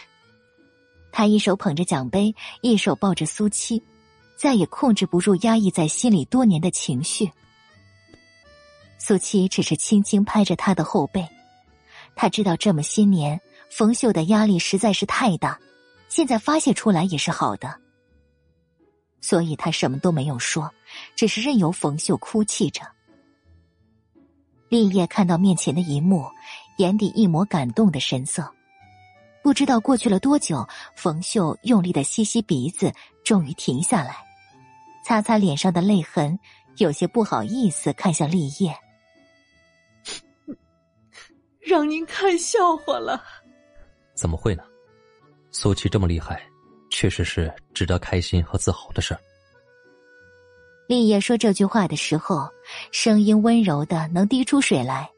[1.09, 3.81] 他一手捧着奖杯，一手抱着苏七，
[4.35, 7.31] 再也控制不住压抑在心里多年的情绪。
[9.03, 11.27] 苏七只是轻轻拍着他的后背，
[12.15, 15.59] 他知道这么些年冯秀的压力实在是太大，
[16.07, 17.75] 现在发泄出来也是好的，
[19.19, 20.71] 所以他什么都没有说，
[21.15, 22.83] 只是任由冯秀哭泣着。
[24.69, 26.27] 立业看到面前的一幕，
[26.77, 28.53] 眼底一抹感动的神色，
[29.41, 30.63] 不知道过去了多久，
[30.95, 34.15] 冯秀用力的吸吸鼻子，终于停下来，
[35.03, 36.37] 擦擦脸上的泪痕，
[36.77, 38.77] 有些不好意思看向立业。
[41.61, 43.23] 让您看笑话了？
[44.15, 44.63] 怎么会呢？
[45.51, 46.41] 苏琪这么厉害，
[46.89, 49.19] 确实是值得开心和自豪的事儿。
[50.87, 52.49] 立业说这句话的时候，
[52.91, 55.09] 声音温柔的能滴出水来。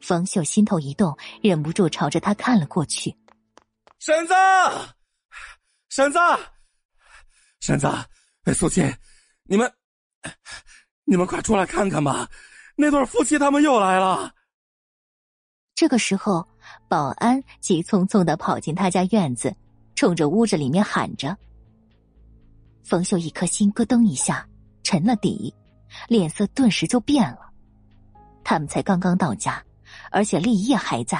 [0.00, 3.14] 冯秀心头一动，忍不住朝着他看了过去。
[3.98, 4.34] 婶子，
[5.90, 6.18] 婶子，
[7.60, 7.88] 婶子，
[8.54, 8.82] 苏琪，
[9.44, 9.70] 你们，
[11.04, 12.28] 你们快出来看看吧，
[12.76, 14.32] 那对夫妻他们又来了。
[15.80, 16.46] 这个时候，
[16.88, 19.56] 保安急匆匆的跑进他家院子，
[19.94, 21.34] 冲着屋子里面喊着。
[22.82, 24.46] 冯秀一颗心咯噔一下
[24.82, 25.54] 沉了底，
[26.06, 27.50] 脸色顿时就变了。
[28.44, 29.64] 他们才刚刚到家，
[30.10, 31.18] 而且立业还在，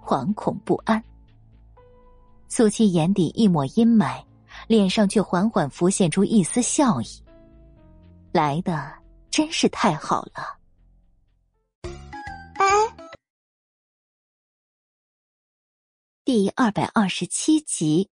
[0.00, 1.02] 惶恐不安。
[2.46, 4.22] 苏七眼底一抹阴霾，
[4.68, 7.06] 脸上却缓缓浮现出一丝笑意。
[8.30, 8.92] 来的
[9.32, 10.61] 真是太好了。
[16.34, 18.08] 第二百二十七集，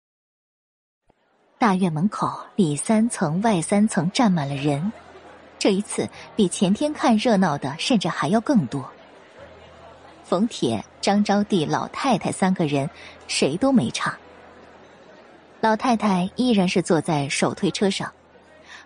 [1.59, 4.91] 大院门口里三层外三层站满了人，
[5.59, 8.91] 这一次比前天看热闹的甚至还要更多。
[10.23, 12.89] 冯铁、张招娣、老太太三个人
[13.27, 14.17] 谁都没差。
[15.61, 18.11] 老太太依然是坐在手推车上，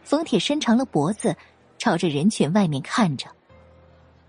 [0.04, 1.38] 冯铁伸长了脖子，
[1.78, 3.28] 朝着人群外面看着。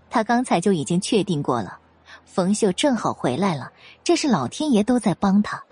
[0.09, 1.79] 他刚才就已经确定过了。
[2.25, 3.71] 冯秀正好回来了，
[4.03, 5.63] 这是老天爷都在帮他。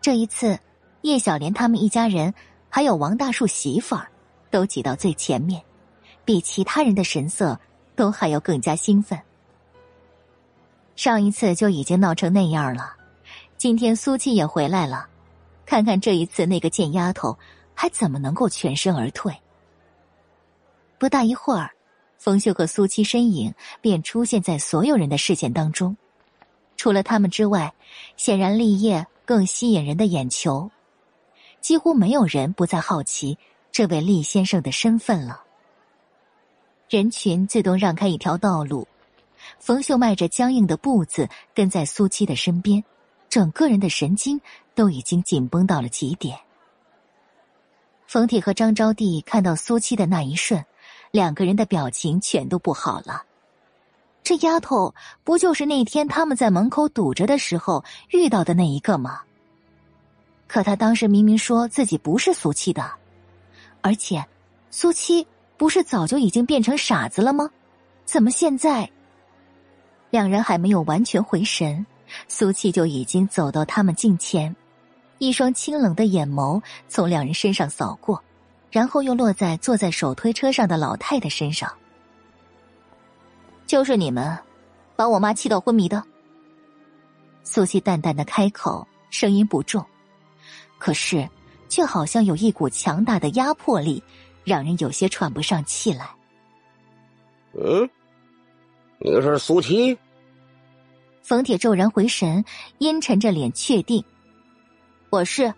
[0.00, 0.58] 这一次，
[1.02, 2.32] 叶小莲他们一家人，
[2.68, 4.08] 还有王大树媳妇儿，
[4.50, 5.62] 都挤到最前面，
[6.24, 7.58] 比其他人的神色
[7.96, 9.20] 都还要更加兴奋。
[10.94, 12.94] 上一次就已经闹成那样了，
[13.56, 15.08] 今天苏七也回来了，
[15.66, 17.36] 看看这一次那个贱丫头
[17.74, 19.34] 还怎么能够全身而退。
[20.98, 21.70] 不大一会儿。
[22.22, 25.96] 冯秀和苏七身影便出现在所有人的视线当中。
[26.76, 27.74] 除了他们之外，
[28.16, 30.70] 显然立业更吸引人的眼球。
[31.60, 33.38] 几乎没有人不再好奇
[33.72, 35.42] 这位厉先生的身份了。
[36.88, 38.86] 人群自动让开一条道路，
[39.58, 42.84] 冯秀迈着僵硬的步子跟在苏七的身边，
[43.28, 44.40] 整个人的神经
[44.76, 46.38] 都已经紧绷到了极点。
[48.06, 50.64] 冯铁和张招娣看到苏七的那一瞬，
[51.12, 53.22] 两个人的表情全都不好了。
[54.24, 59.20] 这丫头不就是那天他们在门口堵着的时候遇到的那一个吗？
[60.48, 62.90] 可他当时明明说自己不是苏七的，
[63.82, 64.24] 而且
[64.70, 65.26] 苏七
[65.58, 67.50] 不是早就已经变成傻子了吗？
[68.06, 68.90] 怎么现在？
[70.08, 71.84] 两人还没有完全回神，
[72.26, 74.54] 苏七就已经走到他们近前，
[75.18, 78.22] 一双清冷的眼眸从两人身上扫过，
[78.72, 81.70] 然后又落在坐在手推车上的老太太身上。
[83.66, 84.36] 就是你们，
[84.96, 86.02] 把我妈气到昏迷的。
[87.44, 89.84] 苏七淡淡的开口，声音不重，
[90.78, 91.28] 可是
[91.68, 94.02] 却好像有一股强大的压迫力，
[94.42, 96.08] 让人有些喘不上气来。
[97.54, 97.88] 嗯，
[98.98, 99.98] 你是苏七？
[101.22, 102.42] 冯铁骤然回神，
[102.78, 104.02] 阴沉着脸确定
[105.10, 105.52] ：“我是。”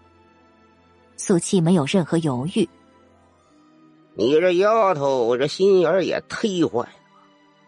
[1.16, 2.68] 苏七没有任何犹豫。
[4.16, 6.92] 你这丫头，我这心眼也忒坏了。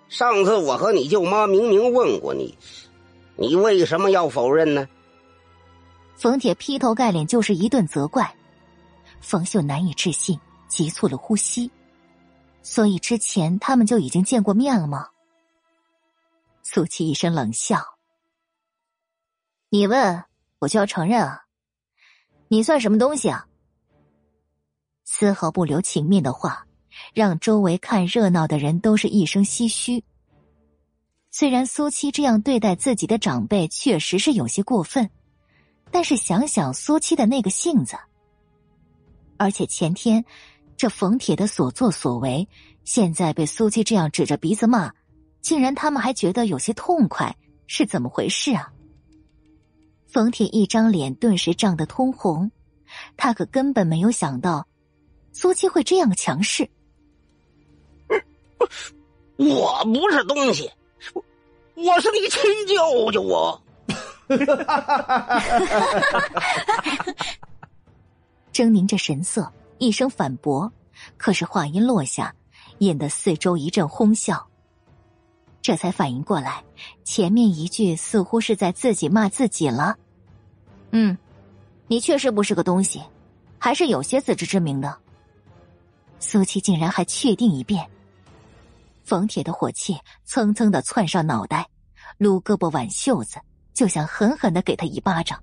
[0.09, 2.57] 上次我和你舅妈明明问过你，
[3.35, 4.89] 你为什么要否认呢？
[6.17, 8.33] 冯铁劈头盖脸就是一顿责怪，
[9.21, 11.71] 冯秀难以置信，急促了呼吸。
[12.63, 15.09] 所以之前他们就已经见过面了吗？
[16.63, 17.81] 苏七一声冷笑
[19.69, 20.25] ：“你问
[20.61, 21.45] 我就要承认啊？
[22.49, 23.47] 你算什么东西啊？”
[25.07, 26.67] 丝毫不留情面的话。
[27.13, 30.03] 让周围看热闹的人都是一声唏嘘。
[31.31, 35.11] 虽然苏七这样对待自己的长辈确实是有些过分，
[35.91, 37.99] 但是想想苏七的那个性子，
[39.37, 40.25] 而且前天
[40.75, 42.49] 这冯铁的所作所为，
[42.85, 44.91] 现在被苏七这样指着鼻子骂，
[45.43, 47.37] 竟然他们还觉得有些痛快，
[47.67, 48.73] 是怎么回事啊？
[50.07, 52.51] 冯铁一张脸顿时涨得通红，
[53.19, 54.67] 他可根本没有想到
[55.37, 56.67] 苏七会这样强势。
[59.37, 60.73] 我不是东西，
[61.13, 61.23] 我
[61.75, 63.61] 我是你亲舅舅啊！
[68.51, 70.73] 狰狞着神色，一声反驳，
[71.19, 72.35] 可是话音落下，
[72.79, 74.49] 引得四周一阵哄笑。
[75.61, 76.65] 这才反应过来，
[77.05, 79.99] 前面一句似乎是在自己骂自己了。
[80.93, 81.19] 嗯，
[81.89, 83.03] 你确实不是个东西，
[83.59, 84.97] 还是有些自知之明的。
[86.19, 87.89] 苏七竟然还确定一遍。
[89.05, 91.69] 冯铁的火气蹭蹭的窜上脑袋，
[92.19, 93.39] 撸胳膊挽袖子，
[93.73, 95.41] 就想狠狠的给他一巴掌。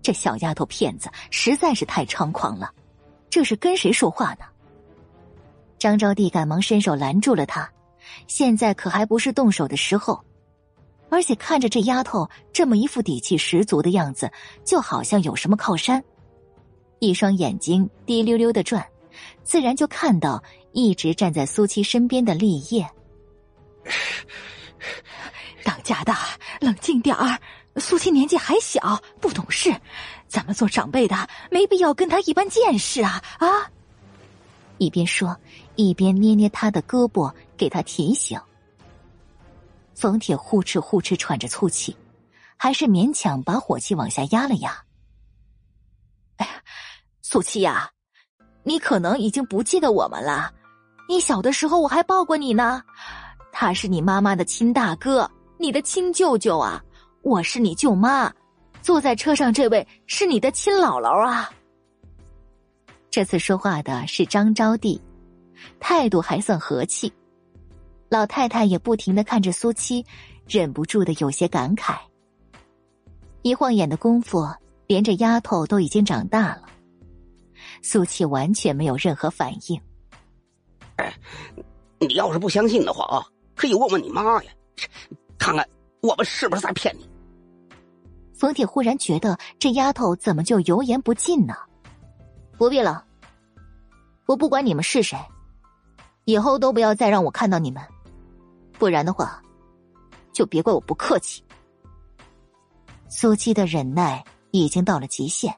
[0.00, 2.72] 这小丫头片子实在是太猖狂了，
[3.28, 4.44] 这是跟谁说话呢？
[5.78, 7.70] 张招娣赶忙伸手拦住了他，
[8.26, 10.24] 现在可还不是动手的时候。
[11.08, 14.30] 而且看着这丫头这么一副底气十足的样子，
[14.64, 16.02] 就好像有什么靠山，
[16.98, 18.84] 一双眼睛滴溜溜的转，
[19.42, 20.42] 自然就看到。
[20.72, 22.86] 一直站在苏七身边的立业，
[25.64, 26.12] 当家的
[26.60, 27.40] 冷静点儿。
[27.76, 29.74] 苏七年纪还小，不懂事，
[30.28, 33.22] 咱们做长辈的没必要跟他一般见识啊！
[33.38, 33.48] 啊！
[34.76, 35.34] 一边说，
[35.76, 38.38] 一边捏捏他的胳膊，给他提醒。
[39.94, 41.96] 冯铁呼哧呼哧喘着粗气，
[42.58, 44.84] 还是勉强把火气往下压了压。
[46.36, 46.62] 哎呀，
[47.22, 47.90] 苏七呀，
[48.66, 50.52] 你可能已经不记得我们了。
[51.08, 52.82] 你小的时候我还抱过你呢，
[53.52, 56.82] 他是你妈妈的亲大哥，你的亲舅舅啊，
[57.22, 58.28] 我是你舅妈，
[58.82, 61.48] 坐在车上这位是你的亲姥姥啊。
[63.08, 65.00] 这次说话的是张招娣，
[65.78, 67.10] 态度还算和气。
[68.08, 70.04] 老太太也不停的看着苏七，
[70.48, 71.94] 忍不住的有些感慨。
[73.42, 74.44] 一晃眼的功夫，
[74.88, 76.62] 连这丫头都已经长大了，
[77.86, 79.80] 苏七完全没有任何反应。
[80.96, 81.14] 哎，
[82.00, 83.22] 你要是不相信的话啊，
[83.54, 84.50] 可以问问你妈呀，
[85.38, 85.64] 看看
[86.00, 87.08] 我们是不是在骗你。
[88.34, 91.54] 冯铁忽然觉得这丫头怎么就油盐不进呢？
[92.58, 93.04] 不必了，
[94.26, 95.16] 我不管你们是谁，
[96.24, 97.80] 以后都不要再让我看到你们，
[98.80, 99.40] 不然的话，
[100.32, 101.40] 就别怪我不客气。
[103.08, 105.56] 苏七的忍耐已经到了极限，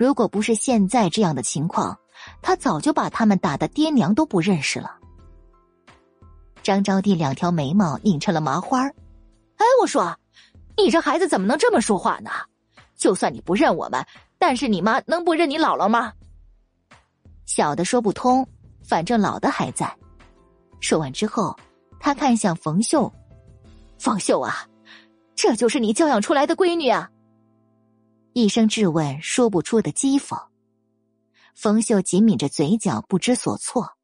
[0.00, 1.94] 如果不是现在这样的情况。
[2.42, 4.94] 他早就把他们打的爹娘都不认识了。
[6.62, 8.82] 张招娣两条眉毛拧成了麻花
[9.56, 10.14] 哎，我说，
[10.76, 12.30] 你这孩子怎么能这么说话呢？
[12.94, 14.04] 就算你不认我们，
[14.38, 16.12] 但是你妈能不认你姥姥吗？
[17.46, 18.46] 小的说不通，
[18.82, 19.90] 反正老的还在。
[20.78, 21.58] 说完之后，
[21.98, 23.10] 他看向冯秀
[23.98, 24.66] ：“冯秀啊，
[25.34, 27.10] 这就是你教养出来的闺女啊？”
[28.32, 30.40] 一声质问，说不出的讥讽。
[31.54, 33.96] 冯秀紧抿着嘴角，不知所措。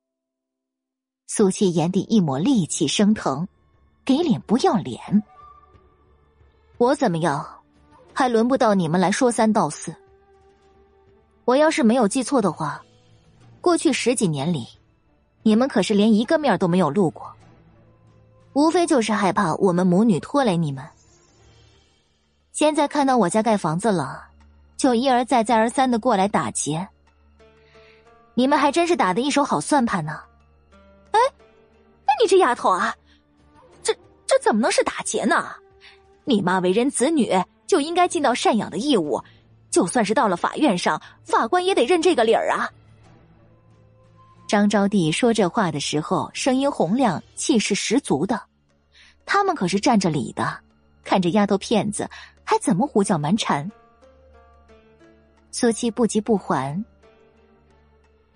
[1.28, 3.46] 苏七眼底一抹戾气升腾，
[4.04, 5.22] 给脸不要脸。
[6.76, 7.46] 我怎么样，
[8.12, 9.94] 还轮不到你们来说三道四。
[11.44, 12.84] 我要是没有记错的话，
[13.60, 14.66] 过去十几年里，
[15.44, 17.32] 你们可是连一个面都没有露过。
[18.54, 20.84] 无非就是害怕我们母女拖累你们。
[22.56, 24.28] 现在看到我家盖房子了，
[24.78, 26.88] 就一而再、再而三的过来打劫。
[28.32, 30.18] 你们还真是打的一手好算盘呢。
[31.10, 31.20] 哎，
[32.06, 32.96] 那你这丫头啊，
[33.82, 33.92] 这
[34.26, 35.50] 这怎么能是打劫呢？
[36.24, 37.30] 你妈为人子女
[37.66, 39.22] 就应该尽到赡养的义务，
[39.70, 42.70] 就算是到了法院上，法官也得认这个理儿啊。
[44.48, 48.42] 张招娣说这话的时候，声音洪亮，气势十足的。
[49.26, 50.58] 他们可是占着理的，
[51.06, 52.10] 看这丫头片子，
[52.42, 53.70] 还怎么胡搅蛮缠？
[55.52, 56.84] 苏七不急不缓。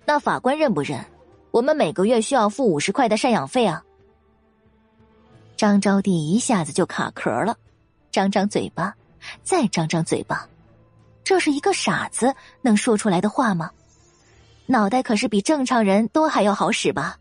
[0.05, 1.05] 那法官认不认？
[1.51, 3.83] 我们每个月需要付五十块的赡养费啊。
[5.57, 7.57] 张招娣一下子就卡壳了。
[8.09, 8.95] 张张嘴巴，
[9.43, 10.47] 再张张嘴巴，
[11.25, 13.69] 这是一个傻子能说出来的话吗？
[14.65, 17.17] 脑袋可是比正常人都还要好使吧？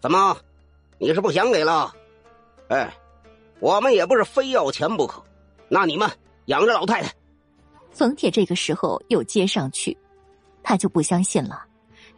[0.00, 0.36] 怎么，
[0.98, 1.92] 你是不想给了？
[2.68, 2.88] 哎，
[3.60, 5.22] 我们也不是非要钱不可。
[5.68, 6.10] 那你们
[6.46, 7.12] 养着老太太。
[7.90, 9.96] 冯铁这个时候又接上去，
[10.62, 11.64] 他就不相信了。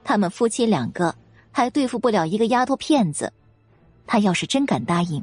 [0.05, 1.15] 他们夫妻两个
[1.51, 3.33] 还对付不了一个丫头片子，
[4.07, 5.23] 他要是真敢答应。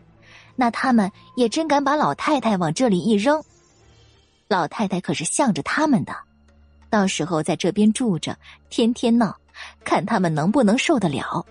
[0.55, 3.43] 那他们也真敢把老太太往这里一扔，
[4.47, 6.15] 老太太可是向着他们的，
[6.89, 8.35] 到时候在这边住着，
[8.69, 9.37] 天天闹，
[9.83, 11.45] 看他们能不能受得了。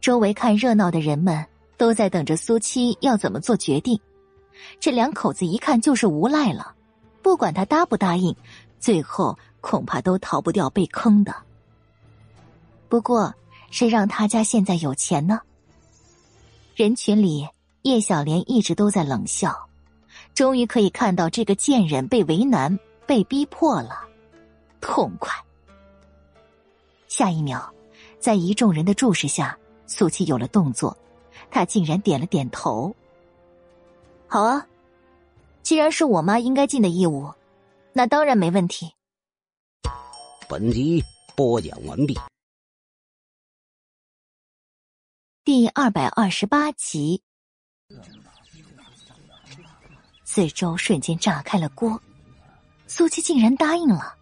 [0.00, 1.44] 周围看热闹的人们
[1.78, 3.98] 都在等着苏七要怎么做决定，
[4.78, 6.74] 这两口子一看就是无赖了，
[7.22, 8.34] 不管他答不答应，
[8.80, 11.34] 最后恐怕都逃不掉被坑的。
[12.88, 13.32] 不过，
[13.70, 15.40] 谁让他家现在有钱呢？
[16.74, 17.46] 人群里，
[17.82, 19.68] 叶小莲一直都在冷笑，
[20.34, 22.76] 终于可以看到这个贱人被为难、
[23.06, 24.00] 被逼迫了，
[24.80, 25.32] 痛快。
[27.06, 27.72] 下一秒，
[28.18, 30.96] 在一众人的注视下，苏七有了动作，
[31.50, 32.94] 他竟然点了点头。
[34.26, 34.66] 好啊，
[35.62, 37.32] 既然是我妈应该尽的义务，
[37.92, 38.94] 那当然没问题。
[40.48, 41.02] 本集
[41.36, 42.18] 播讲完毕。
[45.44, 47.22] 第二百二十八集，
[50.24, 52.00] 四周瞬间炸开了锅。
[52.86, 54.14] 苏七竟然答应了，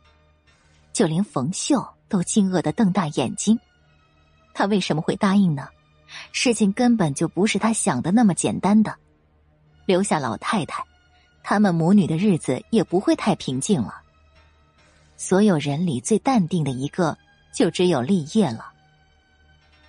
[0.93, 3.59] 就连冯秀都惊愕的瞪大眼睛。
[4.55, 5.69] 他为什么会答应呢？
[6.39, 8.95] 事情根本就不是他想的那么简单的。
[9.87, 10.85] 留下老太太，
[11.43, 14.03] 他们母女的日子也不会太平静了。
[15.17, 17.17] 所有人里最淡定的一个，
[17.55, 18.71] 就只有立业了。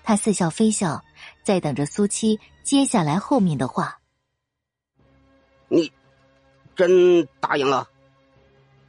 [0.04, 1.04] 他似笑非笑。
[1.44, 4.00] 在等着苏七接下来后面的话。
[5.68, 5.92] 你
[6.78, 7.90] 真答应了？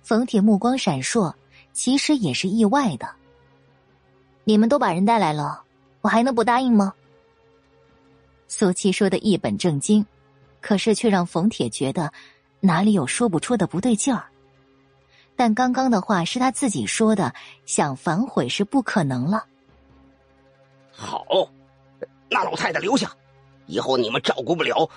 [0.03, 1.35] 冯铁目光闪烁，
[1.73, 3.09] 其实也是意外的。
[4.45, 5.65] 你们都把人带来了，
[6.03, 6.95] 我还能不答应吗？
[8.49, 10.05] 苏七说的一本正经，
[10.61, 12.13] 可是却让冯铁觉得
[12.59, 14.27] 哪里有说不出的不对劲儿。
[15.37, 17.33] 但刚刚的话是他自己说的，
[17.67, 19.47] 想反悔是不可能了。
[20.91, 21.25] 好。
[22.31, 23.11] 那老太太留下，
[23.65, 24.91] 以后你们照顾不了，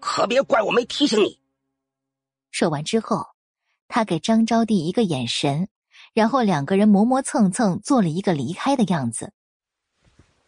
[0.00, 1.38] 可别怪我没提醒你。
[2.50, 3.26] 说完之后，
[3.88, 5.68] 他给张招娣一个眼神，
[6.14, 9.34] 然后两个人磨磨蹭蹭做了一个离开的样子。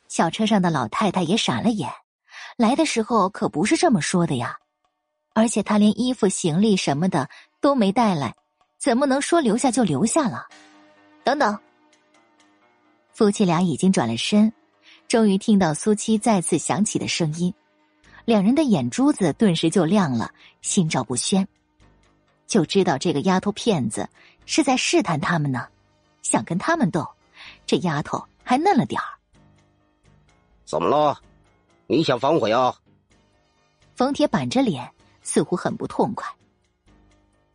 [0.08, 1.92] 小车上的老太太也傻了眼，
[2.60, 4.58] 来的时候可不是这么说的呀，
[5.32, 7.26] 而且他连衣服、行李什么的
[7.58, 8.34] 都没带来，
[8.76, 10.46] 怎么能说留下就留下了？
[11.24, 11.58] 等等，
[13.14, 14.52] 夫妻俩已经转了身。
[15.08, 17.54] 终于听到苏七再次响起的声音，
[18.26, 20.30] 两人的眼珠子顿时就亮了，
[20.60, 21.48] 心照不宣，
[22.46, 24.06] 就知道这个丫头片子
[24.44, 25.66] 是在试探他们呢，
[26.20, 27.08] 想跟他们斗。
[27.64, 29.08] 这丫头还嫩了点儿。
[30.66, 31.18] 怎么了？
[31.90, 32.72] 你想反悔啊？
[33.96, 34.88] 冯铁板着脸，
[35.22, 36.24] 似乎很不痛快。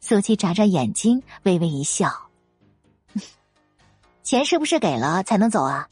[0.01, 2.11] 苏七眨眨眼睛，微微一笑
[4.23, 5.87] ：“钱是不是给了才能走啊？”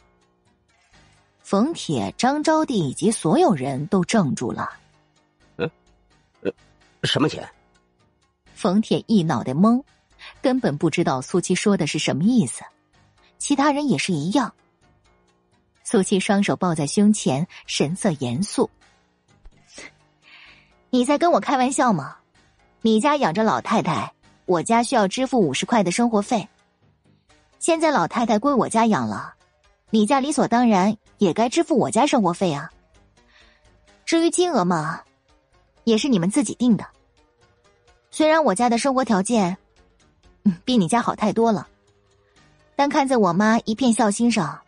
[1.41, 4.69] 冯铁、张招娣以及所有人都怔住了。
[5.55, 5.71] 嗯，
[6.41, 6.51] 呃，
[7.03, 7.47] 什么钱？
[8.53, 9.81] 冯铁一脑袋懵，
[10.41, 12.61] 根本不知道苏七说的是什么意思。
[13.37, 14.53] 其他人也是一样。
[15.83, 18.69] 苏七双手抱在胸前，神色严肃
[20.89, 22.15] ：“你在跟我开玩笑吗？
[22.81, 24.13] 你家养着老太太，
[24.45, 26.47] 我家需要支付五十块的生活费。
[27.59, 29.33] 现在老太太归我家养了，
[29.89, 32.71] 你家理所当然也该支付我家生活费啊。
[34.05, 35.01] 至于金额嘛，
[35.83, 36.85] 也是你们自己定的。
[38.09, 39.57] 虽然我家的生活条件，
[40.63, 41.67] 比你家好太多了，
[42.75, 44.59] 但看在我妈一片孝心上。”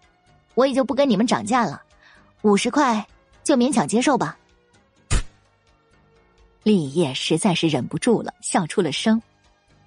[0.55, 1.83] 我也就不跟你们涨价了，
[2.41, 3.05] 五十块
[3.43, 4.37] 就勉强接受吧。
[6.63, 9.21] 立业实在是忍不住了，笑出了声。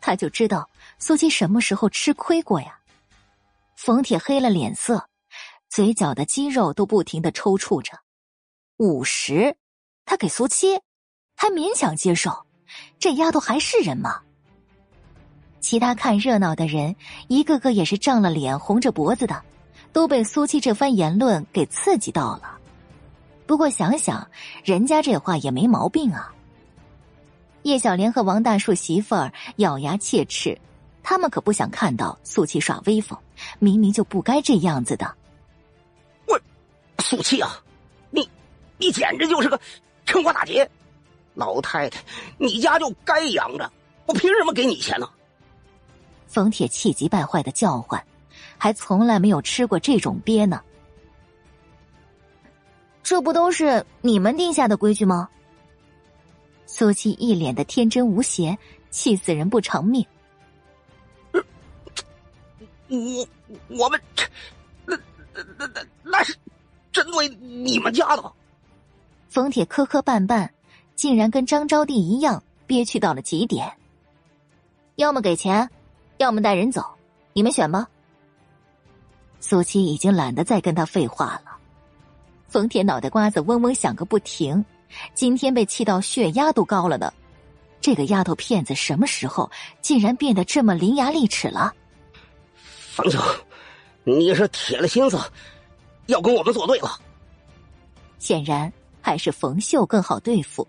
[0.00, 2.78] 他就知道苏七什么时候吃亏过呀。
[3.74, 5.08] 冯铁黑了脸色，
[5.68, 7.98] 嘴角的肌肉都不停的抽搐着。
[8.76, 9.56] 五十，
[10.04, 10.80] 他给苏七，
[11.34, 12.46] 还勉强接受，
[13.00, 14.20] 这丫头还是人吗？
[15.60, 16.94] 其他看热闹的人
[17.26, 19.42] 一个个也是涨了脸，红着脖子的。
[19.98, 22.56] 都被苏七这番言论给刺激到了。
[23.48, 24.30] 不过想想，
[24.62, 26.32] 人家这话也没毛病啊。
[27.64, 30.56] 叶小莲和王大树媳妇儿咬牙切齿，
[31.02, 33.18] 他们可不想看到苏七耍威风，
[33.58, 35.12] 明明就不该这样子的。
[36.28, 36.40] 我，
[37.02, 37.60] 苏七啊，
[38.12, 38.30] 你，
[38.76, 39.60] 你简直就是个
[40.06, 40.70] 趁火打劫！
[41.34, 42.00] 老太太，
[42.38, 43.68] 你家就该养着，
[44.06, 45.10] 我凭什么给你钱呢？
[46.28, 48.00] 冯铁气急败坏的叫唤。
[48.58, 50.60] 还从来没有吃过这种鳖呢，
[53.02, 55.28] 这不都是你们定下的规矩吗？
[56.66, 58.58] 苏七一脸的天真无邪，
[58.90, 60.04] 气死人不偿命。
[62.88, 63.28] 我
[63.68, 64.00] 我们
[64.84, 64.96] 那
[65.36, 66.36] 那那那那是
[66.90, 68.32] 针对你们家的。
[69.28, 70.48] 冯铁磕磕绊绊，
[70.94, 73.70] 竟然跟张招娣一样憋屈到了极点。
[74.96, 75.70] 要么给钱，
[76.16, 76.82] 要么带人走，
[77.32, 77.88] 你们选吧。
[79.40, 81.56] 苏七已经懒得再跟他废话了，
[82.48, 84.64] 冯铁脑袋瓜子嗡嗡响个不停，
[85.14, 87.12] 今天被气到血压都高了的，
[87.80, 89.50] 这个丫头片子什么时候
[89.80, 91.72] 竟然变得这么伶牙俐齿了？
[92.90, 93.20] 冯秀，
[94.04, 95.18] 你是铁了心思
[96.06, 96.98] 要跟我们作对了。
[98.18, 100.66] 显然还是冯秀更好对付。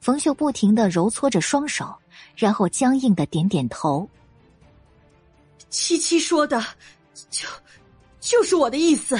[0.00, 1.94] 冯秀不停的揉搓着双手，
[2.36, 4.06] 然后僵硬的点点头。
[5.70, 6.62] 七七说的。
[7.30, 7.48] 就
[8.20, 9.18] 就是我的意思。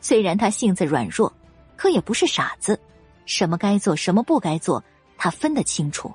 [0.00, 1.32] 虽然他性子软弱，
[1.76, 2.78] 可也不是傻子，
[3.26, 4.82] 什么该做，什么不该做，
[5.16, 6.12] 他分得清楚。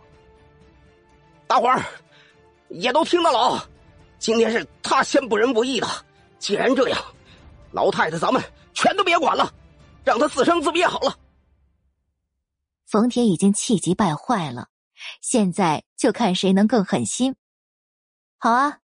[1.45, 1.83] 大伙儿
[2.69, 3.69] 也都听到了，
[4.19, 5.87] 今天是他先不仁不义的。
[6.39, 7.03] 既然这样，
[7.71, 8.41] 老太太咱们
[8.73, 9.53] 全都别管了，
[10.03, 11.17] 让他自生自灭好了。
[12.85, 14.69] 冯铁已经气急败坏了，
[15.21, 17.35] 现在就看谁能更狠心。
[18.37, 18.82] 好啊。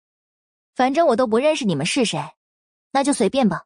[0.75, 2.21] 反正我都不认识你们是谁，
[2.91, 3.65] 那就随便吧。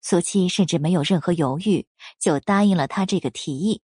[0.00, 1.86] 苏七甚至没有任何犹豫，
[2.18, 3.82] 就答应了他这个提议。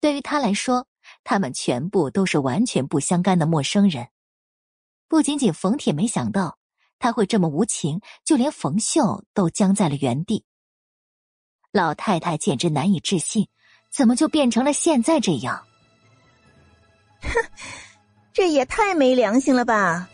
[0.00, 0.86] 对于他来说，
[1.24, 4.08] 他们全部都是完全不相干的陌生人。
[5.08, 6.58] 不仅仅冯铁没想到
[6.98, 10.44] 他会这么无情，就连冯秀都僵在了原地。
[11.72, 13.48] 老太太简直难以置信，
[13.90, 15.66] 怎么就变成了现在这样？
[17.22, 17.30] 哼，
[18.32, 20.08] 这也太没良心了吧！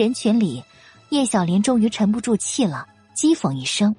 [0.00, 0.64] 人群里，
[1.10, 3.94] 叶小莲终于沉不住气了，讥讽一声：“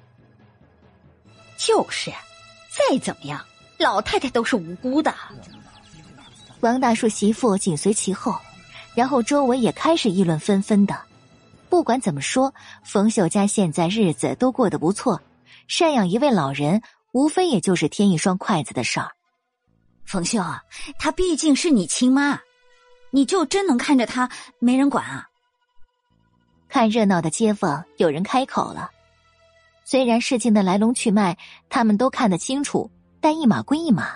[1.56, 2.10] 就是，
[2.90, 3.40] 再怎么样，
[3.78, 5.14] 老太太都是无辜的。”
[6.58, 8.36] 王大叔媳妇紧随其后，
[8.96, 11.00] 然后周围也开始议论纷纷的。
[11.68, 15.22] 不管怎么说，冯秀家现在日子都过得不错，
[15.68, 16.82] 赡养一位老人，
[17.12, 19.12] 无非也就是添一双筷子的事儿。
[20.04, 20.42] 冯秀，
[20.98, 22.40] 她毕竟是你亲妈，
[23.12, 25.28] 你就真能看着她没人管啊？
[26.72, 28.90] 看热闹的街坊有人开口了，
[29.84, 31.36] 虽然事情的来龙去脉
[31.68, 34.14] 他们都看得清楚，但一码归一码。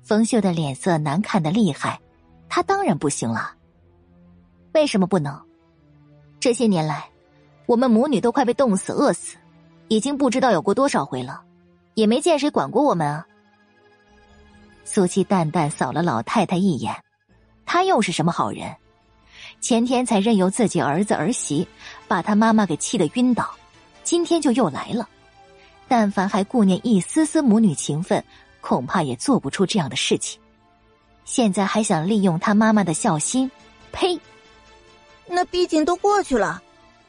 [0.00, 2.00] 冯秀的脸色难看的厉害，
[2.48, 3.52] 他当然不行了。
[4.74, 5.36] 为什么不能？
[6.38, 7.10] 这些年来，
[7.66, 9.36] 我们母女都快被冻死、饿死，
[9.88, 11.42] 已经不知道有过多少回了，
[11.94, 13.26] 也没见谁管过我们啊。
[14.84, 16.94] 苏七淡淡扫了老太太一眼，
[17.66, 18.72] 他又是什么好人？
[19.64, 21.66] 前天才任由自己儿子儿媳
[22.06, 23.48] 把他妈妈给气得晕倒，
[24.02, 25.08] 今天就又来了。
[25.88, 28.22] 但凡还顾念一丝丝母女情分，
[28.60, 30.38] 恐怕也做不出这样的事情。
[31.24, 33.50] 现在还想利用他妈妈的孝心，
[33.90, 34.20] 呸！
[35.26, 36.62] 那毕竟都过去了，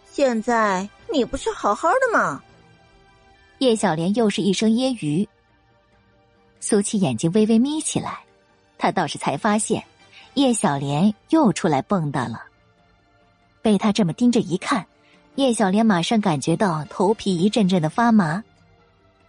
[0.10, 2.42] 现在你不是好好的吗？
[3.58, 5.28] 叶小莲又是一声揶揄。
[6.62, 8.20] 苏七眼睛微微眯起来，
[8.78, 9.84] 他倒是才发现，
[10.36, 12.44] 叶小莲又出来蹦跶了。
[13.62, 14.86] 被他这么盯着一看，
[15.36, 18.44] 叶小莲马上感觉到头皮一阵阵的发麻。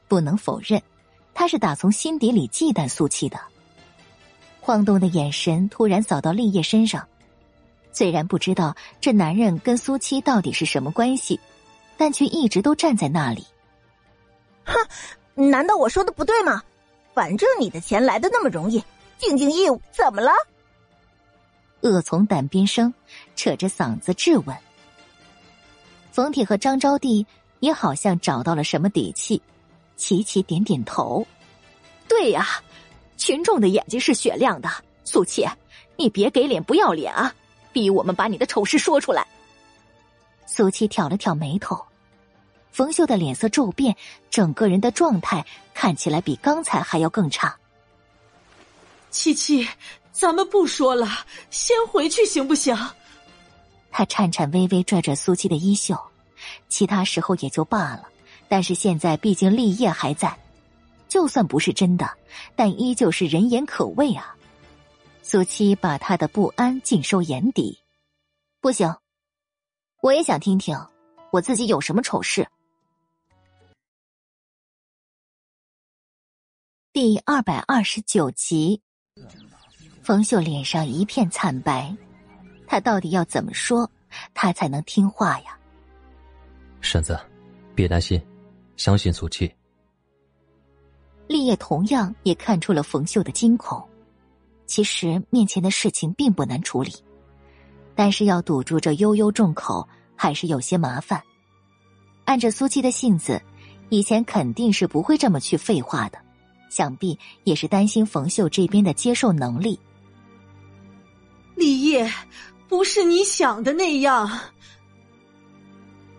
[0.09, 0.83] 不能否认，
[1.33, 3.41] 他是打从心底里忌惮苏七的。
[4.60, 7.07] 晃动的眼神突然扫到立业身上，
[7.93, 11.39] 虽然不知道这男人跟苏七到底是什么关系，
[11.97, 13.47] 但却一直都站在那里。
[14.65, 16.62] 哼，难道我说的不对吗？
[17.15, 18.83] 反正你的钱来的那么容易，
[19.18, 20.33] 尽尽义务怎么了？
[21.89, 22.92] 恶从胆边生，
[23.34, 24.56] 扯着嗓子质问。
[26.12, 27.24] 冯铁和张招娣
[27.60, 29.40] 也好像找到了什么底气，
[29.97, 31.26] 齐齐点点头。
[32.08, 32.47] 对呀。
[33.18, 34.68] 群众的眼睛是雪亮的，
[35.02, 35.48] 苏七，
[35.97, 37.34] 你别给脸不要脸啊！
[37.73, 39.26] 逼我们把你的丑事说出来。
[40.44, 41.82] 苏七挑了挑眉头，
[42.70, 43.97] 冯秀的脸色骤变，
[44.28, 47.56] 整个人的状态看起来比刚才还要更差。
[49.10, 49.66] 七七，
[50.19, 51.07] 咱们不说了，
[51.51, 52.75] 先回去行不行？
[53.91, 55.95] 他颤颤巍巍拽着苏七的衣袖，
[56.69, 58.09] 其他时候也就罢了，
[58.49, 60.39] 但是现在毕竟立业还在。
[61.07, 62.17] 就算不是真的，
[62.57, 64.35] 但依旧是人言可畏啊！
[65.23, 67.78] 苏七把他的不安尽收眼底。
[68.61, 68.97] 不行，
[70.01, 70.77] 我也想听听
[71.31, 72.49] 我自己有什么丑事。
[76.93, 78.83] 第二百二十九集，
[80.07, 81.93] 冯秀脸上一片惨白，
[82.65, 83.91] 他到底要怎么说，
[84.35, 85.59] 他才能听话呀？
[86.81, 87.18] 婶子，
[87.75, 88.25] 别担心，
[88.76, 89.52] 相信苏七。
[91.26, 93.85] 立业同样也看出了冯秀的惊恐。
[94.65, 96.93] 其实面前的事情并不难处理，
[97.97, 101.20] 但是要堵住这悠悠众口还是有些麻烦。
[102.26, 103.43] 按着苏七的性子，
[103.89, 106.18] 以前肯定是不会这么去废话的，
[106.70, 109.76] 想必也是担心冯秀这边的接受能力。
[111.57, 112.09] 立业，
[112.68, 114.28] 不是你想的那样。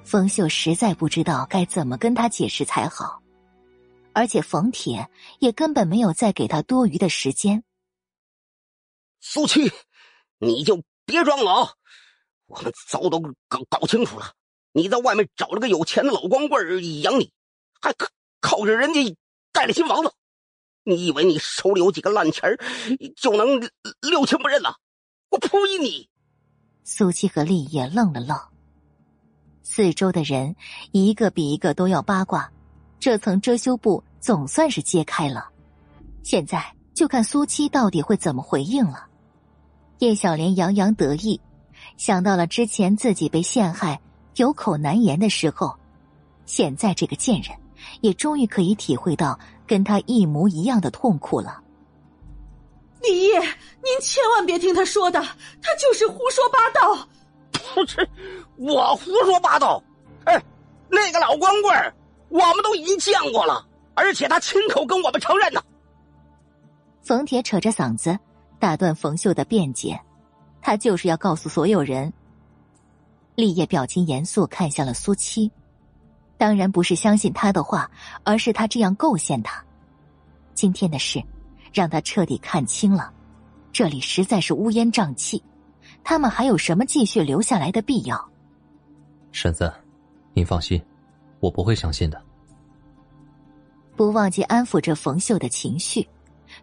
[0.03, 3.21] 冯秀实在不知道该怎么跟他解释才好。
[4.13, 5.07] 而且冯铁
[5.37, 7.63] 也根本没有再给他多余的时间。
[9.19, 9.71] 苏七，
[10.39, 11.73] 你就别装了啊，
[12.47, 14.33] 我们早都搞搞清楚了，
[14.71, 17.31] 你在外面找了个有钱的老光棍养你，
[17.79, 18.07] 还靠
[18.41, 19.15] 靠着人家
[19.53, 20.11] 盖了新房子，
[20.83, 22.57] 你以为你手里有几个烂钱
[23.15, 23.69] 就能
[24.01, 24.77] 六亲不认了？
[25.29, 25.49] 我呸
[25.81, 26.09] 你！
[26.83, 28.37] 苏七和立业愣了愣，
[29.63, 30.55] 四周的人
[30.91, 32.51] 一个比一个都要八卦，
[32.99, 34.03] 这层遮羞布。
[34.19, 35.47] 总算是揭开了，
[36.23, 36.61] 现在
[36.93, 39.05] 就看苏七到底会怎么回应了。
[39.99, 41.39] 叶小莲洋洋得意，
[41.95, 44.01] 想到了之前自己被陷害、
[44.35, 45.77] 有口难言的时候，
[46.45, 47.55] 现在这个贱人
[48.01, 51.61] 也终于可以体会到跟他一模一样的痛苦了。
[53.01, 57.07] 李烨，您千万别听他说的，他就是胡说八道。
[57.73, 58.07] 不是
[58.57, 59.81] 我胡说八道，
[60.25, 60.41] 哎，
[60.89, 61.93] 那个老光棍
[62.29, 63.65] 我们都已经见过了。
[63.93, 65.61] 而且他亲口跟我们承认呢。
[67.01, 68.17] 冯铁扯着嗓子
[68.59, 69.99] 打断冯秀的辩解，
[70.61, 72.11] 他就是要告诉所有人。
[73.35, 75.51] 立业表情严肃，看向了苏七，
[76.37, 77.89] 当然不是相信他的话，
[78.23, 79.63] 而是他这样构陷他。
[80.53, 81.23] 今天的事，
[81.77, 83.13] 让他彻底看清了，
[83.71, 85.43] 这里实在是乌烟瘴气，
[86.03, 88.29] 他们还有什么继续留下来的必要？
[89.31, 89.71] 婶子，
[90.33, 90.83] 您放心，
[91.39, 92.19] 我不会相信的。
[93.95, 96.07] 不忘记安抚着冯秀的情绪，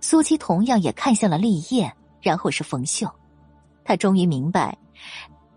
[0.01, 3.09] 苏七同样也看向了立业，然后是冯秀。
[3.85, 4.77] 他终于明白，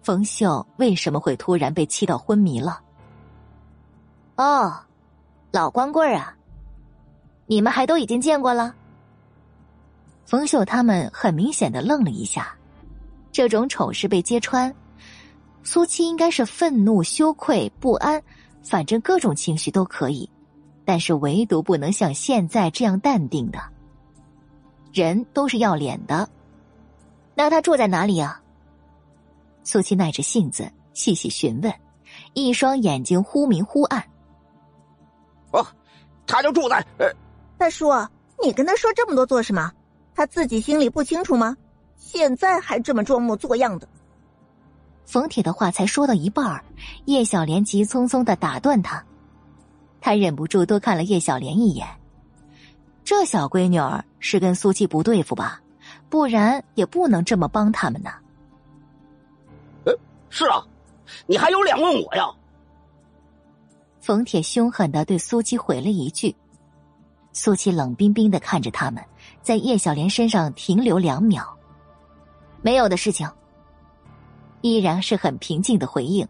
[0.03, 2.79] 冯秀为什么会突然被气到昏迷了。
[4.35, 4.71] 哦，
[5.51, 6.35] 老光棍啊，
[7.47, 8.75] 你们还都已经见过了。
[10.27, 12.53] 冯秀他们很明显的愣了一下，
[13.31, 14.75] 这种丑事被揭穿，
[15.63, 18.21] 苏七应该是愤怒、羞愧、不安，
[18.61, 20.29] 反正各种情绪都可以。
[20.83, 23.59] 但是唯独不能像现在这样淡定的，
[24.91, 26.27] 人都是要脸的。
[27.33, 28.41] 那他住在哪里啊？
[29.63, 31.73] 苏七耐着性子细细询问，
[32.33, 34.03] 一双眼睛忽明忽暗。
[35.51, 35.65] 哦，
[36.25, 36.85] 他就住在……
[36.97, 37.09] 呃，
[37.57, 37.89] 大叔，
[38.43, 39.71] 你跟他说这么多做什么？
[40.17, 41.55] 他自己心里不清楚吗？
[41.95, 43.87] 现在还这么装模作样的。
[45.05, 46.65] 冯铁的话才说到一半
[47.05, 49.05] 叶小莲急匆匆的打断他。
[50.01, 51.87] 他忍不住多看了叶小莲一眼，
[53.03, 55.61] 这小闺女儿是跟苏七不对付吧？
[56.09, 58.09] 不然也不能这么帮他们呢。
[59.85, 59.93] 呃，
[60.31, 60.65] 是啊，
[61.27, 62.25] 你还有脸问我呀？
[63.99, 66.35] 冯铁凶狠的对苏七回了一句。
[67.33, 69.03] 苏七冷冰冰的看着他们，
[69.47, 71.57] 在叶小莲身上停留两秒。
[72.61, 73.31] 没有的事情，
[74.59, 76.27] 依然是很平静的回应。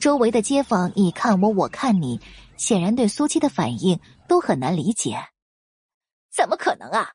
[0.00, 2.20] 周围的街坊你看我，我看你，
[2.56, 5.16] 显然对苏七的反应都很难理解。
[6.28, 7.12] 怎么可能啊！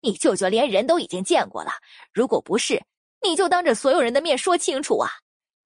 [0.00, 1.70] 你舅舅连人都已经见过了，
[2.12, 2.82] 如果不是，
[3.22, 5.08] 你就当着所有人的面说清楚啊！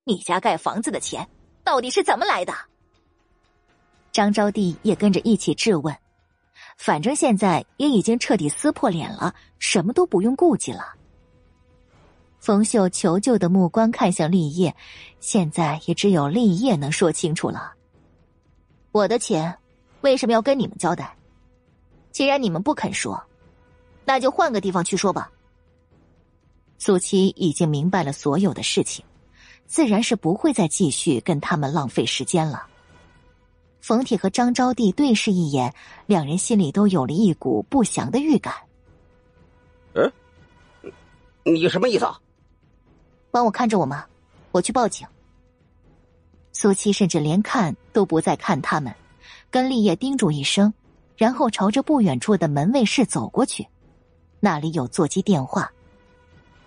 [0.05, 1.26] 你家盖房子的钱
[1.64, 2.52] 到底是怎么来的？
[4.12, 5.97] 张招娣也跟着一起质问。
[6.83, 10.94] 反正现在也已经彻底撕破脸了，什么都不用顾忌了。
[12.39, 14.75] 冯秀求救的目光看向立业，
[15.20, 17.75] 现在也只有立业能说清楚了。
[18.92, 19.55] 我的钱
[20.00, 21.15] 为什么要跟你们交代？
[22.12, 23.23] 既然你们不肯说，
[24.07, 25.31] 那就换个地方去说吧。
[26.78, 29.05] 苏七已经明白了所有的事情，
[29.67, 32.68] 自然是不会再继续跟他们浪费时间了。
[33.81, 35.75] 冯铁和张招娣对视一眼，
[36.07, 38.55] 两人心里都有了一股不祥的预感。
[39.94, 40.12] 嗯，
[41.44, 42.07] 你什么意思？
[43.31, 44.07] 帮我看着我吗？
[44.52, 45.07] 我去报警。
[46.52, 48.94] 苏七甚至连看都不再看他们，
[49.50, 50.73] 跟立业叮嘱一声，
[51.17, 53.67] 然后朝着不远处的门卫室走过去。
[54.41, 55.73] 那里有座机电话，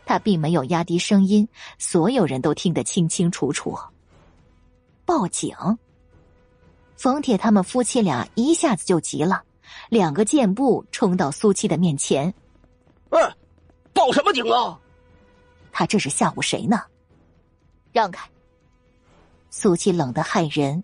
[0.06, 3.78] 他并没有压低声音，所有人都听得清清楚楚。
[5.06, 5.56] 报警！
[7.04, 9.44] 冯铁他们夫妻俩一下子就急了，
[9.90, 12.34] 两个箭步冲到苏七的面前。
[13.12, 13.20] “哎，
[13.92, 14.80] 报什么警啊？
[15.70, 16.82] 他这是吓唬谁呢？”
[17.92, 18.26] 让开！
[19.50, 20.82] 苏七冷得骇人。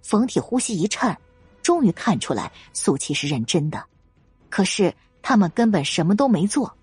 [0.00, 1.14] 冯铁呼吸一颤，
[1.62, 3.84] 终于看出来苏七是认真的，
[4.48, 4.90] 可是
[5.20, 6.74] 他们根本什么都没做。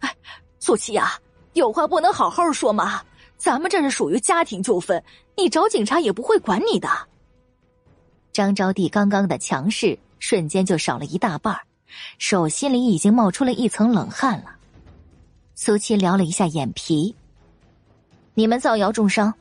[0.00, 0.16] 哎，
[0.58, 1.20] 苏七呀，
[1.52, 3.02] 有话不能好好说吗？
[3.36, 5.04] 咱们这是属于家庭纠纷，
[5.36, 6.88] 你找警察也不会管你的。
[8.34, 11.56] 张招娣刚刚的强势瞬间就少了一大半
[12.18, 14.56] 手心里已经冒出了一层冷汗了。
[15.54, 17.14] 苏七撩了一下眼皮
[18.34, 19.32] ：“你们造谣重伤，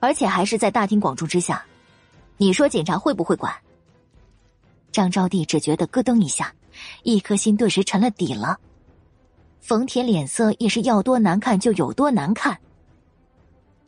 [0.00, 1.64] 而且还是在大庭广众之下，
[2.36, 3.54] 你说警察会不会管？”
[4.90, 6.52] 张招娣只觉得咯噔一下，
[7.04, 8.58] 一颗心顿时沉了底了。
[9.60, 12.58] 冯铁脸色也是要多难看就有多难看。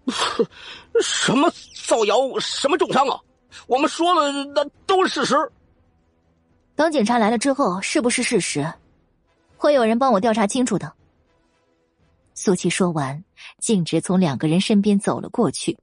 [1.03, 1.53] 什么
[1.89, 2.15] 造谣？
[2.39, 3.19] 什么重伤啊？
[3.67, 5.53] 我们说了，那都是事实。
[6.75, 8.73] 等警察来了之后，是不是事实？
[9.57, 10.93] 会有人帮我调查清楚的。
[12.35, 13.23] 苏琪说完，
[13.59, 15.79] 径直从两个人身边走了过去。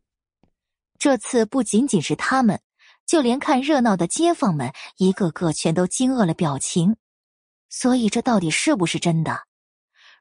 [0.98, 2.59] 这次不仅仅是他们，
[3.06, 6.98] 就连看热闹的街坊们，一个个全都惊愕了表情。
[7.69, 9.43] 所以，这到底是不是真的？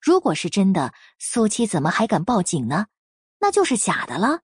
[0.01, 2.87] 如果是真的，苏七怎么还敢报警呢？
[3.41, 4.41] 那就是假的了。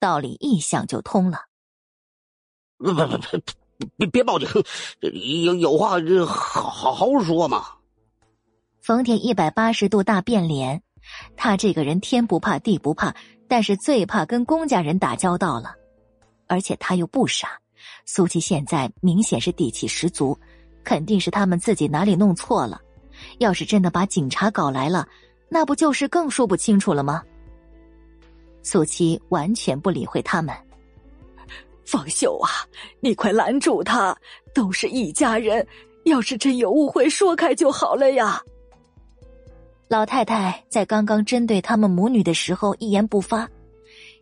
[0.00, 1.45] 道理一想就通了。
[2.78, 4.48] 不不不不，别别报警！
[5.44, 7.64] 有有话这好好好说嘛。
[8.80, 10.82] 冯铁一百八十度大变脸，
[11.36, 13.14] 他这个人天不怕地不怕，
[13.48, 15.74] 但是最怕跟公家人打交道了。
[16.46, 17.60] 而且他又不傻，
[18.04, 20.38] 苏琪现在明显是底气十足，
[20.84, 22.80] 肯定是他们自己哪里弄错了。
[23.38, 25.08] 要是真的把警察搞来了，
[25.48, 27.22] 那不就是更说不清楚了吗？
[28.62, 30.54] 苏七完全不理会他们。
[31.86, 32.50] 方秀啊，
[33.00, 34.16] 你快拦住他！
[34.52, 35.66] 都是一家人，
[36.04, 38.42] 要是真有误会，说开就好了呀。
[39.88, 43.48] 老太太在刚刚针对他们母女的时候一言不发，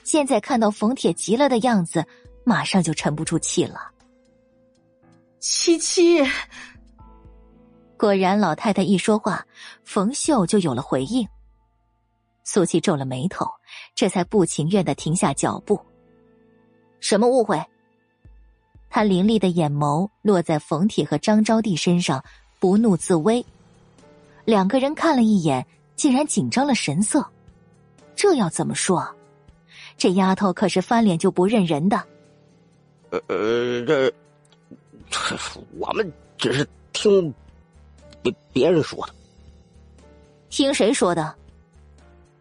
[0.03, 2.05] 现在看到冯铁急了的样子，
[2.45, 3.91] 马上就沉不住气了。
[5.41, 6.23] 七七，
[7.97, 9.47] 果然，老太太一说话，
[9.85, 11.27] 冯秀就有了回应。
[12.45, 13.47] 苏七皱了眉头，
[13.95, 15.81] 这才不情愿的停下脚步。
[17.05, 17.63] 什么误会？
[18.89, 22.25] 他凌厉的眼眸落在冯铁和张招娣身上，
[22.59, 23.45] 不怒自威。
[24.47, 25.67] 两个人看了一眼，
[25.97, 27.23] 竟然紧张了神色。
[28.17, 29.07] 这要怎么说？
[29.99, 32.03] 这丫头可是翻脸就不认人的。
[33.11, 34.11] 呃呃，这
[35.11, 35.37] 这
[35.79, 37.35] 我们只是听
[38.23, 39.15] 别别人说的。
[40.49, 41.35] 听谁说的？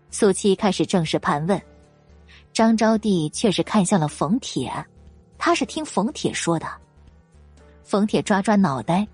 [0.10, 1.62] 苏七开始正式盘问。
[2.54, 4.72] 张招娣却是看向了冯铁，
[5.40, 6.68] 他是听冯铁说的。
[7.84, 9.06] 冯铁抓抓脑袋，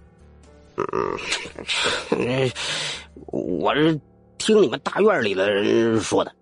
[0.76, 2.52] 嗯，
[3.28, 4.00] 我是
[4.38, 6.36] 听你们大院里的人说的。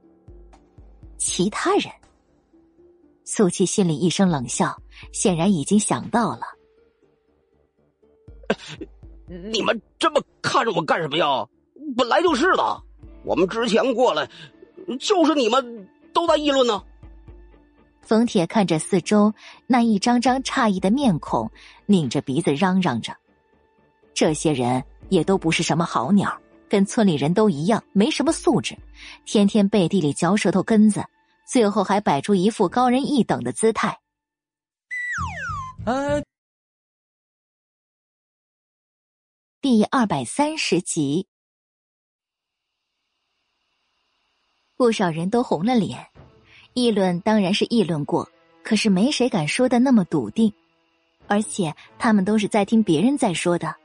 [1.17, 1.91] 其他人，
[3.23, 4.75] 苏七心里一声冷笑，
[5.13, 6.41] 显然已经想到了。
[9.51, 11.47] 你们这么看着我干什么呀？
[11.95, 12.83] 本来就是的，
[13.23, 14.27] 我们之前过来，
[14.99, 15.87] 就是你们。
[16.13, 16.83] 都在议论呢。
[18.01, 19.33] 冯铁看着四周
[19.65, 21.51] 那一张张诧异的面孔，
[21.85, 23.13] 拧着鼻子嚷嚷着
[24.15, 28.77] ：“这些人也都不是什么好鸟，跟村里人都一样，没什么素质，
[29.25, 31.03] 天天背地里嚼舌头根子，
[31.45, 33.99] 最后还摆出一副高人一等的姿态。”
[35.85, 36.23] 呃，
[39.59, 41.27] 第二百三十集，
[44.77, 46.07] 不少人都红了脸。
[46.73, 48.29] 议论当然是议论过，
[48.63, 50.53] 可是没谁敢说的那么笃定，
[51.25, 53.75] 而且他们都是在听别人在说的。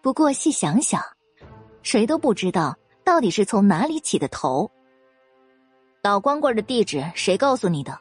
[0.00, 1.00] 不过细想想，
[1.82, 4.70] 谁都不知道到底是从哪里起的头。
[6.02, 7.96] 老光棍的地址谁告诉你的？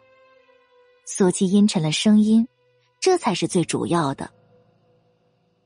[1.05, 2.47] 苏七阴沉了声音，
[2.99, 4.31] 这才是最主要的。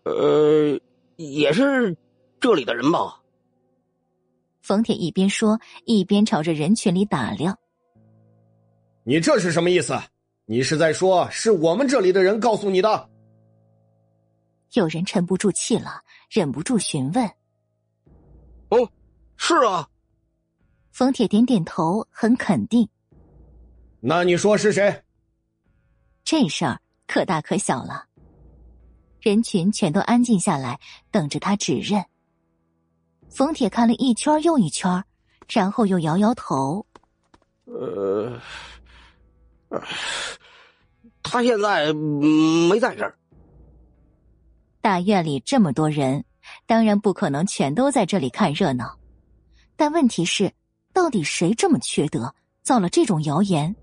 [0.04, 0.80] 呃，
[1.18, 1.96] 也是
[2.40, 3.22] 这里的人吧？
[4.66, 7.56] 冯铁一边说，一边朝着人群里打量。
[9.04, 9.96] 你这是什么意思？
[10.46, 13.08] 你是在说是我们这里的人告诉你的？
[14.74, 17.30] 有人沉不住气了，忍不住询问
[18.70, 18.90] ：“哦，
[19.38, 19.88] 是啊。”
[20.92, 22.90] 冯铁点点头，很肯定。
[24.00, 25.04] 那你说是谁？
[26.24, 28.06] 这事儿可大可小了。
[29.22, 30.80] 人群全都安静下来，
[31.12, 32.04] 等着他指认。
[33.30, 35.04] 冯铁看了一圈又一圈，
[35.50, 36.86] 然后又摇摇头
[37.66, 38.40] ：“呃。”
[41.22, 43.18] 他现在没在这儿。
[44.80, 46.24] 大院里这么多人，
[46.66, 48.98] 当然不可能全都在这里看热闹。
[49.76, 50.54] 但问题是，
[50.94, 53.76] 到底谁这么缺德，造了这种谣言？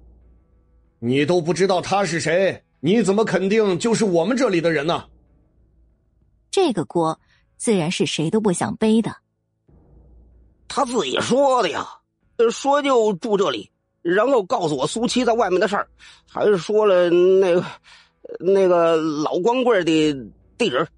[1.01, 5.09] 你都不知道他是谁，你怎么肯定就是我们这里的人呢？
[6.51, 7.21] 这个锅
[7.57, 9.17] 自然是谁都不想背的。
[10.75, 11.87] 他自己说的呀，
[12.51, 13.71] 说就住这里。
[14.01, 15.87] 然后告诉我苏七在外面的事儿，
[16.27, 17.65] 还是说了那个
[18.41, 20.13] 那个老光棍的
[20.57, 20.89] 地址。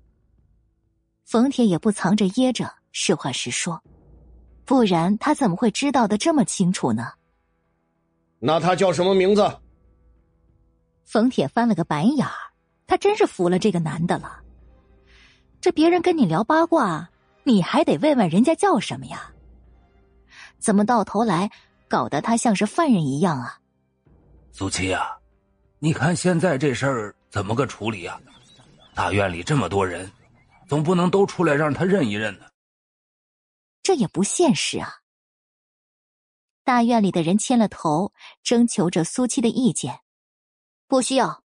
[1.25, 3.83] 冯铁也不藏着掖着，实话实说，
[4.65, 7.13] 不然他怎么会知道的这么清楚呢？
[8.39, 9.55] 那他叫什么名字？
[11.05, 12.33] 冯铁翻了个白眼儿，
[12.87, 14.41] 他真是服了这个男的了。
[15.61, 17.11] 这别人跟你聊八卦，
[17.43, 19.31] 你还得问问人家叫什么呀？
[20.65, 21.51] 怎么到头来？
[21.87, 23.61] 搞得他像是犯人一样啊！
[24.51, 25.15] 苏七呀，
[25.79, 28.19] 你看现在这事儿怎么个处理呀？
[28.95, 30.11] 大院里这么多人，
[30.67, 32.47] 总不能都出来让他认一认呢。
[33.83, 34.91] 这也不现实啊！
[36.65, 40.01] 大院里的人牵了头，征求着苏七的意见。
[40.89, 41.45] 不需要。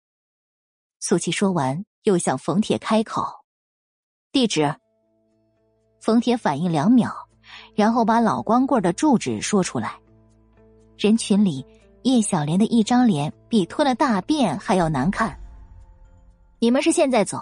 [1.00, 3.26] 苏七说完，又向冯铁开口
[4.30, 4.76] ：“地址。”
[6.00, 7.27] 冯铁反应两秒，
[7.78, 9.94] 然后把老光棍的住址说出来。
[10.96, 11.64] 人群里，
[12.02, 15.38] 叶小莲的一张脸比吞了大便还要难看。
[16.58, 17.40] 你们是现在走，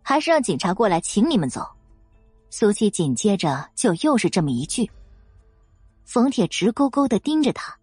[0.00, 1.68] 还是让警察过来请你们走？
[2.48, 4.90] 苏七紧接着就又是这么一句。
[6.06, 7.76] 冯铁直勾勾的盯着他，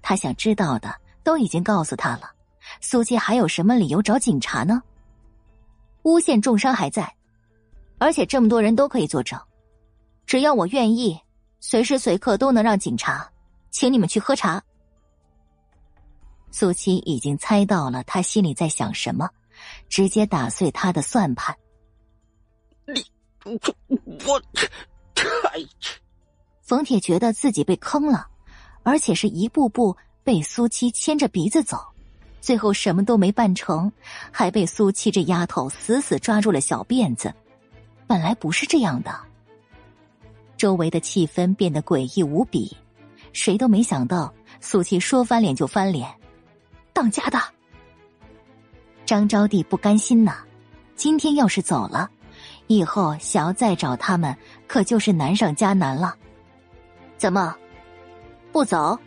[0.00, 2.30] 他想知道的都已经告诉他了，
[2.80, 4.80] 苏七还有什么理由找警察呢？
[6.02, 7.12] 诬陷重伤还在，
[7.98, 9.36] 而且这么多人都可以作证，
[10.30, 11.20] 只要我愿意，
[11.58, 13.28] 随时随刻都能让警察。
[13.72, 14.62] 请你们去喝茶。
[16.52, 19.28] 苏七已经猜到了他心里在想什么，
[19.88, 21.56] 直接打碎他的算盘。
[22.86, 23.04] 你，
[24.24, 24.40] 我，
[25.16, 25.26] 太……
[26.62, 28.28] 冯铁觉得自己被坑了，
[28.84, 31.76] 而且是一步步被苏七牵着鼻子走，
[32.40, 33.90] 最后什么都没办成，
[34.30, 37.34] 还被苏七这丫头死死抓住了小辫子。
[38.06, 39.12] 本来不是这样的，
[40.60, 42.76] 周围的气氛变得诡异无比。
[43.32, 44.30] 谁都没想到，
[44.60, 46.06] 苏七说翻脸就翻脸，
[46.92, 47.40] 当家的
[49.06, 50.44] 张招娣不甘心呐。
[50.96, 52.10] 今天要是走了，
[52.66, 56.14] 以后想要再找他们，可就是难上加难了。
[57.16, 57.56] 怎么
[58.52, 58.98] 不走？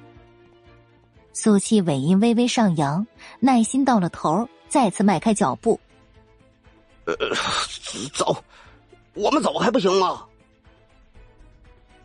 [1.34, 3.06] 苏七尾音微微上扬，
[3.40, 5.80] 耐心到了头，再次迈开脚步。
[7.06, 7.14] 呃，
[8.12, 8.44] 走，
[9.14, 10.26] 我们走还不行吗？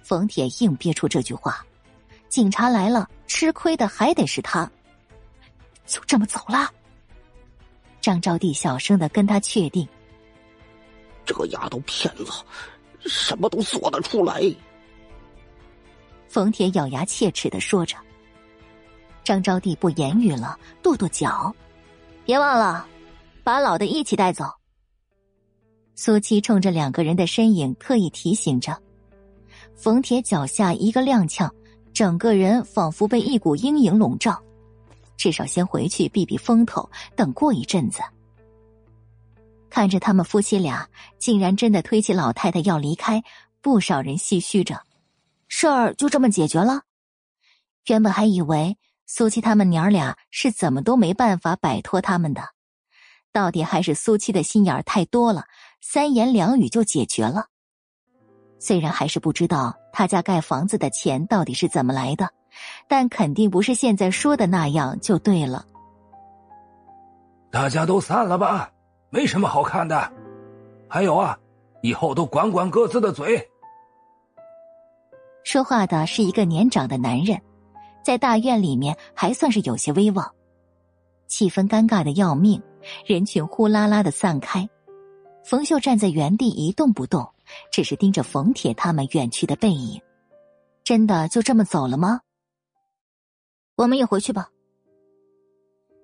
[0.09, 1.63] 冯铁硬憋出这句话。
[2.31, 4.71] 警察来了，吃亏的还得是他。
[5.85, 6.73] 就这么走了。
[8.01, 9.87] 张招娣小声的跟他确定
[11.27, 12.33] ：“这个丫头片子，
[13.01, 14.41] 什么都做得出来。”
[16.27, 17.95] 冯铁咬牙切齿的说着。
[19.23, 21.55] 张招娣不言语了，跺跺脚
[22.25, 22.87] ：“别忘了，
[23.45, 24.47] 把老的一起带走。”
[25.95, 28.75] 苏七冲着两个人的身影特意提醒着。
[29.79, 31.49] 冯铁脚下一个踉跄。
[31.95, 34.41] 整个人仿佛被一股阴影笼罩，
[35.17, 38.01] 至少先回去避避风头，等过一阵子。
[39.69, 43.25] 看着他们夫妻俩竟然真的推起老太太要离开，
[43.61, 44.81] 不少人唏嘘着，
[45.49, 46.83] 事儿就这么解决了。
[47.87, 52.43] 原本还以为苏七他们娘俩是怎么都没办法摆脱他们的，
[53.33, 55.47] 到底还是苏七的心眼太多了，
[55.81, 57.47] 三言两语就解决了。
[58.59, 62.29] 虽然还是不知道他家盖房子的钱到底是怎么来的，
[62.89, 65.65] 但肯定不是现在说的那样就对了。
[67.51, 68.71] 大家都散了吧。
[69.11, 70.13] 没什么好看的，
[70.87, 71.39] 还有啊，
[71.81, 73.49] 以后都管管各自的嘴。
[75.45, 77.41] 说话的是一个年长的男人，
[78.05, 80.31] 在大院里面还算是有些威望。
[81.27, 82.63] 气氛尴尬的要命，
[83.07, 84.69] 人群呼啦啦的散开。
[85.43, 87.27] 冯秀站在原地一动不动，
[87.71, 90.01] 只是盯着冯铁他们远去的背影。
[90.85, 92.21] 真的就这么走了吗？
[93.77, 94.49] 我们也回去吧。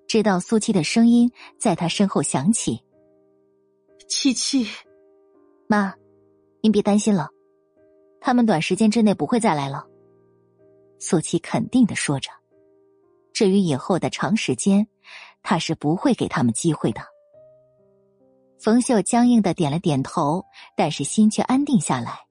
[0.07, 2.79] 知道苏七的声音在他身后响起。
[4.07, 4.67] 七七，
[5.67, 5.95] 妈，
[6.61, 7.29] 您别担心了，
[8.21, 9.85] 他们短时间之内不会再来了。
[10.99, 12.29] 苏七肯定的说着。
[13.33, 14.87] 至于以后的长时间，
[15.41, 17.01] 他是不会给他们机会的。
[18.65, 20.43] 冯秀僵硬的点了点头，
[20.75, 22.21] 但是心却安定下来。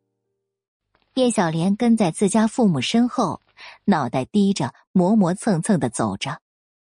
[1.15, 3.41] 叶小莲跟在自家父母身后，
[3.85, 6.41] 脑袋低着，磨磨蹭蹭的走着。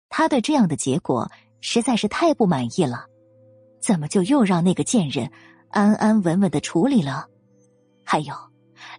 [0.08, 3.08] 他对这样的结果实在是太不满意了。
[3.82, 5.30] 怎么就又让那个贱人
[5.68, 7.28] 安安稳稳的处理了？
[8.06, 8.34] 还有，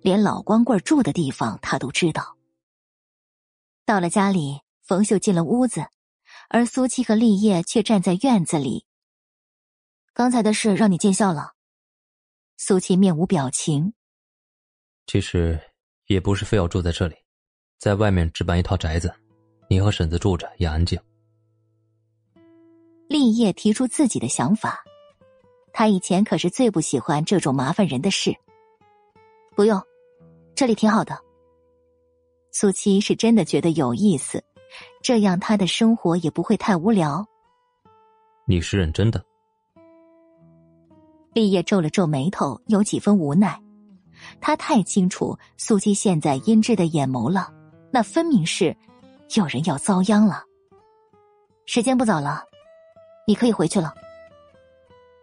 [0.02, 2.36] 连老光棍住的地方他都知道。
[3.86, 5.86] 到了家里，冯秀进了屋子，
[6.50, 8.84] 而苏七和立业却站在院子里。
[10.16, 11.52] 刚才的事让你见笑了。
[12.56, 13.92] 苏琪面无表情。
[15.06, 15.60] 其实
[16.06, 17.14] 也不是非要住在这里，
[17.78, 19.14] 在外面置办一套宅子，
[19.68, 20.98] 你和婶子住着也安静。
[23.08, 24.82] 立业提出自己的想法，
[25.70, 28.34] 他以前可是最不喜欢这种麻烦人的事。
[29.54, 29.78] 不用，
[30.54, 31.14] 这里挺好的。
[32.52, 34.42] 苏七是真的觉得有意思，
[35.02, 37.22] 这样他的生活也不会太无聊。
[38.46, 39.22] 你是认真的？
[41.36, 43.62] 立业皱了皱眉头，有几分无奈。
[44.40, 47.52] 他太清楚苏七现在阴鸷的眼眸了，
[47.90, 48.74] 那分明是
[49.34, 50.42] 有人要遭殃了。
[51.66, 52.42] 时间不早了。
[53.26, 53.92] 你可以回去了。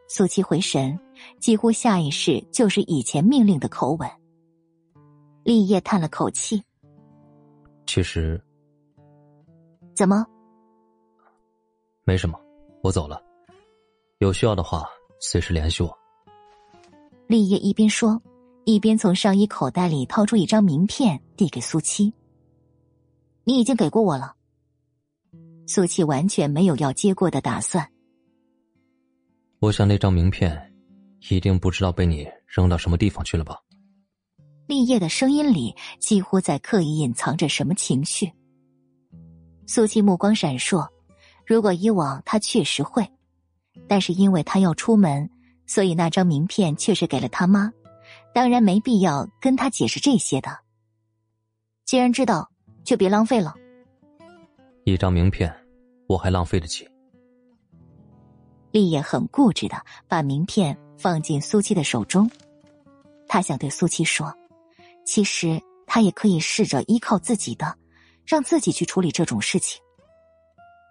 [0.07, 0.99] 苏七回神，
[1.39, 4.07] 几乎下意识就是以前命令的口吻。
[5.43, 6.63] 立业叹了口气
[7.87, 8.39] ：“其实，
[9.95, 10.23] 怎么？
[12.03, 12.39] 没什么，
[12.83, 13.19] 我走了。
[14.19, 14.87] 有需要的话，
[15.19, 15.91] 随时联系我。”
[17.27, 18.21] 立业一边说，
[18.65, 22.13] 一边从上衣口袋里掏出一张名片，递给苏七
[23.43, 24.35] ：“你已经给过我了。”
[25.65, 27.89] 苏七完全没有要接过的打算。
[29.59, 30.73] 我想那张名片，
[31.29, 33.57] 一定不知道被你扔到什么地方去了吧？
[34.67, 38.31] 立业的声音里几乎在刻意隐藏着什么情绪。
[39.65, 40.87] 苏七目光闪烁，
[41.45, 43.09] 如果以往他确实会，
[43.87, 45.29] 但是因为他要出门，
[45.73, 47.73] 所以那张名片却是给了他妈，
[48.31, 50.59] 当然没必要跟他解释这些的。
[51.83, 52.47] 既然知道，
[52.83, 53.55] 就别浪费了。
[54.83, 55.51] 一张名片，
[56.05, 56.87] 我还浪费得起？
[58.69, 62.29] 立业很固执的把名片放进苏七的手中，
[63.27, 64.31] 他想对苏七说
[65.07, 67.75] ：“其实他也可以试着依靠自己的，
[68.27, 69.81] 让自己去处理这种事情。”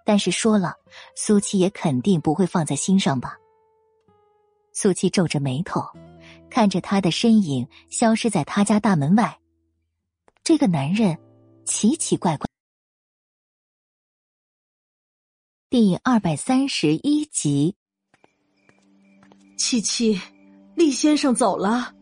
[0.05, 0.75] 但是说了，
[1.15, 3.36] 苏七也肯定不会放在心上吧。
[4.73, 5.83] 苏七皱着眉头，
[6.49, 9.39] 看着他的身影消失在他家大门外。
[10.42, 11.17] 这个男人
[11.65, 12.47] 奇奇怪怪。
[15.68, 17.76] 第二百三十一集，
[19.59, 20.18] 七七，
[20.75, 21.94] 厉先生走了。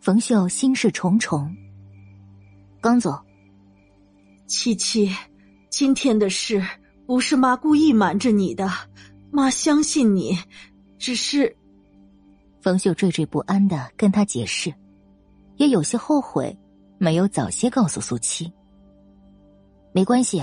[0.00, 1.54] 冯秀心事重重，
[2.80, 3.18] 刚走。
[4.46, 5.10] 七七，
[5.70, 6.62] 今天的事
[7.06, 8.70] 不是妈故意瞒着你的，
[9.30, 10.38] 妈相信你，
[10.98, 11.54] 只是……
[12.64, 14.72] 冯秀惴惴不安的跟他解释，
[15.56, 16.58] 也有些后悔
[16.96, 18.50] 没有早些告诉苏七。
[19.92, 20.42] 没关系，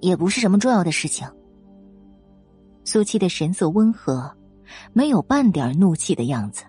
[0.00, 1.28] 也不是什么重要的事情。
[2.82, 4.34] 苏七的神色温和，
[4.94, 6.64] 没有半点怒气的样子。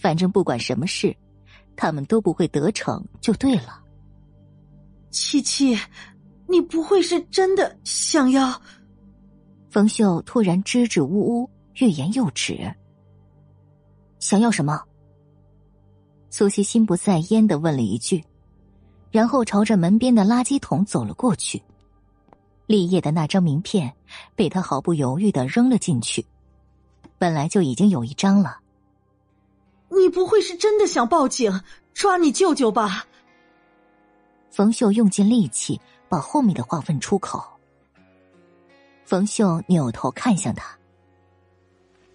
[0.00, 1.16] 反正不管什么事，
[1.76, 3.80] 他们都不会得逞，就对了。
[5.10, 5.78] 七七，
[6.48, 8.60] 你不会是真的想要？
[9.70, 12.58] 冯秀突然支支吾吾，欲言又止。
[14.20, 14.80] 想要什么？
[16.28, 18.24] 苏西心不在焉的问了一句，
[19.10, 21.60] 然后朝着门边的垃圾桶走了过去。
[22.66, 23.92] 立业的那张名片
[24.36, 26.24] 被他毫不犹豫的扔了进去。
[27.18, 28.60] 本来就已经有一张了。
[29.88, 31.60] 你不会是真的想报警
[31.92, 33.04] 抓你舅舅吧？
[34.50, 37.42] 冯秀用尽力气把后面的话问出口。
[39.04, 40.78] 冯秀扭头看向他，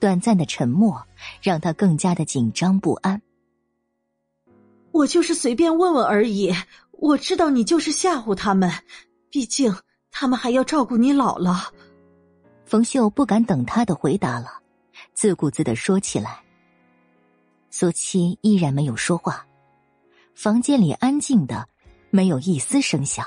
[0.06, 1.03] 短暂的沉默
[1.42, 3.19] 让他更加的紧张不安。
[4.92, 6.53] 我就是随便问问而已，
[6.92, 8.72] 我知道你就是吓唬他们，
[9.32, 9.75] 毕竟
[10.11, 11.69] 他们还要照顾你姥姥。
[12.67, 14.61] 冯秀不敢等他的回答了，
[15.16, 16.40] 自顾自的说起来。
[17.72, 19.43] 苏七依然没有说话，
[20.35, 21.67] 房间里安静的，
[22.11, 23.25] 没有一丝声响。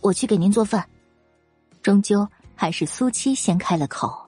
[0.00, 0.88] 我去给您做饭。
[1.82, 2.24] 终究
[2.54, 4.25] 还是苏七先开了口。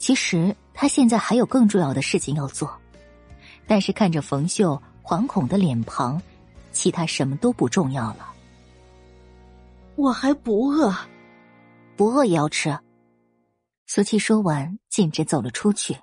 [0.00, 2.76] 其实他现在还有更重要的事情要做，
[3.66, 6.20] 但是看着冯秀惶恐的脸庞，
[6.72, 8.34] 其他什么都不重要了。
[9.96, 10.92] 我还不饿，
[11.96, 12.76] 不饿也要吃。
[13.86, 16.00] 苏七说完，径直走了出去。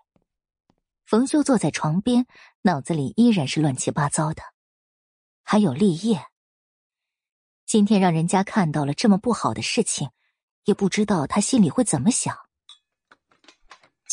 [1.05, 2.27] 冯秀坐在床边，
[2.61, 4.43] 脑子里依然是乱七八糟的，
[5.43, 6.21] 还有立业。
[7.65, 10.09] 今天让人家看到了这么不好的事情。
[10.65, 12.37] 也不知道他心里会怎么想。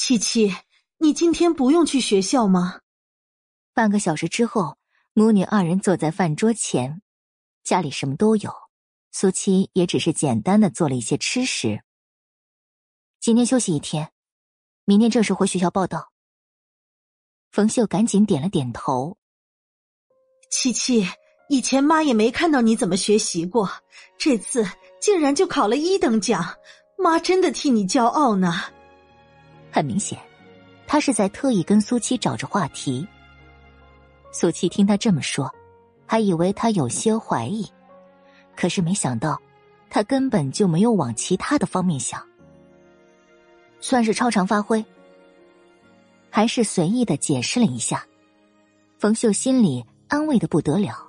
[0.07, 0.55] 七七，
[0.99, 2.81] 你今天不用去学校吗？
[3.73, 4.77] 半个小时之后，
[5.15, 7.01] 母女二人坐在饭桌前，
[7.63, 8.53] 家里什么都有，
[9.13, 11.83] 苏七也只是简单的做了一些吃食。
[13.19, 14.13] 今天休息一天，
[14.85, 16.13] 明天正式回学校报道。
[17.51, 19.17] 冯秀赶紧点了点头。
[20.51, 21.09] 七七，
[21.49, 23.71] 以前妈也没看到你怎么学习过，
[24.19, 24.69] 这次。
[25.01, 26.45] 竟然就考了一等奖，
[26.99, 28.65] 妈真的替你骄傲呢。
[29.75, 30.17] 很明显，
[30.87, 33.05] 他是在特意跟苏七找着话题。
[34.31, 35.53] 苏七听他这么说，
[36.07, 37.67] 还以为他有些怀疑，
[38.55, 39.37] 可是没想到，
[39.91, 42.25] 他根本就没有往其他的方面想。
[43.81, 44.85] 算是超常发挥，
[46.31, 48.07] 还是随意的解释了一下。
[48.97, 51.05] 冯秀心里安慰的不得了，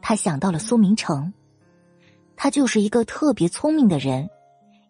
[0.00, 1.34] 他想到了苏明成。
[2.36, 4.30] 他就是一个特别聪明的人，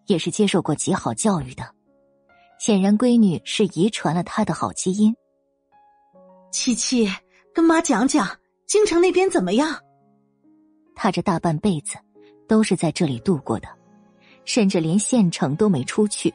[0.05, 1.73] 也是接受过极好教育的。
[2.65, 5.13] 显然，闺女是遗传了他的好基因。
[6.49, 7.05] 七七，
[7.53, 8.25] 跟妈讲讲，
[8.65, 9.77] 京城那边怎么样？
[10.95, 11.97] 他这大半辈子
[12.47, 13.67] 都是在这里度过的，
[14.45, 16.33] 甚至连县城都没出去，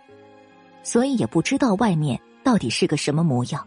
[0.83, 3.67] 所以也不知道外面到底是个什么模样。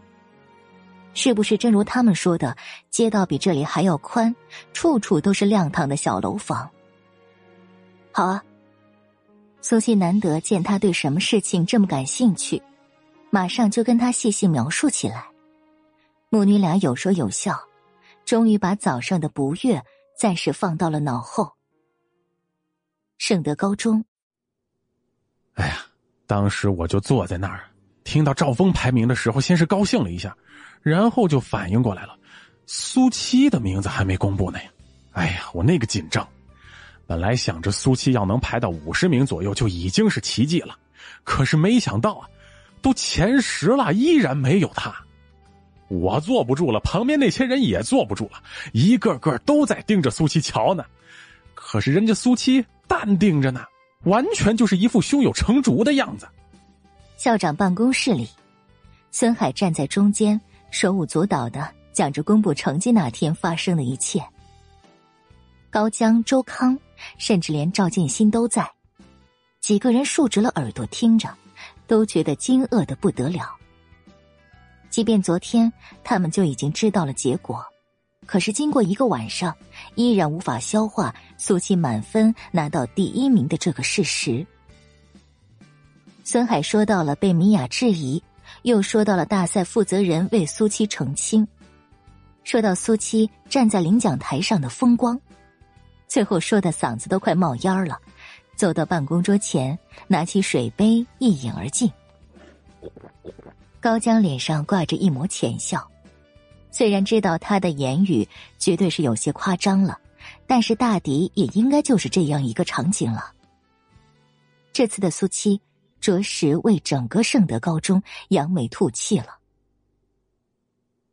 [1.14, 2.56] 是不是真如他们说的，
[2.90, 4.32] 街道比这里还要宽，
[4.72, 6.70] 处处都是亮堂的小楼房？
[8.12, 8.44] 好啊，
[9.62, 12.60] 苏西难得见他对什么事情这么感兴趣，
[13.30, 15.24] 马上就跟他细细描述起来。
[16.30, 17.56] 母女俩有说有笑，
[18.24, 19.80] 终于把早上的不悦
[20.18, 21.52] 暂时放到了脑后。
[23.18, 24.04] 圣德高中，
[25.54, 25.86] 哎呀，
[26.26, 27.62] 当时我就坐在那儿，
[28.02, 30.36] 听到赵峰排名的时候，先是高兴了一下，
[30.82, 32.18] 然后就反应过来了，
[32.66, 34.58] 苏七的名字还没公布呢！
[35.12, 36.28] 哎呀，我那个紧张。
[37.06, 40.76] 本来想着苏七要能排到五十名左右就已经是奇迹了，
[41.24, 42.28] 可是没想到啊，
[42.80, 44.94] 都前十了，依然没有他。
[45.88, 50.84] 我坐不住了，旁边那些人也坐不住了，一个个都在盯着苏七瞧呢。
[51.54, 53.62] 可是人家苏七淡定着呢，
[54.04, 56.26] 完全就是一副胸有成竹的样子。
[57.18, 58.26] 校长办公室里，
[59.10, 60.40] 孙海站在中间，
[60.70, 64.24] 手舞足蹈的讲着公布成绩那天发生的一切。
[65.68, 66.78] 高江、周康。
[67.18, 68.70] 甚至连赵建新都在，
[69.60, 71.28] 几个人竖直了耳朵听着，
[71.86, 73.54] 都觉得惊愕的不得了。
[74.90, 75.72] 即便昨天
[76.04, 77.64] 他们就已经知道了结果，
[78.26, 79.56] 可是经过一个晚上，
[79.94, 84.46] 依然无法消化苏七满分拿到第一名的这个事实。
[86.24, 88.22] 孙海说到了被米娅质疑，
[88.62, 91.46] 又说到了大赛负责人为苏七澄清，
[92.44, 95.20] 说到苏七站在领奖台上的风光。
[96.12, 97.98] 最后说的嗓子都快冒烟了，
[98.54, 101.90] 走到办公桌前，拿起水杯一饮而尽。
[103.80, 105.90] 高江脸上挂着一抹浅笑，
[106.70, 109.98] 虽然知道他的言语绝对是有些夸张了，
[110.46, 113.32] 但是大抵也应该就是这样一个场景了。
[114.70, 115.58] 这次的苏七，
[115.98, 119.38] 着实为整个圣德高中扬眉吐气了。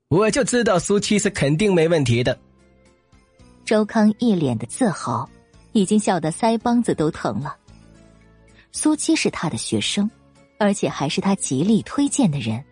[0.10, 2.38] 我就知道苏七是肯定没问题的。
[3.69, 5.30] 周康一脸的自豪，
[5.73, 7.56] 已经笑得腮帮子都疼了。
[8.72, 10.09] 苏七是他的学生，
[10.57, 12.65] 而且还是他极力推荐的人。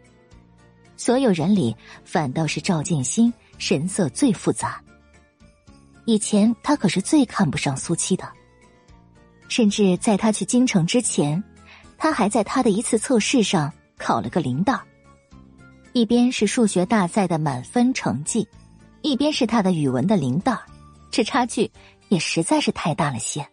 [0.96, 4.82] 所有人里，反倒是赵建新神色最复杂。
[6.06, 8.28] 以前他可是最看不上苏七的，
[9.48, 11.44] 甚至在他去京城之前，
[11.96, 14.82] 他还在他的一次测试上考了个零蛋。
[15.94, 18.48] 一边是数学大赛的满分成绩，
[19.04, 20.60] 一边是他的语文的零蛋，
[21.12, 21.72] 这差距
[22.10, 23.48] 也实在是太大了些。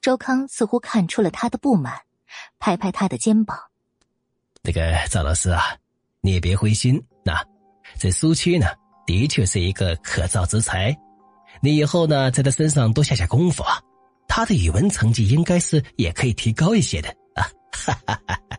[0.00, 2.00] 周康似乎看出了他的不满，
[2.58, 3.58] 拍拍他的肩膀
[4.62, 5.62] ：“那个赵老师啊，
[6.20, 7.44] 你也别灰心，那
[7.98, 8.66] 这苏七呢，
[9.06, 10.96] 的确是一个可造之才，
[11.60, 13.80] 你以后呢，在他身上多下下功夫啊。”
[14.30, 17.42] 他的语文成绩应该是也可以提高一些的啊！
[17.72, 18.56] 哈哈哈哈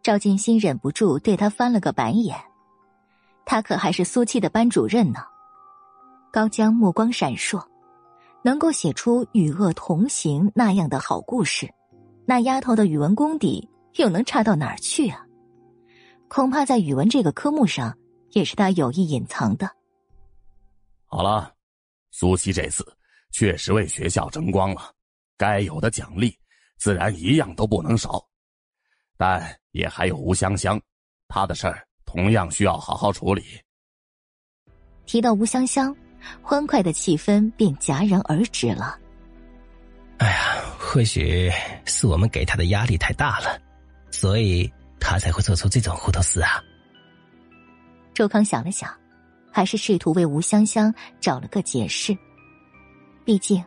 [0.00, 2.38] 赵建新忍不住对他翻了个白眼，
[3.44, 5.20] 他可还是苏七的班主任呢。
[6.34, 7.64] 高江目光闪烁，
[8.42, 11.72] 能够写出与恶同行那样的好故事，
[12.26, 15.24] 那丫头的语文功底又能差到哪儿去啊？
[16.26, 17.96] 恐怕在语文这个科目上，
[18.32, 19.70] 也是他有意隐藏的。
[21.06, 21.54] 好了，
[22.10, 22.84] 苏西这次。
[23.30, 24.92] 确实为学校争光了，
[25.36, 26.36] 该有的奖励
[26.78, 28.20] 自然一样都不能少，
[29.16, 30.80] 但也还有吴香香，
[31.28, 33.44] 她的事儿同样需要好好处理。
[35.06, 35.94] 提到吴香香，
[36.42, 38.98] 欢快的气氛便戛然而止了。
[40.18, 41.50] 哎呀，或许
[41.84, 43.58] 是我们给他的压力太大了，
[44.10, 44.70] 所以
[45.00, 46.62] 他才会做出这种糊涂事啊。
[48.14, 48.88] 周康想了想，
[49.50, 52.16] 还是试图为吴香香找了个解释。
[53.24, 53.62] 毕竟，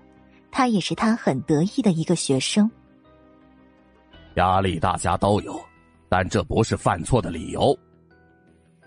[0.51, 2.69] 他也是他很得意的一个学生。
[4.35, 5.59] 压力大家都有，
[6.07, 7.77] 但这不是犯错的理由。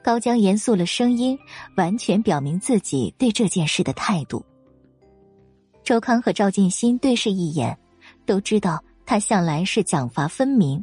[0.02, 1.38] 高江严肃了声音，
[1.76, 4.44] 完全表明自己对这件事的态度。
[5.84, 7.76] 周康和赵建新对视一眼，
[8.24, 10.82] 都知道他向来是奖罚分明，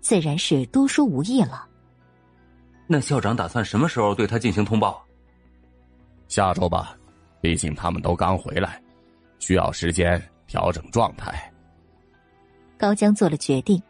[0.00, 1.66] 自然是多说无益了。
[2.86, 5.02] 那校长打算什么时候对他进行通报？
[6.26, 6.96] 下周吧，
[7.40, 8.82] 毕竟他们都刚回来。
[9.38, 11.52] 需要时间调整状态。
[12.76, 13.80] 高江做了决定，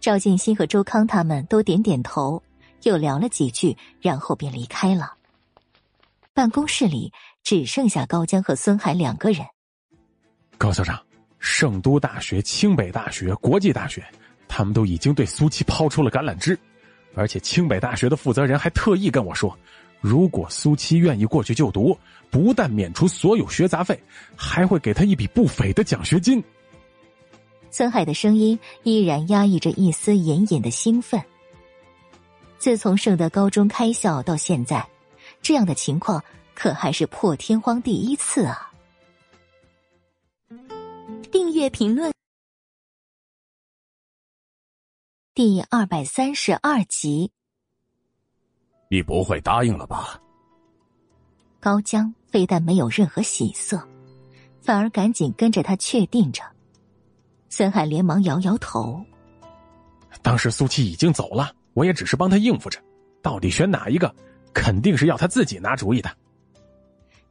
[0.00, 2.42] 赵建新和周康他们都点点头，
[2.82, 5.14] 又聊了几句，然后便离开了。
[6.32, 9.44] 办公室里只剩下高江和孙海两个人。
[10.56, 11.00] 高校长，
[11.38, 14.04] 圣都大学、清北大学、国际大学，
[14.46, 16.58] 他们都已经对苏七抛出了橄榄枝，
[17.14, 19.56] 而且清北大学的负责人还特意跟我说。
[20.00, 21.98] 如果苏七愿意过去就读，
[22.30, 24.00] 不但免除所有学杂费，
[24.36, 26.42] 还会给他一笔不菲的奖学金。
[27.70, 31.20] 孙海的声音依然压抑着一丝隐隐的兴奋。
[32.58, 34.86] 自从圣德高中开校到现在，
[35.40, 36.22] 这样的情况
[36.54, 38.72] 可还是破天荒第一次啊！
[41.30, 42.12] 订阅评论
[45.34, 47.30] 第二百三十二集。
[48.90, 50.20] 你不会答应了吧？
[51.60, 53.86] 高江非但没有任何喜色，
[54.60, 56.42] 反而赶紧跟着他确定着。
[57.48, 59.04] 孙海连忙摇摇头。
[60.22, 62.82] 当时苏七已经走了，我也只是帮他应付着。
[63.22, 64.12] 到底选哪一个，
[64.52, 66.10] 肯定是要他自己拿主意的。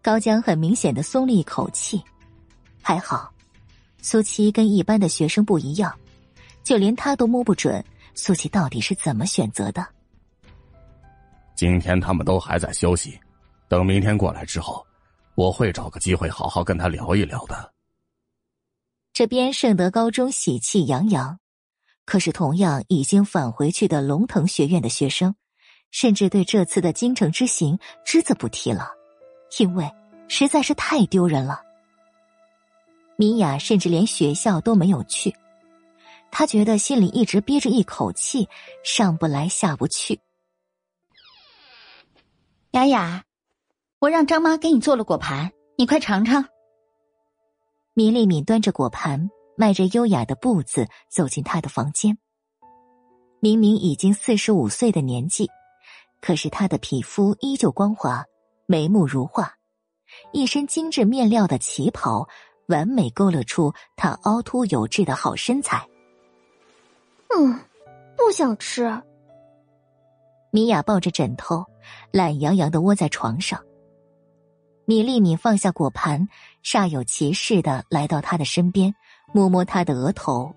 [0.01, 2.01] 高江很明显的松了一口气，
[2.81, 3.29] 还好，
[4.01, 5.93] 苏七跟一般的学生不一样，
[6.63, 7.83] 就连他都摸不准
[8.15, 9.85] 苏七到底是怎么选择的。
[11.53, 13.19] 今天他们都还在休息，
[13.67, 14.85] 等明天过来之后，
[15.35, 17.73] 我会找个机会好好跟他聊一聊的。
[19.11, 21.37] 这边圣德高中喜气洋洋，
[22.07, 25.35] 可是同样已经返回去的龙腾学院的学生，
[25.91, 28.93] 甚至对这次的京城之行只字不提了，
[29.59, 29.91] 因为
[30.29, 31.61] 实在是太丢人了。
[33.17, 35.35] 米娅甚至连学校都没有去，
[36.31, 38.47] 她觉得心里一直憋着一口气，
[38.85, 40.21] 上不来下不去。
[42.71, 43.25] 雅雅，
[43.99, 46.45] 我让张妈给你做了果盘，你快尝尝。
[47.93, 52.17] 米粒米端着果盘，迈着优雅的步子走进他的房间。
[53.39, 55.49] 明明已经四十五岁的年纪，
[56.21, 58.23] 可是她的皮肤依旧光滑，
[58.65, 59.53] 眉目如画，
[60.31, 62.27] 一身精致面料的旗袍
[62.67, 65.85] 完美勾勒出她凹凸有致的好身材。
[67.35, 67.59] 嗯，
[68.15, 69.01] 不想吃。
[70.51, 71.65] 米娅抱着枕头。
[72.11, 73.63] 懒洋洋的窝在床上。
[74.85, 76.27] 米粒米放下果盘，
[76.61, 78.93] 煞有其事的来到他的身边，
[79.31, 80.53] 摸摸他的额头。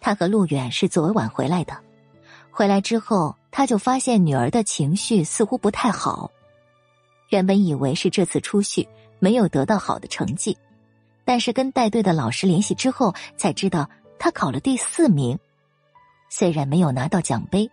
[0.00, 1.76] 他和陆远是昨晚回来的，
[2.50, 6.30] 回来之后他就发现女儿的情绪似乎不太好。
[7.30, 10.56] 原本以为是这次出去没有得到好的成绩，
[11.24, 15.38] 但是跟带队的老师联系之后，才知道他考了第四名。
[16.28, 17.70] 虽然没有拿到奖杯，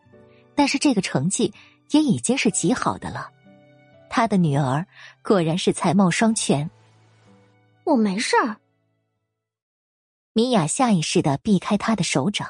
[0.56, 1.54] 但是这个成绩。
[1.92, 3.30] 也已经是极好的了，
[4.10, 4.84] 他的女儿
[5.22, 6.68] 果然是才貌双全。
[7.84, 8.58] 我没事儿，
[10.36, 12.48] 米娅下意识的避开他的手掌。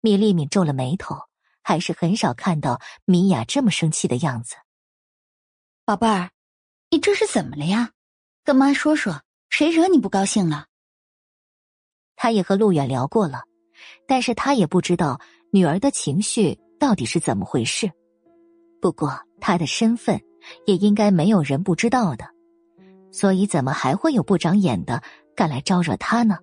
[0.00, 1.16] 米粒米皱了眉头，
[1.62, 4.56] 还是很少看到米娅这么生气的样子。
[5.84, 6.30] 宝贝儿，
[6.90, 7.90] 你这是怎么了呀？
[8.42, 9.20] 跟妈说说，
[9.50, 10.66] 谁惹你不高兴了？
[12.16, 13.42] 他也和陆远聊过了，
[14.06, 15.20] 但是他也不知道
[15.52, 17.92] 女儿的情绪到底是怎么回事。
[18.80, 20.18] 不过他的身份
[20.66, 22.30] 也应该没有人不知道的，
[23.12, 25.02] 所以怎么还会有不长眼的
[25.36, 26.38] 敢来招惹他呢？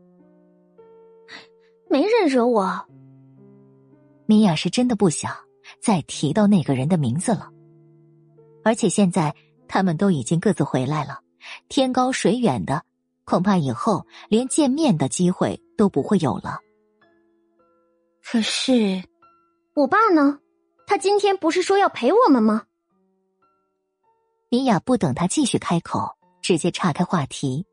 [1.89, 2.85] 没人惹我。
[4.25, 5.35] 米娅是真的不想
[5.81, 7.49] 再提到那个人的名字了。
[8.63, 9.33] 而且现在
[9.67, 11.19] 他们都已经各自回来了，
[11.67, 12.83] 天高水远的，
[13.25, 16.59] 恐怕以后连见面的机会都不会有了。
[18.23, 19.03] 可是，
[19.73, 20.39] 我爸呢？
[20.85, 22.63] 他今天不是说要陪我们吗？
[24.49, 27.65] 米娅不等他继续开口，直接岔开话题。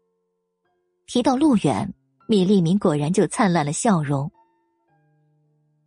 [1.06, 1.92] 提到路远，
[2.28, 4.30] 米利明果然就灿烂了笑容。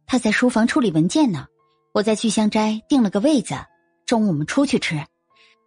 [0.06, 1.46] 他在书房处理文件呢，
[1.94, 3.56] 我在聚香斋订了个位子。
[4.06, 5.06] 中午我们出去吃，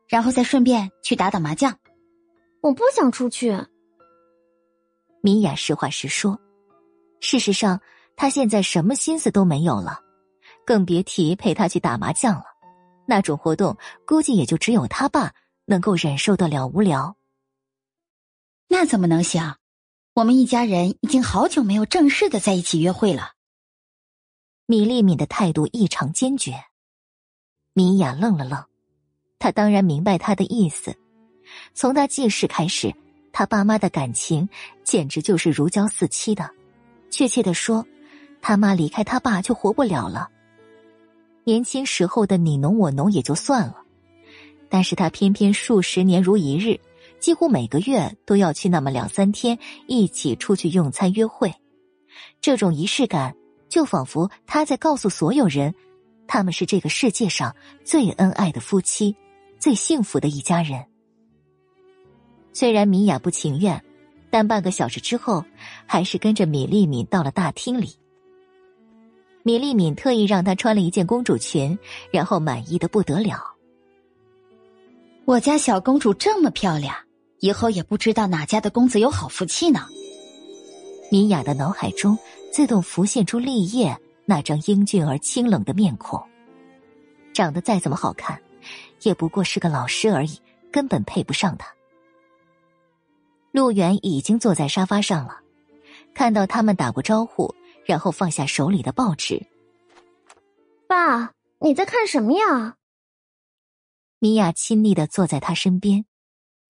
[0.08, 1.78] 然后再顺便去打打麻将。
[2.60, 3.56] 我不想出去。
[5.20, 6.36] 米娅实话实说，
[7.20, 7.80] 事实上
[8.16, 10.00] 她现在什么心思都没有了，
[10.66, 12.44] 更别提陪他去打麻将了。
[13.06, 15.32] 那种活动估计也就只有他爸
[15.66, 17.16] 能够忍受得了无聊。
[18.66, 19.54] 那怎么能行？
[20.14, 23.32] 我们一家人已经好久没有正式的在一起约会了。
[24.66, 26.52] 米粒米的态度异常坚决。
[27.72, 28.62] 米娅愣了愣，
[29.38, 30.94] 她当然明白他的意思。
[31.72, 32.94] 从他记事开始，
[33.32, 34.46] 他爸妈的感情
[34.84, 36.50] 简直就是如胶似漆的。
[37.08, 37.82] 确切的说，
[38.42, 40.28] 他妈离开他爸就活不了了。
[41.44, 43.82] 年轻时候的你侬我侬也就算了，
[44.68, 46.78] 但是他偏偏数十年如一日，
[47.22, 51.54] 几乎每个月都要去那么两三天，一起出去用餐约会。
[52.40, 53.36] 这种仪式感，
[53.68, 55.72] 就仿佛他在告诉所有人。
[56.26, 59.14] 他们是这个世界上最恩爱的夫妻，
[59.60, 60.84] 最幸福的一家人。
[62.52, 63.84] 虽然米娅不情愿，
[64.28, 65.44] 但半个小时之后，
[65.86, 67.90] 还是跟着米粒敏到了大厅里。
[69.44, 71.78] 米粒敏特意让她穿了一件公主裙，
[72.10, 73.38] 然后满意的不得了。
[75.24, 76.96] 我家小公主这么漂亮，
[77.42, 79.88] 以后也不知道哪家的公子有好福气呢。
[81.10, 82.16] 米娅的脑海中
[82.52, 83.98] 自动浮现出立业。
[84.24, 86.22] 那张英俊而清冷的面孔，
[87.34, 88.40] 长得再怎么好看，
[89.02, 90.40] 也不过是个老师而已，
[90.70, 91.66] 根本配不上他。
[93.50, 95.40] 陆远已经坐在沙发上了，
[96.14, 97.52] 看到他们打过招呼，
[97.84, 99.44] 然后放下手里的报纸。
[100.86, 102.76] 爸，你在看什么呀？
[104.20, 106.04] 米娅亲昵的坐在他身边，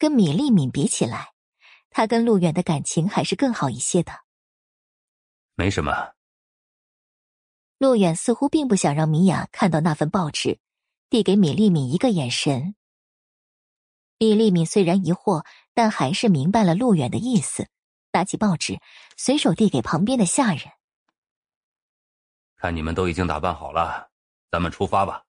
[0.03, 1.33] 跟米粒敏比起来，
[1.89, 4.13] 他跟陆远的感情还是更好一些的。
[5.55, 6.15] 没什么。
[7.79, 10.59] 陆远似乎并不想让米娅看到那份报纸，
[11.09, 12.75] 递给米粒米一个眼神。
[14.19, 17.69] 米粒米虽然疑惑，但还是明白了陆远的意思，
[18.11, 18.81] 拿起报纸，
[19.17, 20.65] 随手递给旁边的下人。
[22.57, 24.11] 看你们都已经打扮好了，
[24.51, 25.23] 咱们出发吧。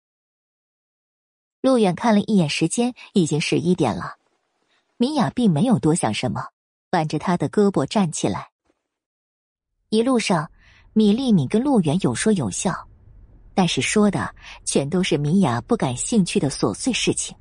[1.61, 4.17] 陆远看了一眼时间，已经十一点了。
[4.97, 6.45] 米娅并没有多想什么，
[6.91, 8.49] 挽着他的胳膊站起来。
[9.89, 10.49] 一路上。
[10.95, 12.72] 米粒米跟陆远有说有笑，
[13.55, 14.30] 但是说的
[14.63, 17.35] 全都是米娅不感兴趣的琐碎事情。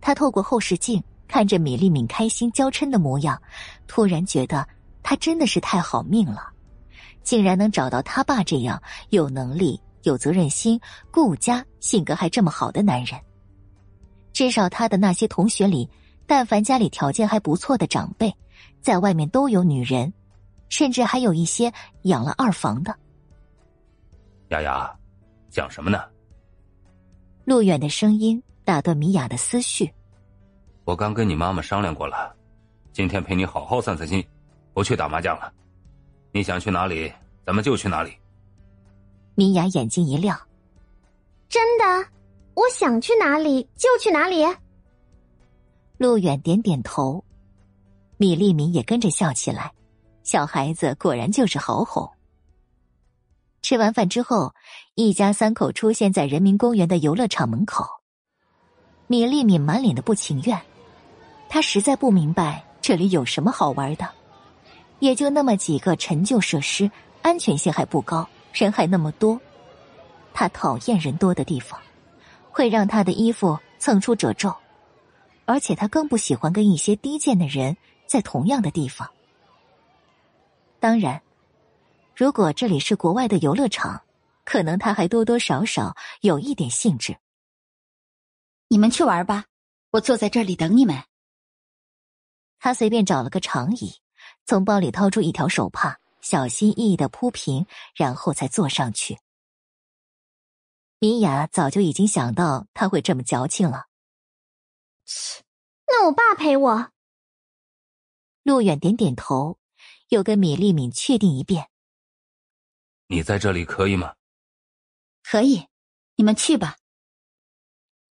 [0.00, 3.40] 他透过后视镜看着米粒米开心娇嗔的模样，
[3.86, 4.66] 突然觉得
[5.04, 6.48] 他真的是太好命了，
[7.22, 10.80] 竟然能找到他爸这样有能力、有责任心、
[11.12, 13.20] 顾家、性格还这么好的男人。
[14.32, 15.88] 至少他的那些同学里，
[16.26, 18.34] 但凡家里条件还不错的长辈，
[18.80, 20.12] 在外面都有女人。
[20.68, 21.70] 甚至还有一些
[22.04, 22.96] 养了二房的。
[24.48, 24.90] 雅雅，
[25.50, 26.02] 讲什么呢？
[27.44, 29.92] 陆远的声音打断米娅的思绪。
[30.84, 32.34] 我刚跟你妈妈商量过了，
[32.90, 34.26] 今天陪你好好散散心，
[34.72, 35.52] 不去打麻将了。
[36.32, 37.12] 你想去哪里，
[37.44, 38.10] 咱们就去哪里。
[39.34, 40.40] 米娅眼睛一亮，
[41.50, 41.84] 真的？
[42.54, 44.42] 我想去哪里就去哪里。
[46.02, 47.24] 陆远点点头，
[48.16, 49.72] 米粒米也跟着笑起来。
[50.24, 52.10] 小孩子果然就是好哄。
[53.60, 54.52] 吃完饭之后，
[54.96, 57.86] 一家三口出现在人民公园的游乐场门口。
[59.06, 60.60] 米粒米满脸的不情愿，
[61.48, 64.10] 他实在不明白这里有什么好玩的，
[64.98, 66.90] 也就那么几个陈旧设施，
[67.22, 69.40] 安全性还不高，人还那么多。
[70.34, 71.80] 他讨厌人多的地方，
[72.50, 74.52] 会让他的衣服蹭出褶皱，
[75.44, 79.10] 而且他更不喜欢跟一些低贱的人在同样的地方。
[80.80, 81.22] 当然，
[82.16, 84.02] 如果这里是国外的游乐场，
[84.44, 87.16] 可能他还多多少少有一点兴致。
[88.68, 89.44] 你们去玩吧，
[89.90, 91.04] 我坐在这里等你们。
[92.58, 93.94] 他随便找了个长椅，
[94.44, 99.18] 从包里掏出一条手帕，小心翼翼的铺平，然后才坐上去。
[100.98, 103.86] 米娅早就已经想到他会这么矫情了。
[105.04, 105.42] 切，
[105.86, 106.90] 那我爸陪我。
[108.42, 109.58] 陆远点点头，
[110.08, 111.68] 又跟米粒敏确定一遍
[113.08, 114.14] ：“你在这里可以吗
[115.22, 115.68] ？”“可以，
[116.16, 116.76] 你们去吧。”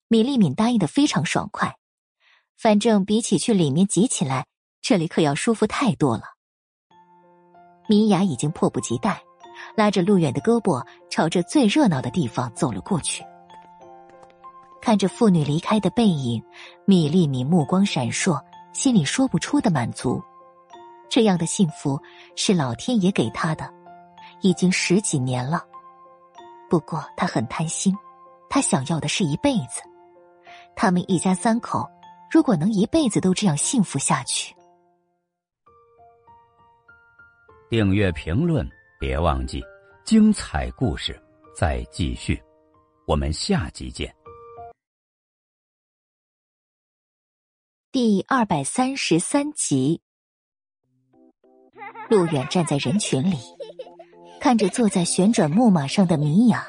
[0.10, 1.78] 米粒敏答应的非常爽快，
[2.58, 4.48] 反正比起去里面挤起来，
[4.82, 6.24] 这里可要舒服太多了。
[7.90, 9.24] 米娅已经迫不及待，
[9.76, 13.24] 拉着陆远的胳膊，朝着最热闹的地方走了过去。
[14.82, 16.42] 看着父女离开的背影，
[16.86, 18.42] 米粒米目光闪烁，
[18.74, 20.22] 心里说不出的满足。
[21.10, 22.00] 这样的幸福
[22.36, 23.74] 是老天爷给他的，
[24.42, 25.66] 已经十几年了。
[26.70, 27.96] 不过他很贪心，
[28.50, 29.82] 他想要的是一辈子。
[30.76, 31.90] 他们一家三口，
[32.30, 34.54] 如果能一辈子都这样幸福下去，
[37.70, 39.64] 订阅评论别忘记，
[40.06, 41.20] 精彩故事
[41.56, 42.42] 再继续，
[43.06, 44.17] 我们下集见。
[48.00, 50.00] 第二百三十三集，
[52.12, 53.40] 陆远站在人群里，
[54.40, 56.64] 看着坐在旋转木马上的米娅，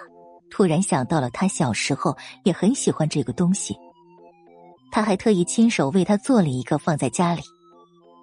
[0.51, 3.77] 突然想到了他小时候也很喜欢这个东西。
[4.91, 7.43] 他还特意亲手为他做了一个放在家里，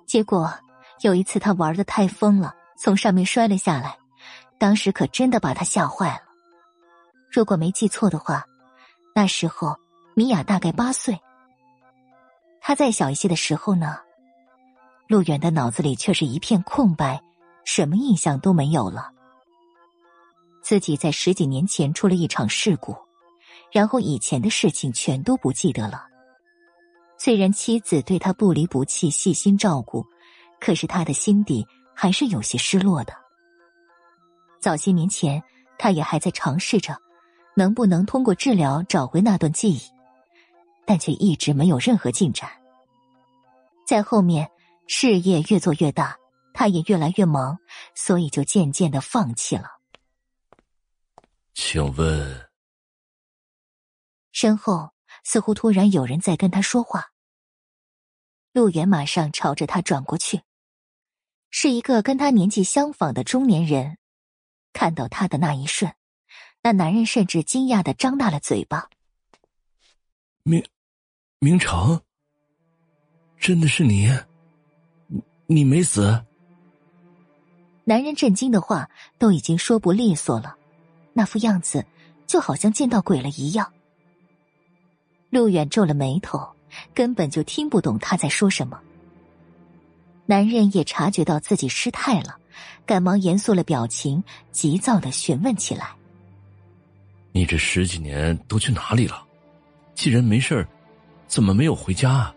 [0.08, 0.51] 结果
[1.01, 3.95] 有一次他玩的太疯了，从上面摔了下来，
[4.58, 6.22] 当时可真的把他吓坏了。
[7.32, 8.43] 如果没记错的话，
[9.14, 9.75] 那时候
[10.16, 11.16] 米娅大概八岁。
[12.67, 13.99] 他再小一些的时候呢，
[15.07, 17.21] 陆远的脑子里却是一片空白，
[17.63, 19.11] 什么印象都没有了。
[20.63, 22.97] 自己在十几年前出了一场事故，
[23.71, 26.07] 然后以前的事情全都不记得了。
[27.19, 30.03] 虽然妻子对他不离不弃、细心照顾，
[30.59, 31.63] 可是他的心底
[31.93, 33.13] 还是有些失落的。
[34.59, 35.39] 早些年前，
[35.77, 36.97] 他也还在尝试着，
[37.55, 39.81] 能不能通过治疗找回那段记忆，
[40.85, 42.49] 但却一直没有任何进展。
[43.85, 44.49] 在后面，
[44.88, 46.17] 事业越做越大，
[46.53, 47.59] 他也越来越忙，
[47.93, 49.80] 所以就渐渐的放弃了。
[51.53, 52.49] 请问，
[54.31, 54.91] 身后。
[55.23, 57.09] 似乎突然有人在跟他说话，
[58.51, 60.43] 陆远马上朝着他转过去，
[61.49, 63.97] 是一个跟他年纪相仿的中年人。
[64.72, 65.91] 看到他的那一瞬，
[66.61, 68.88] 那男人甚至惊讶的张大了嘴巴。
[70.43, 70.64] 明，
[71.39, 71.99] 明成，
[73.38, 74.09] 真的是你？
[75.47, 76.23] 你没死？
[77.83, 78.89] 男人震惊的话
[79.19, 80.55] 都已经说不利索了，
[81.14, 81.85] 那副样子
[82.25, 83.72] 就好像见到鬼了一样。
[85.30, 86.49] 陆远皱了眉头，
[86.93, 88.80] 根本就听不懂他在说什么。
[90.25, 92.38] 男人也察觉到自己失态了，
[92.85, 95.89] 赶忙严肃了表情，急躁的询问起来
[97.31, 99.23] ：“你这十几年都去哪里了？
[99.93, 100.67] 既然没事
[101.27, 102.35] 怎么没有回家啊？”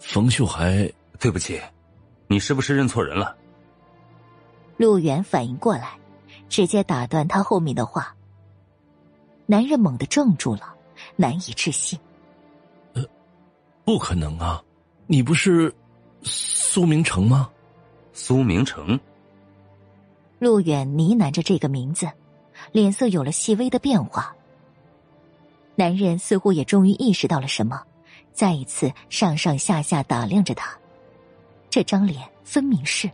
[0.00, 1.60] 冯秀还对不起，
[2.26, 3.36] 你是不是认错人了？
[4.76, 5.98] 陆远反应过来，
[6.48, 8.14] 直接打断他后面的话。
[9.46, 10.74] 男人猛地怔住了，
[11.14, 11.98] 难以置信。
[13.84, 14.62] 不可能啊！
[15.06, 15.72] 你不是
[16.22, 17.50] 苏明成吗？
[18.12, 18.98] 苏明成。
[20.38, 22.10] 陆远呢喃着这个名字，
[22.72, 24.34] 脸色有了细微的变化。
[25.74, 27.82] 男人似乎也终于意识到了什么，
[28.32, 30.76] 再一次上上下下打量着他。
[31.70, 33.10] 这张脸分明是……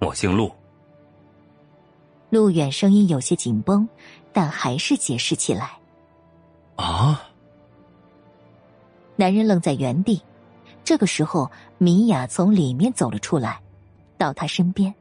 [0.00, 0.52] 我姓陆。
[2.30, 3.88] 陆远声音有些紧绷，
[4.32, 5.72] 但还是解释起来
[6.76, 7.22] ：“啊。”
[9.16, 10.22] 男人愣在原地，
[10.84, 13.60] 这个时候，米娅从里面走了出来，
[14.16, 14.94] 到他身边。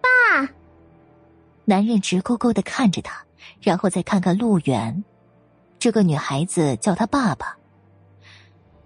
[0.00, 0.48] 爸。
[1.64, 3.24] 男人直勾勾的看着他，
[3.60, 5.04] 然后再看看陆远，
[5.78, 7.56] 这个女孩子叫他爸爸，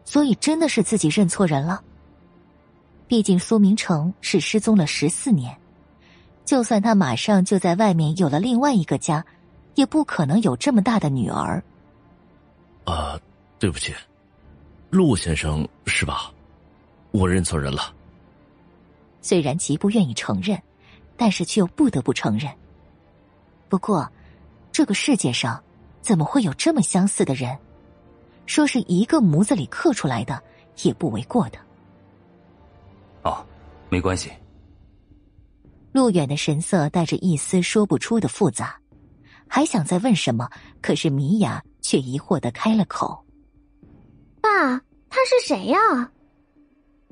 [0.05, 1.83] 所以真的是自己认错人了。
[3.07, 5.57] 毕竟苏明成是失踪了十四年，
[6.44, 9.25] 就算他马上就在外面有了另外一个家，
[9.75, 11.62] 也不可能有这么大的女儿。
[12.85, 13.19] 啊。
[13.60, 13.93] 对不起，
[14.89, 16.33] 陆先生是吧？
[17.10, 17.94] 我认错人了。
[19.20, 20.59] 虽然极不愿意承认，
[21.15, 22.51] 但是却又不得不承认。
[23.69, 24.10] 不过，
[24.73, 25.62] 这个世界上
[26.01, 27.57] 怎么会有这么相似的人？
[28.47, 30.43] 说是一个模子里刻出来的，
[30.83, 31.59] 也不为过的。
[33.23, 33.45] 哦，
[33.89, 34.31] 没关系。
[35.93, 38.77] 陆远的神色带着一丝说不出的复杂，
[39.47, 43.25] 还想再问什么，可是米娅却疑惑的开了口
[44.43, 44.51] ：“爸，
[45.09, 45.79] 他是谁呀？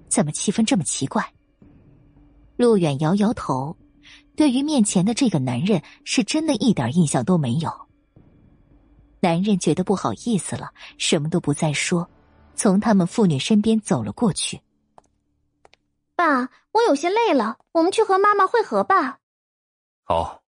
[0.08, 1.24] 怎么气氛这么奇怪？”
[2.56, 3.76] 陆远摇摇头，
[4.34, 7.87] 对于面前的这个男人，是真的一点印象都没有。
[9.20, 12.08] 男人觉得不好意思了，什么都不再说，
[12.54, 14.60] 从他们父女身边走了过去。
[16.14, 19.18] 爸，我有些累了，我们去和妈妈会合吧。
[20.04, 20.42] 好。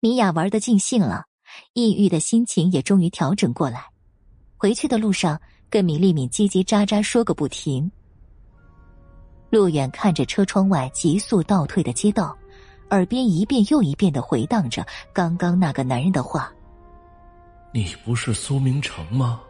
[0.00, 1.24] 米娅玩的尽兴了，
[1.72, 3.86] 抑郁的心情也终于调整过来。
[4.56, 5.40] 回去的路上，
[5.70, 7.90] 跟米粒米叽叽喳喳说个不停。
[9.50, 12.36] 路远看着车窗外急速倒退的街道，
[12.90, 16.52] 耳边一遍又一遍的回荡着刚刚那个男人的话
[17.74, 19.42] ：“你不是苏明成吗？”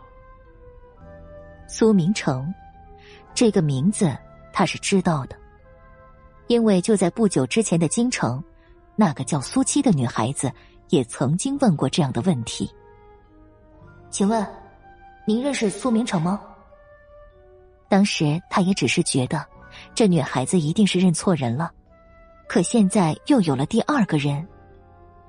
[1.68, 2.52] 苏明成，
[3.34, 4.10] 这个名字。
[4.56, 5.36] 他是知道的，
[6.46, 8.40] 因为就在不久之前的京城，
[8.94, 10.48] 那个叫苏七的女孩子
[10.90, 12.72] 也曾经问过这样的问题。
[14.10, 14.46] 请问，
[15.26, 16.40] 您认识苏明成吗？
[17.88, 19.44] 当时他也只是觉得，
[19.92, 21.72] 这女孩子一定是认错人了，
[22.48, 24.46] 可现在又有了第二个人，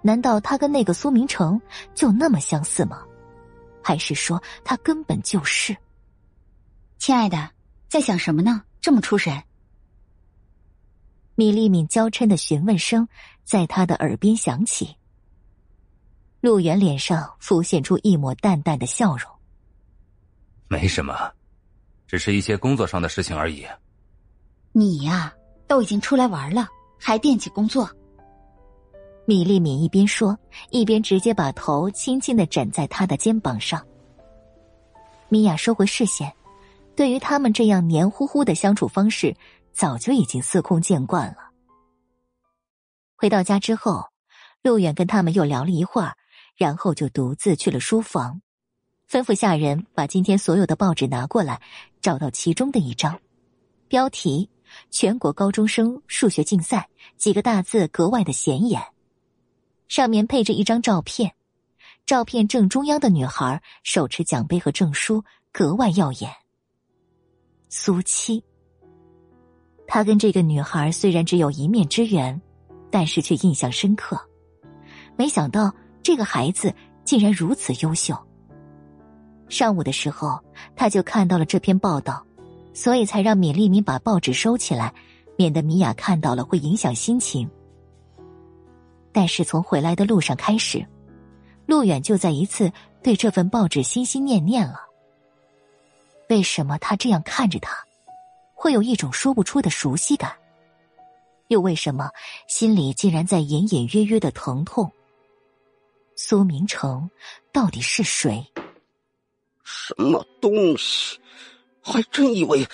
[0.06, 1.60] 难道他跟那个苏明成
[1.96, 3.04] 就那么相似吗？
[3.82, 5.76] 还是说他根本就是？
[7.00, 7.50] 亲爱的，
[7.90, 8.62] 在想什么呢？
[8.80, 9.42] 这么出神，
[11.34, 13.08] 米粒敏娇嗔的询问声
[13.44, 14.96] 在他的耳边响起。
[16.40, 19.28] 陆远脸上浮现出一抹淡淡的笑容。
[20.68, 21.34] 没什么，
[22.06, 23.66] 只是一些工作上的事情而已。
[24.72, 25.34] 你呀，
[25.68, 26.68] 都已经出来玩了，
[27.00, 27.90] 还惦记工作？
[29.26, 30.38] 米粒敏一边说，
[30.70, 33.86] 一边直接把头轻轻的枕在他的肩膀上。
[35.30, 36.32] 米娅收回视线。
[36.96, 39.36] 对于他们这样黏糊糊的相处方式，
[39.74, 41.50] 早就已经司空见惯了。
[43.18, 44.06] 回到家之后，
[44.62, 46.16] 陆远跟他们又聊了一会儿，
[46.56, 48.42] 然后就独自去了书房，
[49.10, 51.62] 吩咐下人把今天所有的报纸拿过来，
[52.00, 53.20] 找到其中的一张，
[53.90, 54.50] 标题
[54.90, 56.88] “全国高中生数学竞赛”，
[57.18, 58.82] 几个大字格外的显眼，
[59.88, 61.34] 上面配着一张照片，
[62.06, 66.32] 照片正中央的女孩手持奖杯和证书，格外耀眼。
[67.70, 68.44] 苏七，
[69.88, 72.40] 他跟这个女孩虽然只有一面之缘，
[72.90, 74.20] 但是却印象深刻。
[75.18, 76.74] 没想到这个孩子
[77.04, 78.16] 竟然如此优秀。
[79.48, 80.40] 上午的时候，
[80.76, 82.26] 他就看到了这篇报道，
[82.74, 84.94] 所以才让米粒米把报纸收起来，
[85.38, 87.50] 免得米娅看到了会影响心情。
[89.16, 90.86] 但是从回来的路上开始，
[91.66, 92.70] 陆远就在一次
[93.02, 94.82] 对这份报纸心心念念了。
[96.28, 97.74] 为什么他这样看着他，
[98.54, 100.36] 会有一种说不出的熟悉感？
[101.48, 102.10] 又为什么
[102.50, 104.92] 心里竟然在隐隐约约的疼痛？
[106.18, 107.10] 苏明成
[107.54, 108.46] 到底是谁？
[109.64, 111.18] 什么东西？
[111.82, 112.68] 还真以为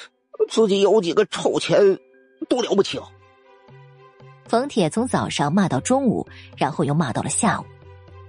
[0.50, 2.00] 自己有几个臭钱
[2.50, 3.00] 多了不起！
[4.52, 7.64] 冯铁从早上骂到中午，然后又骂到了下午，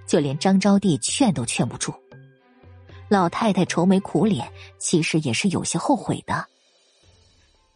[0.07, 1.93] 就连张招娣劝都劝不住。
[3.09, 6.47] 老太太愁眉苦脸，其实也是有些后悔的。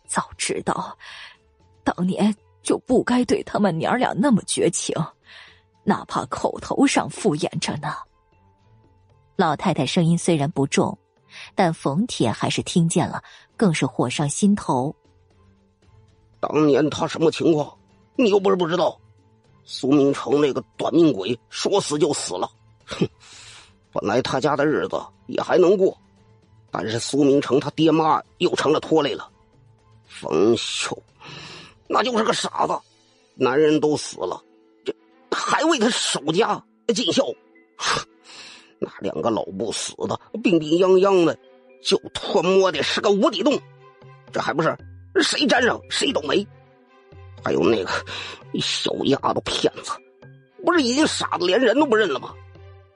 [0.07, 0.97] 早知道，
[1.83, 4.95] 当年就不该对他们娘俩那么绝情，
[5.83, 7.97] 哪怕口头上敷衍着呢。
[9.35, 10.97] 老太太声音虽然不重，
[11.57, 13.21] 但冯铁还是听见了，
[13.57, 14.95] 更是火上心头。
[16.39, 17.77] 当年他什么情况，
[18.17, 18.99] 你又不是不知道。
[19.65, 22.51] 苏明成那个短命鬼，说死就死了。
[22.85, 23.09] 哼。
[23.93, 25.97] 本来他家的日子也还能过，
[26.71, 29.31] 但是苏明成他爹妈又成了拖累了。
[30.07, 31.03] 冯秀，
[31.89, 32.79] 那就是个傻子，
[33.35, 34.43] 男人都死了，
[34.85, 34.95] 这
[35.31, 36.63] 还为他守家
[36.95, 37.25] 尽孝。
[38.79, 41.39] 那两个老不死的，病病殃殃的，
[41.83, 43.59] 就他摸的是个无底洞。
[44.31, 44.77] 这还不是
[45.23, 46.47] 谁沾上谁倒霉？
[47.47, 47.93] 还有那个
[48.61, 49.93] 小丫头片子，
[50.65, 52.35] 不是已经傻的连人都不认了吗？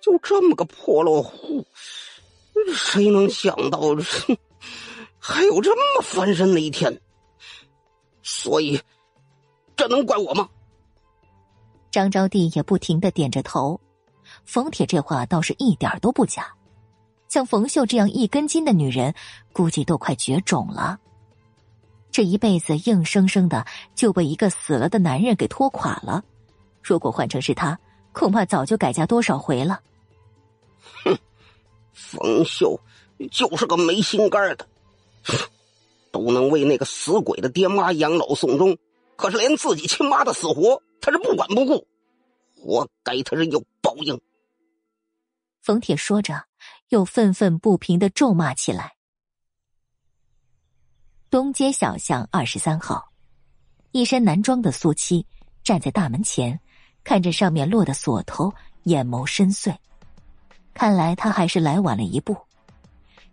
[0.00, 1.64] 就这么个破落户，
[2.74, 3.78] 谁能想到
[5.20, 7.00] 还有这么翻身的一天？
[8.24, 8.80] 所以，
[9.76, 10.48] 这能怪我吗？
[11.92, 13.80] 张招娣也不停的点着头。
[14.44, 16.52] 冯铁这话倒是一点都不假。
[17.28, 19.14] 像冯秀这样一根筋的女人，
[19.52, 20.98] 估计都快绝种了。
[22.10, 23.64] 这一辈子硬生生的
[23.94, 26.24] 就被一个死了的男人给拖垮了。
[26.82, 27.78] 如果换成是他，
[28.12, 29.80] 恐怕早就改嫁多少回了。
[31.04, 31.16] 哼，
[31.92, 32.80] 冯秀
[33.30, 34.66] 就是个没心肝的，
[36.10, 38.76] 都能为那个死鬼的爹妈养老送终，
[39.16, 41.86] 可是连自己亲妈的死活，他是不管不顾，
[42.56, 44.20] 活该他是有报应。
[45.60, 46.46] 冯铁说着，
[46.88, 48.94] 又愤愤不平的咒骂起来。
[51.30, 53.06] 东街小巷二十三号，
[53.92, 55.24] 一身男装的苏七
[55.62, 56.58] 站在大门前，
[57.04, 58.52] 看着上面落的锁头，
[58.82, 59.72] 眼眸深邃。
[60.74, 62.36] 看来他还是来晚了一步。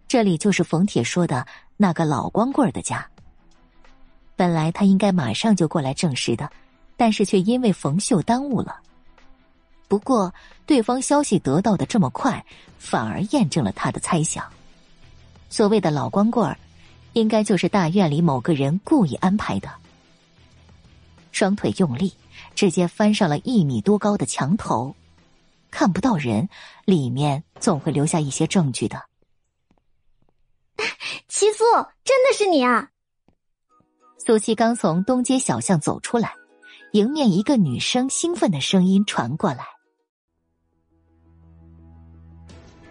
[0.07, 3.03] 这里就是冯铁说的那个老光棍的家。
[4.35, 6.47] 本来他应该马上就过来证实的，
[6.97, 8.79] 但是却因为冯秀耽误了。
[9.87, 10.31] 不过，
[10.67, 12.45] 对方消息得到的这么快，
[12.77, 14.45] 反而验证了他的猜想。
[15.49, 16.55] 所谓的老光棍儿，
[17.13, 19.69] 应该就是大院里某个人故意安排的。
[21.31, 22.13] 双腿用力，
[22.55, 24.95] 直接翻上了一米多高的墙头，
[25.69, 26.49] 看不到人，
[26.85, 29.03] 里面总会留下一些证据的。
[31.27, 31.63] 七苏，
[32.03, 32.89] 真的是你啊！
[34.25, 36.33] 苏七刚从东街小巷走出来，
[36.93, 39.65] 迎面一个女生兴奋的声音传过来。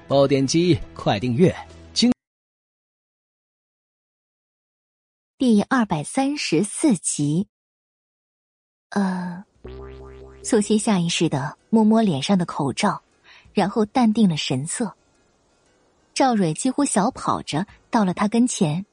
[0.09, 1.55] 爆点击，快订阅！
[5.39, 7.47] 第二百三十四集。
[8.89, 9.45] 呃，
[10.43, 13.03] 苏西下意识的摸摸脸上的口罩，
[13.53, 14.95] 然后淡定了神色。
[16.15, 18.87] 赵蕊几乎小跑着到了他跟前，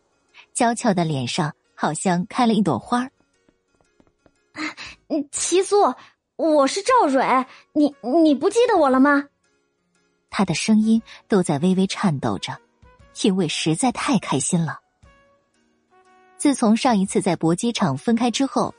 [0.52, 3.10] 娇俏的脸上好像开了一朵花。
[5.08, 5.96] 嗯，齐苏，
[6.36, 9.30] 我是赵蕊，你你不记得我了吗？
[10.30, 12.60] 他的声音都在微微颤抖着，
[13.22, 14.82] 因为实在太开心了。
[16.44, 18.76] 自从上一次在搏击场分开之后，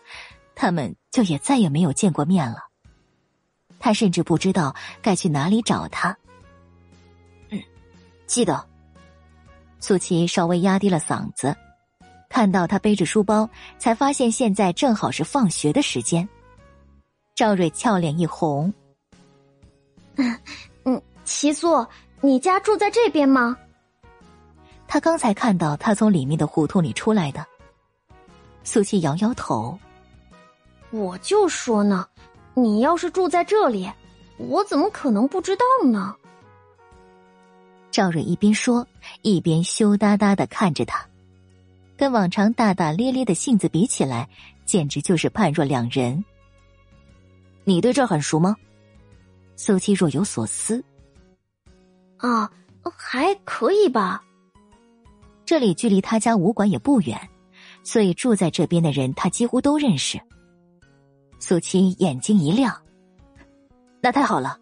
[0.54, 2.58] 他们就也再也没有见过面了。
[3.78, 6.14] 他甚至不知道该去哪里找他。
[7.48, 7.58] 嗯，
[8.26, 8.62] 记得。
[9.80, 11.56] 苏琪稍微压低了嗓子，
[12.28, 16.28] 看到他背着书包，才发现现在正好是放学的时间。
[17.34, 18.70] 赵瑞俏脸一红。
[20.16, 20.38] 嗯
[20.84, 21.02] 嗯。
[21.24, 21.86] 齐素，
[22.20, 23.56] 你家住在这边吗？
[24.86, 27.42] 他刚才看到他从里面的胡同里出来的。
[28.64, 29.78] 苏七摇摇头。
[30.90, 32.08] 我就说呢，
[32.54, 33.88] 你要是住在这里，
[34.38, 36.16] 我怎么可能不知道呢？
[37.90, 38.84] 赵蕊一边说，
[39.22, 41.06] 一边羞答答的看着他，
[41.96, 44.28] 跟往常大大咧咧的性子比起来，
[44.64, 46.24] 简直就是判若两人。
[47.62, 48.56] 你对这很熟吗？
[49.54, 50.82] 苏七若有所思。
[52.16, 52.50] 啊，
[52.96, 54.24] 还可以吧。
[55.44, 57.28] 这里距离他家武馆也不远，
[57.84, 60.20] 所以住在这边的人他几乎都认识。
[61.38, 62.74] 苏七眼睛一亮，
[64.00, 64.58] 那太好了。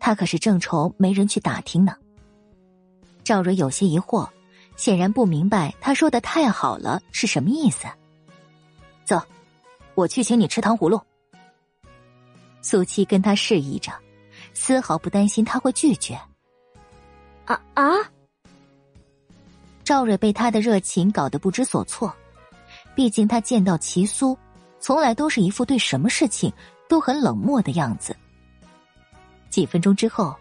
[0.00, 1.94] 他可是正愁没人去打听呢。
[3.22, 4.26] 赵蕊有些疑惑，
[4.76, 7.86] 显然不明白他说的“太好了”是什么意思。
[9.04, 9.20] 走，
[9.94, 10.98] 我去请你吃糖葫芦。
[12.62, 13.92] 苏七跟他示意着，
[14.54, 16.18] 丝毫不担心他会拒绝。
[17.44, 17.84] 啊啊！
[19.88, 22.14] 赵蕊被他的热情搞得不知所措，
[22.94, 24.36] 毕竟他见到齐苏，
[24.78, 26.52] 从来都是一副对什么事情
[26.90, 28.14] 都很冷漠的样子。
[29.48, 30.36] 几分钟之后，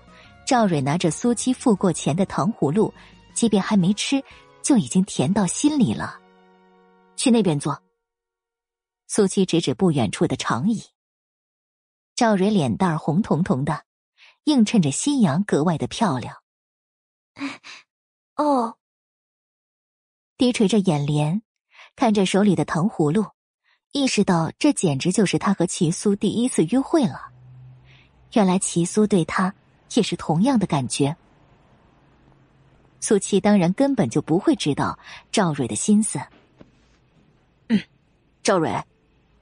[0.45, 2.93] 赵蕊拿着苏七付过钱的糖葫芦，
[3.34, 4.22] 即便还没吃，
[4.61, 6.19] 就已经甜到心里了。
[7.16, 7.82] 去那边坐。
[9.08, 10.84] 苏七指指不远处的长椅。
[12.17, 13.85] 赵蕊脸蛋红彤彤的，
[14.43, 16.35] 映衬着夕阳，格外的漂亮。
[18.35, 18.76] 哦，
[20.38, 21.42] 低垂着眼帘，
[21.96, 23.26] 看着手里的糖葫芦，
[23.92, 27.30] 意识到这简直就是他和齐苏第一次约会了。
[28.34, 29.56] 原来齐苏对他
[29.96, 31.16] 也是同样的感觉。
[33.00, 35.00] 苏七当然根本就不会知道
[35.32, 36.20] 赵蕊的心思。
[37.70, 37.82] 嗯，
[38.44, 38.84] 赵蕊，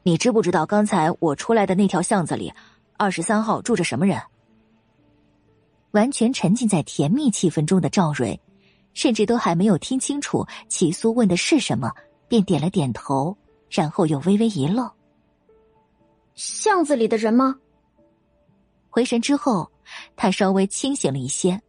[0.03, 2.53] 你知不知道刚才我出来的那条巷子里，
[2.95, 4.21] 二十三号住着什么人？
[5.91, 8.39] 完全沉浸在甜蜜气氛中的赵蕊，
[8.95, 11.91] 甚至都还没有听清楚齐苏问的是什么，
[12.27, 13.37] 便点了点头，
[13.69, 14.89] 然后又微微一愣。
[16.33, 17.55] 巷子里的人吗？
[18.89, 19.69] 回神之后，
[20.15, 21.61] 他稍微清醒了一些。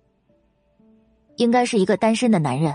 [1.37, 2.75] 应该是一个单身的男人。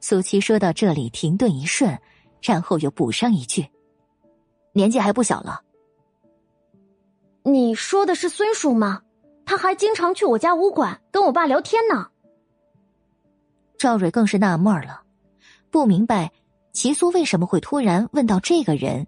[0.00, 1.96] 苏七说到这里停顿一瞬，
[2.42, 3.68] 然后又补上一句
[4.74, 5.62] ：“年纪还不小了。”
[7.44, 9.02] 你说的是孙叔吗？
[9.46, 12.09] 他还经常去我家武馆跟我爸聊天呢。
[13.80, 15.00] 赵蕊更是纳闷了，
[15.70, 16.30] 不明白
[16.70, 19.06] 齐苏为什么会突然问到这个人。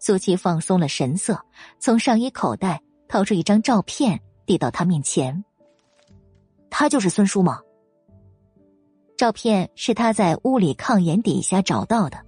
[0.00, 1.40] 苏七放松了神色，
[1.78, 5.44] 从上衣口袋掏出一张照片，递到他面前。
[6.70, 7.60] 他就是孙叔吗？
[9.16, 12.18] 照片是他在屋里炕沿底下找到的，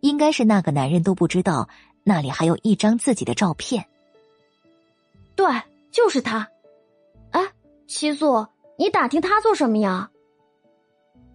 [0.00, 1.66] 应该是那个男人都不知道
[2.04, 3.86] 那里还有一张自己的照片。
[5.34, 5.46] 对，
[5.90, 6.46] 就是他。
[7.30, 7.40] 哎，
[7.86, 8.46] 七素，
[8.80, 10.10] 你打听他做什么呀？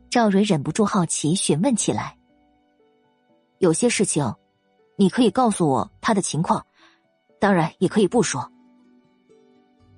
[0.09, 2.17] 赵蕊忍不住好奇询问起来。
[3.59, 4.33] 有些事情，
[4.95, 6.65] 你可以告诉我他的情况，
[7.40, 8.51] 当然也可以不说。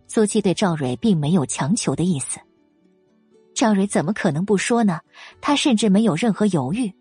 [0.08, 2.38] 苏七对赵蕊并没有强求的意思。
[3.56, 5.00] 赵蕊怎么可能不说呢？
[5.40, 6.94] 他甚至没有任何犹豫。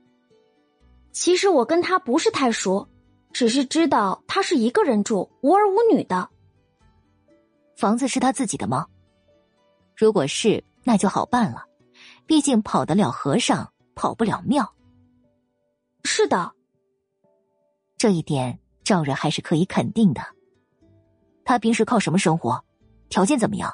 [1.10, 2.86] 其实我跟他不是太熟，
[3.32, 6.30] 只是知道他是一个人住，无儿无女的。
[7.74, 8.86] 房子是他自己的吗？
[9.96, 11.64] 如果是，那就好办了。
[12.26, 14.74] 毕竟跑得了和尚，跑不了庙。
[16.04, 16.52] 是的，
[17.96, 20.20] 这一点赵蕊还是可以肯定的。
[21.44, 22.62] 他平时靠什么生活？
[23.08, 23.72] 条件怎么样？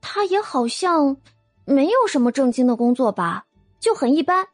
[0.00, 1.16] 他也好像
[1.64, 3.46] 没有什么正经的工作吧，
[3.80, 4.46] 就很一般。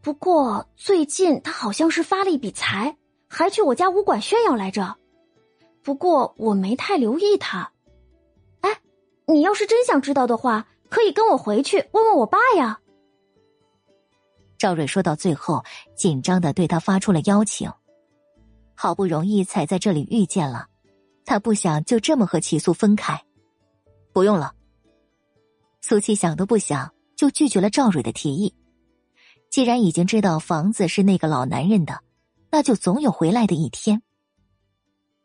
[0.00, 2.96] 不过最近他好像是发了一笔财，
[3.28, 4.96] 还去我家武馆炫耀来着。
[5.82, 7.71] 不过我没太留意他。
[9.26, 12.80] 你要是真想知道的话，可以跟我回去问问我爸呀。
[14.58, 17.70] 赵蕊说到最后，紧张的对他发出了邀请。
[18.74, 20.66] 好不容易才在这里遇见了，
[21.24, 23.22] 他不想就这么和齐素分开。
[24.12, 24.54] 不用了。
[25.80, 28.54] 苏七想都不想就拒绝了赵蕊的提议。
[29.50, 32.00] 既然已经知道房子是那个老男人的，
[32.50, 34.02] 那就总有回来的一天。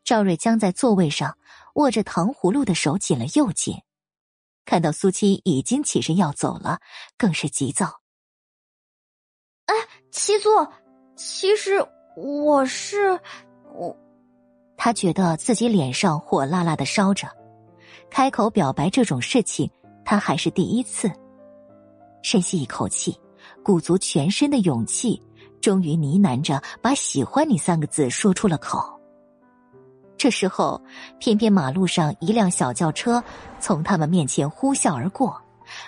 [0.04, 1.36] 赵蕊僵在座位上，
[1.74, 3.76] 握着糖葫芦的手紧了又紧。
[4.68, 6.78] 看到苏七已经起身要走了，
[7.16, 8.02] 更是急躁。
[9.64, 9.74] 哎，
[10.12, 10.50] 七素，
[11.16, 11.82] 其实
[12.14, 13.18] 我是
[13.74, 13.96] 我。
[14.76, 17.26] 他觉得自己脸上火辣辣的烧着，
[18.10, 19.70] 开口表白这种事情，
[20.04, 21.10] 他还是第一次。
[22.22, 23.18] 深吸一口气，
[23.64, 25.22] 鼓足全身的勇气，
[25.62, 28.97] 终于呢喃着把“喜欢你”三个字说出了口。
[30.18, 30.82] 这时候，
[31.20, 33.22] 偏偏马路上一辆小轿车
[33.60, 35.40] 从他们面前呼啸而过，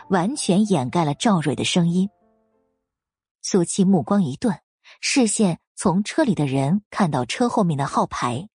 [0.09, 2.09] 完全掩盖了赵蕊的声音。
[3.43, 4.57] 苏七目光一顿，
[5.01, 8.49] 视线从车里的人看到车后面的号牌。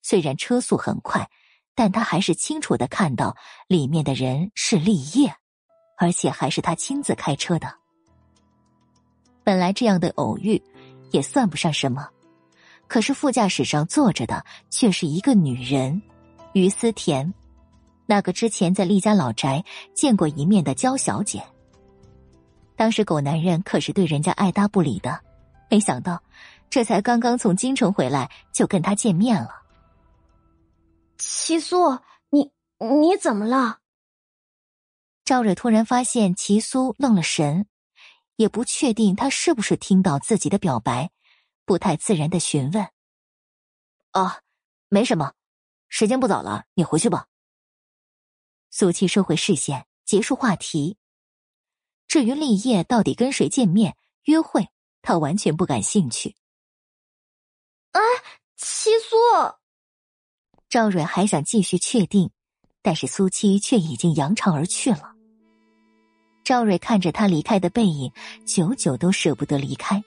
[0.00, 1.28] 虽然车速很快，
[1.74, 3.36] 但他还是清楚的看到
[3.68, 5.34] 里面的人是立业，
[5.98, 7.74] 而且还是他亲自开车的。
[9.44, 10.62] 本来这样的偶遇，
[11.10, 12.08] 也算不上什么，
[12.88, 16.00] 可是副驾驶上坐着的却是一个女人，
[16.52, 17.32] 于思甜，
[18.06, 21.42] 那个之前在厉家老宅见过一面的焦小姐。
[22.76, 25.20] 当时狗男人可是对人家爱搭不理的，
[25.70, 26.22] 没想到
[26.68, 29.62] 这才刚刚从京城回来就跟他见面了。
[31.18, 31.98] 齐苏，
[32.30, 33.78] 你你怎么了？
[35.24, 37.66] 赵蕊突然发现齐苏愣了神，
[38.36, 41.10] 也不确定他是不是听到自己的表白，
[41.66, 42.88] 不太自然的询问
[44.12, 44.40] ：“啊，
[44.88, 45.34] 没什么，
[45.88, 47.26] 时间不早了，你回去吧。”
[48.70, 50.96] 苏七收回视线，结束话题。
[52.06, 54.68] 至于立业到底跟谁见面约会，
[55.02, 56.36] 他完全不感兴趣。
[57.90, 58.00] 哎，
[58.56, 59.16] 七苏，
[60.68, 62.30] 赵蕊还想继续确定，
[62.80, 65.14] 但是苏七却已经扬长而去了。
[66.44, 68.12] 赵蕊看着他离开的背影，
[68.46, 70.04] 久久都舍不得离开。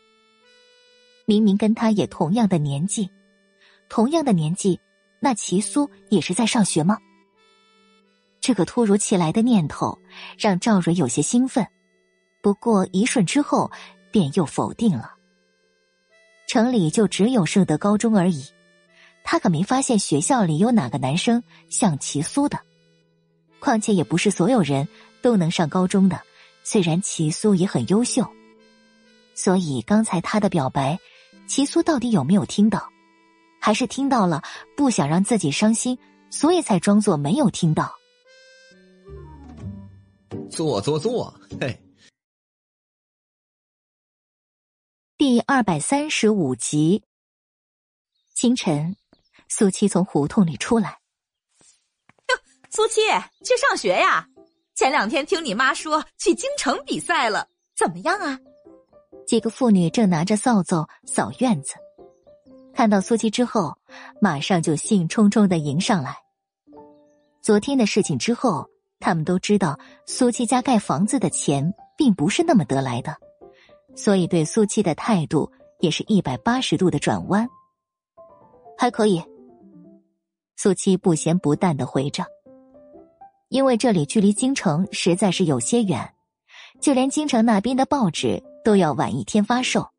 [1.30, 3.08] 明明跟他也同样的年纪，
[3.88, 4.80] 同样的年纪，
[5.20, 6.98] 那齐苏也是在上学吗？
[8.42, 9.96] 这个突如其来的念头
[10.40, 11.68] 让赵蕊有些兴奋。
[12.42, 13.70] 不过一瞬之后，
[14.10, 15.14] 便又否定了。
[16.48, 18.44] 城里就只有圣德高中而已，
[19.24, 22.60] 他可没发现学校里有哪个男生像齐苏的。
[23.60, 24.88] 况且也不是所有人
[25.22, 26.20] 都能上高中的，
[26.64, 28.28] 虽然齐苏也很优秀。
[29.36, 31.00] 所以刚才他的表白，
[31.50, 32.88] 齐苏到底有没有听到？
[33.60, 34.44] 还是听到了，
[34.78, 35.98] 不想让自己伤心，
[36.30, 37.92] 所以才装作没有听到？
[40.52, 41.84] 坐坐坐，嘿。
[45.18, 47.04] 第二百三十五集。
[48.36, 48.96] 清晨，
[49.48, 51.00] 苏七从胡同里出来。
[52.30, 52.38] 哟，
[52.70, 53.02] 苏七
[53.44, 54.28] 去上学呀？
[54.76, 58.40] 前两天听你妈说去京城比赛了，怎么样啊？
[59.30, 61.76] 几个妇女正拿着扫帚扫院子，
[62.74, 63.78] 看到苏七之后，
[64.20, 66.18] 马上就兴冲冲的迎上来。
[67.40, 68.68] 昨天的事情之后，
[69.00, 69.78] 他们都知道
[70.08, 73.16] 苏七家盖房子的钱并不是那么得来的。
[73.96, 77.48] 所以，对苏七的态度也是一百八十度的转弯。
[78.80, 79.24] 还可以，
[80.56, 82.26] 苏七不咸不淡的回着。
[83.50, 86.16] 因为这里距离京城实在是有些远，
[86.82, 89.90] 就连京城那边的报纸都要晚一天发售，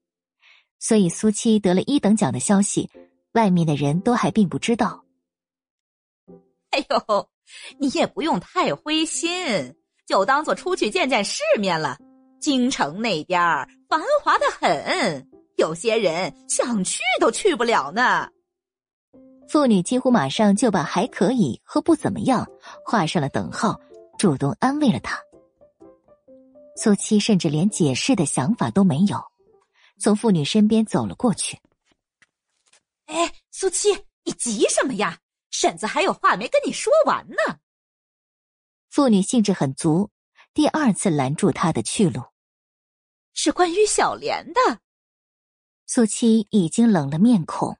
[0.78, 2.90] 所以苏七得了一等奖的消息，
[3.32, 5.04] 外面的人都还并不知道。
[6.70, 7.28] 哎呦，
[7.78, 9.74] 你也不用太灰心，
[10.06, 11.98] 就当做出去见见世面了。
[12.38, 13.40] 京城那边
[13.88, 18.28] 繁华的很，有些人想去都去不了呢。
[19.48, 22.46] 妇女几乎马上就把“还可以”和“不怎么样”
[22.86, 23.78] 画上了等号，
[24.16, 25.18] 主动安慰了他。
[26.82, 29.22] 苏七甚至连解释的想法都没有，
[29.98, 31.60] 从妇女身边走了过去。
[33.04, 33.92] 哎，苏七，
[34.24, 35.18] 你急什么呀？
[35.50, 37.58] 婶子还有话没跟你说完呢。
[38.88, 40.08] 妇女兴致很足，
[40.54, 42.22] 第二次拦住他的去路。
[43.34, 44.78] 是关于小莲的。
[45.86, 47.76] 苏七已经冷了面孔，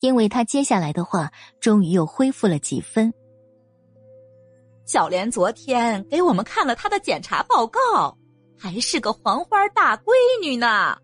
[0.00, 3.10] 因为他接下来的话终于又恢复了几分。
[4.84, 8.16] 小莲昨天给我们看了她的检查报告，
[8.58, 10.12] 还是个黄花大闺
[10.42, 10.96] 女呢，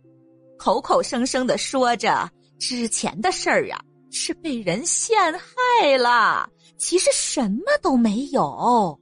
[0.58, 8.98] 口口声声的说着之前的事儿啊是被人陷害了，其实什么都没有。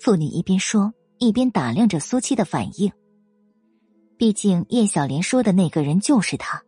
[0.00, 2.90] 妇女一边说，一边打量着苏七的反应。
[4.16, 6.62] 毕竟叶小莲说的那个人就是他。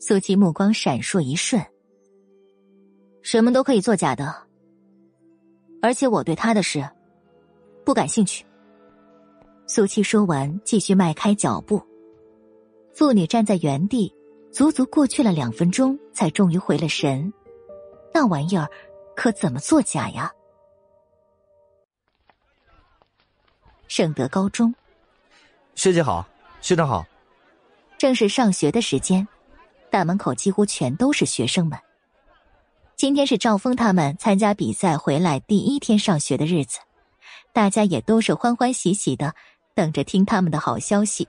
[0.00, 1.60] 苏七目光闪烁一瞬，
[3.22, 4.32] 什么都可以作假的，
[5.82, 6.88] 而且我对他的事
[7.84, 8.45] 不感兴趣。
[9.68, 11.82] 苏七说完，继续迈开脚步。
[12.94, 14.14] 妇女站在原地，
[14.52, 17.32] 足足过去了两分钟，才终于回了神。
[18.14, 18.68] 那玩意儿
[19.16, 20.32] 可怎么作假呀？
[23.88, 24.72] 圣德高中。
[25.74, 26.24] 学姐好，
[26.60, 27.04] 学长好。
[27.98, 29.26] 正是上学的时间，
[29.90, 31.76] 大门口几乎全都是学生们。
[32.94, 36.78] 今天是赵峰他们参加比赛回来第一天上学的日子，
[37.52, 39.34] 大家也都是欢欢喜喜的
[39.76, 41.28] 等着听他们的好消息。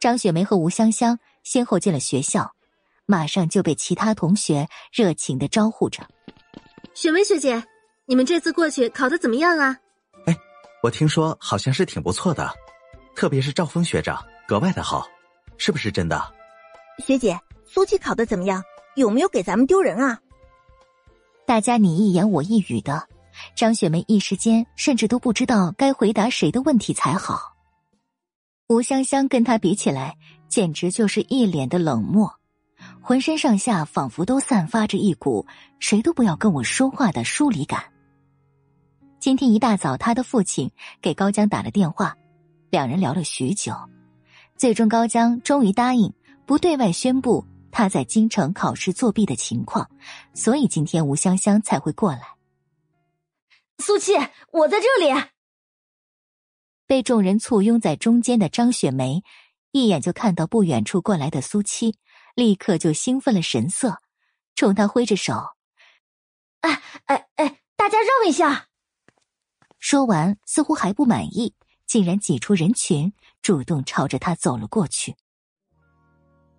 [0.00, 2.52] 张雪梅和吴香香先后进了学校，
[3.06, 6.06] 马上就被其他同学热情的招呼着。
[6.92, 7.64] 雪梅学姐，
[8.04, 9.78] 你们这次过去考的怎么样啊？
[10.26, 10.36] 哎，
[10.82, 12.52] 我听说好像是挺不错的。
[13.14, 15.06] 特别是赵峰学长格外的好，
[15.56, 16.20] 是不是真的？
[16.98, 18.62] 学姐，苏七考的怎么样？
[18.96, 20.18] 有没有给咱们丢人啊？
[21.46, 23.08] 大家你一言我一语的，
[23.54, 27.54] 张雪梅一时间甚至都不知道该回答谁的问题才好。
[28.68, 30.16] 吴香香跟他比起来，
[30.48, 32.32] 简直就是一脸的冷漠，
[33.00, 35.46] 浑身上下仿佛都散发着一股
[35.78, 37.84] 谁都不要跟我说话的疏离感。
[39.20, 42.14] 今天一大早，他的父亲给高江打了电话。
[42.70, 43.72] 两人聊了许久，
[44.56, 46.12] 最终高江终于答应
[46.44, 49.88] 不对外宣布他在京城考试作弊的情况，
[50.34, 52.33] 所以今天吴香香才会过来。
[53.78, 54.12] 苏七，
[54.52, 55.12] 我在这里。
[56.86, 59.22] 被众人簇拥在中间的张雪梅，
[59.72, 61.96] 一眼就看到不远处过来的苏七，
[62.34, 64.00] 立刻就兴奋了神色，
[64.54, 65.34] 冲他挥着手
[66.60, 68.68] ：“哎哎哎，大家让一下！”
[69.78, 71.54] 说完，似乎还不满意。
[71.86, 73.12] 竟然挤出人群，
[73.42, 75.14] 主动朝着他走了过去。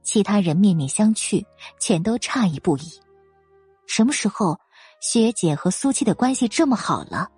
[0.03, 1.43] 其他人面面相觑，
[1.79, 3.01] 全都诧异不已。
[3.87, 4.59] 什么时候，
[5.07, 7.29] 学姐和苏七的关系这么好了？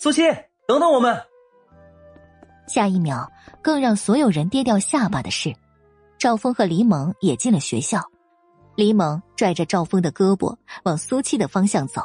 [0.00, 0.22] 苏七，
[0.66, 1.16] 等等我们！
[2.66, 3.30] 下一秒，
[3.62, 5.54] 更让所有人跌掉下巴的是，
[6.18, 8.02] 赵峰和李猛也进了学校。
[8.74, 12.02] 李猛拽着赵峰的胳膊往苏七的方向走，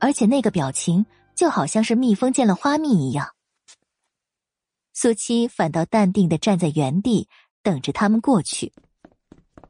[0.00, 3.28] 而且那个表情就好像是蜜蜂见了花蜜一样。
[4.94, 7.28] 苏七反倒淡定的站在原地，
[7.62, 8.72] 等着他们过去。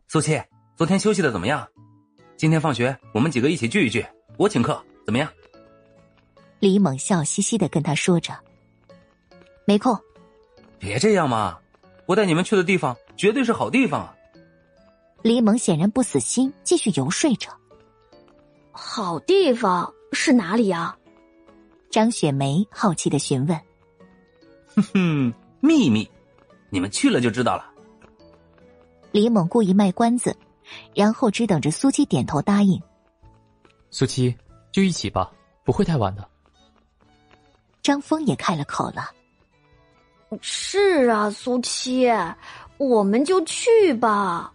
[0.06, 0.40] 苏七，
[0.76, 1.66] 昨天休息的怎么样？
[2.36, 4.04] 今天放学我们几个一起聚一聚，
[4.36, 5.26] 我请客，怎么样？
[6.60, 8.34] 李猛笑嘻嘻的跟他说着
[9.64, 9.98] ：“没空。”
[10.78, 11.58] 别这样嘛，
[12.04, 14.14] 我带你们去的地方绝对是好地方啊！
[15.22, 17.48] 李猛显然不死心，继续游说着
[18.70, 20.94] ：“好地方是哪里呀？”
[21.88, 23.58] 张雪梅好奇的询问。
[24.74, 26.06] 哼哼，秘密，
[26.68, 27.70] 你们去了就知道了。
[29.10, 30.36] 李猛故意卖关子，
[30.94, 32.80] 然后只等着苏七点头答应。
[33.90, 34.36] 苏七，
[34.72, 35.30] 就一起吧，
[35.64, 36.28] 不会太晚的。
[37.82, 39.10] 张峰也开了口了
[40.42, 42.08] ：“是啊，苏七，
[42.78, 44.52] 我们就去吧。”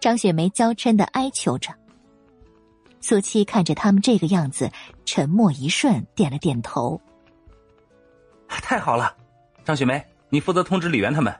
[0.00, 1.72] 张雪梅娇嗔的哀求着。
[3.00, 4.70] 苏七看着他们这个样子，
[5.04, 7.00] 沉默一瞬，点了点头。
[8.48, 9.16] 太好了，
[9.64, 11.34] 张雪梅，你负责通知李媛他们，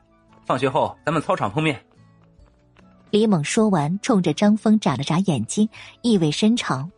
[0.46, 1.84] 放学后咱们操场碰面。
[3.10, 5.68] 李猛说完，冲着张峰眨了眨眼睛，
[6.02, 6.90] 意味深长。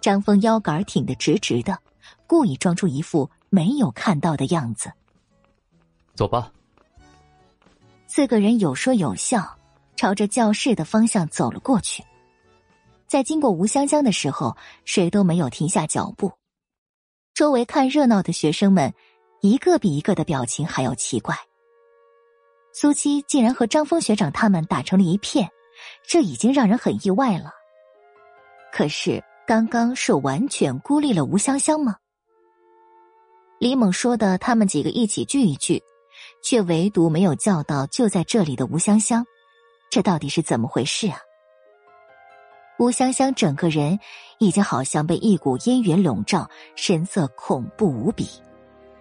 [0.00, 1.78] 张峰腰杆挺得直直的，
[2.26, 4.92] 故意装出一副没有看到的样子。
[6.14, 6.52] 走吧，
[8.06, 9.56] 四个人有说有笑，
[9.96, 12.04] 朝着教室的方向走了过去。
[13.06, 14.54] 在经过吴香香的时候，
[14.84, 16.30] 谁都没有停下脚步。
[17.32, 18.92] 周围看热闹的学生们，
[19.40, 21.34] 一个比一个的表情还要奇怪。
[22.72, 25.48] 苏七竟然和张峰学长他们打成了一片，
[26.06, 27.52] 这已经让人很意外了。
[28.72, 31.96] 可是刚刚是完全孤立了吴香香吗？
[33.58, 35.82] 李猛说的他们几个一起聚一聚，
[36.44, 39.24] 却唯独没有叫到就在这里的吴香香，
[39.90, 41.18] 这到底是怎么回事啊？
[42.78, 43.98] 吴香香整个人
[44.38, 48.28] 已经好像被一股阴云笼罩，神色恐怖无比。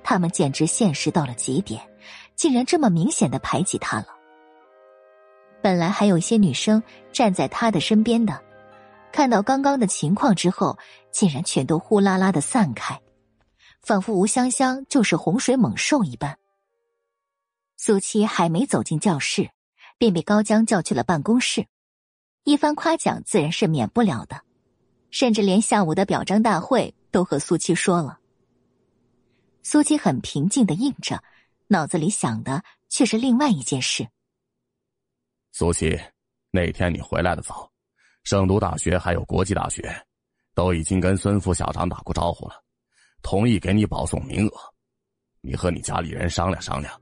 [0.04, 1.80] 他们简直现实到了极点，
[2.38, 4.08] 竟然这么明显的排挤他了。
[5.62, 8.42] 本来还有一些女生站在他的身边的，
[9.12, 10.78] 看到刚刚的情况之后，
[11.12, 13.02] 竟然全都呼啦啦的散开，
[13.82, 16.38] 仿佛吴香香就是洪水猛兽一般。
[17.76, 19.50] 苏七还没走进教室，
[19.98, 21.66] 便被高江叫去了办公室。
[22.44, 24.42] 一番夸奖自然是免不了的，
[25.10, 28.20] 甚至连下午的表彰大会都和苏七说了。
[29.64, 31.22] 苏七很平静的应着，
[31.68, 34.08] 脑子里想的却是另外一件事。
[35.52, 36.00] 苏西，
[36.52, 37.70] 那天你回来的早，
[38.24, 39.84] 圣都大学还有国际大学，
[40.54, 42.56] 都已经跟孙副校长打过招呼了，
[43.22, 44.58] 同意给你保送名额。
[45.42, 46.94] 你和你家里人商量商量，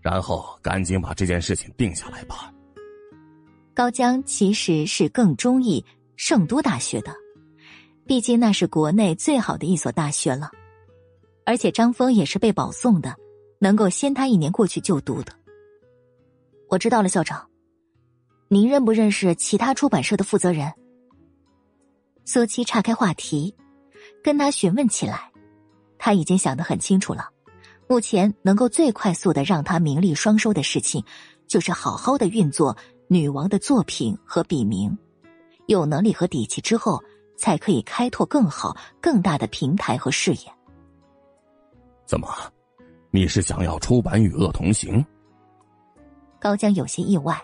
[0.00, 2.52] 然后赶紧把这件事情定下来吧。
[3.74, 5.84] 高江其实是更中意
[6.16, 7.14] 圣都大学的，
[8.06, 10.50] 毕竟那是国内最好的一所大学了，
[11.44, 13.14] 而且张峰也是被保送的，
[13.58, 15.32] 能够先他一年过去就读的。
[16.68, 17.48] 我知道了，校长，
[18.48, 20.72] 您认不认识其他出版社的负责人？
[22.24, 23.54] 苏七岔开话题，
[24.22, 25.30] 跟他询问起来。
[25.98, 27.30] 他已经想得很清楚了，
[27.88, 31.04] 目前能够最快速的让他名利双收的事情，
[31.46, 32.76] 就是好好的运作。
[33.08, 34.98] 女王的作品和笔名，
[35.66, 37.00] 有能力和底气之后，
[37.36, 40.52] 才可以开拓更好、更大的平台和视野。
[42.04, 42.28] 怎么，
[43.16, 45.02] 你是想要出版《与恶同行》？
[46.38, 47.42] 高江有些意外，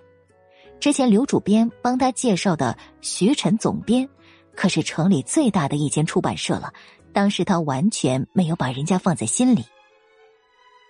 [0.78, 4.07] 之前刘主编帮他介绍的徐晨总编，
[4.55, 6.70] 可是城里最大的一间出版社了，
[7.15, 9.65] 当时他完全没有把人家放在心里。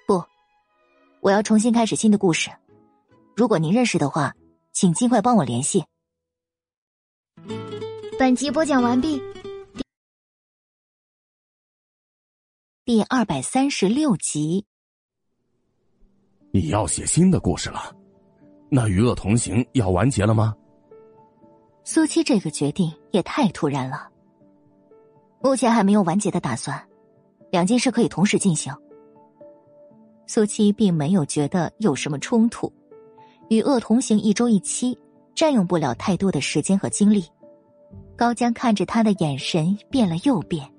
[0.05, 0.21] 不，
[1.21, 2.51] 我要重新开始新的故事，
[3.37, 4.35] 如果您认识的话。
[4.75, 5.85] 请尽快帮我联系。
[8.19, 9.21] 本集播讲完毕，
[12.87, 14.65] 第二百三十六集。
[16.55, 17.81] 你要写新的故事了？
[18.69, 20.55] 那与恶同行要完结了吗？
[21.83, 24.07] 苏七这个决定也太突然了。
[25.41, 26.79] 目前还没有完结的打算，
[27.51, 28.71] 两件事可以同时进行。
[30.27, 32.71] 苏七并没有觉得有什么冲突。
[33.49, 34.99] 与恶同行一周一期，
[35.35, 37.25] 占用不了太多的时间和精力。
[38.15, 40.72] 高江看着他的眼神变了又变。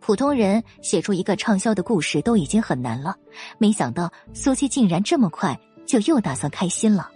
[0.00, 3.14] 普通人写出一个畅销的故事都已经很难了，
[3.58, 7.10] 没想到苏七竟然这么快就又打算开心了。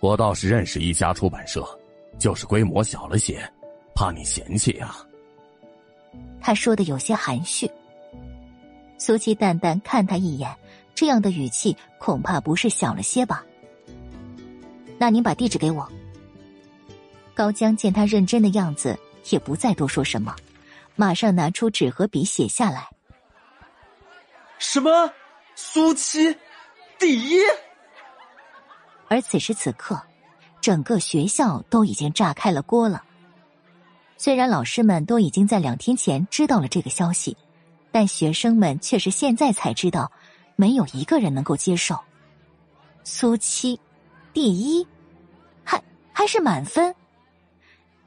[0.00, 1.64] 我倒是认识一家出版社，
[2.18, 3.40] 就是规模小了些，
[3.94, 4.94] 怕你嫌弃呀。
[6.40, 7.70] 他说的有些含蓄。
[8.98, 10.54] 苏七淡淡看他一眼，
[10.94, 13.44] 这样的语气恐怕不是小了些吧。
[14.98, 15.88] 那您把地址给我。
[17.34, 18.98] 高江见他认真的样子，
[19.30, 20.34] 也不再多说什么，
[20.96, 22.88] 马上拿出纸和笔写下来。
[24.58, 25.12] 什么？
[25.54, 26.36] 苏七，
[26.98, 27.40] 第一。
[29.08, 30.00] 而此时此刻，
[30.60, 33.02] 整个学校都已经炸开了锅了。
[34.16, 37.36] 虽然老师们都已经在两天前知道了这个消息，
[37.92, 40.10] 但学生们却是现在才知道，
[40.56, 41.98] 没有一个人能够接受。
[43.02, 43.78] 苏七。
[44.32, 44.84] 第一，
[45.62, 45.80] 还
[46.12, 46.92] 还是满分，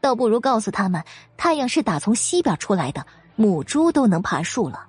[0.08, 1.04] 倒不如告诉他们，
[1.36, 3.06] 太阳是打从西边出来的，
[3.36, 4.88] 母猪都能爬树了。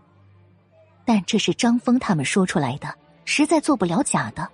[1.05, 4.49] 但这是张峰他们说出来的，实在做不了假的，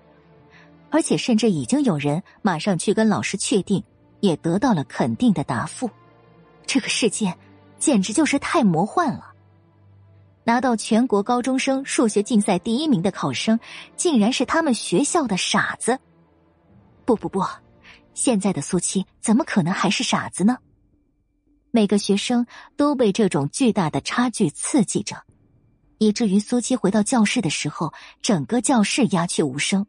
[0.89, 3.85] 而且甚至已经有人马上去跟老师确定，
[4.21, 5.91] 也得到了肯定的答复。
[6.65, 7.37] 这个世界
[7.79, 9.35] 简直就是太魔幻了！
[10.45, 13.61] 拿到全国高中生数学竞赛第一名的考生，
[13.99, 15.99] 竟然是他们学校的傻子。
[17.05, 17.45] 不不不，
[18.15, 20.57] 现在的苏七怎么可能还是傻子呢？
[21.71, 25.25] 每个学生都被这种巨大的差距刺激着，
[25.99, 29.85] 以至于苏七回到教室的时候，整个教室鸦雀无声，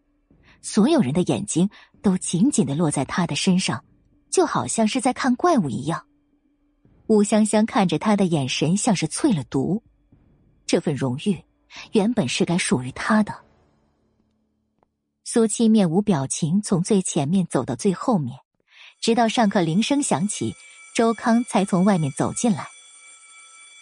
[0.63, 1.69] 所有人的眼睛
[2.01, 3.85] 都紧紧的落在他的身上，
[4.31, 6.03] 就好像是在看怪物一样。
[7.05, 9.83] 吴香香看着他的眼神像是淬了毒，
[10.65, 11.39] 这份荣誉
[11.91, 13.44] 原本是该属于他的。
[15.27, 18.37] 苏七面无表情，从最前面走到最后面，
[19.01, 20.53] 直到上课铃声响起，
[20.95, 22.67] 周康才从外面走进来。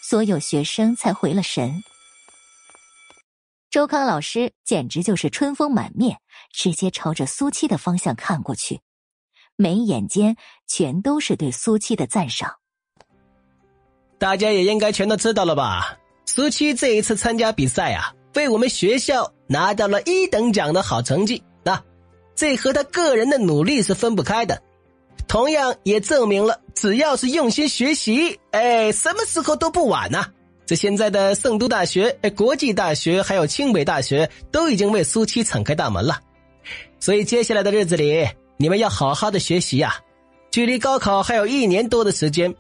[0.02, 1.84] 所有学生才回了神。
[3.70, 6.18] 周康老师简直就是春风满面，
[6.54, 8.80] 直接朝着苏七的方向看过去，
[9.58, 12.56] 眉眼间全都是对苏七的赞赏。
[14.18, 16.00] 大家也应该全都知道了吧？
[16.26, 21.80] 苏七这一次参加比赛啊，为我们学校拿到了一等奖的好成绩，那
[22.34, 24.60] 这和他个人的努力是分不开的。
[25.28, 30.26] 同样也证明了，只要是用心学习，哎，什么时候都不晚呐。
[30.66, 36.20] 这现在的圣都大学、哎，国际大学还有清北大学都已经为苏七敞开大门了。
[37.00, 39.96] 所以接下来的日子里，你们要好好的学习呀。
[40.50, 42.52] 距离高考还有一年多的时间。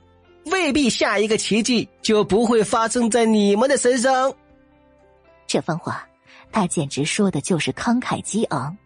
[0.51, 4.31] 未必下一个奇迹就不会发生在你们的身上。
[5.47, 6.05] 这番话，
[6.53, 8.77] 他简直说的就是慷慨激昂。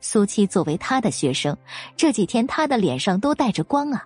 [0.00, 1.56] 苏七作为他的学生，
[1.96, 4.04] 这几天他的脸上都带着光啊。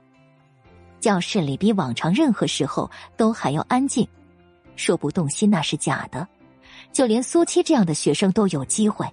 [1.00, 4.06] 教室里比往常任何时候都还要安静，
[4.76, 6.28] 说不动心那是假的。
[6.92, 9.06] 就连苏七这样的学生都有机会。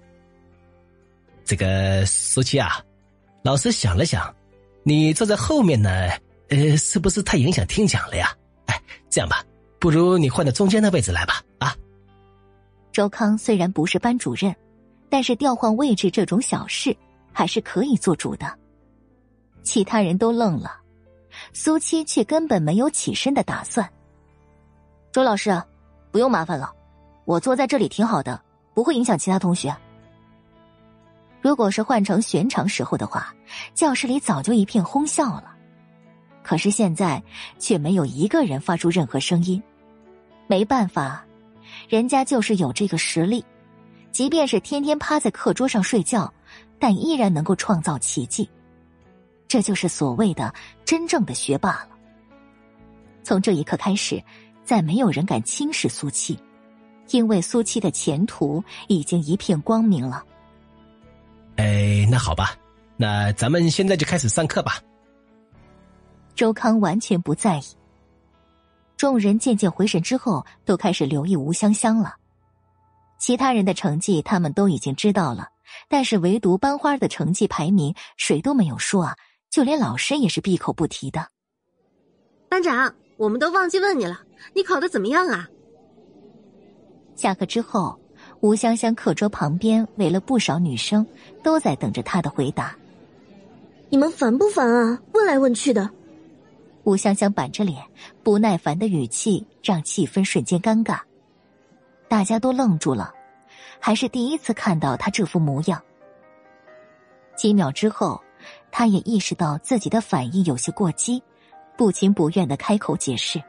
[1.44, 2.80] 这个苏七啊，
[3.42, 4.32] 老师想了想，
[4.82, 5.90] 你坐在后面呢。
[6.48, 8.32] 呃，是不是太影响听讲了呀？
[8.66, 9.42] 哎，这样吧，
[9.80, 11.42] 不如你换到中间的位置来吧。
[12.96, 14.56] 周康虽然不是班主任，
[15.10, 16.96] 但是调换位置这种小事
[17.30, 18.58] 还是可以做主的。
[19.62, 20.80] 其他人都愣了，
[21.52, 23.86] 苏七却根本没有起身的打算。
[25.12, 25.62] 周老师，
[26.10, 26.72] 不用麻烦了，
[27.26, 28.40] 我坐在这里挺好的，
[28.72, 29.76] 不会影响其他同学。
[31.42, 33.34] 如果是换成寻常时候的话，
[33.74, 35.54] 教室里早就一片哄笑了。
[36.42, 37.22] 可是现在
[37.58, 39.62] 却没有一个人发出任何声音，
[40.46, 41.25] 没办法，
[41.88, 43.44] 人家就是有这个实力，
[44.10, 46.32] 即便是天天趴在课桌上睡觉，
[46.78, 48.48] 但依然能够创造奇迹。
[49.48, 50.52] 这就是所谓的
[50.84, 51.90] 真正的学霸了。
[53.22, 54.22] 从这一刻开始，
[54.64, 56.38] 再没有人敢轻视苏七，
[57.10, 60.24] 因为苏七的前途已经一片光明了。
[61.56, 62.56] 哎，那好吧，
[62.96, 64.80] 那咱们现在就开始上课吧。
[66.34, 67.64] 周康完全不在意。
[68.96, 72.14] 众人渐渐回神之后，都开始留意吴香香了。
[73.18, 75.48] 其他人的成绩他们都已经知道了，
[75.88, 79.16] 但是唯独班花的成绩排名谁都没有说啊，
[79.50, 81.28] 就连老师也是闭口不提的。
[82.48, 84.20] 班长，我们都忘记问你了，
[84.54, 85.48] 你考的怎么样啊？
[87.14, 87.98] 下课之后，
[88.40, 91.06] 吴香香课桌旁边围了不少女生，
[91.42, 92.76] 都在等着她的回答。
[93.88, 95.00] 你们烦不烦啊？
[95.12, 95.90] 问来问去的。
[96.86, 97.84] 吴香香板着脸，
[98.22, 101.00] 不耐烦的语气让气氛瞬间尴尬。
[102.08, 103.12] 大家都愣住了，
[103.80, 105.82] 还是第一次看到他这副模样。
[107.34, 108.22] 几秒之后，
[108.70, 111.20] 他也意识到自己的反应有些过激，
[111.76, 113.42] 不情不愿的开口解释：“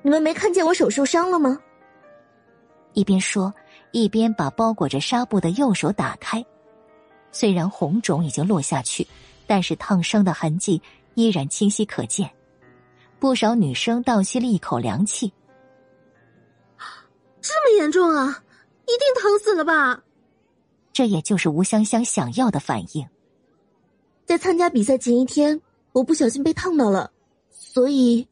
[0.00, 1.58] 你们没看见我手受伤了吗？”
[2.94, 3.52] 一边说，
[3.92, 6.42] 一边把包裹着纱布的右手打开。
[7.32, 9.06] 虽然红肿已经落下去，
[9.46, 10.80] 但是烫伤的痕迹。
[11.18, 12.32] 依然清晰可见，
[13.18, 15.32] 不少女生倒吸了一口凉气。
[17.40, 18.44] 这么严重啊！
[18.86, 20.00] 一定疼死了吧？
[20.92, 23.04] 这也就是吴香香想要的反应。
[24.26, 27.10] 在参加比赛前一天，我不小心被烫到了，
[27.50, 28.28] 所以……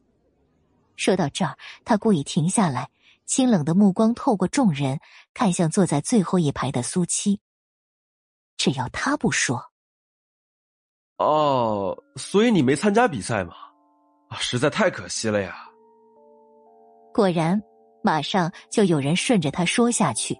[0.95, 2.89] 说到这儿，他故意停下来，
[3.25, 5.01] 清冷的目光透过众人
[5.33, 7.41] 看向坐在最后一排的苏七。
[8.55, 9.73] 只要他不说。
[11.17, 13.53] 哦，所以你没参加比赛吗？
[14.29, 15.55] 啊，实在太可惜了呀。
[17.13, 17.61] 果然，
[18.03, 20.37] 马上就有人顺着他说下去。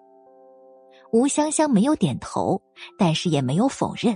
[1.12, 2.62] 吴香香没有点头，
[2.98, 4.16] 但是也没有否认。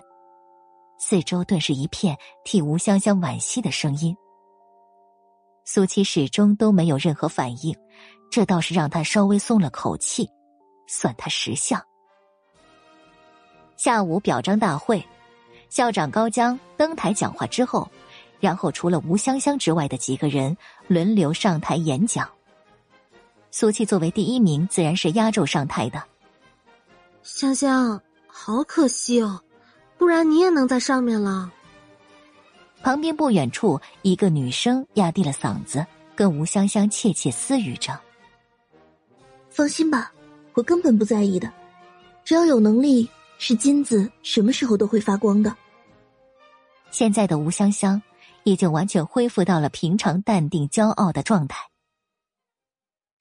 [1.00, 4.16] 四周顿时一片替吴香香惋惜的声音。
[5.64, 7.76] 苏七始终都没有任何反应，
[8.30, 10.30] 这倒是让他稍微松了口气，
[10.88, 11.82] 算他识相。
[13.78, 15.04] 下午表彰大会。
[15.72, 17.90] 校长高江登台讲话之后，
[18.42, 20.56] 然后除了吴香香之外的几个人
[20.90, 22.30] 轮流上台演讲。
[23.52, 26.04] 苏七作为第一名，自然是压轴上台的。
[27.24, 29.40] 香香，好可惜哦，
[29.98, 31.50] 不然你也能在上面了。
[32.84, 37.98] 旁边不远处，一个女生压低了嗓子，跟吴香香窃窃私语着
[39.50, 40.12] ：“放心吧，
[40.52, 41.50] 我根本不在意的，
[42.26, 43.10] 只要有能力。”
[43.44, 45.52] 是金子，什么时候都会发光的。
[46.92, 48.02] 现在的吴香香
[48.44, 51.70] 已经完全恢复到了平常、淡定、骄傲的状态。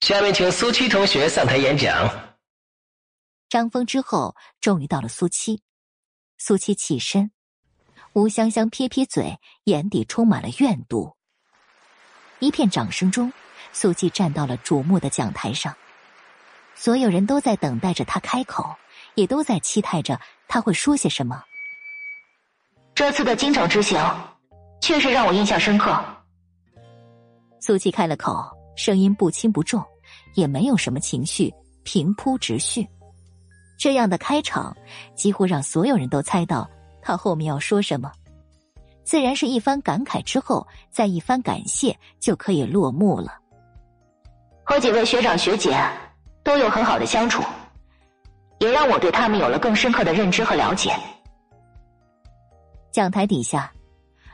[0.01, 2.09] 下面请苏七同学上台演讲。
[3.49, 5.61] 张峰之后，终于到了苏七。
[6.37, 7.31] 苏七起身，
[8.13, 11.15] 吴香香撇撇嘴，眼底充满了怨毒。
[12.39, 13.31] 一片掌声中，
[13.71, 15.75] 苏七站到了瞩目的讲台上，
[16.73, 18.75] 所有人都在等待着他开口，
[19.13, 21.43] 也都在期待着他会说些什么。
[22.93, 23.99] 这次的京城之行，
[24.81, 25.99] 确实让我印象深刻。
[27.59, 28.45] 苏七开了口，
[28.75, 29.83] 声音不轻不重，
[30.35, 31.53] 也没有什么情绪，
[31.83, 32.87] 平铺直叙。
[33.77, 34.75] 这样的开场，
[35.15, 36.69] 几乎让所有人都猜到
[37.01, 38.11] 他后面要说什么。
[39.03, 43.39] 自然是一番感慨之后，再一番感谢就可以落幕了。
[44.63, 45.75] 和几位学长学姐
[46.43, 47.43] 都有很好的相处，
[48.59, 50.95] 也让我对他们有了更深刻的认知和了解。
[52.91, 53.71] 讲台底下，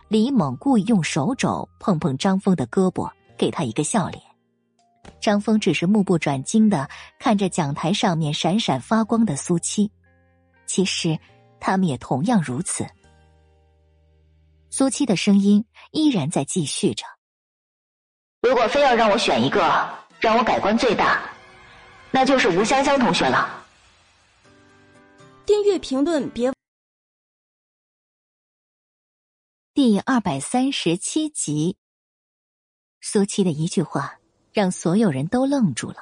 [0.08, 4.22] 李猛故意用手肘碰碰张峰的胳膊，给他一个笑脸。
[5.22, 9.92] 张峰只是目不转睛的看着讲台上面闪闪发光的苏七，
[10.66, 11.18] 其实
[11.60, 12.86] 他们也同样如此。
[14.72, 17.06] 苏七的声音依然在继续着
[18.42, 19.88] ：“如果非要让我选一个
[20.20, 21.22] 让我改观最大，
[22.10, 23.64] 那就是吴香香同学了。”
[25.46, 26.52] 订阅评论别。
[29.78, 31.78] 第二百三十七集，
[33.00, 34.18] 苏七的一句话
[34.52, 35.98] 让所有人都愣住了，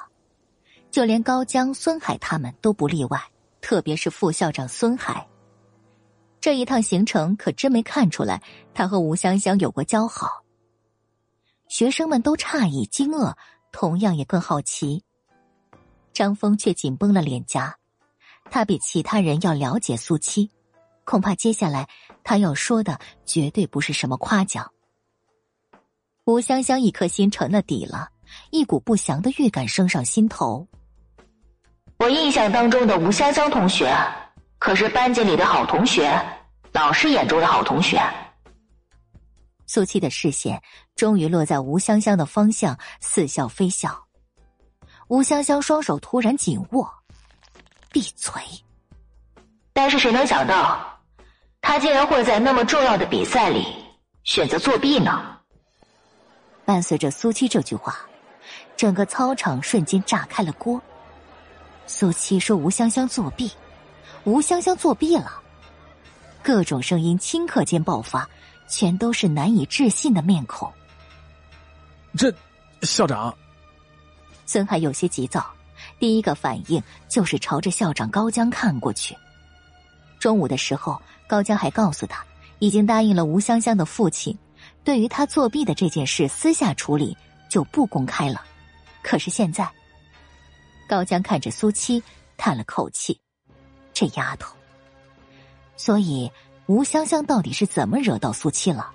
[0.90, 3.22] 就连高江、孙海他们都不例外。
[3.60, 5.28] 特别是副校长孙海，
[6.40, 10.42] 这一趟行程可真没看出来他和吴香香有过交好。
[11.68, 13.36] 学生们都诧异、惊愕，
[13.72, 15.04] 同样也更好奇。
[16.14, 17.76] 张峰却紧绷了脸颊，
[18.50, 20.50] 他比其他人要了解苏七。
[21.06, 21.88] 恐怕接下来
[22.24, 24.70] 他要说的绝对不是什么夸奖。
[26.24, 28.10] 吴香香一颗心沉了底了，
[28.50, 30.66] 一股不祥的预感升上心头。
[31.98, 33.96] 我印象当中的吴香香同学，
[34.58, 36.20] 可是班级里的好同学，
[36.72, 38.02] 老师眼中的好同学。
[39.68, 40.60] 苏七的视线
[40.96, 44.04] 终于落在吴香香的方向，似笑非笑。
[45.06, 46.92] 吴香香双手突然紧握，
[47.92, 48.42] 闭嘴。
[49.72, 50.95] 但是谁能想到？
[51.60, 53.66] 他竟然会在那么重要的比赛里
[54.24, 55.38] 选择作弊呢？
[56.64, 57.96] 伴随着苏七这句话，
[58.76, 60.80] 整个操场瞬间炸开了锅。
[61.86, 63.50] 苏七说：“吴香香作弊，
[64.24, 65.40] 吴香香作弊了。”
[66.42, 68.28] 各种声音顷刻间爆发，
[68.68, 70.72] 全都是难以置信的面孔。
[72.16, 72.32] 这，
[72.82, 73.36] 校长，
[74.46, 75.46] 孙海有些急躁，
[75.98, 79.16] 第一个反应就是朝着校长高江看过去。
[80.26, 81.00] 中午的时候。
[81.28, 82.24] 高江还告诉他，
[82.60, 84.36] 已经答应了吴香香的父亲，
[84.84, 87.16] 对于他作弊的这件事私下处理，
[87.48, 88.44] 就不公开了。
[89.02, 89.68] 可是现在，
[90.88, 92.00] 高江看着苏七，
[92.36, 93.20] 叹了口气
[93.92, 94.54] ：“这丫头。”
[95.76, 96.30] 所以，
[96.66, 98.92] 吴香香到底是怎么惹到苏七了？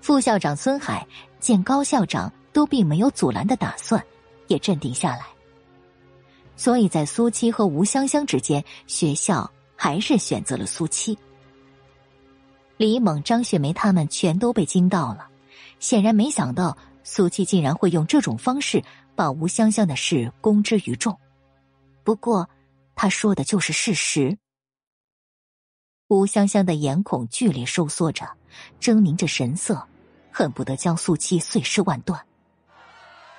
[0.00, 1.06] 副校长孙海
[1.38, 4.04] 见高校长都并没有阻拦的打算，
[4.48, 5.26] 也镇定下来。
[6.56, 9.48] 所以在苏七和吴香香之间，学校。
[9.76, 11.16] 还是选择了苏七。
[12.76, 15.28] 李猛、张雪梅他们全都被惊到了，
[15.78, 18.82] 显然没想到苏七竟然会用这种方式
[19.14, 21.18] 把吴香香的事公之于众。
[22.02, 22.48] 不过，
[22.94, 24.36] 他说的就是事实。
[26.08, 28.26] 吴香香的眼孔剧烈收缩着，
[28.80, 29.86] 狰狞着神色，
[30.30, 32.20] 恨不得将苏七碎尸万段。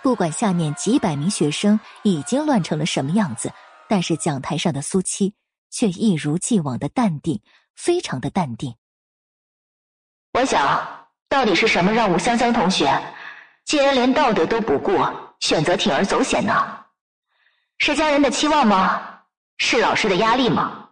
[0.01, 3.51] 不管下面几百名学生已经乱成了什么样子，
[3.89, 5.33] 但是讲台上的苏七。
[5.69, 7.41] 却一如既往的淡定，
[7.75, 8.75] 非常的淡定。
[10.33, 13.01] 我想，到底是什么让吴香香同学
[13.63, 14.97] 竟然连道德都不顾，
[15.39, 16.85] 选择铤而走险呢？
[17.77, 19.21] 是家人的期望吗？
[19.57, 20.89] 是老师的压力吗？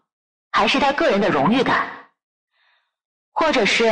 [0.51, 1.87] 还是他个人的荣誉感？
[3.31, 3.91] 或者是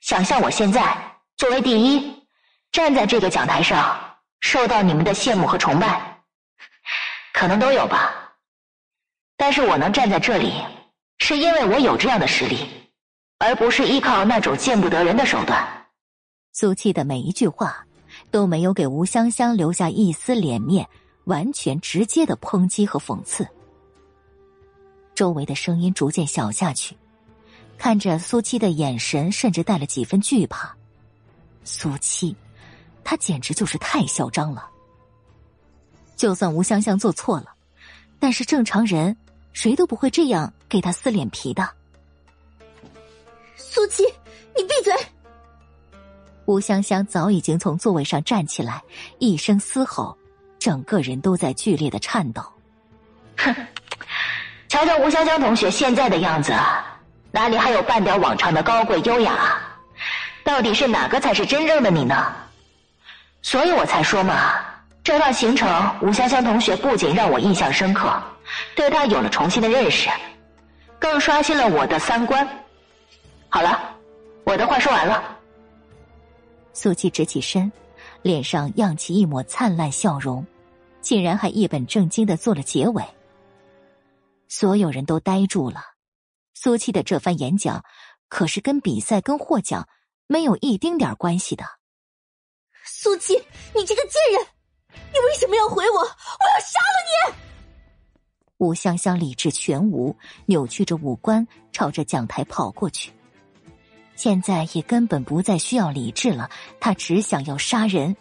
[0.00, 0.96] 想像我现在
[1.36, 2.26] 作为第一，
[2.72, 6.22] 站在这个讲台上，受到你们的羡慕和崇拜？
[7.32, 8.19] 可能都有吧。
[9.40, 10.52] 但是我能站在这里，
[11.16, 12.58] 是因为我有这样的实力，
[13.38, 15.66] 而不是依靠那种见不得人的手段。
[16.52, 17.86] 苏七的每一句话
[18.30, 20.86] 都没有给吴香香留下一丝脸面，
[21.24, 23.48] 完全直接的抨击和讽刺。
[25.14, 26.94] 周围的声音逐渐小下去，
[27.78, 30.76] 看着苏七的眼神，甚至带了几分惧怕。
[31.64, 32.36] 苏七，
[33.02, 34.68] 他简直就是太嚣张了。
[36.14, 37.46] 就算吴香香做错了，
[38.18, 39.16] 但是正常人。
[39.52, 41.68] 谁都不会这样给他撕脸皮的。
[43.56, 44.04] 苏七，
[44.56, 44.92] 你闭嘴！
[46.46, 48.82] 吴香香早已经从座位上站起来，
[49.18, 50.16] 一声嘶吼，
[50.58, 52.42] 整个人都在剧烈的颤抖。
[53.36, 53.54] 哼，
[54.68, 56.52] 瞧瞧吴香香同学现在的样子，
[57.30, 59.58] 哪里还有半点往常的高贵优雅？
[60.42, 62.34] 到底是哪个才是真正的你呢？
[63.42, 64.54] 所以我才说嘛，
[65.04, 68.20] 这段行程，吴香香同学不仅让我印象深刻，
[68.74, 70.08] 对他有了重新的认识，
[70.98, 72.46] 更刷新了我的三观。
[73.48, 73.96] 好了，
[74.44, 75.38] 我的话说完了。
[76.72, 77.70] 苏七直起身，
[78.22, 80.46] 脸上漾起一抹灿烂笑容，
[81.00, 83.04] 竟然还一本正经的做了结尾。
[84.48, 85.80] 所有人都呆住了，
[86.54, 87.84] 苏七的这番演讲，
[88.28, 89.88] 可是跟比赛跟获奖
[90.26, 91.64] 没有一丁点关系的。
[92.84, 93.34] 苏七，
[93.74, 94.46] 你这个贱人，
[95.12, 95.98] 你为什么要毁我？
[95.98, 97.49] 我要杀了你！
[98.60, 100.14] 吴香香理智全无，
[100.44, 103.10] 扭曲着五官，朝着讲台跑过去。
[104.16, 108.14] 现在也根本不再需要理智了，他只想要杀人。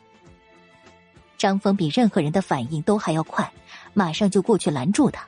[1.37, 3.51] 张峰比任何人的反应都还要快，
[3.93, 5.27] 马上就过去拦住他。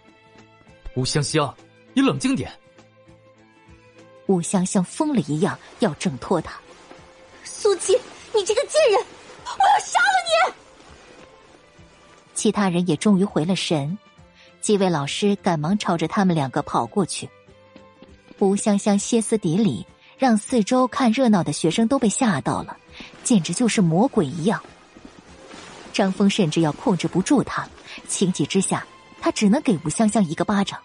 [0.96, 1.54] 吴香香，
[1.94, 2.50] 你冷静点。
[4.28, 6.58] 吴香香疯了一样要挣脱他。
[7.44, 8.00] 苏七，
[8.34, 9.06] 你这个贱人，
[9.44, 10.54] 我要杀了你！
[12.34, 13.98] 其他人也终于回了神，
[14.62, 17.28] 几位老师赶忙朝着他们两个跑过去。
[18.40, 19.86] 吴香香歇斯底里。
[20.18, 22.78] 让四周看热闹的学生都被吓到了，
[23.24, 24.62] 简直就是魔鬼一样。
[25.92, 27.68] 张峰甚至要控制不住他，
[28.08, 28.86] 情急之下，
[29.20, 30.80] 他只能给吴香香一个巴掌。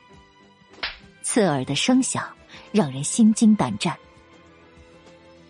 [1.22, 2.26] 刺耳的声响
[2.72, 3.94] 让人心惊胆战。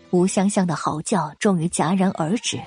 [0.09, 2.59] 吴香香的嚎叫终于戛然而止，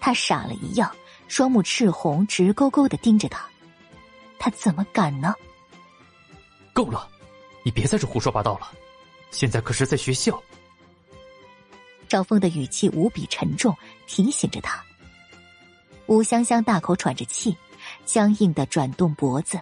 [0.00, 0.90] 他傻了一样，
[1.28, 3.46] 双目赤红，直勾勾的盯着他。
[4.42, 5.32] 他怎么敢呢？
[6.72, 7.08] 够了，
[7.64, 8.72] 你别在这胡说八道了。
[9.30, 10.42] 现在可是在学校。
[12.08, 13.72] 赵峰的语气无比沉重，
[14.08, 14.82] 提醒着他。
[16.06, 17.56] 吴香香大口喘着气，
[18.04, 19.60] 僵硬的转动脖子，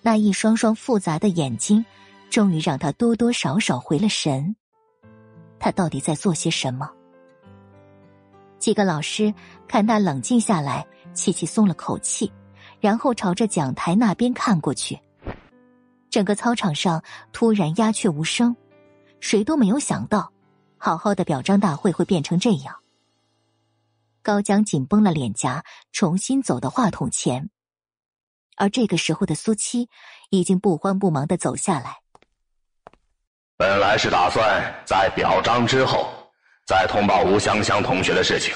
[0.00, 1.84] 那一双双复杂的眼睛，
[2.30, 4.56] 终于让他多多少少回了神。
[5.58, 6.90] 他到底在做些什么？
[8.58, 9.34] 几个老师
[9.68, 12.32] 看他冷静下来，齐齐松了口气，
[12.82, 14.98] 然后朝着讲台那边看过去。
[16.10, 17.02] 整个操场上
[17.32, 18.54] 突然鸦雀无声。
[19.20, 20.32] 谁都没有想到，
[20.76, 22.74] 好好的表彰大会会变成这样。
[24.20, 27.48] 高江紧绷了脸颊，重新走到话筒前，
[28.56, 29.88] 而这个时候的苏七
[30.30, 31.98] 已经不慌不忙的走下来。
[33.56, 36.12] 本来是打算在表彰之后
[36.66, 38.52] 再通报吴香香同学的事情，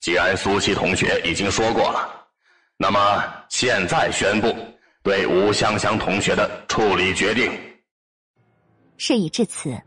[0.00, 2.23] 既然苏七同学已经说过了，
[2.76, 4.54] 那么现在宣布
[5.02, 7.52] 对吴香香同学的处理决定。
[8.96, 9.80] 事已至此，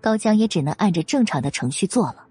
[0.00, 2.26] 高江也只能按着正常的程序做了。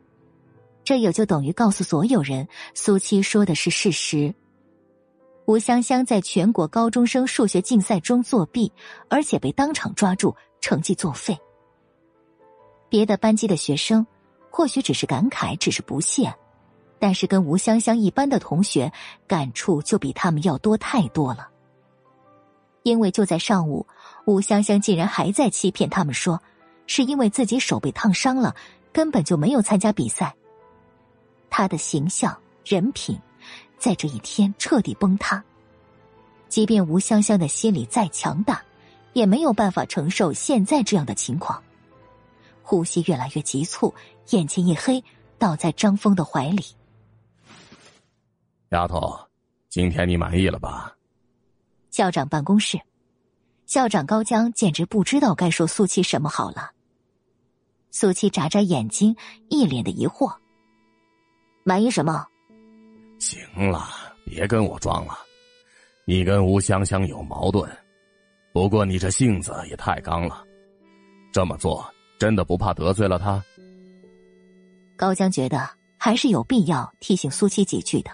[0.83, 4.33] 这也就等于告诉所有人，苏七说的是事实。
[5.45, 8.71] 吴香香在全国高中生数学竞赛中作弊，
[9.09, 11.37] 而且被当场抓住，成绩作废。
[12.89, 14.05] 别的班级的学生
[14.49, 16.33] 或许只是感慨，只是不屑，
[17.03, 18.89] 但是跟吴香香一般的同学
[19.27, 21.49] 感触就比他们要多太多了。
[22.83, 23.85] 因为就在上午。
[24.23, 26.41] 吴香香竟然还在欺骗他们说，
[26.87, 28.55] 是因为自己手被烫伤了，
[28.93, 30.33] 根本就没有参加比赛。
[31.49, 33.19] 他的形象、人品，
[33.77, 35.43] 在这一天彻底崩塌。
[36.47, 38.63] 即便吴香香的心理再强大，
[39.11, 41.61] 也没有办法承受现在这样的情况。
[42.61, 43.93] 呼吸越来越急促，
[44.29, 45.03] 眼前一黑，
[45.37, 46.63] 倒在张峰的怀里。
[48.73, 49.15] 丫头，
[49.69, 50.91] 今天你满意了吧？
[51.91, 52.79] 校长办公室。
[53.67, 56.71] 校长高江简直不知道该说苏七什么好了。
[57.91, 59.15] 苏七眨眨眼睛，
[59.47, 60.35] 一脸的疑惑
[61.63, 62.25] ：“满意什么？”
[63.19, 63.87] 行了，
[64.25, 65.19] 别跟我装了。
[66.05, 67.69] 你跟吴香香有矛盾，
[68.51, 70.43] 不过你这性子也太刚了。
[71.31, 71.85] 这么做
[72.17, 73.41] 真的不怕得罪了他？
[74.97, 78.11] 高江觉得还是有必要提醒苏七几句的。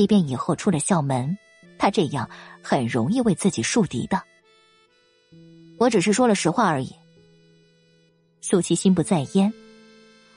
[0.00, 1.36] 即便以后出了校门。
[1.78, 2.30] 他这样
[2.62, 4.22] 很容易为自己树敌的。
[5.76, 6.94] 我只是说了实话而已。
[8.40, 9.52] 苏七心不在焉，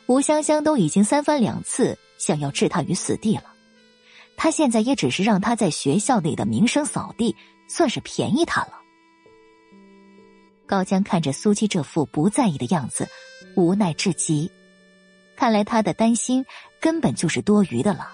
[0.08, 3.54] 吴香香都已经三番两次想要置他于死地了，
[4.36, 7.34] 他现在也只是让他在学校里的名声扫地，
[7.70, 8.82] 算是便宜他了。
[10.68, 13.08] 高江看着苏七这副不在意的样子，
[13.56, 14.52] 无奈至极。
[15.38, 16.46] 看来他的担心
[16.82, 18.12] 根本就是多余的了。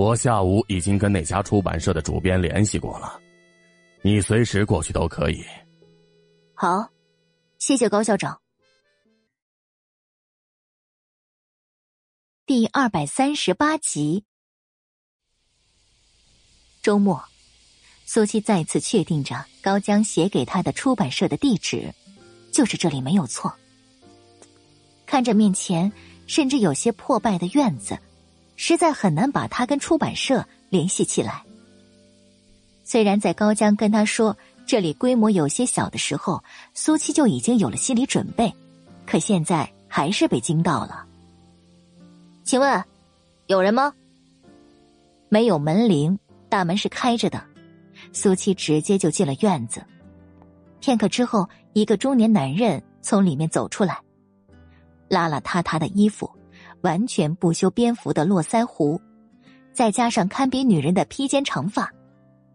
[0.00, 3.20] 我下午已经跟那家出版社的主编联系过了，
[4.00, 5.44] 你随时过去都可以。
[6.54, 6.90] 好，
[7.58, 8.40] 谢谢高校长。
[12.46, 14.24] 第二百三十八集，
[16.80, 17.22] 周末，
[18.06, 21.92] 苏七再次确定着高江写给他的出版社的地址，
[22.50, 23.54] 就是这里没有错。
[25.04, 25.92] 看着面前
[26.26, 27.98] 甚至有些破败的院子，
[28.62, 31.42] 实在很难把他跟出版社联系起来。
[32.84, 38.54] 虽然在高江跟他说这里规模有些小的时候，苏七就已经有了心理准备，
[39.06, 41.06] 可现在还是被惊到了。
[42.44, 42.84] 请问，
[43.46, 43.94] 有人吗？
[45.30, 46.18] 没有门铃，
[46.50, 47.42] 大门是开着的。
[48.12, 49.82] 苏七直接就进了院子。
[50.80, 53.98] 片刻之后，一个中年男人从里面走出来，
[55.08, 56.30] 邋邋遢遢的衣服，
[56.82, 59.00] 完全不修边幅的络腮胡，
[59.72, 61.90] 再加上堪比女人的披肩长发，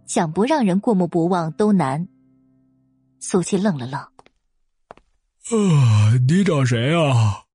[0.07, 2.07] 想不让人过目不忘都难。
[3.19, 4.01] 苏七愣了愣
[5.51, 7.45] ：“啊，你找谁啊？”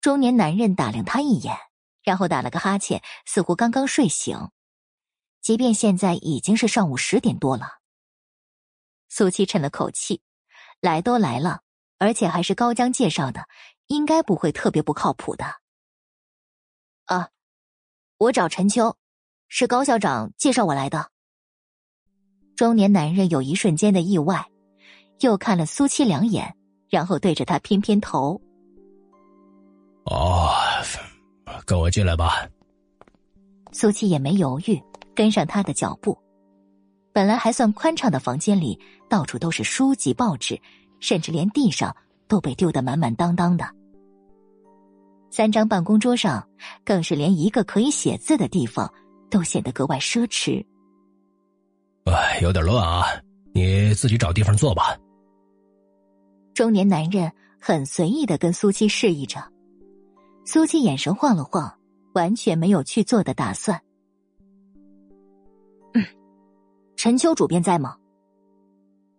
[0.00, 1.56] 中年男人打量他一眼，
[2.04, 4.50] 然后打了个哈欠，似乎刚刚睡醒。
[5.40, 7.78] 即便现在已经是上午十点多了，
[9.08, 10.22] 苏七沉了口气，
[10.80, 11.62] 来都来了，
[11.98, 13.48] 而且还是高江介绍的，
[13.88, 15.44] 应该不会特别不靠谱的。
[17.06, 17.28] 啊，
[18.18, 18.96] 我找陈秋，
[19.48, 21.10] 是高校长介绍我来的。
[22.56, 24.46] 中年男人有一瞬间的意外，
[25.20, 26.56] 又看了苏七两眼，
[26.88, 28.40] 然后对着他偏偏头。
[30.04, 30.50] 哦，
[31.64, 32.48] 跟我进来吧。
[33.72, 34.82] 苏七也没犹豫。
[35.14, 36.14] 跟上他的脚步，
[37.10, 40.60] 本来还算宽敞的房间里，到处都是书籍、报纸，
[41.00, 41.96] 甚至连地上
[42.28, 43.66] 都被丢得满满当当的。
[45.30, 46.46] 三张办公桌上，
[46.84, 48.92] 更是连一个可以写字的地方
[49.30, 50.64] 都显得格外奢侈。
[52.04, 53.04] 哎，有点乱啊，
[53.52, 54.96] 你自己找地方坐吧。
[56.54, 57.30] 中年男人
[57.60, 59.42] 很随意的跟苏七示意着，
[60.44, 61.78] 苏七眼神晃了晃，
[62.14, 63.80] 完全没有去做的打算。
[65.92, 66.02] 嗯
[66.96, 67.96] 陈秋主编在吗？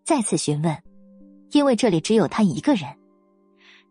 [0.04, 0.82] 再次询问，
[1.52, 2.88] 因为这里只有他一个人。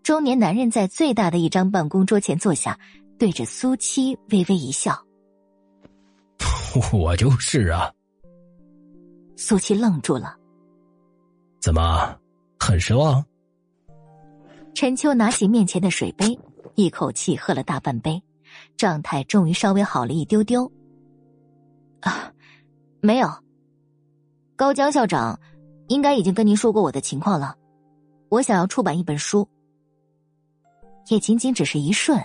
[0.06, 2.78] 中年男人在最大的一张办公桌前坐下，
[3.18, 4.96] 对着苏七微微一笑
[6.94, 7.92] ：“我就是啊。”
[9.34, 10.36] 苏七愣住了，
[11.60, 12.16] 怎么，
[12.56, 13.24] 很失望？
[14.76, 16.38] 陈秋拿起面前的水杯，
[16.76, 18.22] 一口气喝了大半杯，
[18.76, 20.70] 状态终于稍微好了一丢丢。
[22.02, 22.32] 啊，
[23.00, 23.28] 没有。
[24.54, 25.40] 高江校长，
[25.88, 27.56] 应该已经跟您说过我的情况了。
[28.28, 29.48] 我想要出版一本书，
[31.08, 32.18] 也仅仅只是一瞬，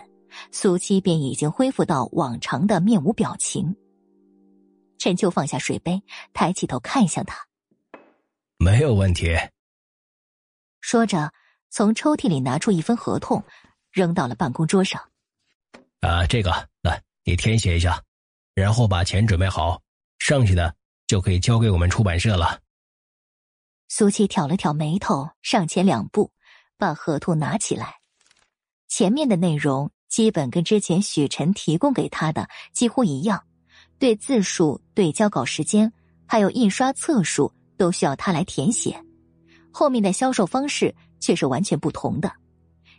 [0.52, 3.76] 苏七便已经恢复到往常的面无表情。
[4.98, 6.02] 陈秋放下水杯，
[6.34, 7.48] 抬起头看向他，
[8.58, 9.36] 没有问题。
[10.82, 11.32] 说着，
[11.70, 13.44] 从抽屉里拿出一份合同，
[13.92, 15.02] 扔到了办公桌上。
[16.02, 16.52] 啊，这个，
[16.82, 18.02] 来，你填写一下，
[18.54, 19.82] 然后把钱准备好，
[20.20, 20.76] 剩下的。
[21.08, 22.62] 就可以交给我们出版社了。
[23.90, 26.32] 苏七挑了挑眉头，上前两步，
[26.78, 27.96] 把合同拿起来。
[28.92, 33.42] 前面的内容基本跟之前许晨提供给他的几乎一样，
[33.98, 35.94] 对字数、对交稿时间，
[36.26, 39.02] 还有印刷册数，都需要他来填写。
[39.72, 42.34] 后面的销售方式却是完全不同的，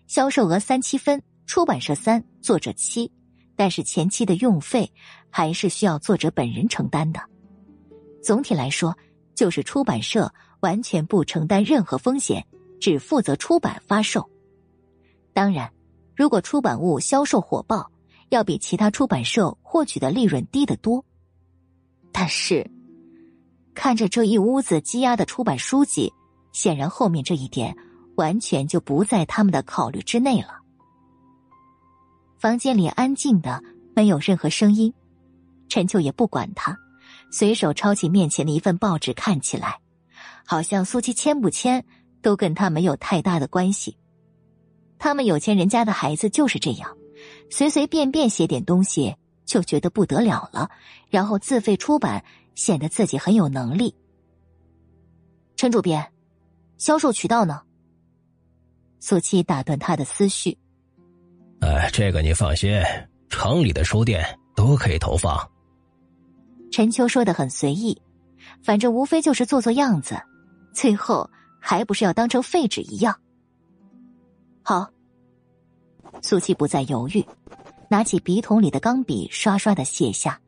[0.07, 3.13] 销售额三七分，出版社三，作者七，
[3.55, 4.91] 但是前期的用费
[5.29, 7.21] 还是需要作者本人承担的。
[8.23, 8.97] 总体来说，
[9.35, 12.47] 就是出版社完全不承担任何风险，
[12.81, 14.27] 只负责出版发售。
[15.35, 15.71] 当然，
[16.15, 17.91] 如果出版物销售火爆，
[18.29, 21.05] 要比其他出版社获取的利润低得多。
[22.13, 22.71] 但是，
[23.75, 26.13] 看着这一屋子积压的出版书籍，
[26.53, 27.75] 显然后面这一点
[28.17, 30.61] 完全就不在他们的考虑之内了。
[32.39, 33.63] 房间里安静的
[33.95, 34.93] 没有任何声音，
[35.69, 36.77] 陈秋也不管他。
[37.31, 39.79] 随手抄起面前的一份报纸，看起来，
[40.45, 41.83] 好像苏七签不签
[42.21, 43.97] 都跟他没有太大的关系。
[45.03, 46.97] 他们有钱人家的孩子就是这样，
[47.51, 50.71] 随随便便写点东西就觉得不得了了，
[51.11, 52.25] 然后自费出版，
[52.55, 53.97] 显得自己很有能力。
[55.57, 56.13] 陈主编，
[56.79, 57.63] 销售渠道呢？
[59.01, 60.57] 苏七打断他的思绪。
[61.63, 62.81] 哎，这个你放心，
[63.29, 64.25] 城里的书店
[64.55, 65.37] 都可以投放。
[66.71, 68.01] 陈秋说的很随意，
[68.63, 70.17] 反正无非就是做做样子，
[70.73, 73.19] 最后还不是要当成废纸一样。
[74.63, 74.89] 好，
[76.23, 77.27] 苏七不再犹豫，
[77.89, 80.41] 拿起笔筒里的钢笔，刷刷的写下。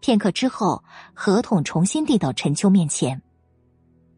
[0.00, 0.82] 片刻之后，
[1.14, 3.20] 合同重新递到陈秋面前，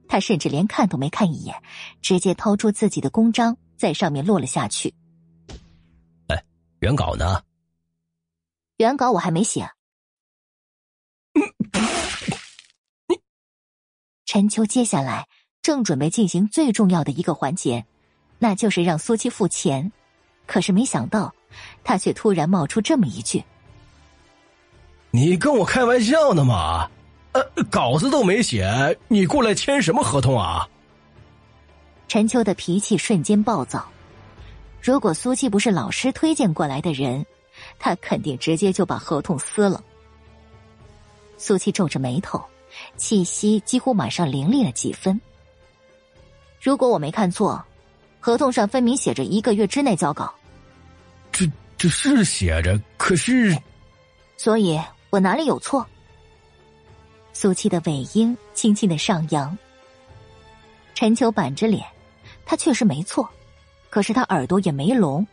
[0.06, 1.60] 他甚至连看都没看一眼，
[2.00, 4.94] 直接掏出自己的公章，在上面落了下去。
[6.28, 6.44] 哎，
[6.80, 7.42] 原稿呢？
[8.76, 9.68] 原稿我还没写。
[14.26, 15.26] 陈秋接下来
[15.62, 17.86] 正准备进行最重要的一个环节，
[18.38, 19.90] 那就是让苏七付钱。
[20.46, 21.34] 可是没想到，
[21.84, 23.44] 他却突然冒出这么一句
[25.10, 26.88] ：“你跟我开玩笑呢吗？
[27.32, 30.68] 呃，稿子都没写，你过来签什么合同啊？”
[32.08, 33.86] 陈秋的脾气瞬间暴躁。
[34.80, 37.26] 如果苏七不是老师推荐过来的人，
[37.78, 39.82] 他肯定直接就把合同撕了。
[41.36, 42.42] 苏七皱着眉头。
[42.96, 45.18] 气息几乎马上凌厉了几分。
[46.60, 47.64] 如果我没看错，
[48.20, 50.32] 合同上分明写着一个月之内交稿。
[51.30, 53.56] 这这是写着，可是，
[54.36, 54.80] 所以
[55.10, 55.86] 我哪里有错？
[57.32, 59.56] 苏七的尾音轻轻的上扬。
[60.94, 61.86] 陈秋板着脸，
[62.44, 63.28] 他确实没错，
[63.90, 65.24] 可是他耳朵也没聋。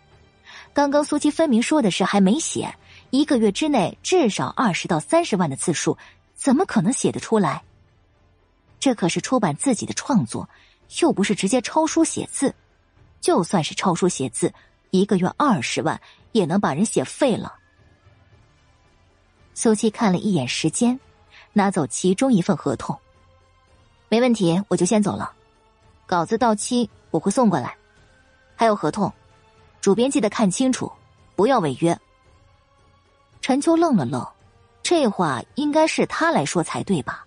[0.74, 2.76] 刚刚苏七分明说的是还没写，
[3.10, 5.98] 一个月之内至少二十到三十万的字数。
[6.36, 7.64] 怎么可能写得出来？
[8.80, 10.48] 这可是出版自己的创作，
[11.00, 12.54] 又不是直接抄书写字。
[13.26, 14.54] 就算是抄书写字，
[14.92, 16.00] 一个月二十万
[16.32, 17.56] 也能把人写废了。
[19.56, 21.00] 苏七看了一眼时间，
[21.52, 22.96] 拿走其中一份合同。
[24.10, 25.34] 没问题，我就先走了。
[26.06, 27.76] 稿子到期我会送过来，
[28.56, 29.12] 还有合同，
[29.82, 30.92] 主编记得看清楚，
[31.36, 32.00] 不要违约。
[33.42, 34.24] 陈秋愣了愣。
[34.84, 37.26] 这话应该是他来说才对吧？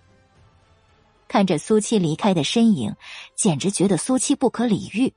[1.27, 2.95] 看着苏七离开的身影，
[3.35, 5.13] 简直觉得苏七不可理喻。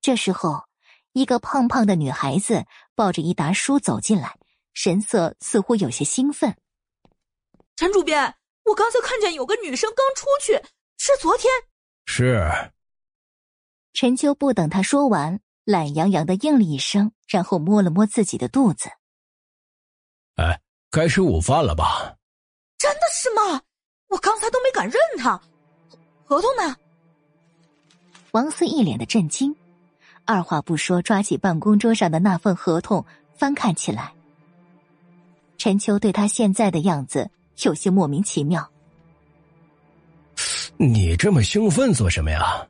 [0.00, 0.64] 这时候，
[1.12, 2.64] 一个胖胖的女孩子
[2.94, 4.38] 抱着一沓书走进来，
[4.72, 6.56] 神色似乎有些兴奋。
[7.76, 10.54] 陈主编，我刚才看见有个女生刚出去，
[10.98, 11.52] 是昨天。
[12.06, 12.72] 是。
[13.92, 18.90] 陈秋不等他说完，懒洋洋的应了一声，然后摸了摸自己的肚子。
[20.36, 20.60] 哎。
[20.92, 22.16] 该吃午饭了吧？
[22.76, 23.62] 真的是吗？
[24.08, 25.40] 我刚才都没敢认他。
[26.24, 26.76] 合同呢？
[28.32, 29.54] 王思一脸的震惊，
[30.30, 34.12] 二话不说，抓起办公桌上的那份合同翻看起来。
[35.58, 37.28] 陈秋对他现在的样子
[37.62, 38.70] 有些莫名其妙。
[40.76, 42.64] 你这么兴奋做什么呀？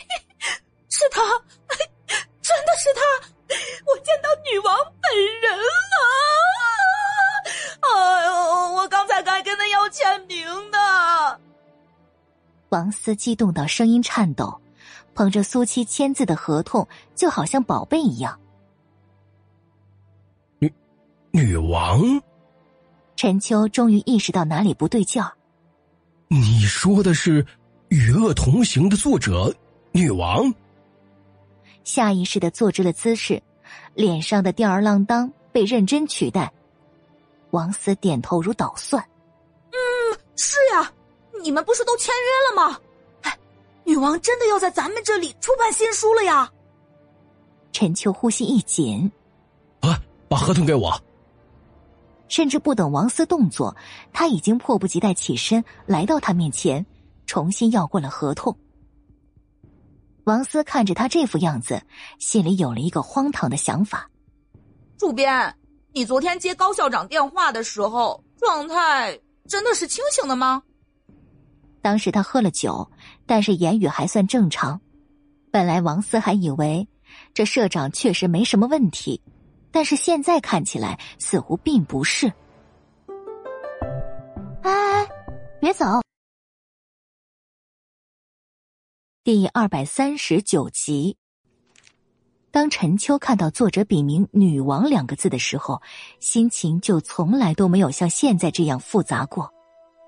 [0.88, 1.20] 是他，
[2.40, 3.00] 真的是他！
[3.86, 5.96] 我见到女王本人了。
[7.80, 8.72] 哎呦！
[8.76, 11.38] 我刚才还跟他要签名呢。
[12.70, 14.58] 王思激动到声音颤抖，
[15.18, 18.38] 捧着苏七签字的合同，就好像宝贝一样。
[20.60, 20.72] 女
[21.32, 22.22] 女王，
[23.16, 25.32] 陈秋终于意识到哪里不对劲儿。
[26.28, 27.42] 你说的是
[27.88, 29.52] 《与恶同行》的作者
[29.90, 30.54] 女王？
[31.82, 33.42] 下意识的坐直了姿势，
[33.94, 36.52] 脸上的吊儿郎当被认真取代。
[37.50, 39.04] 王思点头如捣蒜，
[39.72, 39.76] 嗯，
[40.36, 40.92] 是呀，
[41.42, 42.80] 你们不是都签约了吗？
[43.88, 46.52] 哎，女王真的要在咱们这里出版新书了呀！
[47.72, 49.10] 陈秋呼吸一紧，
[49.80, 50.92] 啊，把合同给我。
[52.28, 53.74] 甚至不等王思动作，
[54.12, 56.84] 他已经迫不及待起身来到他面前，
[57.24, 58.54] 重新要过了合同。
[60.24, 61.82] 王思看着他这副样子，
[62.18, 64.10] 心里有了一个荒唐的想法：
[64.98, 65.54] 主编。
[65.94, 69.18] 你昨天接高校长电话的时候，状态
[69.48, 70.62] 真的是清醒的吗？
[71.80, 72.90] 当时他喝了酒，
[73.26, 74.80] 但是言语还算正常。
[75.50, 76.86] 本来王思还以为
[77.32, 79.20] 这社长确实没什么问题，
[79.70, 82.32] 但是现在看起来似乎并不是。
[84.62, 85.08] 哎，
[85.60, 85.84] 别走！
[89.24, 91.16] 第二百三十九集。
[92.50, 95.80] 当陈秋看到作者笔名“女王”两个字的时候，
[96.18, 99.52] 心情就从来都没有像现在这样复杂过，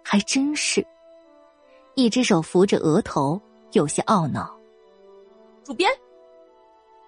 [0.03, 0.85] 还真是。
[2.01, 3.39] 一只手扶着额头，
[3.73, 4.51] 有些懊恼。
[5.63, 5.91] 主编，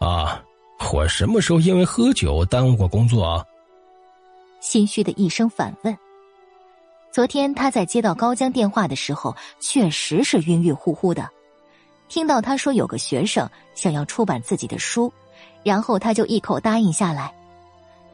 [0.00, 0.44] 啊，
[0.92, 3.42] 我什么时候因为喝酒耽误过工作啊？
[4.60, 5.96] 心虚的一声反问。
[7.10, 11.26] 昨天他在接到高江电话的时候，确实是晕晕乎乎的。
[12.08, 15.10] 听到他说有个学生想要出版自己的书。
[15.64, 17.32] 然后他就一口答应下来。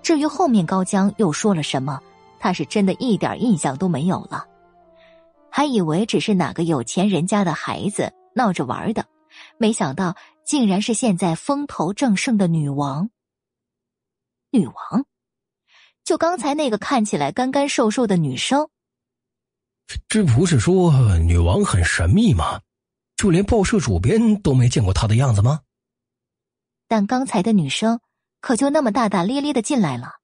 [0.03, 1.99] 至于后面高江又说了什么，
[2.39, 4.47] 他是真的一点印象都没有了，
[5.59, 9.09] 还以为只是哪个有钱人家的孩子闹着玩的，
[9.57, 10.15] 没想到
[10.45, 13.11] 竟然是现在风头正盛的女王。
[14.53, 15.05] 女王，
[16.05, 18.69] 就刚才那个看起来干干瘦瘦的女生。
[20.07, 22.61] 这不是说女王很神秘吗？
[23.17, 25.63] 就连报社主编都没见过她的样子吗？
[26.87, 27.99] 但刚才的女生
[28.41, 30.19] 可就那么大大咧咧的进来了。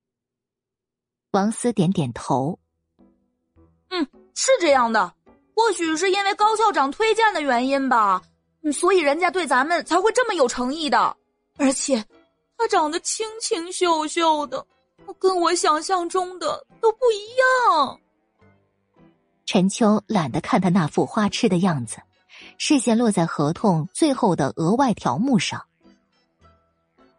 [1.32, 2.60] 王思点点头，
[3.90, 4.06] 嗯，
[4.36, 5.12] 是这样的。
[5.54, 8.20] 或许是因为高校长推荐的原因吧，
[8.72, 11.16] 所以人家对咱们才会这么有诚意的。
[11.56, 12.04] 而且，
[12.58, 14.64] 他长得清清秀秀的，
[15.18, 18.00] 跟我想象中的都不一样。
[19.46, 21.98] 陈秋懒得看他那副花痴的样子，
[22.58, 25.64] 视线落在合同最后的额外条目上。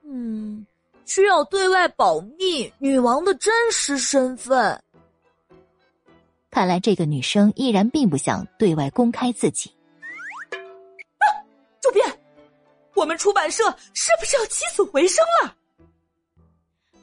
[0.03, 0.65] 嗯，
[1.05, 4.81] 需要对外保密女王的真实身份。
[6.55, 9.69] 看来这个女生依然并不想对外公开自己。
[11.81, 12.19] 主编，
[12.93, 13.61] 我们出版社
[13.93, 15.53] 是不是要起死回生了？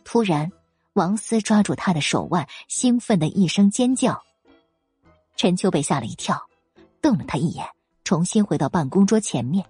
[0.04, 0.50] 突然，
[0.94, 4.24] 王思抓住他的手腕，兴奋的一声尖叫。
[5.36, 6.48] 陈秋被吓了一跳，
[7.02, 7.66] 瞪了他一眼，
[8.04, 9.62] 重新回到办公桌前面。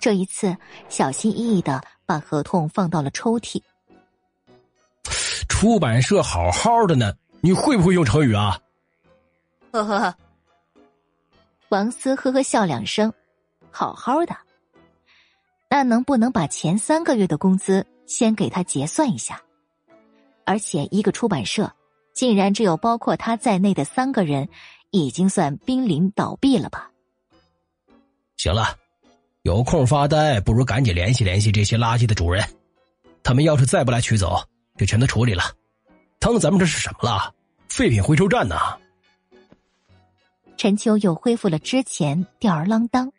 [0.00, 0.56] 这一次，
[0.88, 3.62] 小心翼翼的把合同放到了抽屉。
[5.48, 7.14] 出版社好好的呢。
[7.46, 8.60] 你会不会用成语啊？
[9.70, 10.16] 呵呵呵，
[11.68, 13.12] 王思呵呵笑两声，
[13.70, 14.36] 好好的。
[15.70, 19.40] 那能不能把前三个月的工资先给他结算一下？
[20.44, 21.72] 而且一个出版社
[22.12, 24.48] 竟然只有包括他在内的三个人，
[24.90, 26.90] 已经算濒临倒闭了吧？
[28.36, 28.76] 行了，
[29.42, 32.44] 有空发呆不如赶紧联系联系这些垃圾的主人，
[33.22, 34.36] 他们要是再不来取走，
[34.76, 35.44] 就全都处理了。
[36.18, 37.32] 当咱们这是什么了？
[37.76, 38.56] 废品回收站呢？
[40.56, 43.12] 陈秋又恢复了之前吊儿郎当，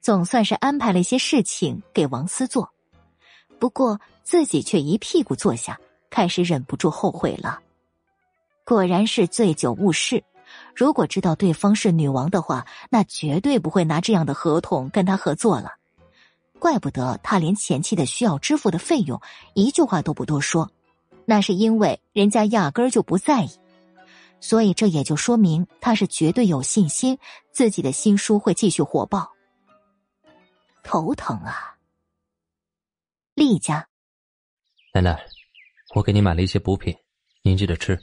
[0.00, 2.68] 总算是安排了一些事情给王思做，
[3.60, 5.78] 不过自己却一屁股坐下，
[6.10, 7.60] 开始忍不住后悔了。
[8.64, 10.24] 果然是醉酒误事，
[10.74, 15.74] 如果知道对方是女王的话，那绝对不会拿这样的合同跟他合作了。
[16.58, 19.22] 怪不得他连前期的需要支付的费用
[19.54, 20.68] 一句话都不多说。
[21.26, 23.50] 那是因为人家压根儿就不在意，
[24.46, 27.18] 所以这也就说明他是绝对有信心
[27.50, 29.32] 自己的新书会继续火爆。
[30.82, 31.74] 头疼啊！
[33.34, 33.88] 厉家，
[34.92, 35.18] 奶奶，
[35.94, 36.94] 我给你买了一些补品，
[37.42, 37.98] 您记得吃。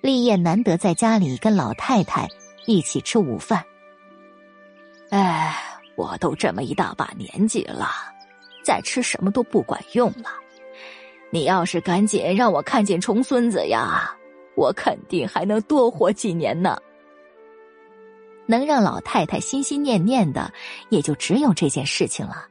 [0.00, 2.26] 立业难得在家里跟老太太
[2.64, 3.62] 一起吃午饭。
[5.10, 5.54] 哎，
[5.98, 7.90] 我都这么一大把年纪了，
[8.64, 10.30] 再吃什么都不管用了。
[11.30, 14.16] 你要是赶紧让我看见重孙子呀，
[14.58, 16.76] 我肯定还能多活几年呢。
[18.44, 20.52] 能让老太太心心念念的，
[20.88, 22.48] 也就只有这件事情了。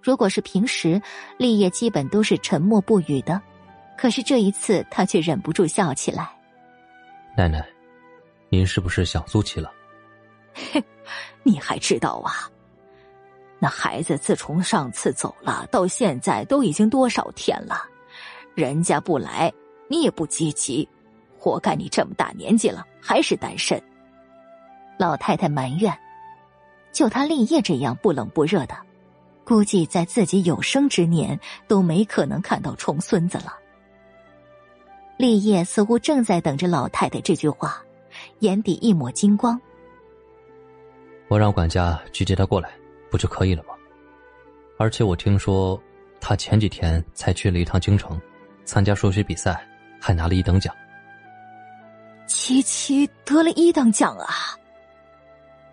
[0.00, 1.02] 如果是平时，
[1.36, 3.42] 立业基本都是沉默不语的，
[3.98, 6.30] 可是这一次，他却忍不住笑起来。
[7.36, 7.66] 奶奶，
[8.48, 9.72] 您是不是想苏琪了？
[11.42, 12.48] 你还知道啊？
[13.58, 17.82] 那孩子自从上次走了，到现在都已经多少天了？
[18.54, 19.52] 人家不来，
[19.88, 20.86] 你也不积极，
[21.44, 23.78] 活该你这么大年纪了还是单身。
[24.98, 25.92] 老太太埋怨
[26.90, 28.74] ：“就他立业这样不冷不热的，
[29.44, 33.58] 估计在自己有生之年都没可能看到重孙子了。”
[35.18, 37.82] 立业似乎正在等着老太太这句话，
[38.38, 39.60] 眼底一抹金光。
[41.28, 42.70] 我让管家去接他过来，
[43.10, 43.74] 不就可以了吗？
[44.78, 45.78] 而且我听说，
[46.22, 48.18] 他前几天才去了一趟京城。
[48.64, 49.62] 参加数学比赛，
[50.00, 50.74] 还拿了一等奖。
[52.26, 54.28] 七七得了一等奖啊！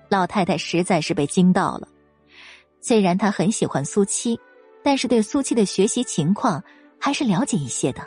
[0.09, 1.87] 老太太实在是被惊到了。
[2.81, 4.39] 虽然她很喜欢苏七，
[4.83, 6.63] 但是对苏七的学习情况
[6.99, 8.05] 还是了解一些的。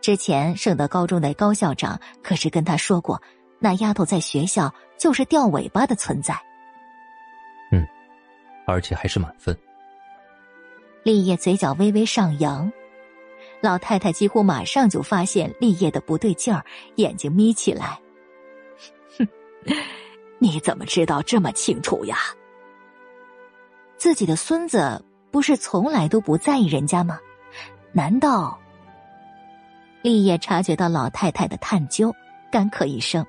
[0.00, 3.20] 之前圣德高中的高校长可是跟他说过，
[3.58, 6.34] 那丫头在学校就是掉尾巴的存在。
[7.70, 7.86] 嗯，
[8.66, 9.56] 而且还是满分。
[11.04, 12.70] 立业嘴角微微上扬。
[13.60, 16.64] 老太太几乎马上就发现立业的不对劲儿，
[16.96, 17.98] 眼睛眯起来。
[19.18, 19.26] 哼，
[20.38, 22.16] 你怎么知道这么清楚呀？
[23.96, 27.18] 自己的孙子不是从来都不在意人家吗？
[27.92, 28.58] 难道？
[30.02, 32.14] 立业察觉到老太太的探究，
[32.52, 33.26] 干咳一声：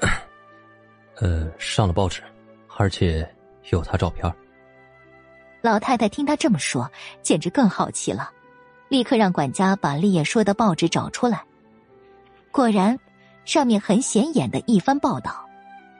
[1.22, 2.20] “呃，上了报纸，
[2.76, 3.24] 而且
[3.70, 4.28] 有他照片。”
[5.62, 6.90] 老太太听他这么说，
[7.22, 8.32] 简直更好奇了。
[8.88, 11.44] 立刻让管家把立业说的报纸找出来。
[12.50, 12.98] 果然，
[13.44, 15.46] 上面很显眼的一番报道。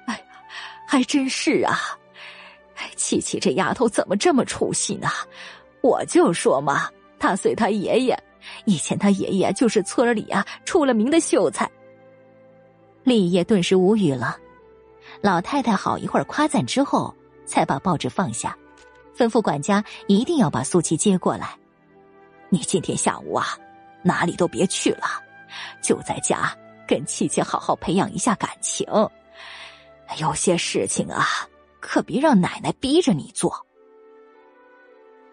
[0.07, 0.25] 哎，
[0.87, 1.79] 还真是啊！
[2.77, 5.09] 哎，琪琪这丫头怎么这么出息呢？
[5.83, 8.19] 我就说嘛，她随她爷爷，
[8.65, 11.71] 以前她爷爷就是村里啊出了名的秀才。
[13.05, 14.37] 立业顿时无语了。
[15.21, 18.57] 老太太好一会儿夸赞之后，才把报纸放下，
[19.17, 21.57] 吩咐管家一定要把苏琪接过来。
[22.51, 23.59] 你今天下午啊，
[24.03, 25.23] 哪里都别去了，
[25.83, 28.87] 就在家跟琪琪好好培养一下感情。
[30.19, 31.27] 有些事情啊，
[31.81, 33.67] 可别让奶奶逼着你做。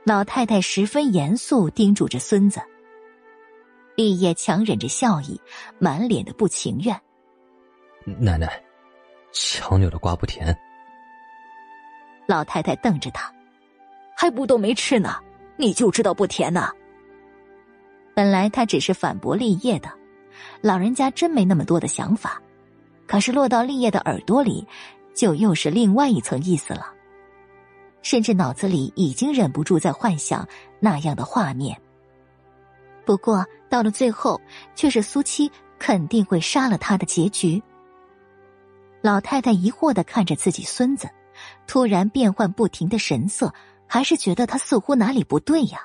[0.03, 2.61] 老太太十分严肃叮嘱着孙子。
[3.95, 5.39] 立业强忍着笑意，
[5.79, 7.01] 满脸的不情愿。
[8.19, 8.61] 奶奶，
[9.31, 10.55] 强扭的瓜不甜。
[12.27, 13.33] 老太太瞪着他，
[14.17, 15.15] 还不都没吃呢，
[15.55, 16.69] 你就知道不甜呢？
[18.15, 19.91] 本来他只是反驳立业的，
[20.61, 22.41] 老人家真没那么多的想法，
[23.05, 24.65] 可是落到立业的耳朵里，
[25.13, 26.93] 就又是另外一层意思了，
[28.01, 30.47] 甚至脑子里已经忍不住在幻想
[30.79, 31.77] 那样的画面。
[33.05, 34.39] 不过到了最后，
[34.75, 37.61] 却是苏七肯定会杀了他的结局。
[39.01, 41.09] 老太太疑惑的看着自己孙子，
[41.67, 43.53] 突然变幻不停的神色，
[43.85, 45.81] 还是觉得他似乎哪里不对呀。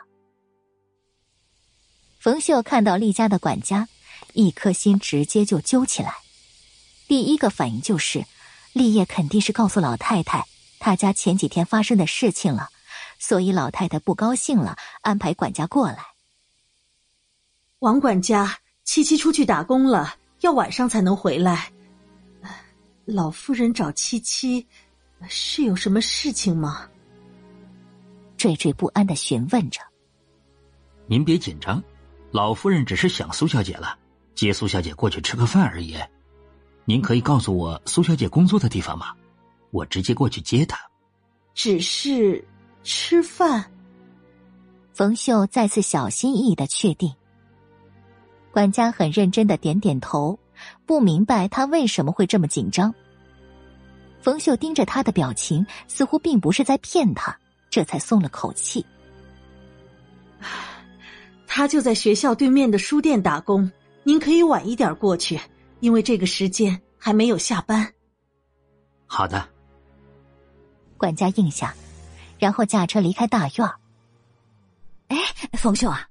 [2.21, 3.89] 冯秀看到厉家的管家，
[4.35, 6.17] 一颗心直接就揪起来，
[7.09, 8.27] 第一个反应就是，
[8.75, 10.45] 立业肯定是告诉老太太
[10.79, 12.69] 他家前几天发生的事情了，
[13.19, 15.97] 所以老太太不高兴了，安排管家过来。
[17.79, 21.73] 王管家，七七出去打工了，要晚上才能回来。
[23.07, 24.67] 老夫人找七七，
[25.27, 26.87] 是有什么事情吗？
[28.37, 29.81] 惴惴不安的询问着。
[31.07, 31.83] 您别紧张，
[32.31, 33.99] 老夫人只是想苏小姐了，
[34.35, 35.97] 接苏小姐过去吃个饭而已。
[36.85, 39.15] 您可以告诉我苏小姐工作的地方吗？
[39.71, 40.79] 我直接过去接她。
[41.55, 42.45] 只是
[42.83, 43.71] 吃饭。
[44.93, 47.13] 冯秀再次小心翼翼的确定。
[48.53, 50.39] 管家很认真的点点头，
[50.87, 52.95] 不明白他为什么会这么紧张。
[54.21, 57.37] 冯秀盯着他的表情，似乎并不是在骗他，
[57.71, 58.85] 这才松了口气。
[61.53, 63.69] 他就在学校对面的书店打工，
[64.05, 65.39] 您可以晚一点过去，
[65.81, 67.93] 因为这个时间还没有下班。
[69.05, 69.49] 好的。
[70.97, 71.75] 管家应下，
[72.39, 73.69] 然后驾车离开大院。
[75.09, 75.19] 哎，
[75.55, 76.07] 冯秀啊，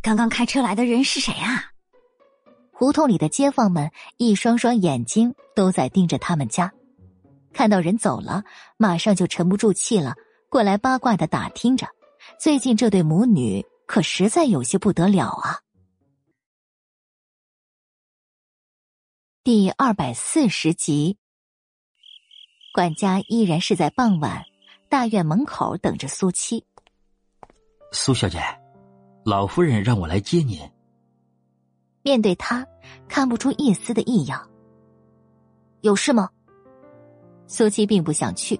[0.00, 1.72] 刚刚开车来的人是谁啊？
[2.70, 6.72] 胡同里的街坊们一双双眼睛都在盯着他们家，
[7.52, 8.44] 看到人走了，
[8.76, 10.14] 马上就沉不住气了，
[10.48, 11.88] 过来八卦的打听着，
[12.38, 15.60] 最近这对母女可实在有些不得了啊。
[19.42, 21.18] 第二百四十集，
[22.72, 24.42] 管家依然是在傍晚
[24.88, 26.64] 大院门口等着苏七。
[27.92, 28.40] 苏小姐，
[29.24, 30.58] 老夫人让我来接您。
[32.02, 32.66] 面对他，
[33.08, 34.50] 看不出一丝的异样。
[35.82, 36.30] 有事吗？
[37.46, 38.58] 苏七并不想去，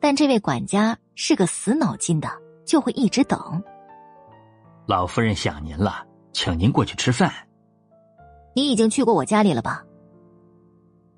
[0.00, 2.28] 但这位管家是个死脑筋的，
[2.64, 3.62] 就会一直等。
[4.90, 7.32] 老夫人想您了，请您过去吃饭。
[8.56, 9.84] 你已经去过我家里了吧？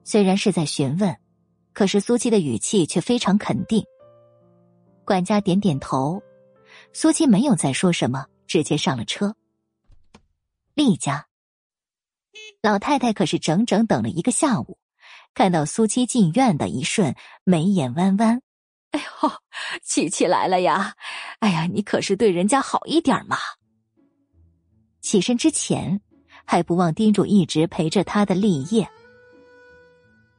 [0.05, 1.17] 虽然是在询问，
[1.73, 3.83] 可是苏七的语气却非常肯定。
[5.07, 6.23] 管家点点头，
[6.92, 9.34] 苏七没有再说什么，直接上了车。
[10.75, 11.26] 厉家。
[12.60, 14.76] 老太太可是整整等了一个下午，
[15.33, 18.42] 看到苏七进院的一瞬，眉眼弯弯。
[18.91, 19.31] 哎呦，
[19.83, 20.94] 琪琪来了呀！
[21.39, 23.39] 哎呀，你可是对人家好一点嘛。
[25.02, 26.00] 起身之前，
[26.47, 28.89] 还不忘叮嘱一直陪着他的立业。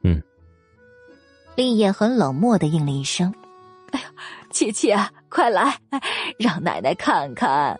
[0.03, 0.19] 嗯。
[1.56, 3.32] 立业很冷漠的应了一声
[3.93, 4.06] ：“哎呦，
[4.50, 5.77] 琪琪啊，快来，
[6.40, 7.77] 让奶奶看看。”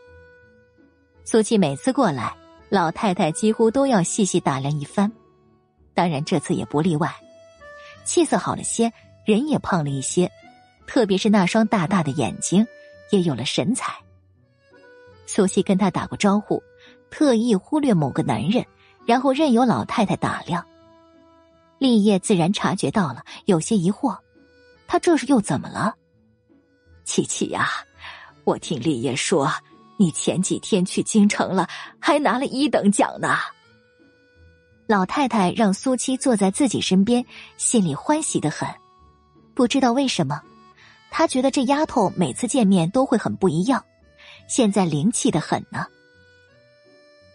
[1.26, 2.36] 苏琪每次过来。
[2.70, 5.12] 老太太几乎都要细细打量一番，
[5.94, 7.14] 当然这次也不例外。
[8.04, 8.92] 气色好了些，
[9.26, 10.32] 人也胖了一些，
[10.88, 12.66] 特别是那双大大的眼睛
[13.12, 13.94] 也有了神采。
[15.28, 16.64] 苏西跟他打过招呼，
[17.14, 18.66] 特意忽略某个男人，
[19.06, 20.66] 然后任由老太太打量。
[21.78, 24.18] 立业自然察觉到了，有些疑惑，
[24.88, 25.94] 他这是又怎么了？
[27.06, 27.70] 琪琪呀，
[28.46, 29.48] 我听立业说。
[29.98, 31.68] 你前几天去京城了，
[32.00, 33.38] 还拿了一等奖呢。
[34.88, 37.24] 老太太让苏七坐在自己身边，
[37.58, 38.68] 心里欢喜的很。
[39.54, 40.42] 不知道为什么，
[41.12, 43.86] 她觉得这丫头每次见面都会很不一样，
[44.48, 45.86] 现在灵气的很呢。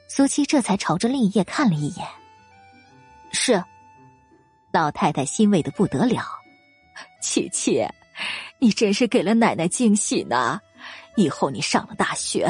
[0.09, 2.07] 苏七这才朝着立业看了一眼。
[3.31, 3.63] 是，
[4.73, 6.23] 老太太欣慰的不得了。
[7.23, 7.87] 琪琪，
[8.59, 10.59] 你真是给了奶奶惊喜呢。
[11.17, 12.49] 以后你上了大学，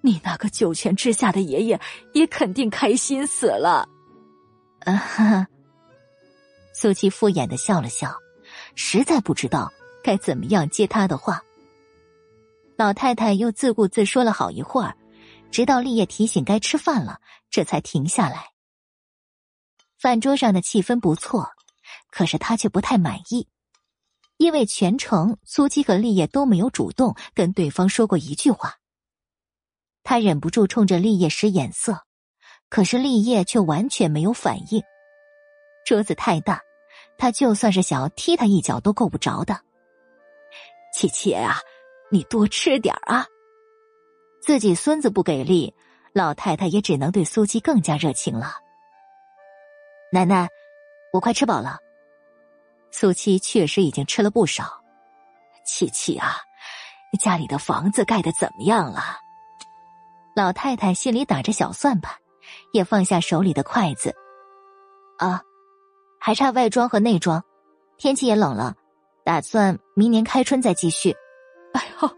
[0.00, 1.80] 你那个九泉之下的爷爷
[2.14, 3.88] 也肯定开心死了。
[4.80, 5.46] 啊哈！
[6.72, 8.14] 苏七敷衍的笑了笑，
[8.74, 11.42] 实在不知道该怎么样接他的话。
[12.76, 14.96] 老太太又自顾自说了好一会儿，
[15.50, 17.20] 直到立业提醒该吃饭了，
[17.50, 18.52] 这才停下来。
[19.98, 21.50] 饭桌上的气氛不错，
[22.10, 23.48] 可是他却不太满意，
[24.36, 28.76] 因为全程苏七和立业都没有主动跟对方说过一句话。
[30.04, 32.04] 他忍不住冲着立业使眼色，
[32.68, 34.82] 可是立业却完全没有反应。
[35.84, 36.60] 桌子太大，
[37.18, 39.60] 他就算是想要踢他一脚都够不着的。
[40.94, 41.58] 七七啊，
[42.10, 43.26] 你多吃点啊！
[44.48, 45.74] 自己孙子不给力，
[46.14, 48.54] 老太太也只能对苏七更加热情了。
[50.10, 50.48] 奶奶，
[51.12, 51.76] 我快吃饱了。
[52.90, 54.82] 苏七确实已经吃了不少。
[55.66, 56.36] 七七啊，
[57.20, 59.18] 家里的房子盖的怎么样了？
[60.34, 62.16] 老太太心里打着小算盘，
[62.72, 64.14] 也放下手里的筷子。
[65.18, 65.42] 啊，
[66.18, 67.44] 还差外装和内装，
[67.98, 68.74] 天气也冷了，
[69.26, 71.14] 打算明年开春再继续。
[71.74, 72.08] 哎呦，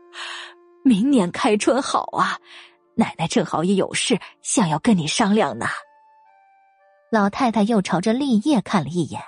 [0.85, 2.39] 明年开春好啊！
[2.95, 5.67] 奶奶正好也有事想要跟你商量呢。
[7.11, 9.23] 老太太又朝着立业看了一眼，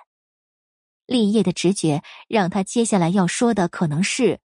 [1.06, 4.40] 立业的直觉让他接下来要说的可能是：“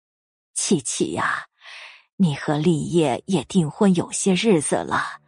[0.54, 1.46] 琪琪呀，
[2.18, 5.20] 你和立业也订婚有些日子了，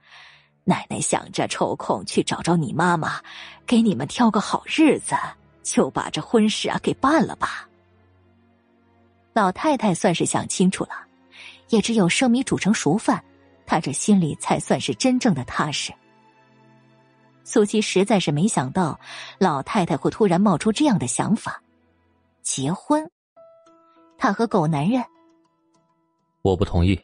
[0.65, 3.21] 奶奶想着抽空去找找你妈妈，
[3.65, 5.15] 给你们挑个好日子，
[5.63, 7.67] 就把这婚事啊给办了吧。”
[9.33, 10.91] 老太太算是想清楚了，
[11.69, 13.23] 也只有生米煮成熟饭，
[13.65, 15.93] 他这心里才算是真正的踏实。
[17.43, 18.99] 苏七实在是没想到，
[19.39, 21.61] 老太太会突然冒出这样的想法，
[22.41, 23.09] 结婚。
[24.17, 25.03] 他和狗男人，
[26.41, 26.99] 我不同意。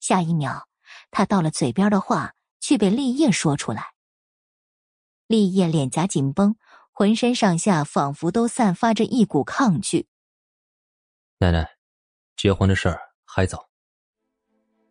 [0.00, 0.66] 下一秒，
[1.10, 3.92] 他到了嘴边的话却被立业说出来。
[5.26, 6.56] 立业脸颊紧绷，
[6.90, 10.08] 浑身上下仿佛都散发着一股抗拒。
[11.38, 11.76] 奶奶，
[12.34, 13.07] 结婚的事儿
[13.38, 13.68] 还早。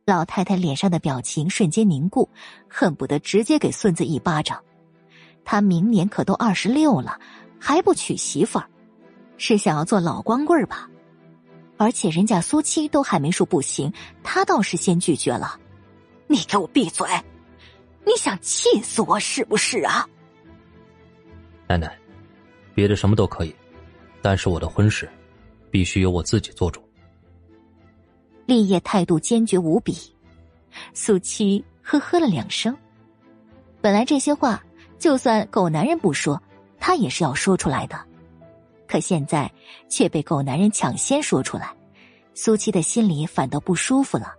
[0.06, 2.30] 老太太脸上的表情瞬间凝固，
[2.70, 4.64] 恨不得直接给孙子一巴掌。
[5.44, 7.20] 他明年可都二十六了，
[7.60, 8.70] 还不娶媳妇儿，
[9.36, 10.90] 是想要做老光棍吧？
[11.76, 13.92] 而且人家苏七都还没说不行，
[14.24, 15.60] 他倒是先拒绝了。
[16.28, 17.06] 你给我闭嘴！
[18.06, 20.08] 你想气死我是不是啊？
[21.68, 22.00] 奶奶，
[22.74, 23.54] 别的什么都可以，
[24.22, 25.10] 但是我的婚事
[25.70, 26.82] 必须由我自己做主。
[28.48, 29.94] 立业态度坚决无比，
[30.94, 32.76] 苏七呵呵了两声。
[33.82, 34.64] 本来这些话
[34.98, 36.42] 就算狗男人不说，
[36.80, 38.00] 他也是要说出来的，
[38.88, 39.52] 可现在
[39.90, 41.76] 却被狗男人抢先说出来，
[42.34, 44.34] 苏七的心里反倒不舒服了，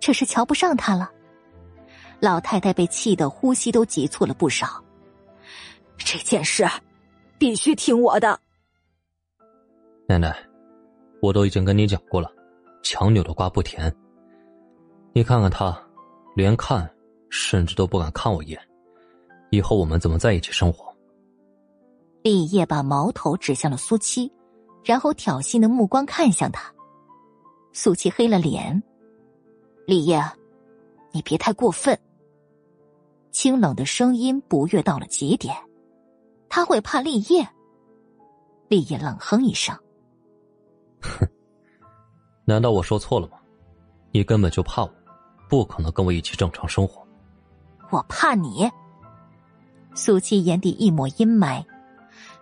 [0.00, 1.08] 这是瞧不上他了。
[2.18, 4.82] 老太太被气得呼吸都急促了不少。
[5.96, 6.68] 这件事
[7.38, 8.40] 必须听我的，
[10.08, 10.36] 奶奶，
[11.22, 12.28] 我都已经跟你讲过了。
[12.82, 13.94] 强扭的瓜不甜。
[15.12, 15.76] 你看看他，
[16.34, 16.88] 连看
[17.30, 18.60] 甚至都不敢看我一眼，
[19.50, 20.94] 以后我们怎么在一起生活？
[22.22, 24.30] 立业把矛头指向了苏七，
[24.84, 26.72] 然后挑衅的目光看向他。
[27.72, 28.82] 苏七黑了脸。
[29.86, 30.22] 立业，
[31.12, 31.98] 你别太过分。
[33.30, 35.54] 清冷的声音不悦到了极点。
[36.48, 37.48] 他会怕立业？
[38.68, 39.74] 立业冷哼一声，
[41.00, 41.26] 哼。
[42.48, 43.36] 难道我说错了吗？
[44.10, 44.90] 你根本就怕我，
[45.50, 47.06] 不可能跟我一起正常生活。
[47.90, 48.66] 我怕你。
[49.94, 51.62] 苏七眼底一抹阴霾，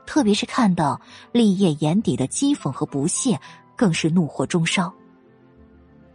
[0.06, 1.00] 特别是看到
[1.32, 3.36] 立业眼底的讥讽和不屑，
[3.74, 4.94] 更是怒火中烧。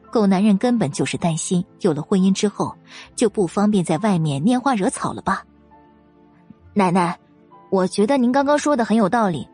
[0.09, 2.73] 狗男人根本就是担心，有了婚姻之后
[3.13, 5.43] 就不方便在外面拈花惹草了吧？
[6.73, 7.19] 奶奶，
[7.69, 9.45] 我觉得您刚刚说的很有道理。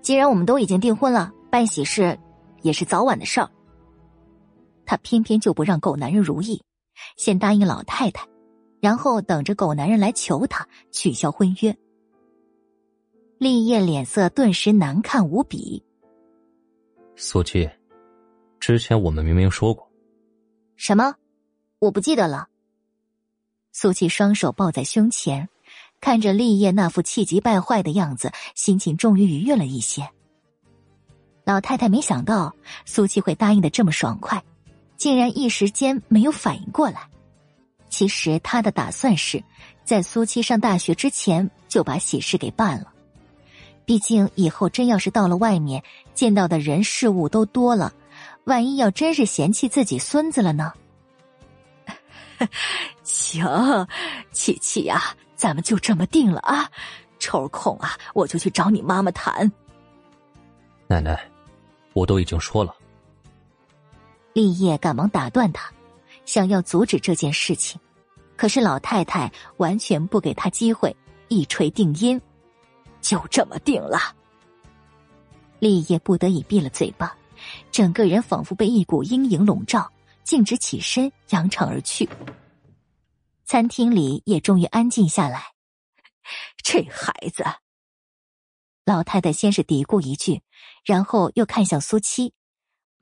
[0.00, 2.16] 既然我们都已经订婚了，办喜事
[2.62, 3.50] 也是早晚的事儿。
[4.86, 6.62] 他偏偏就不让狗男人如意，
[7.16, 8.26] 先答应老太太，
[8.80, 11.76] 然后等着狗男人来求他取消婚约。
[13.38, 15.82] 立业脸色顿时难看无比。
[17.16, 17.68] 苏七，
[18.60, 19.90] 之前我们明明说过，
[20.76, 21.14] 什么？
[21.78, 22.48] 我不记得了。
[23.72, 25.48] 苏七双手抱在胸前，
[26.00, 30.08] 看着立业那副气急败坏的样子，心情终于愉悦了一些。
[31.44, 32.54] 老太太没想到
[32.86, 34.42] 苏七会答应的这么爽快。
[34.96, 37.08] 竟然一时间没有反应过来。
[37.88, 39.42] 其实他的打算是，
[39.84, 42.92] 在苏七上大学之前就把喜事给办了。
[43.84, 45.82] 毕竟以后真要是到了外面，
[46.14, 47.92] 见到的人事物都多了，
[48.44, 50.72] 万一要真是嫌弃自己孙子了呢？
[53.04, 53.86] 行，
[54.32, 56.68] 琪琪呀，咱们就这么定了啊！
[57.20, 59.50] 抽空啊，我就去找你妈妈谈。
[60.86, 61.18] 奶奶，
[61.92, 62.74] 我都已经说了。
[64.34, 65.72] 立业赶忙打断他，
[66.26, 67.80] 想要阻止这件事情，
[68.36, 70.94] 可是老太太完全不给他机会，
[71.28, 72.20] 一锤定音，
[73.00, 73.98] 就这么定了。
[75.60, 77.16] 立业不得已闭了嘴巴，
[77.70, 79.88] 整个人仿佛被一股阴影笼罩，
[80.24, 82.08] 径直起身扬长而去。
[83.44, 85.44] 餐厅里也终于安静下来。
[86.56, 87.44] 这孩子，
[88.84, 90.42] 老太太先是嘀咕一句，
[90.84, 92.34] 然后又看向苏七，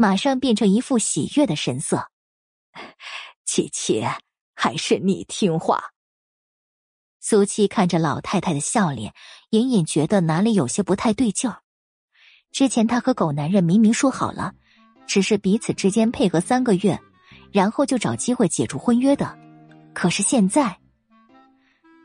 [0.02, 2.08] 马上变成一副喜悦的神色。
[3.44, 4.04] 琪琪，
[4.52, 5.92] 还是你听话。
[7.20, 9.14] 苏七看着老太太的笑脸，
[9.50, 11.62] 隐隐觉得哪里有些不太对劲儿。
[12.50, 14.54] 之前他和狗男人明明说好了，
[15.06, 17.00] 只是彼此之间配合三个月，
[17.52, 19.38] 然后就找机会解除婚约的。
[19.94, 20.80] 可是现在，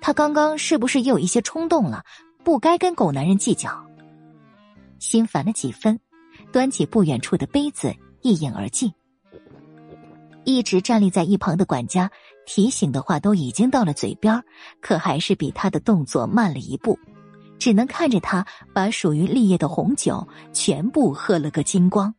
[0.02, 2.04] 他刚刚是不是也有一些冲动了？
[2.44, 3.84] 不该跟狗男人计较。
[5.00, 6.00] 心烦了几分，
[6.52, 8.92] 端起不远处的杯子一饮而尽。
[10.44, 12.10] 一直站立在一旁的管家
[12.46, 14.42] 提醒的话都已经到了嘴边，
[14.82, 16.98] 可还是比他的动作慢了一步，
[17.60, 22.14] 只能看着他把属于立业的红酒全部喝了个精光。